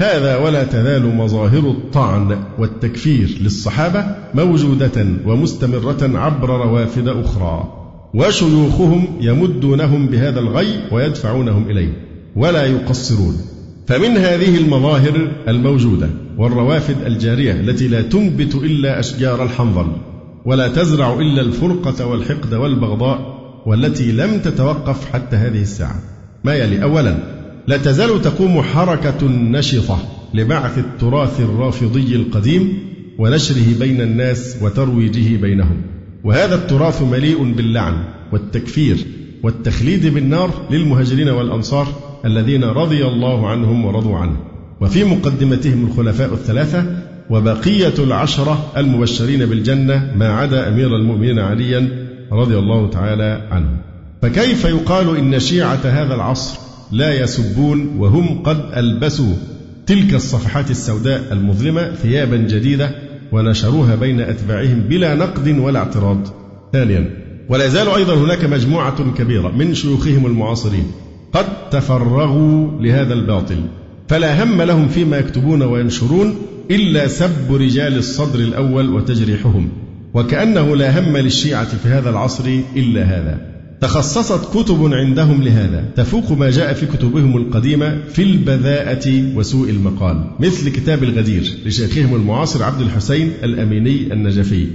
هذا 0.00 0.36
ولا 0.36 0.64
تزال 0.64 1.16
مظاهر 1.16 1.70
الطعن 1.70 2.38
والتكفير 2.58 3.38
للصحابة 3.40 4.06
موجودة 4.34 5.06
ومستمرة 5.26 6.18
عبر 6.18 6.48
روافد 6.48 7.08
أخرى. 7.08 7.74
وشيوخهم 8.14 9.06
يمدونهم 9.20 10.06
بهذا 10.06 10.40
الغي 10.40 10.80
ويدفعونهم 10.92 11.70
إليه. 11.70 12.07
ولا 12.38 12.66
يقصرون. 12.66 13.36
فمن 13.86 14.16
هذه 14.16 14.56
المظاهر 14.58 15.28
الموجودة 15.48 16.08
والروافد 16.38 16.96
الجارية 17.06 17.52
التي 17.52 17.88
لا 17.88 18.02
تنبت 18.02 18.54
إلا 18.54 19.00
أشجار 19.00 19.42
الحنظل 19.42 19.86
ولا 20.44 20.68
تزرع 20.68 21.14
إلا 21.14 21.40
الفرقة 21.40 22.06
والحقد 22.06 22.54
والبغضاء 22.54 23.38
والتي 23.66 24.12
لم 24.12 24.38
تتوقف 24.38 25.12
حتى 25.12 25.36
هذه 25.36 25.62
الساعة. 25.62 26.02
ما 26.44 26.54
يلي؟ 26.54 26.82
أولا 26.82 27.18
لا 27.66 27.76
تزال 27.76 28.22
تقوم 28.22 28.62
حركة 28.62 29.28
نشطة 29.28 29.98
لبعث 30.34 30.78
التراث 30.78 31.40
الرافضي 31.40 32.16
القديم 32.16 32.78
ونشره 33.18 33.78
بين 33.78 34.00
الناس 34.00 34.56
وترويجه 34.62 35.36
بينهم. 35.36 35.82
وهذا 36.24 36.54
التراث 36.54 37.02
مليء 37.02 37.52
باللعن 37.52 38.04
والتكفير 38.32 39.06
والتخليد 39.42 40.06
بالنار 40.06 40.50
للمهاجرين 40.70 41.28
والأنصار 41.28 42.07
الذين 42.24 42.64
رضي 42.64 43.06
الله 43.06 43.48
عنهم 43.48 43.84
ورضوا 43.84 44.16
عنه. 44.16 44.36
وفي 44.80 45.04
مقدمتهم 45.04 45.86
الخلفاء 45.86 46.32
الثلاثة 46.32 46.84
وبقية 47.30 47.94
العشرة 47.98 48.72
المبشرين 48.76 49.46
بالجنة 49.46 50.12
ما 50.16 50.28
عدا 50.28 50.68
أمير 50.68 50.96
المؤمنين 50.96 51.38
عليا 51.38 51.88
رضي 52.32 52.58
الله 52.58 52.90
تعالى 52.90 53.48
عنه. 53.50 53.68
فكيف 54.22 54.64
يقال 54.64 55.16
إن 55.16 55.38
شيعة 55.38 55.80
هذا 55.84 56.14
العصر 56.14 56.58
لا 56.92 57.22
يسبون 57.22 57.96
وهم 57.98 58.42
قد 58.42 58.60
ألبسوا 58.76 59.34
تلك 59.86 60.14
الصفحات 60.14 60.70
السوداء 60.70 61.32
المظلمة 61.32 61.94
ثيابا 61.94 62.36
جديدة 62.36 62.90
ونشروها 63.32 63.94
بين 63.94 64.20
أتباعهم 64.20 64.80
بلا 64.80 65.14
نقد 65.14 65.58
ولا 65.58 65.78
اعتراض؟ 65.78 66.18
ثانيا 66.72 67.10
ولا 67.48 67.64
يزال 67.64 67.88
أيضا 67.88 68.14
هناك 68.14 68.44
مجموعة 68.44 69.14
كبيرة 69.18 69.48
من 69.48 69.74
شيوخهم 69.74 70.26
المعاصرين 70.26 70.84
قد 71.32 71.70
تفرغوا 71.70 72.80
لهذا 72.80 73.14
الباطل. 73.14 73.60
فلا 74.08 74.44
هم 74.44 74.62
لهم 74.62 74.88
فيما 74.88 75.18
يكتبون 75.18 75.62
وينشرون 75.62 76.34
إلا 76.70 77.08
سب 77.08 77.54
رجال 77.54 77.98
الصدر 77.98 78.38
الأول 78.38 78.90
وتجريحهم. 78.90 79.68
وكأنه 80.14 80.76
لا 80.76 80.98
هم 80.98 81.16
للشيعة 81.16 81.76
في 81.76 81.88
هذا 81.88 82.10
العصر 82.10 82.44
إلا 82.76 83.02
هذا. 83.02 83.40
تخصصت 83.80 84.58
كتب 84.58 84.94
عندهم 84.94 85.42
لهذا. 85.42 85.84
تفوق 85.96 86.32
ما 86.32 86.50
جاء 86.50 86.72
في 86.72 86.86
كتبهم 86.86 87.36
القديمة 87.36 87.98
في 88.12 88.22
البذاءة 88.22 89.36
وسوء 89.36 89.70
المقال. 89.70 90.24
مثل 90.40 90.68
كتاب 90.68 91.02
الغدير 91.02 91.54
لشيخهم 91.66 92.14
المعاصر 92.14 92.62
عبد 92.62 92.80
الحسين 92.80 93.32
الأميني 93.44 94.12
النجفي. 94.12 94.66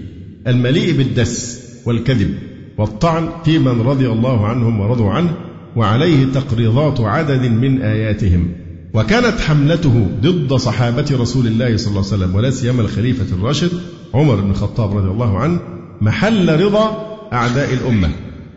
المليء 0.47 0.97
بالدس 0.97 1.63
والكذب 1.85 2.33
والطعن 2.77 3.29
في 3.45 3.59
من 3.59 3.81
رضي 3.81 4.09
الله 4.09 4.47
عنهم 4.47 4.79
ورضوا 4.79 5.09
عنه 5.09 5.33
وعليه 5.75 6.25
تقريضات 6.33 7.01
عدد 7.01 7.41
من 7.41 7.81
آياتهم. 7.81 8.47
وكانت 8.93 9.39
حملته 9.39 10.07
ضد 10.21 10.53
صحابة 10.53 11.05
رسول 11.11 11.47
الله 11.47 11.77
صلى 11.77 11.87
الله 11.87 12.05
عليه 12.11 12.23
وسلم 12.23 12.35
ولا 12.35 12.49
سيما 12.49 12.81
الخليفة 12.81 13.35
الراشد 13.35 13.71
عمر 14.13 14.35
بن 14.35 14.49
الخطاب 14.49 14.97
رضي 14.97 15.07
الله 15.07 15.39
عنه 15.39 15.59
محل 16.01 16.61
رضا 16.61 17.17
أعداء 17.33 17.73
الأمة. 17.73 18.09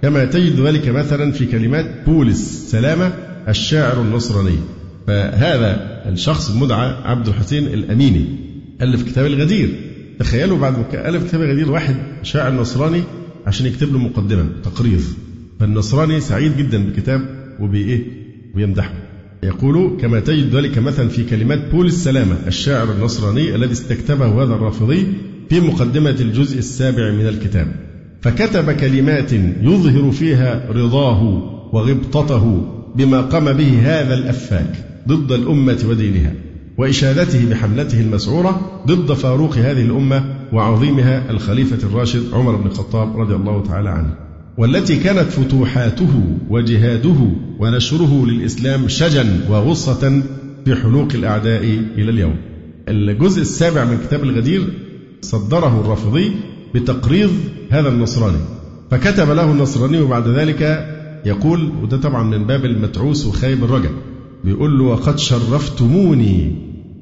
كما 0.03 0.25
تجد 0.25 0.61
ذلك 0.61 0.89
مثلا 0.89 1.33
في 1.33 1.47
كلمات 1.47 1.87
بولس 2.07 2.71
سلامة 2.71 3.13
الشاعر 3.49 4.03
النصراني. 4.03 4.59
فهذا 5.07 6.03
الشخص 6.09 6.51
المدعى 6.51 6.91
عبد 7.05 7.29
الحسين 7.29 7.67
الأميني 7.67 8.27
ألف 8.83 9.03
كتاب 9.03 9.27
الغدير. 9.27 9.69
تخيلوا 10.19 10.59
بعد 10.59 10.75
ألف 10.95 11.29
كتاب 11.29 11.43
الغدير 11.43 11.73
واحد 11.73 11.97
شاعر 12.23 12.53
نصراني 12.53 13.03
عشان 13.47 13.67
يكتب 13.67 13.93
له 13.93 13.99
مقدمة 13.99 14.47
تقريض 14.65 15.03
فالنصراني 15.61 16.21
سعيد 16.21 16.57
جدا 16.57 16.85
بالكتاب 16.85 17.21
وبإيه؟ 17.61 18.03
ويمدحه. 18.55 18.93
يقول 19.43 19.99
كما 20.01 20.21
تجد 20.21 20.57
ذلك 20.57 20.79
مثلا 20.79 21.09
في 21.09 21.25
كلمات 21.25 21.71
بولس 21.71 22.05
سلامة 22.05 22.37
الشاعر 22.47 22.93
النصراني 22.93 23.55
الذي 23.55 23.73
استكتبه 23.73 24.43
هذا 24.43 24.55
الرافضي 24.55 25.07
في 25.49 25.61
مقدمة 25.61 26.17
الجزء 26.21 26.59
السابع 26.59 27.11
من 27.11 27.27
الكتاب. 27.27 27.67
فكتب 28.23 28.71
كلمات 28.71 29.33
يظهر 29.63 30.11
فيها 30.11 30.71
رضاه 30.71 31.23
وغبطته 31.73 32.73
بما 32.97 33.21
قام 33.21 33.53
به 33.53 33.79
هذا 33.83 34.15
الأفاك 34.15 34.75
ضد 35.09 35.33
الأمة 35.33 35.85
ودينها 35.89 36.33
وإشادته 36.79 37.51
بحملته 37.51 38.01
المسعورة 38.01 38.83
ضد 38.87 39.13
فاروق 39.13 39.59
هذه 39.59 39.83
الأمة 39.83 40.25
وعظيمها 40.53 41.31
الخليفة 41.31 41.89
الراشد 41.89 42.35
عمر 42.35 42.57
بن 42.57 42.67
الخطاب 42.67 43.21
رضي 43.21 43.35
الله 43.35 43.63
تعالى 43.63 43.89
عنه. 43.89 44.26
والتي 44.59 44.97
كانت 44.97 45.31
فتوحاته 45.31 46.39
وجهاده 46.51 47.17
ونشره 47.59 48.27
للإسلام 48.27 48.89
شجا 48.89 49.41
وغصة 49.51 50.23
في 50.65 50.75
حلوق 50.75 51.09
الأعداء 51.15 51.63
إلى 51.99 52.11
اليوم. 52.11 52.37
الجزء 52.89 53.43
السابع 53.43 53.85
من 53.85 53.99
كتاب 54.07 54.23
الغدير 54.23 54.65
صدره 55.21 55.81
الرافضي 55.81 56.33
بتقريض 56.75 57.31
هذا 57.71 57.89
النصراني. 57.89 58.39
فكتب 58.91 59.31
له 59.31 59.53
النصراني 59.53 60.03
بعد 60.03 60.29
ذلك 60.29 60.61
يقول 61.27 61.73
وده 61.83 61.97
طبعا 61.97 62.23
من 62.23 62.47
باب 62.47 62.65
المتعوس 62.65 63.27
وخايب 63.27 63.65
الرجل 63.65 63.91
بيقول 64.45 64.79
له 64.79 64.85
وقد 64.85 65.19
شرفتموني 65.19 66.53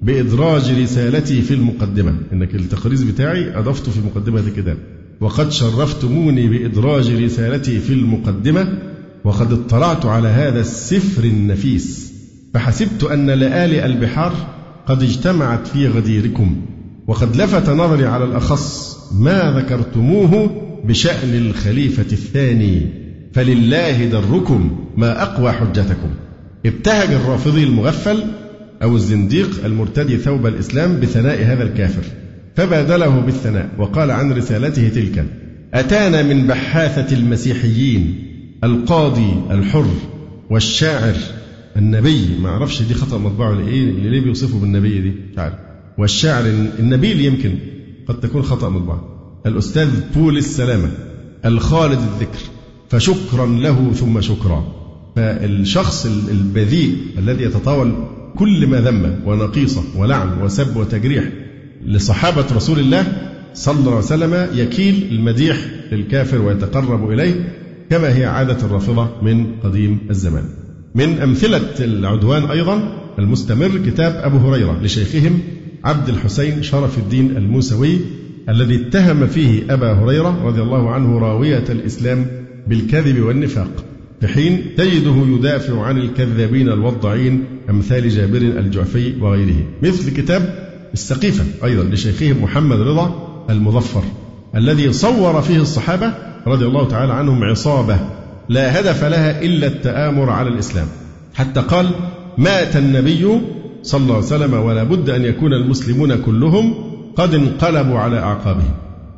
بإدراج 0.02 0.81
رسالتي 0.82 1.43
في 1.43 1.55
المقدمة. 1.55 2.14
إنك 2.32 2.55
التقريز 2.55 3.02
بتاعي 3.02 3.59
أضفته 3.59 3.93
في 3.93 4.01
مقدمة 4.01 4.40
الكتاب. 4.40 4.93
وقد 5.20 5.53
شرفتموني 5.53 6.49
بإدراج 6.49 7.11
رسالتي 7.11 7.81
في 7.81 7.93
المقدمة 7.93 8.78
وقد 9.24 9.53
اطلعت 9.53 10.07
على 10.07 10.28
هذا 10.28 10.61
السفر 10.61 11.24
النفيس 11.24 12.12
فحسبت 12.55 13.05
أن 13.05 13.31
لآلئ 13.31 13.86
البحار 13.86 14.32
قد 14.86 15.03
اجتمعت 15.03 15.66
في 15.66 15.89
غديركم 15.89 16.57
وقد 17.07 17.36
لفت 17.36 17.70
نظري 17.70 18.07
على 18.07 18.24
الأخص 18.24 18.99
ما 19.12 19.53
ذكرتموه 19.57 20.51
بشأن 20.85 21.35
الخليفة 21.35 22.12
الثاني 22.12 22.89
فلله 23.32 24.05
دركم 24.05 24.86
ما 24.97 25.23
أقوى 25.23 25.53
حجتكم. 25.53 26.09
ابتهج 26.66 27.12
الرافضي 27.12 27.65
المغفل 27.65 28.24
أو 28.82 28.97
الزنديق 28.97 29.65
المرتدي 29.65 30.16
ثوب 30.16 30.47
الإسلام 30.47 31.01
بثناء 31.01 31.43
هذا 31.45 31.62
الكافر. 31.62 32.03
فبادله 32.55 33.20
بالثناء 33.20 33.68
وقال 33.78 34.10
عن 34.10 34.32
رسالته 34.32 34.89
تلك 34.89 35.24
أتانا 35.74 36.22
من 36.22 36.47
بحاثة 36.47 37.16
المسيحيين 37.16 38.14
القاضي 38.64 39.35
الحر 39.51 39.86
والشاعر 40.51 41.14
النبي. 41.76 42.28
ما 42.43 42.48
أعرفش 42.48 42.82
دي 42.82 42.94
خطأ 42.94 43.18
مطبوع 43.18 43.48
ولا 43.51 43.68
إيه؟ 43.68 43.90
اللي 43.90 44.10
ليه 44.10 44.20
بيوصفه 44.20 44.59
بالنبي 44.59 45.01
دي؟ 45.01 45.12
مش 45.32 45.39
عارف. 45.39 45.55
والشاعر 45.98 46.44
النبيل 46.78 47.20
يمكن 47.20 47.55
قد 48.09 48.20
تكون 48.20 48.43
خطأ 48.43 48.68
مطبوع. 48.68 49.01
الأستاذ 49.47 49.89
بولس 50.16 50.56
سلامة 50.56 50.90
الخالد 51.44 51.98
الذكر 51.98 52.39
فشكرا 52.89 53.47
له 53.47 53.93
ثم 53.93 54.20
شكرا. 54.20 54.64
فالشخص 55.16 56.06
البذيء 56.31 56.97
الذي 57.18 57.44
يتطاول 57.44 57.93
كل 58.36 58.66
ما 58.66 58.81
ذم 58.81 59.20
ونقيصة 59.26 59.82
ولعن 59.97 60.43
وسب 60.43 60.76
وتجريح 60.76 61.24
لصحابة 61.86 62.44
رسول 62.56 62.78
الله 62.78 63.06
صلى 63.55 63.78
الله 63.78 63.90
عليه 63.90 64.05
وسلم 64.05 64.47
يكيل 64.55 65.09
المديح 65.11 65.56
للكافر 65.93 66.43
ويتقرب 66.43 67.11
إليه 67.11 67.55
كما 67.90 68.16
هي 68.16 68.24
عادة 68.24 68.56
الرافضة 68.66 69.09
من 69.23 69.47
قديم 69.65 69.98
الزمان. 70.11 70.44
من 70.94 71.19
أمثلة 71.19 71.70
العدوان 71.81 72.44
أيضا 72.44 73.01
المستمر 73.19 73.70
كتاب 73.86 74.20
أبو 74.24 74.36
هريرة 74.36 74.81
لشيخهم 74.82 75.39
عبد 75.85 76.09
الحسين 76.09 76.62
شرف 76.62 76.98
الدين 76.98 77.36
الموسوي 77.36 77.98
الذي 78.48 78.77
اتهم 78.77 79.27
فيه 79.27 79.62
أبا 79.70 79.93
هريرة 79.93 80.47
رضي 80.47 80.62
الله 80.62 80.90
عنه 80.90 81.19
راوية 81.19 81.65
الإسلام 81.70 82.27
بالكذب 82.69 83.20
والنفاق. 83.20 83.85
في 84.20 84.28
حين 84.28 84.62
تجده 84.77 85.15
يدافع 85.27 85.82
عن 85.82 85.98
الكذابين 85.98 86.69
الوضعين 86.69 87.44
أمثال 87.70 88.09
جابر 88.09 88.39
الجعفي 88.39 89.12
وغيره. 89.20 89.66
مثل 89.82 90.11
كتاب 90.11 90.73
السقيفة 90.94 91.44
أيضا 91.64 91.84
لشيخهم 91.84 92.42
محمد 92.42 92.80
رضا 92.80 93.28
المظفر 93.50 94.02
الذي 94.56 94.92
صور 94.92 95.42
فيه 95.42 95.60
الصحابة 95.60 96.14
رضي 96.46 96.66
الله 96.66 96.88
تعالى 96.88 97.12
عنهم 97.12 97.44
عصابة 97.44 97.98
لا 98.48 98.80
هدف 98.80 99.04
لها 99.04 99.42
إلا 99.42 99.66
التآمر 99.66 100.30
على 100.30 100.48
الإسلام. 100.48 100.86
حتى 101.34 101.60
قال 101.60 101.90
مات 102.38 102.76
النبي 102.76 103.40
صلى 103.82 104.02
الله 104.02 104.14
عليه 104.14 104.24
وسلم 104.24 104.54
ولا 104.54 104.84
بد 104.84 105.10
أن 105.10 105.24
يكون 105.24 105.52
المسلمون 105.52 106.16
كلهم 106.16 106.74
قد 107.16 107.34
انقلبوا 107.34 107.98
على 107.98 108.18
أعقابهم. 108.18 108.74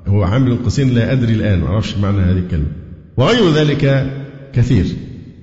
هو 0.06 0.22
عامل 0.22 0.52
القوسين 0.52 0.94
لا 0.94 1.12
أدري 1.12 1.32
الآن 1.32 1.60
ما 1.60 1.66
أعرفش 1.66 1.96
معنى 1.96 2.18
هذه 2.18 2.38
الكلمة. 2.38 2.66
وغير 3.16 3.50
ذلك 3.50 4.12
كثير. 4.52 4.86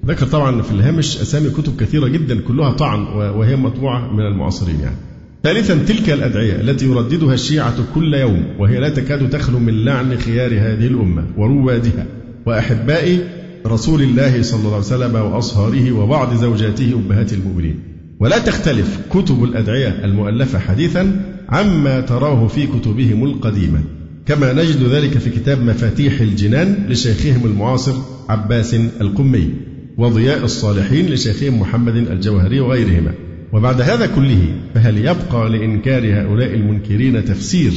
ذكر 0.06 0.26
طبعا 0.26 0.62
في 0.62 0.72
الهامش 0.72 1.22
أسامي 1.22 1.50
كتب 1.50 1.76
كثيرة 1.80 2.08
جدا 2.08 2.42
كلها 2.42 2.72
طعن 2.72 3.02
وهي 3.14 3.56
مطبوعة 3.56 4.14
من 4.14 4.26
المعاصرين 4.26 4.80
يعني. 4.80 5.13
ثالثا 5.44 5.76
تلك 5.88 6.10
الأدعية 6.10 6.62
التي 6.62 6.86
يرددها 6.86 7.34
الشيعة 7.34 7.76
كل 7.96 8.14
يوم 8.14 8.46
وهي 8.60 8.80
لا 8.80 8.90
تكاد 8.90 9.30
تخلو 9.30 9.60
من 9.60 9.86
لعن 9.86 10.18
خيار 10.18 10.52
هذه 10.54 10.88
الأمة 10.88 11.26
وروادها 11.38 12.06
وأحباء 12.46 13.28
رسول 13.68 14.02
الله 14.02 14.42
صلى 14.42 14.60
الله 14.60 14.74
عليه 14.74 14.86
وسلم 14.86 15.16
وأصهاره 15.16 15.92
وبعض 15.92 16.36
زوجاته 16.36 16.94
أمهات 16.94 17.34
المؤمنين. 17.34 17.80
ولا 18.20 18.40
تختلف 18.40 19.00
كتب 19.10 19.44
الأدعية 19.44 20.06
المؤلفة 20.06 20.60
حديثا 20.60 21.22
عما 21.50 22.02
تراه 22.02 22.48
في 22.48 22.68
كتبهم 22.68 23.24
القديمة 23.24 23.80
كما 24.26 24.54
نجد 24.54 24.84
ذلك 24.84 25.18
في 25.18 25.30
كتاب 25.30 25.62
مفاتيح 25.62 26.22
الجنان 26.22 26.86
لشيخهم 26.90 27.46
المعاصر 27.46 27.94
عباس 28.30 28.76
القمي 29.02 29.50
وضياء 29.98 30.44
الصالحين 30.44 31.06
لشيخهم 31.06 31.60
محمد 31.60 31.96
الجوهري 31.96 32.60
وغيرهما. 32.60 33.12
وبعد 33.54 33.82
هذا 33.82 34.06
كله 34.06 34.56
فهل 34.76 34.98
يبقى 34.98 35.50
لإنكار 35.50 36.22
هؤلاء 36.22 36.54
المنكرين 36.54 37.26
تفسير 37.26 37.74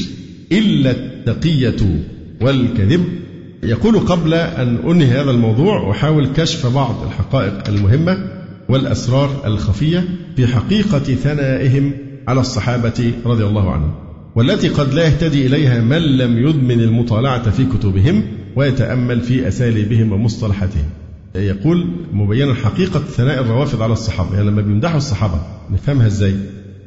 إلا 0.52 0.90
التقية 0.90 1.76
والكذب؟ 2.40 3.04
يقول 3.62 3.98
قبل 3.98 4.34
أن 4.34 4.76
أنهي 4.76 5.20
هذا 5.20 5.30
الموضوع 5.30 5.90
أحاول 5.90 6.26
كشف 6.26 6.66
بعض 6.66 7.02
الحقائق 7.06 7.68
المهمة 7.68 8.18
والأسرار 8.68 9.42
الخفية 9.46 10.04
في 10.36 10.46
حقيقة 10.46 10.98
ثنائهم 10.98 11.92
على 12.28 12.40
الصحابة 12.40 13.12
رضي 13.26 13.44
الله 13.44 13.70
عنهم 13.70 13.94
والتي 14.36 14.68
قد 14.68 14.94
لا 14.94 15.04
يهتدي 15.06 15.46
إليها 15.46 15.80
من 15.80 16.02
لم 16.02 16.48
يدمن 16.48 16.80
المطالعة 16.80 17.50
في 17.50 17.64
كتبهم 17.64 18.22
ويتأمل 18.56 19.20
في 19.20 19.48
أساليبهم 19.48 20.12
ومصطلحاتهم. 20.12 20.84
يقول 21.36 21.86
مبينا 22.12 22.54
حقيقة 22.54 23.00
ثناء 23.00 23.40
الروافض 23.40 23.82
على 23.82 23.92
الصحابة. 23.92 24.34
يعني 24.34 24.50
لما 24.50 24.62
بيمدحوا 24.62 24.96
الصحابة 24.96 25.40
نفهمها 25.70 26.06
إزاي؟ 26.06 26.34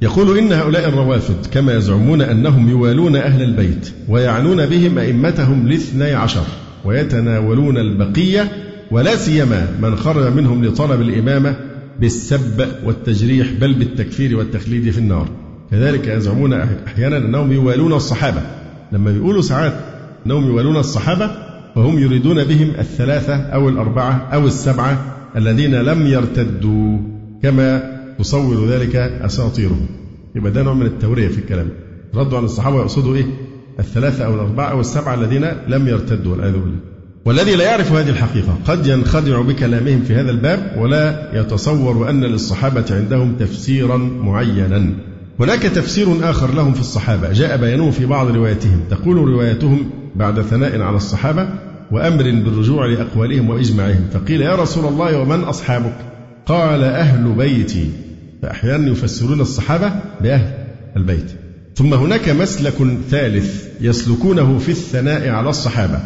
يقول 0.01 0.37
إن 0.37 0.53
هؤلاء 0.53 0.89
الروافض 0.89 1.45
كما 1.51 1.73
يزعمون 1.73 2.21
أنهم 2.21 2.69
يوالون 2.69 3.15
أهل 3.15 3.43
البيت 3.43 3.91
ويعنون 4.09 4.65
بهم 4.65 4.97
أئمتهم 4.97 5.67
الاثني 5.67 6.13
عشر 6.13 6.43
ويتناولون 6.85 7.77
البقية 7.77 8.51
ولا 8.91 9.15
سيما 9.15 9.67
من 9.81 9.95
خرج 9.95 10.33
منهم 10.33 10.65
لطلب 10.65 11.01
الإمامة 11.01 11.55
بالسب 11.99 12.67
والتجريح 12.85 13.47
بل 13.61 13.73
بالتكفير 13.73 14.37
والتخليد 14.37 14.89
في 14.89 14.97
النار. 14.97 15.29
كذلك 15.71 16.07
يزعمون 16.07 16.53
أحيانا 16.87 17.17
أنهم 17.17 17.51
يوالون 17.51 17.93
الصحابة. 17.93 18.41
لما 18.91 19.11
يقولوا 19.11 19.41
ساعات 19.41 19.73
أنهم 20.25 20.47
يوالون 20.47 20.77
الصحابة 20.77 21.48
فهم 21.79 21.99
يريدون 21.99 22.43
بهم 22.43 22.73
الثلاثة 22.79 23.35
أو 23.35 23.69
الأربعة 23.69 24.29
أو 24.33 24.47
السبعة 24.47 25.15
الذين 25.35 25.75
لم 25.75 26.07
يرتدوا 26.07 26.97
كما 27.43 27.99
تصور 28.19 28.67
ذلك 28.67 28.95
أساطيرهم. 28.95 29.85
يبقى 30.35 30.51
ده 30.51 30.63
نوع 30.63 30.73
من 30.73 30.85
التورية 30.85 31.27
في 31.27 31.37
الكلام. 31.37 31.69
ردوا 32.15 32.37
عن 32.37 32.43
الصحابة 32.43 32.79
يقصدوا 32.79 33.15
إيه؟ 33.15 33.25
الثلاثة 33.79 34.25
أو 34.25 34.33
الأربعة 34.33 34.65
أو 34.71 34.79
السبعة 34.79 35.13
الذين 35.13 35.45
لم 35.67 35.87
يرتدوا 35.87 36.31
والعياذ 36.31 36.53
بالله. 36.53 36.79
والذي 37.25 37.55
لا 37.55 37.63
يعرف 37.63 37.91
هذه 37.91 38.09
الحقيقة 38.09 38.57
قد 38.67 38.87
ينخدع 38.87 39.41
بكلامهم 39.41 40.01
في 40.01 40.15
هذا 40.15 40.31
الباب 40.31 40.75
ولا 40.77 41.29
يتصور 41.33 42.09
أن 42.09 42.23
للصحابة 42.23 42.85
عندهم 42.91 43.35
تفسيرا 43.35 43.97
معينا. 43.97 44.93
هناك 45.39 45.61
تفسير 45.61 46.29
آخر 46.29 46.53
لهم 46.53 46.73
في 46.73 46.79
الصحابة. 46.79 47.31
جاء 47.33 47.57
بيانه 47.57 47.91
في 47.91 48.05
بعض 48.05 48.35
رواياتهم. 48.35 48.79
تقول 48.89 49.17
روايتهم 49.17 49.89
بعد 50.15 50.41
ثناء 50.41 50.81
على 50.81 50.97
الصحابة 50.97 51.68
وأمر 51.91 52.23
بالرجوع 52.23 52.85
لأقوالهم 52.85 53.49
وإجماعهم. 53.49 54.05
فقيل 54.13 54.41
يا 54.41 54.55
رسول 54.55 54.85
الله 54.85 55.17
ومن 55.17 55.39
أصحابك؟ 55.43 55.95
قال 56.45 56.83
أهل 56.83 57.31
بيتي. 57.31 57.89
فأحيانا 58.41 58.91
يفسرون 58.91 59.41
الصحابة 59.41 59.91
بأهل 60.21 60.53
البيت. 60.97 61.31
ثم 61.75 61.93
هناك 61.93 62.29
مسلك 62.29 62.97
ثالث 63.09 63.67
يسلكونه 63.81 64.57
في 64.57 64.69
الثناء 64.69 65.29
على 65.29 65.49
الصحابة 65.49 65.99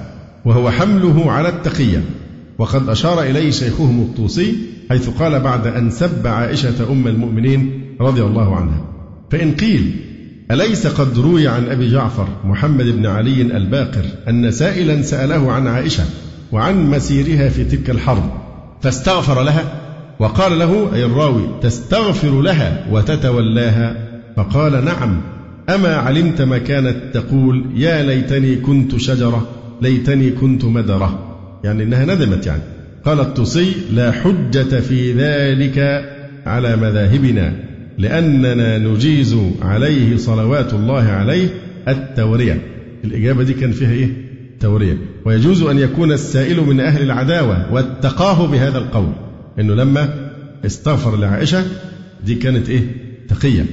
وهو 0.45 0.71
حمله 0.71 1.31
على 1.31 1.49
التقية. 1.49 2.03
وقد 2.57 2.89
أشار 2.89 3.21
إليه 3.21 3.51
شيخهم 3.51 4.01
الطوسي 4.01 4.55
حيث 4.89 5.09
قال 5.09 5.39
بعد 5.39 5.67
أن 5.67 5.89
سب 5.89 6.27
عائشة 6.27 6.91
أم 6.91 7.07
المؤمنين 7.07 7.81
رضي 8.01 8.21
الله 8.21 8.55
عنها. 8.55 8.85
فإن 9.31 9.51
قيل 9.51 9.95
أليس 10.51 10.87
قد 10.87 11.19
روي 11.19 11.47
عن 11.47 11.65
أبي 11.65 11.91
جعفر 11.91 12.27
محمد 12.45 12.85
بن 12.85 13.05
علي 13.05 13.41
الباقر 13.41 14.05
أن 14.29 14.51
سائلا 14.51 15.01
سأله 15.01 15.51
عن 15.51 15.67
عائشة 15.67 16.03
وعن 16.51 16.89
مسيرها 16.89 17.49
في 17.49 17.63
تلك 17.63 17.89
الحرب 17.89 18.23
فاستغفر 18.81 19.43
لها 19.43 19.63
وقال 20.19 20.59
له 20.59 20.95
أي 20.95 21.05
الراوي 21.05 21.43
تستغفر 21.61 22.41
لها 22.41 22.85
وتتولاها؟ 22.91 23.95
فقال 24.35 24.85
نعم. 24.85 25.21
أما 25.69 25.95
علمت 25.95 26.41
ما 26.41 26.57
كانت 26.57 26.97
تقول 27.13 27.65
يا 27.75 28.03
ليتني 28.03 28.55
كنت 28.55 28.97
شجرة 28.97 29.47
ليتني 29.81 30.31
كنت 30.31 30.65
مدرة. 30.65 31.37
يعني 31.63 31.83
إنها 31.83 32.05
ندمت 32.05 32.45
يعني. 32.45 32.61
قال 33.05 33.19
الطوسي 33.19 33.73
لا 33.91 34.11
حجة 34.11 34.79
في 34.79 35.13
ذلك 35.13 36.05
على 36.45 36.75
مذاهبنا. 36.75 37.53
لأننا 37.97 38.77
نجيز 38.77 39.37
عليه 39.61 40.17
صلوات 40.17 40.73
الله 40.73 41.03
عليه 41.03 41.47
التورية. 41.87 42.61
الإجابة 43.03 43.43
دي 43.43 43.53
كان 43.53 43.71
فيها 43.71 43.91
إيه؟ 43.91 44.09
تورية. 44.59 44.97
ويجوز 45.25 45.61
أن 45.63 45.79
يكون 45.79 46.11
السائل 46.11 46.61
من 46.61 46.79
أهل 46.79 47.03
العداوة 47.03 47.73
واتقاه 47.73 48.47
بهذا 48.47 48.77
القول. 48.77 49.13
إنه 49.59 49.73
لما 49.73 50.09
استغفر 50.65 51.17
لعائشة 51.17 51.63
دي 52.25 52.35
كانت 52.35 52.69
إيه؟ 52.69 52.81
تقية. 53.27 53.65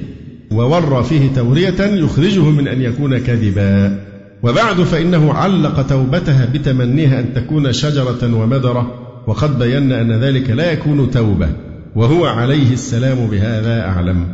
وورى 0.51 1.03
فيه 1.03 1.33
تورية 1.35 1.81
يخرجه 1.81 2.49
من 2.49 2.67
أن 2.67 2.81
يكون 2.81 3.17
كذبا 3.17 3.99
وبعد 4.43 4.81
فإنه 4.81 5.33
علق 5.33 5.87
توبتها 5.87 6.45
بتمنيها 6.53 7.19
أن 7.19 7.33
تكون 7.33 7.73
شجرة 7.73 8.35
ومدرة. 8.35 9.07
وقد 9.27 9.59
بينا 9.59 10.01
أن 10.01 10.11
ذلك 10.11 10.49
لا 10.49 10.71
يكون 10.71 11.11
توبة. 11.11 11.49
وهو 11.95 12.25
عليه 12.25 12.73
السلام 12.73 13.27
بهذا 13.27 13.81
أعلم. 13.81 14.27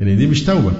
يعني 0.00 0.16
دي 0.16 0.26
مش 0.26 0.44
توبة. 0.44 0.72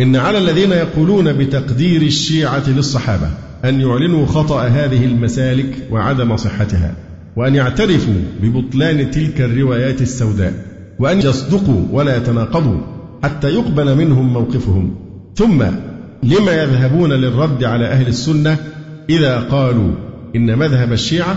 إن 0.00 0.16
على 0.16 0.38
الذين 0.38 0.72
يقولون 0.72 1.32
بتقدير 1.32 2.02
الشيعة 2.02 2.70
للصحابة 2.70 3.30
أن 3.64 3.80
يعلنوا 3.80 4.26
خطأ 4.26 4.62
هذه 4.62 5.04
المسالك 5.04 5.76
وعدم 5.90 6.36
صحتها 6.36 6.94
وأن 7.36 7.54
يعترفوا 7.54 8.14
ببطلان 8.42 9.10
تلك 9.10 9.40
الروايات 9.40 10.02
السوداء 10.02 10.54
وأن 10.98 11.18
يصدقوا 11.18 11.84
ولا 11.92 12.16
يتناقضوا 12.16 12.80
حتى 13.22 13.48
يقبل 13.48 13.96
منهم 13.96 14.32
موقفهم. 14.32 14.94
ثم 15.36 15.62
لما 16.22 16.52
يذهبون 16.62 17.12
للرد 17.12 17.64
على 17.64 17.86
أهل 17.86 18.08
السنة 18.08 18.56
إذا 19.10 19.40
قالوا 19.40 19.92
إن 20.36 20.58
مذهب 20.58 20.92
الشيعة 20.92 21.36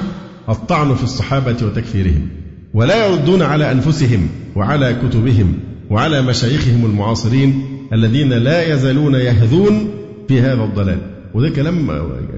الطعن 0.50 0.96
في 0.96 1.04
الصحابة 1.04 1.56
وتكفيرهم. 1.66 2.30
ولا 2.76 3.06
يردون 3.06 3.42
على 3.42 3.72
أنفسهم 3.72 4.28
وعلى 4.56 4.96
كتبهم 5.04 5.54
وعلى 5.90 6.22
مشايخهم 6.22 6.86
المعاصرين 6.86 7.64
الذين 7.94 8.34
لا 8.34 8.74
يزالون 8.74 9.16
يهذون 9.16 9.90
في 10.28 10.42
هذا 10.42 10.64
الضلال. 10.64 10.98
وده 11.34 11.50
كلام 11.50 11.90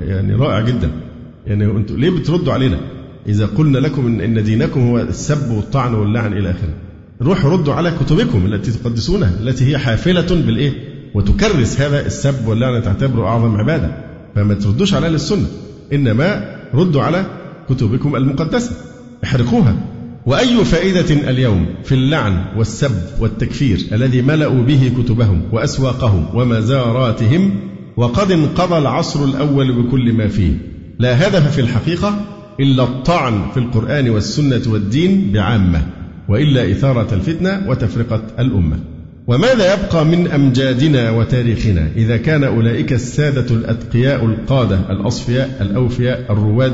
يعني 0.07 0.33
رائع 0.33 0.59
جدا. 0.59 0.91
يعني 1.47 1.65
أنتوا 1.65 1.97
ليه 1.97 2.09
بتردوا 2.09 2.53
علينا؟ 2.53 2.77
إذا 3.27 3.45
قلنا 3.45 3.77
لكم 3.77 4.21
إن 4.21 4.43
دينكم 4.43 4.81
هو 4.81 4.99
السب 4.99 5.51
والطعن 5.51 5.93
واللعن 5.93 6.33
إلى 6.33 6.49
آخره. 6.49 6.73
روحوا 7.21 7.51
ردوا 7.51 7.73
على 7.73 7.91
كتبكم 7.91 8.45
التي 8.45 8.71
تقدسونها 8.71 9.31
التي 9.41 9.71
هي 9.71 9.77
حافلة 9.77 10.41
بالإيه؟ 10.45 10.71
وتكرس 11.13 11.81
هذا 11.81 12.05
السب 12.05 12.47
واللعنة 12.47 12.79
تعتبره 12.79 13.27
أعظم 13.27 13.55
عبادة. 13.55 13.91
فما 14.35 14.53
تردوش 14.53 14.93
على 14.93 15.07
أهل 15.07 15.15
السنة. 15.15 15.47
إنما 15.93 16.55
ردوا 16.73 17.01
على 17.01 17.25
كتبكم 17.69 18.15
المقدسة. 18.15 18.71
احرقوها. 19.23 19.96
وأي 20.27 20.65
فائدة 20.65 21.29
اليوم 21.29 21.65
في 21.83 21.95
اللعن 21.95 22.45
والسب 22.57 22.91
والتكفير 23.19 23.79
الذي 23.91 24.21
ملأوا 24.21 24.63
به 24.63 24.91
كتبهم 24.97 25.41
وأسواقهم 25.51 26.25
ومزاراتهم 26.33 27.59
وقد 27.97 28.31
انقضى 28.31 28.77
العصر 28.77 29.23
الأول 29.23 29.71
بكل 29.71 30.13
ما 30.13 30.27
فيه. 30.27 30.51
لا 30.99 31.27
هدف 31.27 31.51
في 31.51 31.61
الحقيقة 31.61 32.25
إلا 32.59 32.83
الطعن 32.83 33.41
في 33.53 33.59
القرآن 33.59 34.09
والسنة 34.09 34.61
والدين 34.67 35.31
بعامة 35.33 35.81
وإلا 36.29 36.71
إثارة 36.71 37.13
الفتنة 37.13 37.65
وتفرقة 37.67 38.21
الأمة. 38.39 38.79
وماذا 39.27 39.73
يبقى 39.73 40.05
من 40.05 40.27
أمجادنا 40.27 41.11
وتاريخنا 41.11 41.87
إذا 41.95 42.17
كان 42.17 42.43
أولئك 42.43 42.93
السادة 42.93 43.55
الأتقياء 43.55 44.25
القادة 44.25 44.79
الأصفياء 44.89 45.57
الأوفياء 45.61 46.25
الرواد 46.29 46.73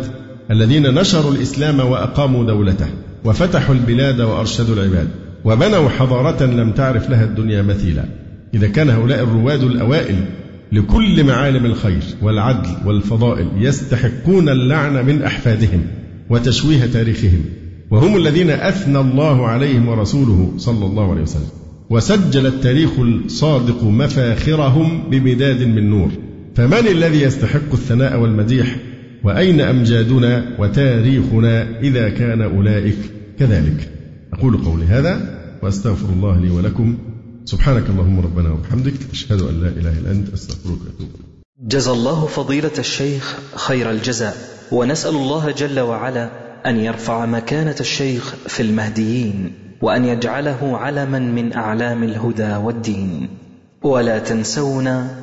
الذين 0.51 0.93
نشروا 0.93 1.31
الإسلام 1.31 1.79
وأقاموا 1.79 2.43
دولته؟ 2.43 2.87
وفتحوا 3.25 3.75
البلاد 3.75 4.21
وأرشدوا 4.21 4.75
العباد 4.75 5.07
وبنوا 5.45 5.89
حضارة 5.89 6.45
لم 6.45 6.71
تعرف 6.71 7.09
لها 7.09 7.23
الدنيا 7.23 7.61
مثيلا. 7.61 8.05
إذا 8.53 8.67
كان 8.67 8.89
هؤلاء 8.89 9.23
الرواد 9.23 9.63
الأوائل 9.63 10.15
لكل 10.71 11.23
معالم 11.23 11.65
الخير 11.65 12.01
والعدل 12.21 12.69
والفضائل 12.85 13.47
يستحقون 13.57 14.49
اللعن 14.49 15.05
من 15.05 15.23
أحفادهم 15.23 15.81
وتشويه 16.29 16.85
تاريخهم 16.85 17.45
وهم 17.91 18.17
الذين 18.17 18.49
أثنى 18.49 18.99
الله 18.99 19.47
عليهم 19.47 19.87
ورسوله 19.87 20.53
صلى 20.57 20.85
الله 20.85 21.11
عليه 21.11 21.21
وسلم. 21.21 21.49
وسجل 21.89 22.45
التاريخ 22.45 22.99
الصادق 22.99 23.83
مفاخرهم 23.83 25.03
بمداد 25.09 25.63
من 25.63 25.89
نور. 25.89 26.11
فمن 26.55 26.87
الذي 26.87 27.21
يستحق 27.21 27.71
الثناء 27.73 28.19
والمديح؟ 28.19 28.75
وأين 29.23 29.61
أمجادنا 29.61 30.55
وتاريخنا 30.59 31.79
إذا 31.79 32.09
كان 32.09 32.41
أولئك 32.41 32.97
كذلك؟ 33.39 33.89
أقول 34.33 34.57
قولي 34.57 34.85
هذا 34.85 35.39
وأستغفر 35.63 36.09
الله 36.13 36.39
لي 36.39 36.49
ولكم. 36.49 36.97
سبحانك 37.45 37.89
اللهم 37.89 38.19
ربنا 38.19 38.51
وبحمدك 38.51 38.93
أشهد 39.11 39.41
أن 39.41 39.61
لا 39.61 39.67
إله 39.67 39.99
إلا 39.99 40.11
أنت 40.11 40.33
أستغفرك 40.33 40.81
وأتوب 40.81 41.09
جزى 41.61 41.91
الله 41.91 42.25
فضيلة 42.25 42.71
الشيخ 42.79 43.37
خير 43.55 43.91
الجزاء 43.91 44.35
ونسأل 44.71 45.15
الله 45.15 45.51
جل 45.51 45.79
وعلا 45.79 46.29
أن 46.65 46.77
يرفع 46.77 47.25
مكانة 47.25 47.75
الشيخ 47.79 48.35
في 48.47 48.59
المهديين 48.63 49.51
وأن 49.81 50.05
يجعله 50.05 50.77
علما 50.77 51.19
من 51.19 51.53
أعلام 51.53 52.03
الهدى 52.03 52.55
والدين. 52.55 53.27
ولا 53.83 54.19
تنسونا 54.19 55.22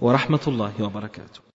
ورحمة 0.00 0.40
الله 0.48 0.72
وبركاته. 0.80 1.45